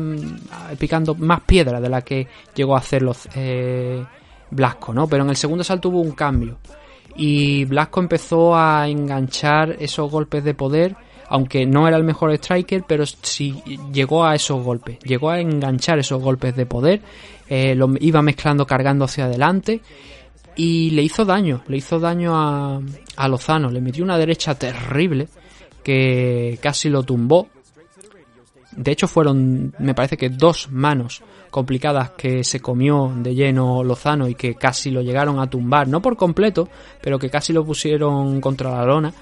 picando 0.78 1.14
más 1.14 1.40
piedra 1.42 1.80
de 1.80 1.88
la 1.88 2.02
que 2.02 2.26
llegó 2.54 2.74
a 2.74 2.78
hacer 2.78 3.02
los 3.02 3.28
eh, 3.34 4.04
Blasco, 4.50 4.92
¿no? 4.92 5.06
Pero 5.06 5.22
en 5.24 5.30
el 5.30 5.36
segundo 5.36 5.62
asalto 5.62 5.90
hubo 5.90 6.00
un 6.00 6.12
cambio 6.12 6.58
y 7.16 7.64
Blasco 7.66 8.00
empezó 8.00 8.56
a 8.56 8.88
enganchar 8.88 9.76
esos 9.78 10.10
golpes 10.10 10.44
de 10.44 10.54
poder 10.54 10.96
aunque 11.28 11.66
no 11.66 11.86
era 11.86 11.96
el 11.96 12.04
mejor 12.04 12.32
striker, 12.32 12.84
pero 12.86 13.04
sí 13.06 13.62
llegó 13.92 14.24
a 14.24 14.34
esos 14.34 14.62
golpes, 14.62 14.98
llegó 15.00 15.30
a 15.30 15.40
enganchar 15.40 15.98
esos 15.98 16.22
golpes 16.22 16.56
de 16.56 16.66
poder, 16.66 17.02
eh, 17.48 17.74
lo 17.74 17.90
iba 18.00 18.22
mezclando, 18.22 18.66
cargando 18.66 19.04
hacia 19.04 19.26
adelante 19.26 19.80
y 20.56 20.90
le 20.90 21.02
hizo 21.02 21.24
daño, 21.24 21.62
le 21.68 21.76
hizo 21.76 22.00
daño 22.00 22.32
a, 22.34 22.80
a 23.16 23.28
Lozano, 23.28 23.70
le 23.70 23.80
metió 23.80 24.04
una 24.04 24.18
derecha 24.18 24.54
terrible 24.54 25.28
que 25.82 26.58
casi 26.60 26.88
lo 26.88 27.02
tumbó. 27.02 27.48
De 28.72 28.92
hecho 28.92 29.08
fueron, 29.08 29.74
me 29.78 29.94
parece 29.94 30.16
que 30.16 30.28
dos 30.28 30.68
manos 30.70 31.22
complicadas 31.50 32.10
que 32.10 32.44
se 32.44 32.60
comió 32.60 33.12
de 33.16 33.34
lleno 33.34 33.82
Lozano 33.82 34.28
y 34.28 34.34
que 34.34 34.54
casi 34.54 34.90
lo 34.90 35.02
llegaron 35.02 35.40
a 35.40 35.48
tumbar, 35.48 35.88
no 35.88 36.00
por 36.00 36.16
completo, 36.16 36.68
pero 37.00 37.18
que 37.18 37.30
casi 37.30 37.52
lo 37.52 37.64
pusieron 37.64 38.40
contra 38.40 38.70
la 38.70 38.84
lona 38.84 39.12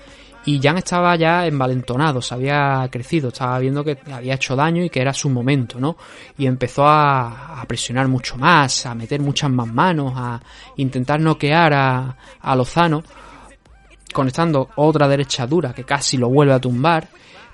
y 0.46 0.60
Jan 0.62 0.78
estaba 0.78 1.16
ya 1.16 1.44
envalentonado, 1.44 2.22
se 2.22 2.32
había 2.32 2.88
crecido, 2.90 3.28
estaba 3.28 3.58
viendo 3.58 3.82
que 3.82 3.98
había 4.12 4.34
hecho 4.34 4.54
daño 4.54 4.84
y 4.84 4.88
que 4.88 5.00
era 5.00 5.12
su 5.12 5.28
momento, 5.28 5.80
¿no? 5.80 5.96
Y 6.38 6.46
empezó 6.46 6.86
a, 6.86 7.64
presionar 7.66 8.06
mucho 8.06 8.36
más, 8.36 8.86
a 8.86 8.94
meter 8.94 9.20
muchas 9.20 9.50
más 9.50 9.66
manos, 9.66 10.12
a 10.16 10.40
intentar 10.76 11.20
noquear 11.20 11.74
a, 11.74 12.16
a 12.40 12.56
Lozano, 12.56 13.02
conectando 14.12 14.70
otra 14.76 15.08
derecha 15.08 15.48
dura 15.48 15.74
que 15.74 15.82
casi 15.82 16.16
lo 16.16 16.28
vuelve 16.28 16.54
a 16.54 16.60
tumbar, 16.60 17.08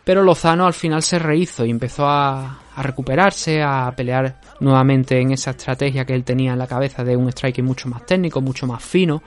pero 0.05 0.23
Lozano 0.23 0.67
al 0.67 0.75
final 0.75 1.03
se 1.03 1.19
rehizo 1.19 1.65
y 1.65 1.71
empezó 1.71 2.07
a, 2.07 2.62
a 2.75 2.83
recuperarse, 2.83 3.63
a 3.63 3.93
pelear 3.97 4.41
nuevamente 4.61 5.21
en 5.21 5.33
esa 5.33 5.51
estrategia 5.51 6.05
que 6.05 6.15
él 6.15 6.25
tenía 6.25 6.53
en 6.53 6.59
la 6.59 6.67
cabeza 6.67 7.05
de 7.05 7.17
un 7.17 7.31
striking 7.31 7.65
mucho 7.65 7.89
más 7.89 8.07
técnico, 8.07 8.41
mucho 8.41 8.67
más 8.67 8.83
fino 8.83 9.23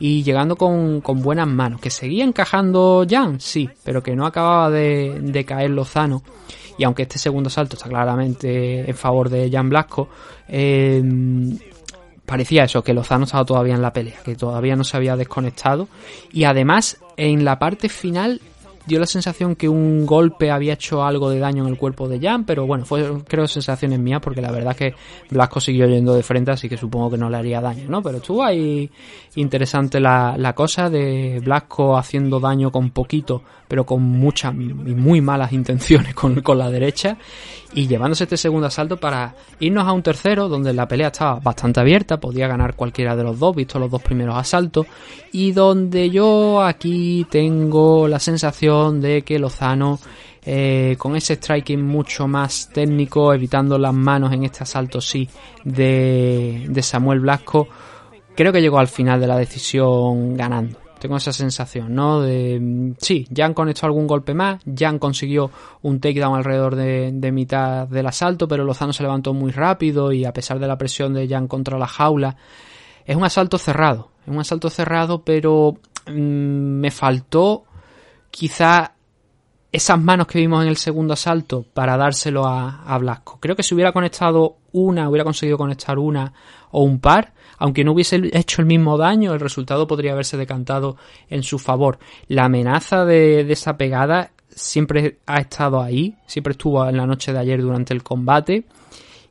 y 0.00 0.22
llegando 0.22 0.56
con, 0.56 1.00
con 1.00 1.22
buenas 1.22 1.46
manos. 1.46 1.80
Que 1.80 1.90
seguía 1.90 2.24
encajando 2.24 3.06
Jan, 3.08 3.40
sí, 3.40 3.68
pero 3.84 4.02
que 4.02 4.16
no 4.16 4.26
acababa 4.26 4.70
de, 4.70 5.18
de, 5.20 5.44
caer 5.44 5.70
Lozano. 5.70 6.22
Y 6.76 6.84
aunque 6.84 7.02
este 7.02 7.18
segundo 7.18 7.50
salto 7.50 7.76
está 7.76 7.88
claramente 7.88 8.88
en 8.88 8.96
favor 8.96 9.28
de 9.28 9.50
Jan 9.50 9.68
Blasco, 9.68 10.08
eh, 10.48 11.02
parecía 12.24 12.64
eso, 12.64 12.84
que 12.84 12.92
Lozano 12.92 13.24
estaba 13.24 13.44
todavía 13.44 13.74
en 13.74 13.82
la 13.82 13.92
pelea, 13.92 14.18
que 14.24 14.36
todavía 14.36 14.76
no 14.76 14.84
se 14.84 14.96
había 14.96 15.16
desconectado. 15.16 15.88
Y 16.32 16.44
además, 16.44 16.98
en 17.16 17.44
la 17.44 17.58
parte 17.58 17.88
final 17.88 18.40
dio 18.88 18.98
la 18.98 19.06
sensación 19.06 19.54
que 19.54 19.68
un 19.68 20.06
golpe 20.06 20.50
había 20.50 20.72
hecho 20.72 21.04
algo 21.04 21.30
de 21.30 21.38
daño 21.38 21.62
en 21.62 21.68
el 21.68 21.76
cuerpo 21.76 22.08
de 22.08 22.18
Jan, 22.18 22.44
pero 22.44 22.66
bueno, 22.66 22.84
fue 22.84 23.22
creo 23.28 23.46
sensaciones 23.46 24.00
mías 24.00 24.20
porque 24.20 24.40
la 24.40 24.50
verdad 24.50 24.74
que 24.74 24.94
Blasco 25.30 25.60
siguió 25.60 25.86
yendo 25.86 26.14
de 26.14 26.22
frente, 26.22 26.50
así 26.50 26.68
que 26.68 26.76
supongo 26.76 27.10
que 27.10 27.18
no 27.18 27.28
le 27.30 27.36
haría 27.36 27.60
daño, 27.60 27.84
¿no? 27.88 28.02
Pero 28.02 28.16
estuvo 28.16 28.42
ahí 28.42 28.90
interesante 29.36 30.00
la, 30.00 30.34
la 30.36 30.54
cosa 30.54 30.90
de 30.90 31.40
Blasco 31.44 31.96
haciendo 31.96 32.40
daño 32.40 32.72
con 32.72 32.90
poquito, 32.90 33.42
pero 33.68 33.84
con 33.84 34.02
muchas 34.02 34.54
y 34.54 34.56
muy 34.56 35.20
malas 35.20 35.52
intenciones 35.52 36.14
con, 36.14 36.40
con 36.40 36.58
la 36.58 36.70
derecha 36.70 37.18
y 37.74 37.86
llevándose 37.86 38.24
este 38.24 38.36
segundo 38.36 38.66
asalto 38.66 38.96
para 38.96 39.34
irnos 39.60 39.86
a 39.86 39.92
un 39.92 40.02
tercero 40.02 40.48
donde 40.48 40.72
la 40.72 40.88
pelea 40.88 41.08
estaba 41.08 41.38
bastante 41.40 41.80
abierta, 41.80 42.18
podía 42.18 42.48
ganar 42.48 42.74
cualquiera 42.74 43.14
de 43.14 43.24
los 43.24 43.38
dos, 43.38 43.54
visto 43.54 43.78
los 43.78 43.90
dos 43.90 44.02
primeros 44.02 44.36
asaltos, 44.36 44.86
y 45.32 45.52
donde 45.52 46.10
yo 46.10 46.62
aquí 46.62 47.26
tengo 47.30 48.08
la 48.08 48.18
sensación 48.18 49.00
de 49.00 49.22
que 49.22 49.38
Lozano 49.38 49.98
eh, 50.44 50.96
con 50.98 51.14
ese 51.14 51.34
striking 51.34 51.82
mucho 51.82 52.26
más 52.26 52.70
técnico, 52.72 53.34
evitando 53.34 53.78
las 53.78 53.92
manos 53.92 54.32
en 54.32 54.44
este 54.44 54.62
asalto 54.62 55.00
sí 55.00 55.28
de, 55.64 56.64
de 56.68 56.82
Samuel 56.82 57.20
Blasco, 57.20 57.68
creo 58.34 58.52
que 58.52 58.62
llegó 58.62 58.78
al 58.78 58.88
final 58.88 59.20
de 59.20 59.26
la 59.26 59.36
decisión 59.36 60.36
ganando. 60.36 60.87
Tengo 60.98 61.16
esa 61.16 61.32
sensación, 61.32 61.94
¿no? 61.94 62.20
De, 62.20 62.58
mm, 62.60 62.94
sí, 62.98 63.26
Jan 63.34 63.54
conectó 63.54 63.86
algún 63.86 64.06
golpe 64.06 64.34
más, 64.34 64.60
Jan 64.76 64.98
consiguió 64.98 65.50
un 65.82 66.00
takedown 66.00 66.36
alrededor 66.36 66.76
de, 66.76 67.10
de 67.12 67.32
mitad 67.32 67.86
del 67.88 68.06
asalto, 68.06 68.48
pero 68.48 68.64
Lozano 68.64 68.92
se 68.92 69.02
levantó 69.02 69.34
muy 69.34 69.50
rápido 69.52 70.12
y 70.12 70.24
a 70.24 70.32
pesar 70.32 70.58
de 70.58 70.66
la 70.66 70.78
presión 70.78 71.14
de 71.14 71.28
Jan 71.28 71.48
contra 71.48 71.78
la 71.78 71.86
jaula, 71.86 72.36
es 73.04 73.16
un 73.16 73.24
asalto 73.24 73.58
cerrado, 73.58 74.10
es 74.26 74.28
un 74.28 74.40
asalto 74.40 74.70
cerrado, 74.70 75.22
pero 75.22 75.78
mm, 76.06 76.12
me 76.12 76.90
faltó 76.90 77.64
quizá 78.30 78.92
esas 79.70 80.00
manos 80.00 80.26
que 80.26 80.38
vimos 80.38 80.62
en 80.62 80.68
el 80.68 80.76
segundo 80.76 81.12
asalto 81.14 81.64
para 81.74 81.96
dárselo 81.96 82.46
a, 82.46 82.82
a 82.84 82.98
Blasco. 82.98 83.38
Creo 83.40 83.54
que 83.54 83.62
si 83.62 83.74
hubiera 83.74 83.92
conectado 83.92 84.56
una, 84.72 85.08
hubiera 85.08 85.24
conseguido 85.24 85.58
conectar 85.58 85.98
una 85.98 86.32
o 86.70 86.82
un 86.82 87.00
par, 87.00 87.32
aunque 87.58 87.84
no 87.84 87.92
hubiese 87.92 88.20
hecho 88.32 88.62
el 88.62 88.66
mismo 88.66 88.96
daño, 88.96 89.34
el 89.34 89.40
resultado 89.40 89.86
podría 89.86 90.12
haberse 90.12 90.36
decantado 90.36 90.96
en 91.28 91.42
su 91.42 91.58
favor. 91.58 91.98
La 92.28 92.44
amenaza 92.44 93.04
de, 93.04 93.44
de 93.44 93.52
esa 93.52 93.76
pegada 93.76 94.32
siempre 94.48 95.18
ha 95.26 95.38
estado 95.38 95.80
ahí, 95.82 96.16
siempre 96.26 96.52
estuvo 96.52 96.86
en 96.88 96.96
la 96.96 97.06
noche 97.06 97.32
de 97.32 97.38
ayer 97.38 97.60
durante 97.60 97.94
el 97.94 98.02
combate. 98.02 98.64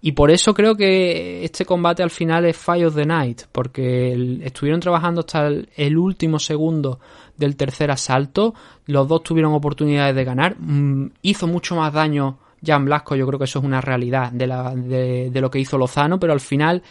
Y 0.02 0.12
por 0.12 0.30
eso 0.30 0.54
creo 0.54 0.76
que 0.76 1.44
este 1.44 1.66
combate 1.66 2.04
al 2.04 2.12
final 2.12 2.46
es 2.46 2.56
Fire 2.56 2.86
of 2.86 2.96
the 2.96 3.06
Night, 3.06 3.44
porque 3.52 4.40
estuvieron 4.44 4.80
trabajando 4.80 5.22
hasta 5.22 5.48
el, 5.48 5.98
último 5.98 6.38
segundo 6.38 7.00
del 7.36 7.56
tercer 7.56 7.90
asalto, 7.92 8.54
los 8.86 9.08
dos 9.08 9.24
tuvieron 9.24 9.54
oportunidades 9.54 10.16
de 10.16 10.24
ganar, 10.24 10.56
Mm, 10.60 11.12
hizo 11.24 11.48
mucho 11.48 11.76
más 11.76 11.94
daño 11.94 12.38
Jan 12.64 12.86
Blasco, 12.86 13.16
yo 13.16 13.26
creo 13.28 13.40
que 13.40 13.46
eso 13.46 13.60
es 13.60 13.66
una 13.66 13.82
realidad 13.82 14.32
de, 14.32 15.30
lo 15.34 15.52
que 15.52 15.60
hizo 15.60 15.78
Lozano, 15.78 16.20
pero 16.20 16.34
al 16.34 16.40
final 16.40 16.84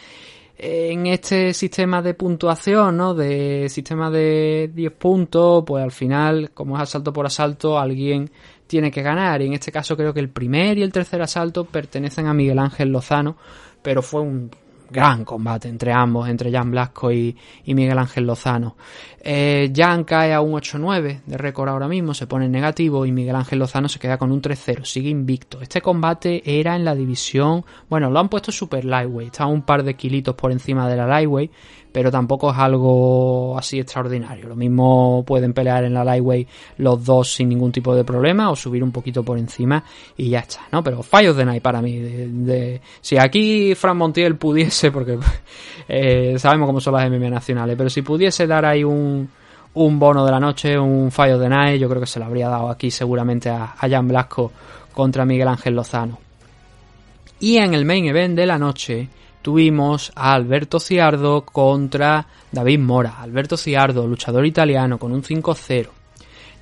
en 0.59 1.05
este 1.07 1.53
sistema 1.53 2.01
de 2.01 2.15
puntuación, 2.15 2.97
¿no? 2.97 3.13
De 3.13 3.69
sistema 3.69 4.09
de 4.09 4.71
10 4.73 4.91
puntos, 4.93 5.63
pues 5.65 5.83
al 5.83 5.91
final, 5.91 6.51
como 6.53 6.75
es 6.75 6.83
asalto 6.83 7.13
por 7.13 7.25
asalto, 7.27 7.77
alguien 7.77 8.29
tiene 8.65 8.89
que 8.89 9.03
ganar. 9.03 9.41
Y 9.41 9.47
en 9.47 9.53
este 9.53 9.71
caso 9.71 9.95
creo 9.95 10.13
que 10.13 10.19
el 10.19 10.29
primer 10.29 10.77
y 10.77 10.83
el 10.83 10.91
tercer 10.91 11.21
asalto 11.21 11.65
pertenecen 11.65 12.25
a 12.27 12.33
Miguel 12.33 12.59
Ángel 12.59 12.89
Lozano, 12.89 13.37
pero 13.81 14.01
fue 14.01 14.21
un 14.21 14.49
gran 14.89 15.25
combate 15.25 15.67
entre 15.67 15.91
ambos, 15.91 16.27
entre 16.29 16.51
Jan 16.51 16.71
Blasco 16.71 17.11
y, 17.11 17.35
Miguel 17.65 17.97
Ángel 17.97 18.25
Lozano. 18.25 18.75
Eh, 19.19 19.71
Jan 19.75 20.03
cae 20.03 20.33
a 20.33 20.41
un 20.41 20.53
8-9 20.53 21.21
de 21.25 21.37
récord 21.37 21.69
ahora 21.69 21.87
mismo, 21.87 22.13
se 22.13 22.27
pone 22.27 22.45
en 22.45 22.51
negativo 22.51 23.05
y 23.05 23.11
Miguel 23.11 23.35
Ángel 23.35 23.59
Lozano 23.59 23.89
se 23.89 23.99
queda 23.99 24.17
con 24.17 24.31
un 24.31 24.41
3-0, 24.41 24.85
sigue 24.85 25.09
invicto. 25.09 25.61
Este 25.61 25.81
combate 25.81 26.41
era 26.45 26.75
en 26.75 26.85
la 26.85 26.95
división, 26.95 27.65
bueno, 27.89 28.09
lo 28.09 28.19
han 28.19 28.29
puesto 28.29 28.51
super 28.51 28.85
lightweight, 28.85 29.33
está 29.33 29.45
un 29.45 29.63
par 29.63 29.83
de 29.83 29.95
kilitos 29.95 30.35
por 30.35 30.51
encima 30.51 30.87
de 30.89 30.95
la 30.95 31.07
lightweight, 31.07 31.51
pero 31.97 32.11
tampoco 32.11 32.51
es 32.51 32.57
algo 32.59 33.57
así 33.57 33.79
extraordinario. 33.79 34.47
Lo 34.47 34.55
mismo 34.55 35.23
pueden 35.25 35.51
pelear 35.51 35.83
en 35.83 35.95
la 35.95 36.03
lightweight 36.03 36.47
los 36.77 37.03
dos 37.03 37.33
sin 37.33 37.49
ningún 37.49 37.71
tipo 37.71 37.95
de 37.95 38.03
problema 38.03 38.51
o 38.51 38.55
subir 38.55 38.83
un 38.83 38.91
poquito 38.91 39.23
por 39.23 39.39
encima 39.39 39.83
y 40.15 40.29
ya 40.29 40.41
está, 40.41 40.59
¿no? 40.71 40.83
Pero 40.83 41.01
fallos 41.01 41.35
de 41.35 41.43
night 41.45 41.63
para 41.63 41.81
mí. 41.81 41.97
De- 41.97 42.81
si 43.01 43.17
aquí 43.17 43.73
Fran 43.73 43.97
Montiel 43.97 44.35
pudiese, 44.35 44.91
porque 44.91 45.17
eh, 45.89 46.35
sabemos 46.37 46.67
cómo 46.67 46.79
son 46.79 46.93
las 46.93 47.09
MMA 47.09 47.31
nacionales, 47.31 47.75
pero 47.75 47.89
si 47.89 48.03
pudiese 48.03 48.45
dar 48.45 48.63
ahí 48.63 48.83
un, 48.83 49.27
un 49.73 49.97
bono 49.97 50.23
de 50.23 50.31
la 50.31 50.39
noche, 50.39 50.77
un 50.77 51.09
fallo 51.09 51.39
de 51.39 51.49
night, 51.49 51.81
yo 51.81 51.89
creo 51.89 52.01
que 52.01 52.05
se 52.05 52.19
lo 52.19 52.25
habría 52.25 52.47
dado 52.47 52.69
aquí 52.69 52.91
seguramente 52.91 53.49
a, 53.49 53.73
a 53.75 53.89
Jan 53.89 54.07
Blasco 54.07 54.51
contra 54.93 55.25
Miguel 55.25 55.47
Ángel 55.47 55.73
Lozano. 55.73 56.19
Y 57.39 57.57
en 57.57 57.73
el 57.73 57.85
main 57.85 58.05
event 58.05 58.35
de 58.35 58.45
la 58.45 58.59
noche 58.59 59.09
tuvimos 59.47 60.11
a 60.13 60.33
Alberto 60.33 60.77
Ciardo 60.77 61.45
contra 61.45 62.27
David 62.51 62.79
Mora. 62.79 63.21
Alberto 63.21 63.55
Ciardo, 63.55 64.05
luchador 64.05 64.45
italiano, 64.45 64.99
con 64.99 65.13
un 65.13 65.23
5-0. 65.23 65.87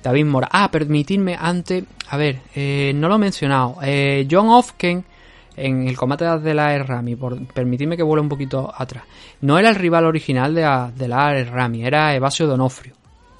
David 0.04 0.24
Mora. 0.24 0.48
Ah, 0.52 0.70
permitidme 0.70 1.36
antes. 1.36 1.82
A 2.10 2.16
ver, 2.16 2.42
eh, 2.54 2.92
no 2.94 3.08
lo 3.08 3.16
he 3.16 3.18
mencionado. 3.18 3.78
Eh, 3.82 4.28
John 4.30 4.50
Ofken 4.50 5.04
en 5.56 5.88
el 5.88 5.96
combate 5.96 6.26
de 6.38 6.54
la 6.54 6.78
Rami, 6.78 7.16
por 7.16 7.44
permitidme 7.48 7.96
que 7.96 8.04
vuelva 8.04 8.22
un 8.22 8.28
poquito 8.28 8.72
atrás. 8.72 9.02
No 9.40 9.58
era 9.58 9.68
el 9.68 9.74
rival 9.74 10.04
original 10.04 10.54
de, 10.54 10.60
la- 10.62 10.92
de 10.94 11.82
era 11.84 12.14
Evasio 12.14 12.46
Donofrio, 12.46 12.94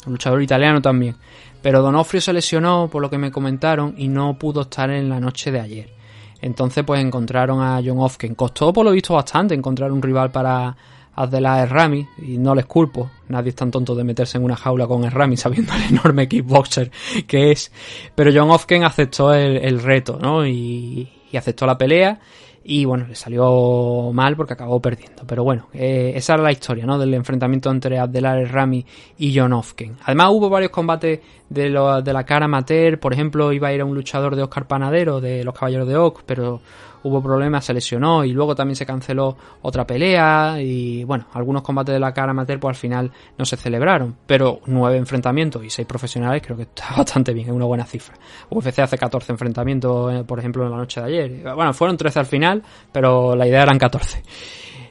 luchador 0.09 0.43
italiano 0.43 0.83
también. 0.83 1.15
Pero 1.63 1.83
Donofrio 1.83 2.21
se 2.21 2.33
lesionó, 2.33 2.89
por 2.91 3.01
lo 3.01 3.09
que 3.11 3.19
me 3.19 3.31
comentaron, 3.31 3.95
y 3.97 4.09
no 4.09 4.37
pudo 4.37 4.63
estar 4.63 4.91
en 4.91 5.09
la 5.09 5.21
noche 5.21 5.53
de 5.53 5.61
ayer. 5.61 5.96
Entonces, 6.41 6.85
pues 6.85 7.01
encontraron 7.01 7.61
a 7.61 7.81
John 7.85 7.99
Ofken. 7.99 8.35
Costó, 8.35 8.73
por 8.73 8.85
lo 8.85 8.93
visto, 8.93 9.15
bastante 9.15 9.55
encontrar 9.55 9.93
un 9.93 10.03
rival 10.03 10.31
para 10.31 10.77
Abdelaziz 11.17 11.71
Rami, 11.71 12.09
y 12.19 12.39
no 12.39 12.55
les 12.55 12.67
culpo. 12.67 13.11
Nadie 13.29 13.51
es 13.51 13.57
tan 13.57 13.71
tonto 13.71 13.95
de 13.95 14.05
meterse 14.05 14.37
en 14.37 14.45
una 14.45 14.57
jaula 14.57 14.87
con 14.87 15.11
Rami 15.11 15.37
sabiendo 15.37 15.73
el 15.75 15.97
enorme 15.97 16.29
kickboxer 16.29 16.91
que 17.27 17.51
es. 17.51 17.73
Pero 18.15 18.31
John 18.35 18.51
Ofken 18.51 18.85
aceptó 18.85 19.33
el, 19.33 19.57
el 19.57 19.83
reto, 19.83 20.19
¿no? 20.21 20.47
Y, 20.47 21.09
y 21.33 21.37
aceptó 21.37 21.67
la 21.67 21.79
pelea. 21.79 22.21
Y 22.69 22.85
bueno, 22.85 23.07
le 23.07 23.15
salió 23.15 24.11
mal 24.13 24.35
porque 24.37 24.55
acabó 24.55 24.81
perdiendo. 24.81 25.23
Pero 25.27 25.45
bueno, 25.45 25.69
eh, 25.73 26.13
esa 26.17 26.35
era 26.35 26.43
la 26.43 26.51
historia, 26.53 26.85
¿no? 26.85 26.99
Del 26.99 27.15
enfrentamiento 27.15 27.71
entre 27.71 27.99
Abdelaziz 27.99 28.51
Rami 28.51 28.85
y 29.19 29.39
John 29.39 29.53
Ofken. 29.53 29.97
Además 30.05 30.31
hubo 30.33 30.49
varios 30.51 30.73
combates 30.73 31.21
de, 31.49 31.71
lo- 31.71 32.03
de 32.03 32.13
la 32.13 32.25
cara 32.25 32.47
amateur. 32.47 32.99
Por 32.99 33.13
ejemplo, 33.13 33.53
iba 33.53 33.69
a 33.69 33.73
ir 33.73 33.81
a 33.81 33.85
un 33.85 33.95
luchador 33.95 34.35
de 34.35 34.43
Oscar 34.43 34.67
Panadero, 34.67 35.21
de 35.21 35.45
los 35.45 35.55
Caballeros 35.55 35.87
de 35.87 35.97
Oak, 35.97 36.23
pero 36.27 36.61
hubo 37.07 37.23
problemas, 37.23 37.65
se 37.65 37.73
lesionó 37.73 38.25
y 38.25 38.33
luego 38.33 38.55
también 38.55 38.77
se 38.77 38.85
canceló 38.85 39.37
otra 39.63 39.87
pelea 39.87 40.61
y 40.61 41.05
bueno, 41.05 41.27
algunos 41.33 41.63
combates 41.63 41.93
de 41.93 42.01
la 42.01 42.13
cara 42.13 42.33
amateur 42.33 42.59
pues 42.59 42.77
al 42.77 42.81
final 42.81 43.13
no 43.39 43.45
se 43.45 43.57
celebraron, 43.57 44.17
pero 44.27 44.61
nueve 44.67 44.97
enfrentamientos 44.97 45.65
y 45.65 45.71
seis 45.71 45.87
profesionales 45.87 46.43
creo 46.45 46.57
que 46.57 46.65
está 46.65 46.87
bastante 46.97 47.33
bien, 47.33 47.49
es 47.49 47.55
una 47.55 47.67
buena 47.67 47.85
cifra. 47.85 48.17
UFC 48.51 48.81
hace 48.81 48.99
14 48.99 49.33
enfrentamientos, 49.33 50.15
eh, 50.15 50.25
por 50.25 50.39
ejemplo, 50.39 50.65
en 50.65 50.71
la 50.71 50.77
noche 50.77 51.01
de 51.01 51.07
ayer. 51.07 51.55
Bueno, 51.55 51.73
fueron 51.73 51.97
13 51.97 52.19
al 52.19 52.27
final, 52.27 52.63
pero 52.93 53.37
la 53.37 53.47
idea 53.47 53.63
eran 53.63 53.79
14. 53.79 54.23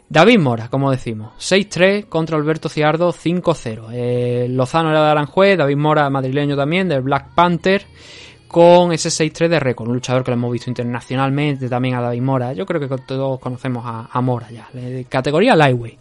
David 0.07 0.39
Mora, 0.39 0.69
como 0.69 0.91
decimos, 0.91 1.33
6-3 1.39 2.07
contra 2.07 2.37
Alberto 2.37 2.69
Ciardo, 2.69 3.11
5-0. 3.11 3.87
Eh, 3.91 4.47
Lozano 4.49 4.91
era 4.91 5.03
de 5.03 5.09
Aranjuez, 5.09 5.57
David 5.57 5.77
Mora 5.77 6.09
madrileño 6.09 6.55
también, 6.55 6.87
del 6.87 7.01
Black 7.01 7.33
Panther, 7.33 7.85
con 8.56 8.94
ese 8.94 9.10
6-3 9.10 9.49
de 9.49 9.60
récord. 9.60 9.90
Un 9.90 9.95
luchador 9.95 10.23
que 10.23 10.32
lo 10.32 10.36
hemos 10.36 10.53
visto 10.53 10.69
internacionalmente 10.69 11.68
también 11.68 11.95
a 11.95 11.99
David 11.99 12.22
Mora. 12.22 12.53
Yo 12.53 12.65
creo 12.65 12.80
que 12.80 12.88
todos 12.99 13.38
conocemos 13.38 13.84
a, 13.86 14.22
Mora 14.22 14.49
ya. 14.49 14.69
Categoría 15.10 15.57
Lightweight. 15.57 15.99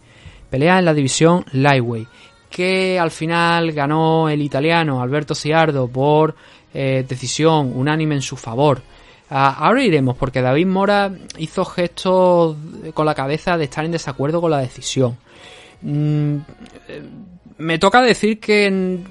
Pelea 0.49 0.79
en 0.79 0.85
la 0.85 0.93
división 0.93 1.43
Lightweight. 1.51 2.07
Que 2.49 2.97
al 2.97 3.11
final 3.11 3.73
ganó 3.73 4.29
el 4.29 4.41
italiano 4.41 5.01
Alberto 5.01 5.35
Ciardo 5.35 5.89
por 5.89 6.33
eh, 6.73 7.03
decisión 7.05 7.73
unánime 7.75 8.15
en 8.15 8.21
su 8.21 8.37
favor. 8.37 8.81
Ah, 9.29 9.57
ahora 9.59 9.83
iremos, 9.83 10.15
porque 10.15 10.41
David 10.41 10.67
Mora 10.67 11.11
hizo 11.37 11.65
gestos 11.65 12.55
con 12.93 13.05
la 13.05 13.15
cabeza 13.15 13.57
de 13.57 13.65
estar 13.65 13.83
en 13.83 13.91
desacuerdo 13.91 14.39
con 14.39 14.51
la 14.51 14.59
decisión. 14.59 15.17
Mm, 15.81 16.37
eh, 16.87 17.01
me 17.57 17.79
toca 17.79 18.01
decir 18.01 18.39
que 18.39 19.03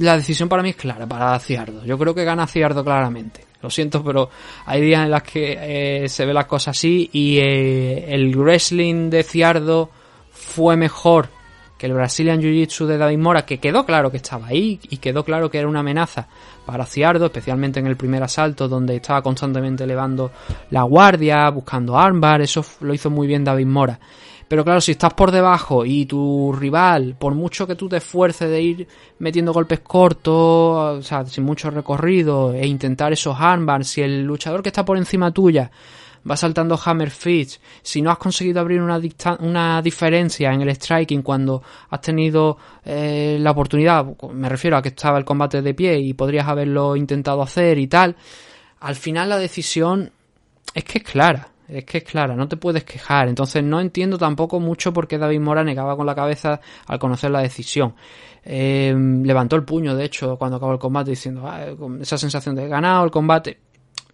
la 0.00 0.16
decisión 0.16 0.48
para 0.48 0.62
mí 0.62 0.70
es 0.70 0.76
clara, 0.76 1.06
para 1.06 1.38
Ciardo. 1.38 1.84
Yo 1.84 1.98
creo 1.98 2.14
que 2.14 2.24
gana 2.24 2.46
Ciardo 2.46 2.84
claramente. 2.84 3.46
Lo 3.60 3.70
siento, 3.70 4.04
pero 4.04 4.30
hay 4.66 4.80
días 4.80 5.04
en 5.04 5.10
los 5.10 5.22
que 5.22 6.04
eh, 6.04 6.08
se 6.08 6.24
ve 6.24 6.32
las 6.32 6.46
cosas 6.46 6.76
así 6.76 7.10
y 7.12 7.38
eh, 7.38 8.14
el 8.14 8.36
wrestling 8.36 9.10
de 9.10 9.24
Ciardo 9.24 9.90
fue 10.30 10.76
mejor 10.76 11.28
que 11.76 11.86
el 11.86 11.92
Brazilian 11.92 12.40
Jiu-Jitsu 12.40 12.86
de 12.86 12.98
David 12.98 13.18
Mora, 13.18 13.46
que 13.46 13.58
quedó 13.58 13.86
claro 13.86 14.10
que 14.10 14.16
estaba 14.18 14.48
ahí 14.48 14.80
y 14.90 14.98
quedó 14.98 15.24
claro 15.24 15.50
que 15.50 15.58
era 15.58 15.68
una 15.68 15.80
amenaza 15.80 16.26
para 16.66 16.84
Ciardo, 16.84 17.26
especialmente 17.26 17.80
en 17.80 17.86
el 17.86 17.96
primer 17.96 18.22
asalto, 18.22 18.68
donde 18.68 18.96
estaba 18.96 19.22
constantemente 19.22 19.84
elevando 19.84 20.32
la 20.70 20.82
guardia, 20.82 21.48
buscando 21.50 21.96
armbar, 21.96 22.42
eso 22.42 22.64
lo 22.80 22.92
hizo 22.92 23.10
muy 23.10 23.26
bien 23.26 23.44
David 23.44 23.66
Mora. 23.66 23.98
Pero 24.48 24.64
claro, 24.64 24.80
si 24.80 24.92
estás 24.92 25.12
por 25.12 25.30
debajo 25.30 25.84
y 25.84 26.06
tu 26.06 26.52
rival, 26.58 27.16
por 27.18 27.34
mucho 27.34 27.66
que 27.66 27.74
tú 27.74 27.86
te 27.88 27.98
esfuerces 27.98 28.48
de 28.48 28.62
ir 28.62 28.88
metiendo 29.18 29.52
golpes 29.52 29.80
cortos, 29.80 30.98
o 30.98 31.02
sea, 31.02 31.26
sin 31.26 31.44
mucho 31.44 31.70
recorrido, 31.70 32.54
e 32.54 32.66
intentar 32.66 33.12
esos 33.12 33.36
armbars, 33.38 33.88
si 33.88 34.00
el 34.00 34.24
luchador 34.24 34.62
que 34.62 34.70
está 34.70 34.86
por 34.86 34.96
encima 34.96 35.30
tuya 35.30 35.70
va 36.28 36.36
saltando 36.36 36.78
hammer 36.82 37.10
fist, 37.10 37.60
si 37.82 38.02
no 38.02 38.10
has 38.10 38.18
conseguido 38.18 38.60
abrir 38.60 38.80
una, 38.80 39.00
una 39.40 39.82
diferencia 39.82 40.52
en 40.52 40.62
el 40.62 40.70
striking 40.70 41.22
cuando 41.22 41.62
has 41.90 42.00
tenido 42.00 42.58
eh, 42.84 43.38
la 43.40 43.50
oportunidad, 43.50 44.06
me 44.32 44.48
refiero 44.48 44.76
a 44.76 44.82
que 44.82 44.88
estaba 44.88 45.18
el 45.18 45.24
combate 45.24 45.62
de 45.62 45.74
pie 45.74 45.98
y 45.98 46.14
podrías 46.14 46.48
haberlo 46.48 46.96
intentado 46.96 47.42
hacer 47.42 47.78
y 47.78 47.86
tal, 47.86 48.16
al 48.80 48.96
final 48.96 49.28
la 49.28 49.38
decisión 49.38 50.10
es 50.74 50.84
que 50.84 50.98
es 50.98 51.04
clara, 51.04 51.48
es 51.68 51.84
que 51.84 51.98
es 51.98 52.04
clara, 52.04 52.34
no 52.34 52.48
te 52.48 52.56
puedes 52.56 52.84
quejar. 52.84 53.28
Entonces 53.28 53.62
no 53.62 53.80
entiendo 53.80 54.18
tampoco 54.18 54.58
mucho 54.58 54.92
por 54.92 55.06
qué 55.06 55.18
David 55.18 55.40
Mora 55.40 55.62
negaba 55.62 55.96
con 55.96 56.06
la 56.06 56.14
cabeza 56.14 56.60
al 56.86 56.98
conocer 56.98 57.30
la 57.30 57.40
decisión. 57.40 57.94
Eh, 58.44 58.94
levantó 59.22 59.56
el 59.56 59.64
puño, 59.64 59.94
de 59.94 60.04
hecho, 60.04 60.36
cuando 60.38 60.56
acabó 60.56 60.72
el 60.72 60.78
combate, 60.78 61.10
diciendo 61.10 61.42
"Ah, 61.46 61.66
con 61.78 62.00
esa 62.00 62.16
sensación 62.16 62.54
de 62.54 62.66
ganado 62.68 63.04
el 63.04 63.10
combate. 63.10 63.60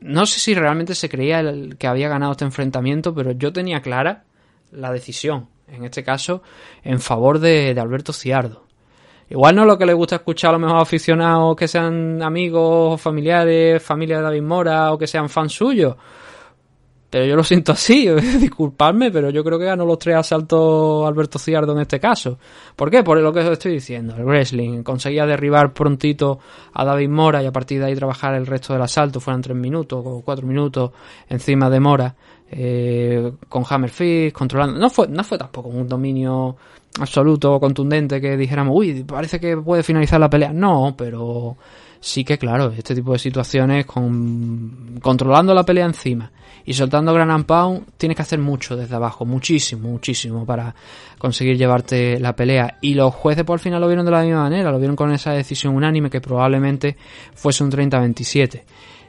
No 0.01 0.27
sé 0.27 0.41
si 0.41 0.55
realmente 0.55 0.95
se 0.95 1.09
creía 1.09 1.41
el 1.41 1.77
que 1.79 1.87
había 1.87 2.09
ganado 2.09 2.33
este 2.33 2.45
enfrentamiento, 2.45 3.15
pero 3.15 3.33
yo 3.33 3.53
tenía 3.53 3.81
clara 3.81 4.25
la 4.73 4.93
decisión, 4.93 5.49
en 5.69 5.85
este 5.85 6.03
caso, 6.03 6.43
en 6.83 7.01
favor 7.01 7.39
de, 7.39 7.73
de 7.73 7.81
Alberto 7.81 8.13
Ciardo. 8.13 8.65
Igual 9.31 9.55
no 9.57 9.63
es 9.63 9.69
lo 9.69 9.79
que 9.79 9.87
le 9.87 9.95
gusta 9.95 10.17
escuchar 10.17 10.51
a 10.51 10.53
los 10.53 10.61
mejores 10.61 10.83
aficionados 10.83 11.57
que 11.57 11.69
sean 11.69 12.23
amigos, 12.23 13.01
familiares, 13.01 13.83
familia 13.83 14.19
de 14.19 14.23
David 14.23 14.43
Mora 14.43 14.93
o 14.93 14.99
que 14.99 15.07
sean 15.07 15.29
fans 15.29 15.53
suyos. 15.53 15.97
Pero 17.15 17.27
yo 17.27 17.37
lo 17.37 17.45
siento 17.45 17.71
así, 17.71 18.09
disculpadme, 18.41 19.13
pero 19.13 19.31
yo 19.31 19.45
creo 19.45 19.57
que 19.57 19.67
ganó 19.67 19.87
los 19.87 20.01
tres 20.01 20.17
asaltos 20.17 21.07
Alberto 21.07 21.39
Ciardo 21.39 21.71
en 21.71 21.83
este 21.83 22.01
caso. 22.01 22.41
¿Por 22.75 22.91
qué? 22.91 23.05
Por 23.05 23.21
lo 23.21 23.33
que 23.33 23.39
os 23.39 23.53
estoy 23.53 23.75
diciendo. 23.75 24.17
El 24.17 24.25
wrestling 24.25 24.83
conseguía 24.83 25.25
derribar 25.25 25.73
prontito 25.73 26.41
a 26.73 26.85
David 26.85 27.11
Mora 27.11 27.41
y 27.41 27.47
a 27.47 27.53
partir 27.53 27.79
de 27.79 27.87
ahí 27.87 27.95
trabajar 27.95 28.35
el 28.35 28.49
resto 28.49 28.73
del 28.73 28.83
asalto. 28.83 29.21
Fueran 29.21 29.43
tres 29.43 29.57
minutos 29.57 30.03
o 30.05 30.23
cuatro 30.25 30.45
minutos 30.45 30.91
encima 31.29 31.71
de 31.71 31.79
Mora. 31.79 32.17
eh, 32.51 33.31
con 33.49 33.63
Hammer 33.71 33.91
Fist, 33.91 34.37
controlando. 34.37 34.77
No 34.77 34.91
fue, 34.91 35.07
no 35.07 35.23
fue 35.23 35.39
tampoco 35.39 35.69
un 35.69 35.87
dominio 35.87 36.57
absoluto, 36.99 37.61
contundente, 37.61 38.21
que 38.21 38.37
dijéramos, 38.37 38.75
uy, 38.77 39.05
parece 39.05 39.39
que 39.39 39.57
puede 39.57 39.85
finalizar 39.85 40.19
la 40.19 40.29
pelea. 40.29 40.53
No, 40.53 40.97
pero 40.99 41.57
sí 42.07 42.23
que 42.23 42.37
claro, 42.37 42.71
este 42.77 42.95
tipo 42.95 43.13
de 43.15 43.19
situaciones 43.19 43.87
con 43.87 44.99
controlando 45.01 45.55
la 45.55 45.63
pelea 45.65 45.87
encima 45.87 46.31
y 46.67 46.75
soltando 46.75 47.15
Gran 47.15 47.31
and 47.31 47.47
Pound 47.47 47.87
tienes 47.97 48.15
que 48.17 48.21
hacer 48.23 48.39
mucho 48.39 48.77
desde 48.77 48.95
abajo, 48.95 49.25
muchísimo, 49.25 49.89
muchísimo 49.89 50.45
para 50.45 50.75
conseguir 51.19 51.57
llevarte 51.57 52.21
la 52.21 52.37
pelea 52.37 52.77
y 52.83 52.93
los 52.93 53.15
jueces 53.15 53.45
por 53.45 53.59
final 53.59 53.81
lo 53.81 53.87
vieron 53.87 54.05
de 54.05 54.11
la 54.11 54.23
misma 54.23 54.43
manera, 54.43 54.71
lo 54.71 54.79
vieron 54.79 54.97
con 54.97 55.13
esa 55.13 55.33
decisión 55.33 55.75
unánime 55.75 56.11
que 56.11 56.21
probablemente 56.21 56.97
fuese 57.35 57.65
un 57.65 57.71
30-27. 57.71 58.63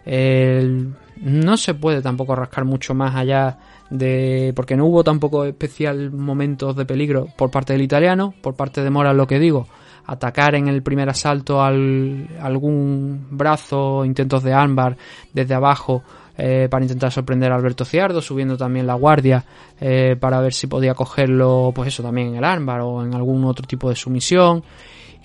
El- 0.06 0.94
no 1.18 1.58
se 1.58 1.74
puede 1.74 2.02
tampoco 2.02 2.34
rascar 2.36 2.64
mucho 2.66 2.94
más 2.94 3.14
allá 3.16 3.58
de 3.90 4.54
porque 4.56 4.76
no 4.78 4.86
hubo 4.86 5.04
tampoco 5.04 5.44
especial 5.46 6.12
momentos 6.12 6.76
de 6.78 6.86
peligro 6.86 7.28
por 7.38 7.52
parte 7.52 7.74
del 7.74 7.82
italiano, 7.82 8.34
por 8.42 8.56
parte 8.56 8.82
de 8.84 8.90
Mora 8.90 9.14
lo 9.14 9.28
que 9.28 9.40
digo, 9.40 9.68
atacar 10.08 10.56
en 10.56 10.68
el 10.68 10.84
primer 10.84 11.10
asalto 11.10 11.62
al, 11.62 12.28
algún 12.42 13.28
brazo, 13.32 14.06
intentos 14.06 14.44
de 14.44 14.54
ámbar 14.54 14.98
desde 15.34 15.54
abajo 15.54 16.04
eh, 16.38 16.68
para 16.70 16.84
intentar 16.84 17.12
sorprender 17.12 17.52
a 17.52 17.56
Alberto 17.56 17.86
Ciardo, 17.86 18.22
subiendo 18.22 18.58
también 18.58 18.86
la 18.86 18.96
guardia 18.96 19.46
eh, 19.80 20.18
para 20.20 20.42
ver 20.42 20.54
si 20.54 20.68
podía 20.68 20.94
cogerlo, 20.94 21.72
pues 21.74 21.88
eso 21.88 22.04
también 22.04 22.30
en 22.30 22.36
el 22.36 22.44
ámbar 22.44 22.82
o 22.82 23.04
en 23.06 23.14
algún 23.16 23.46
otro 23.46 23.66
tipo 23.66 23.90
de 23.90 23.96
sumisión 23.96 24.64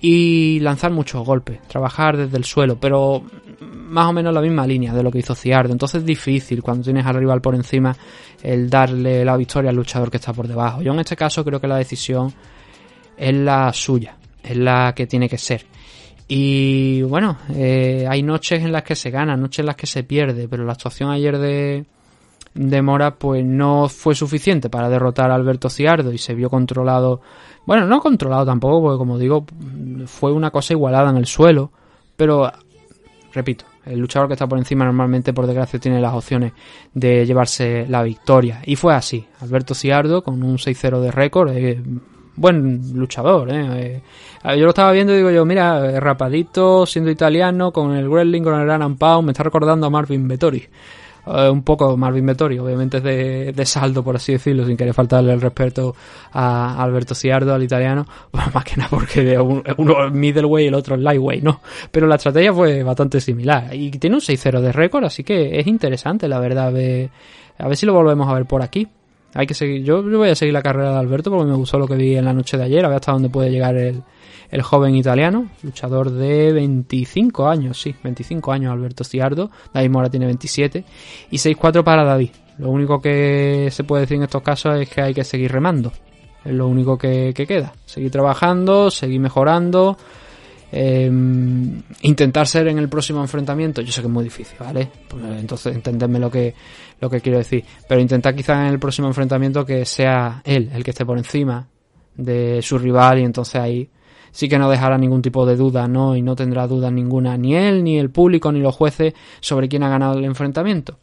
y 0.01 0.61
lanzar 0.61 0.93
muchos 0.93 1.27
golpes, 1.27 1.61
trabajar 1.69 2.17
desde 2.17 2.37
el 2.37 2.45
suelo, 2.45 2.79
pero 2.81 3.23
más 3.61 4.07
o 4.07 4.13
menos 4.13 4.33
la 4.33 4.41
misma 4.41 4.67
línea 4.67 4.95
de 4.95 5.03
lo 5.03 5.11
que 5.11 5.19
hizo 5.19 5.35
Ciardo. 5.35 5.73
Entonces 5.73 6.01
es 6.01 6.07
difícil 6.07 6.63
cuando 6.63 6.85
tienes 6.85 7.05
al 7.05 7.17
rival 7.17 7.41
por 7.41 7.55
encima 7.55 7.95
el 8.43 8.71
darle 8.71 9.25
la 9.25 9.37
victoria 9.37 9.71
al 9.71 9.77
luchador 9.77 10.11
que 10.11 10.19
está 10.19 10.33
por 10.33 10.47
debajo. 10.47 10.81
Yo 10.81 10.93
en 10.93 11.01
este 11.01 11.17
caso 11.17 11.45
creo 11.45 11.61
que 11.61 11.67
la 11.67 11.77
decisión 11.77 12.33
es 13.17 13.35
la 13.35 13.73
suya, 13.73 14.17
es 14.51 14.57
la 14.57 14.95
que 14.95 15.07
tiene 15.07 15.29
que 15.29 15.39
ser. 15.39 15.67
Y 16.29 17.03
bueno, 17.03 17.39
eh, 17.55 18.07
hay 18.09 18.23
noches 18.23 18.63
en 18.63 18.71
las 18.71 18.85
que 18.85 18.95
se 18.95 19.11
gana, 19.11 19.37
noches 19.37 19.61
en 19.61 19.67
las 19.67 19.77
que 19.77 19.87
se 19.87 20.05
pierde, 20.05 20.47
pero 20.49 20.65
la 20.65 20.73
actuación 20.73 21.11
ayer 21.11 21.39
de, 21.39 21.85
de 22.55 22.83
Mora 22.83 23.17
pues 23.17 23.45
no 23.45 23.89
fue 23.89 24.15
suficiente 24.15 24.71
para 24.71 24.89
derrotar 24.89 25.31
a 25.31 25.35
Alberto 25.35 25.69
Ciardo 25.69 26.13
y 26.13 26.19
se 26.19 26.35
vio 26.35 26.49
controlado, 26.49 27.21
bueno, 27.67 27.87
no 27.87 28.01
controlado 28.01 28.47
tampoco, 28.47 28.81
porque 28.81 28.99
como 28.99 29.19
digo, 29.19 29.45
fue 30.07 30.33
una 30.33 30.51
cosa 30.51 30.73
igualada 30.73 31.11
en 31.11 31.17
el 31.17 31.27
suelo, 31.27 31.73
pero 32.17 32.51
repito, 33.33 33.65
el 33.87 33.99
luchador 33.99 34.29
que 34.29 34.35
está 34.35 34.47
por 34.47 34.59
encima 34.59 34.85
normalmente 34.85 35.33
por 35.33 35.47
desgracia 35.47 35.81
tiene 35.81 36.01
las 36.01 36.15
opciones 36.15 36.53
de 36.93 37.25
llevarse 37.27 37.87
la 37.89 38.03
victoria. 38.03 38.63
Y 38.67 38.77
fue 38.77 38.95
así, 38.95 39.27
Alberto 39.41 39.75
Ciardo 39.75 40.23
con 40.23 40.43
un 40.43 40.59
6-0 40.59 41.01
de 41.01 41.11
récord, 41.11 41.51
eh, 41.51 41.83
buen 42.41 42.81
luchador, 42.95 43.51
¿eh? 43.53 44.03
Eh, 44.43 44.59
yo 44.59 44.65
lo 44.65 44.71
estaba 44.71 44.93
viendo 44.93 45.13
y 45.13 45.19
digo 45.19 45.31
yo, 45.31 45.45
mira, 45.45 46.01
rapadito, 46.01 46.87
siendo 46.87 47.11
italiano, 47.11 47.73
con 47.73 47.95
el 47.95 48.09
wrestling, 48.09 48.43
con 48.43 48.59
el 48.59 48.67
Gran 48.67 48.97
Pound, 48.97 49.27
me 49.27 49.33
está 49.33 49.43
recordando 49.43 49.87
a 49.87 49.91
Marvin 49.91 50.27
Vettori. 50.27 50.67
Eh, 51.27 51.51
un 51.51 51.63
poco 51.63 51.97
Marvin 51.99 52.25
Vettori, 52.25 52.59
obviamente 52.59 52.97
es 52.97 53.03
de, 53.03 53.53
de 53.53 53.67
saldo, 53.67 54.03
por 54.03 54.17
así 54.17 54.33
decirlo, 54.33 54.65
sin 54.65 54.77
querer 54.77 54.95
faltarle 54.95 55.33
el 55.35 55.41
respeto 55.41 55.95
a 56.33 56.83
Alberto 56.83 57.15
Ciardo, 57.15 57.55
al 57.55 57.63
italiano, 57.63 58.07
pues 58.31 58.55
más 58.55 58.65
que 58.65 58.77
nada 58.77 58.89
porque 58.89 59.39
uno 59.39 60.07
es 60.07 60.13
middleweight 60.13 60.65
y 60.65 60.69
el 60.69 60.75
otro 60.75 60.95
es 60.95 61.03
lightweight, 61.03 61.45
¿no? 61.45 61.61
Pero 61.91 62.07
la 62.07 62.15
estrategia 62.15 62.55
fue 62.55 62.83
bastante 62.83 63.21
similar. 63.21 63.75
Y 63.75 63.91
tiene 63.91 64.17
un 64.17 64.23
6-0 64.23 64.61
de 64.61 64.73
récord, 64.73 65.05
así 65.05 65.23
que 65.23 65.61
es 65.61 65.67
interesante, 65.67 66.27
la 66.27 66.41
verdad, 66.41 66.69
a 66.69 66.71
ver, 66.71 67.11
a 67.59 67.69
ver 67.69 67.77
si 67.77 67.85
lo 67.85 67.93
volvemos 67.93 68.27
a 68.29 68.35
ver 68.35 68.47
por 68.47 68.63
aquí. 68.63 68.89
Hay 69.35 69.47
que 69.47 69.55
seguir, 69.55 69.85
yo, 69.85 70.03
voy 70.03 70.31
a 70.31 70.35
seguir 70.35 70.53
la 70.53 70.63
carrera 70.63 70.93
de 70.93 70.99
Alberto 70.99 71.31
porque 71.31 71.47
me 71.47 71.57
gustó 71.57 71.79
lo 71.79 71.87
que 71.87 71.95
vi 71.95 72.17
en 72.17 72.25
la 72.25 72.33
noche 72.33 72.57
de 72.57 72.65
ayer, 72.65 72.85
a 72.85 72.89
ver 72.89 72.97
hasta 72.97 73.13
dónde 73.13 73.29
puede 73.29 73.51
llegar 73.51 73.77
el, 73.77 74.03
el 74.51 74.63
joven 74.63 74.97
italiano, 74.97 75.51
luchador 75.63 76.11
de 76.11 76.53
25 76.53 77.49
años, 77.49 77.81
sí, 77.81 77.95
25 78.03 78.53
años 78.53 78.73
Alberto 78.73 79.05
Ciardo, 79.05 79.51
David 79.73 79.91
Mora 79.91 80.11
tiene 80.11 80.27
27 80.27 80.85
y 81.31 81.37
6-4 81.37 81.85
para 81.85 82.05
David. 82.05 82.31
Lo 82.59 82.71
único 82.71 83.01
que 83.01 83.69
se 83.71 83.85
puede 83.85 84.03
decir 84.03 84.17
en 84.17 84.25
estos 84.25 84.43
casos 84.43 84.81
es 84.81 84.89
que 84.89 85.01
hay 85.01 85.15
que 85.15 85.25
seguir 85.25 85.53
remando, 85.53 85.93
es 86.45 86.53
lo 86.53 86.67
único 86.67 86.99
que, 86.99 87.33
que 87.35 87.47
queda, 87.47 87.73
seguir 87.87 88.11
trabajando, 88.11 88.91
seguir 88.91 89.21
mejorando, 89.21 89.97
eh, 90.73 91.11
intentar 92.03 92.47
ser 92.47 92.69
en 92.69 92.79
el 92.79 92.89
próximo 92.89 93.21
enfrentamiento, 93.21 93.83
yo 93.83 93.93
sé 93.93 94.01
que 94.01 94.07
es 94.07 94.13
muy 94.13 94.25
difícil, 94.25 94.57
¿vale? 94.59 94.89
Pues, 95.09 95.23
entonces 95.39 95.75
entendedme 95.75 96.19
lo 96.19 96.31
que, 96.31 96.55
lo 97.01 97.11
que 97.11 97.21
quiero 97.21 97.39
decir, 97.39 97.65
pero 97.89 98.01
intentar 98.01 98.35
quizás 98.35 98.59
en 98.59 98.73
el 98.73 98.79
próximo 98.79 99.09
enfrentamiento 99.09 99.65
que 99.65 99.85
sea 99.85 100.43
él 100.45 100.71
el 100.73 100.85
que 100.85 100.91
esté 100.91 101.05
por 101.05 101.19
encima 101.19 101.67
de 102.17 102.61
su 102.63 102.79
rival 102.79 103.19
y 103.19 103.25
entonces 103.25 103.57
ahí 103.57 103.91
sí 104.31 104.49
que 104.49 104.59
no 104.59 104.71
dejará 104.71 104.97
ningún 104.99 105.23
tipo 105.23 105.45
de 105.47 105.57
duda, 105.57 105.89
¿no? 105.89 106.17
Y 106.17 106.23
no 106.23 106.37
tendrá 106.37 106.67
duda 106.67 106.91
ninguna 106.91 107.37
ni 107.37 107.55
él, 107.55 107.83
ni 107.83 107.99
el 107.99 108.11
público, 108.11 108.53
ni 108.53 108.61
los 108.61 108.75
jueces 108.75 109.15
sobre 109.41 109.69
quién 109.69 109.83
ha 109.83 109.89
ganado 109.89 110.19
el 110.19 110.25
enfrentamiento. 110.25 110.99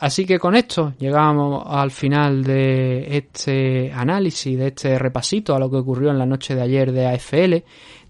Así 0.00 0.24
que 0.24 0.38
con 0.38 0.56
esto 0.56 0.94
llegamos 0.98 1.62
al 1.66 1.90
final 1.90 2.42
de 2.42 3.18
este 3.18 3.92
análisis, 3.92 4.58
de 4.58 4.68
este 4.68 4.98
repasito 4.98 5.54
a 5.54 5.58
lo 5.58 5.70
que 5.70 5.76
ocurrió 5.76 6.10
en 6.10 6.18
la 6.18 6.24
noche 6.24 6.54
de 6.54 6.62
ayer 6.62 6.90
de 6.90 7.06
AFL. 7.06 7.56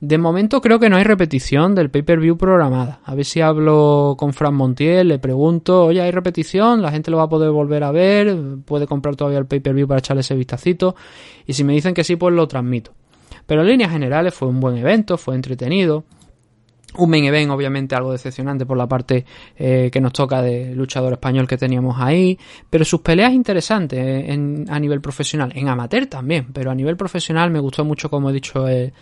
De 0.00 0.16
momento 0.16 0.62
creo 0.62 0.78
que 0.78 0.88
no 0.88 0.96
hay 0.96 1.04
repetición 1.04 1.74
del 1.74 1.90
pay-per-view 1.90 2.38
programada. 2.38 3.00
A 3.04 3.14
ver 3.14 3.26
si 3.26 3.42
hablo 3.42 4.14
con 4.18 4.32
Fran 4.32 4.54
Montiel, 4.54 5.08
le 5.08 5.18
pregunto, 5.18 5.84
oye, 5.84 6.00
¿hay 6.00 6.10
repetición? 6.10 6.80
¿La 6.80 6.90
gente 6.90 7.10
lo 7.10 7.18
va 7.18 7.24
a 7.24 7.28
poder 7.28 7.50
volver 7.50 7.84
a 7.84 7.90
ver? 7.90 8.34
¿Puede 8.64 8.86
comprar 8.86 9.14
todavía 9.14 9.38
el 9.38 9.46
pay-per-view 9.46 9.86
para 9.86 9.98
echarle 9.98 10.22
ese 10.22 10.34
vistacito? 10.34 10.96
Y 11.46 11.52
si 11.52 11.64
me 11.64 11.74
dicen 11.74 11.92
que 11.92 12.02
sí, 12.02 12.16
pues 12.16 12.34
lo 12.34 12.48
transmito. 12.48 12.92
Pero 13.44 13.60
en 13.60 13.68
líneas 13.68 13.90
generales 13.90 14.32
fue 14.32 14.48
un 14.48 14.58
buen 14.58 14.78
evento, 14.78 15.18
fue 15.18 15.34
entretenido. 15.34 16.04
Un 16.96 17.08
main 17.08 17.24
event, 17.24 17.50
obviamente, 17.50 17.94
algo 17.94 18.12
decepcionante 18.12 18.66
por 18.66 18.76
la 18.76 18.88
parte 18.88 19.24
eh, 19.56 19.90
que 19.92 20.00
nos 20.00 20.12
toca 20.12 20.42
de 20.42 20.74
luchador 20.74 21.12
español 21.12 21.46
que 21.46 21.56
teníamos 21.56 21.96
ahí. 21.98 22.38
Pero 22.68 22.84
sus 22.84 23.00
peleas 23.00 23.32
interesantes 23.32 23.98
eh, 23.98 24.32
en, 24.32 24.66
a 24.68 24.78
nivel 24.80 25.00
profesional. 25.00 25.52
En 25.54 25.68
amateur 25.68 26.06
también, 26.06 26.48
pero 26.52 26.70
a 26.70 26.74
nivel 26.74 26.96
profesional 26.96 27.50
me 27.50 27.60
gustó 27.60 27.84
mucho, 27.84 28.10
como 28.10 28.30
he 28.30 28.32
dicho, 28.32 28.66
el, 28.66 28.92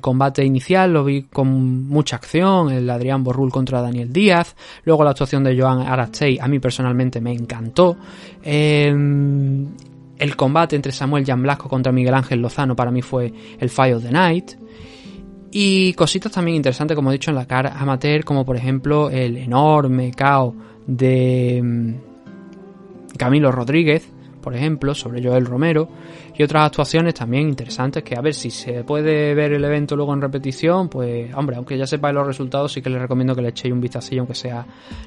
combate 0.00 0.44
inicial. 0.44 0.92
Lo 0.92 1.04
vi 1.04 1.22
con 1.22 1.88
mucha 1.88 2.16
acción. 2.16 2.70
El 2.70 2.88
Adrián 2.90 3.24
Borrul 3.24 3.50
contra 3.50 3.80
Daniel 3.80 4.12
Díaz. 4.12 4.54
Luego 4.84 5.04
la 5.04 5.10
actuación 5.10 5.42
de 5.42 5.58
Joan 5.58 5.80
Arastey, 5.80 6.38
a 6.38 6.46
mí 6.46 6.58
personalmente 6.58 7.20
me 7.20 7.32
encantó. 7.32 7.96
Eh, 8.42 8.94
el 10.20 10.36
combate 10.36 10.76
entre 10.76 10.92
Samuel 10.92 11.24
Jan 11.24 11.42
Blasco 11.42 11.68
contra 11.68 11.92
Miguel 11.92 12.12
Ángel 12.12 12.40
Lozano 12.40 12.76
para 12.76 12.90
mí 12.90 13.00
fue 13.00 13.32
el 13.58 13.70
Fire 13.70 13.94
of 13.94 14.02
the 14.02 14.12
Night. 14.12 14.52
Y 15.52 15.94
cositas 15.94 16.32
también 16.32 16.56
interesantes, 16.56 16.94
como 16.94 17.10
he 17.10 17.14
dicho, 17.14 17.30
en 17.30 17.36
la 17.36 17.46
cara 17.46 17.76
amateur, 17.76 18.24
como 18.24 18.44
por 18.44 18.56
ejemplo 18.56 19.10
el 19.10 19.36
enorme 19.36 20.12
caos 20.12 20.54
de 20.86 21.60
mm, 21.62 23.16
Camilo 23.16 23.50
Rodríguez, 23.50 24.08
por 24.40 24.54
ejemplo, 24.54 24.94
sobre 24.94 25.22
Joel 25.22 25.44
Romero, 25.44 25.88
y 26.36 26.42
otras 26.42 26.66
actuaciones 26.66 27.14
también 27.14 27.48
interesantes 27.48 28.02
que 28.02 28.16
a 28.16 28.22
ver 28.22 28.34
si 28.34 28.50
se 28.50 28.84
puede 28.84 29.34
ver 29.34 29.52
el 29.52 29.64
evento 29.64 29.96
luego 29.96 30.14
en 30.14 30.22
repetición, 30.22 30.88
pues 30.88 31.34
hombre, 31.34 31.56
aunque 31.56 31.76
ya 31.76 31.86
sepáis 31.86 32.14
los 32.14 32.26
resultados, 32.26 32.72
sí 32.72 32.80
que 32.80 32.88
les 32.88 33.02
recomiendo 33.02 33.34
que 33.34 33.42
le 33.42 33.48
echéis 33.50 33.74
un 33.74 33.80
vistacillo 33.80 34.22
aunque 34.22 34.34
sea 34.34 34.64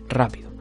rápido. 0.10 0.53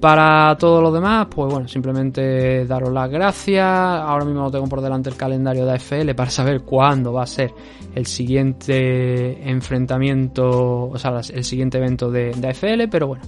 Para 0.00 0.56
todo 0.56 0.80
lo 0.80 0.92
demás, 0.92 1.26
pues 1.28 1.52
bueno, 1.52 1.66
simplemente 1.66 2.64
daros 2.66 2.92
las 2.92 3.10
gracias. 3.10 3.66
Ahora 3.66 4.24
mismo 4.24 4.42
no 4.42 4.50
tengo 4.50 4.66
por 4.68 4.80
delante 4.80 5.10
el 5.10 5.16
calendario 5.16 5.66
de 5.66 5.72
AFL 5.72 6.14
para 6.14 6.30
saber 6.30 6.60
cuándo 6.60 7.12
va 7.12 7.24
a 7.24 7.26
ser 7.26 7.52
el 7.94 8.06
siguiente 8.06 9.50
enfrentamiento, 9.50 10.88
o 10.90 10.98
sea, 10.98 11.20
el 11.32 11.42
siguiente 11.42 11.78
evento 11.78 12.12
de, 12.12 12.30
AFL, 12.30 12.88
pero 12.88 13.08
bueno, 13.08 13.24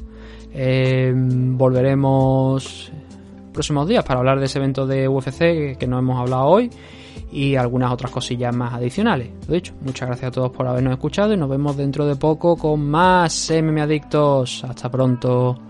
eh, 0.53 1.13
volveremos 1.15 2.93
próximos 3.53 3.89
días 3.89 4.05
para 4.05 4.21
hablar 4.21 4.39
de 4.39 4.47
ese 4.47 4.59
evento 4.59 4.87
de 4.87 5.09
UFC 5.09 5.39
que, 5.39 5.77
que 5.77 5.87
no 5.89 5.99
hemos 5.99 6.21
hablado 6.21 6.47
hoy 6.47 6.71
y 7.33 7.57
algunas 7.57 7.93
otras 7.93 8.13
cosillas 8.13 8.55
más 8.55 8.75
adicionales. 8.75 9.31
Lo 9.49 9.55
dicho, 9.55 9.75
muchas 9.81 10.09
gracias 10.09 10.29
a 10.29 10.33
todos 10.33 10.53
por 10.53 10.69
habernos 10.69 10.93
escuchado 10.93 11.33
y 11.33 11.37
nos 11.37 11.49
vemos 11.49 11.77
dentro 11.77 12.07
de 12.07 12.15
poco 12.15 12.57
con 12.57 12.89
más 12.89 13.51
MM 13.51 13.81
Adictos. 13.81 14.63
Hasta 14.63 14.89
pronto. 14.89 15.70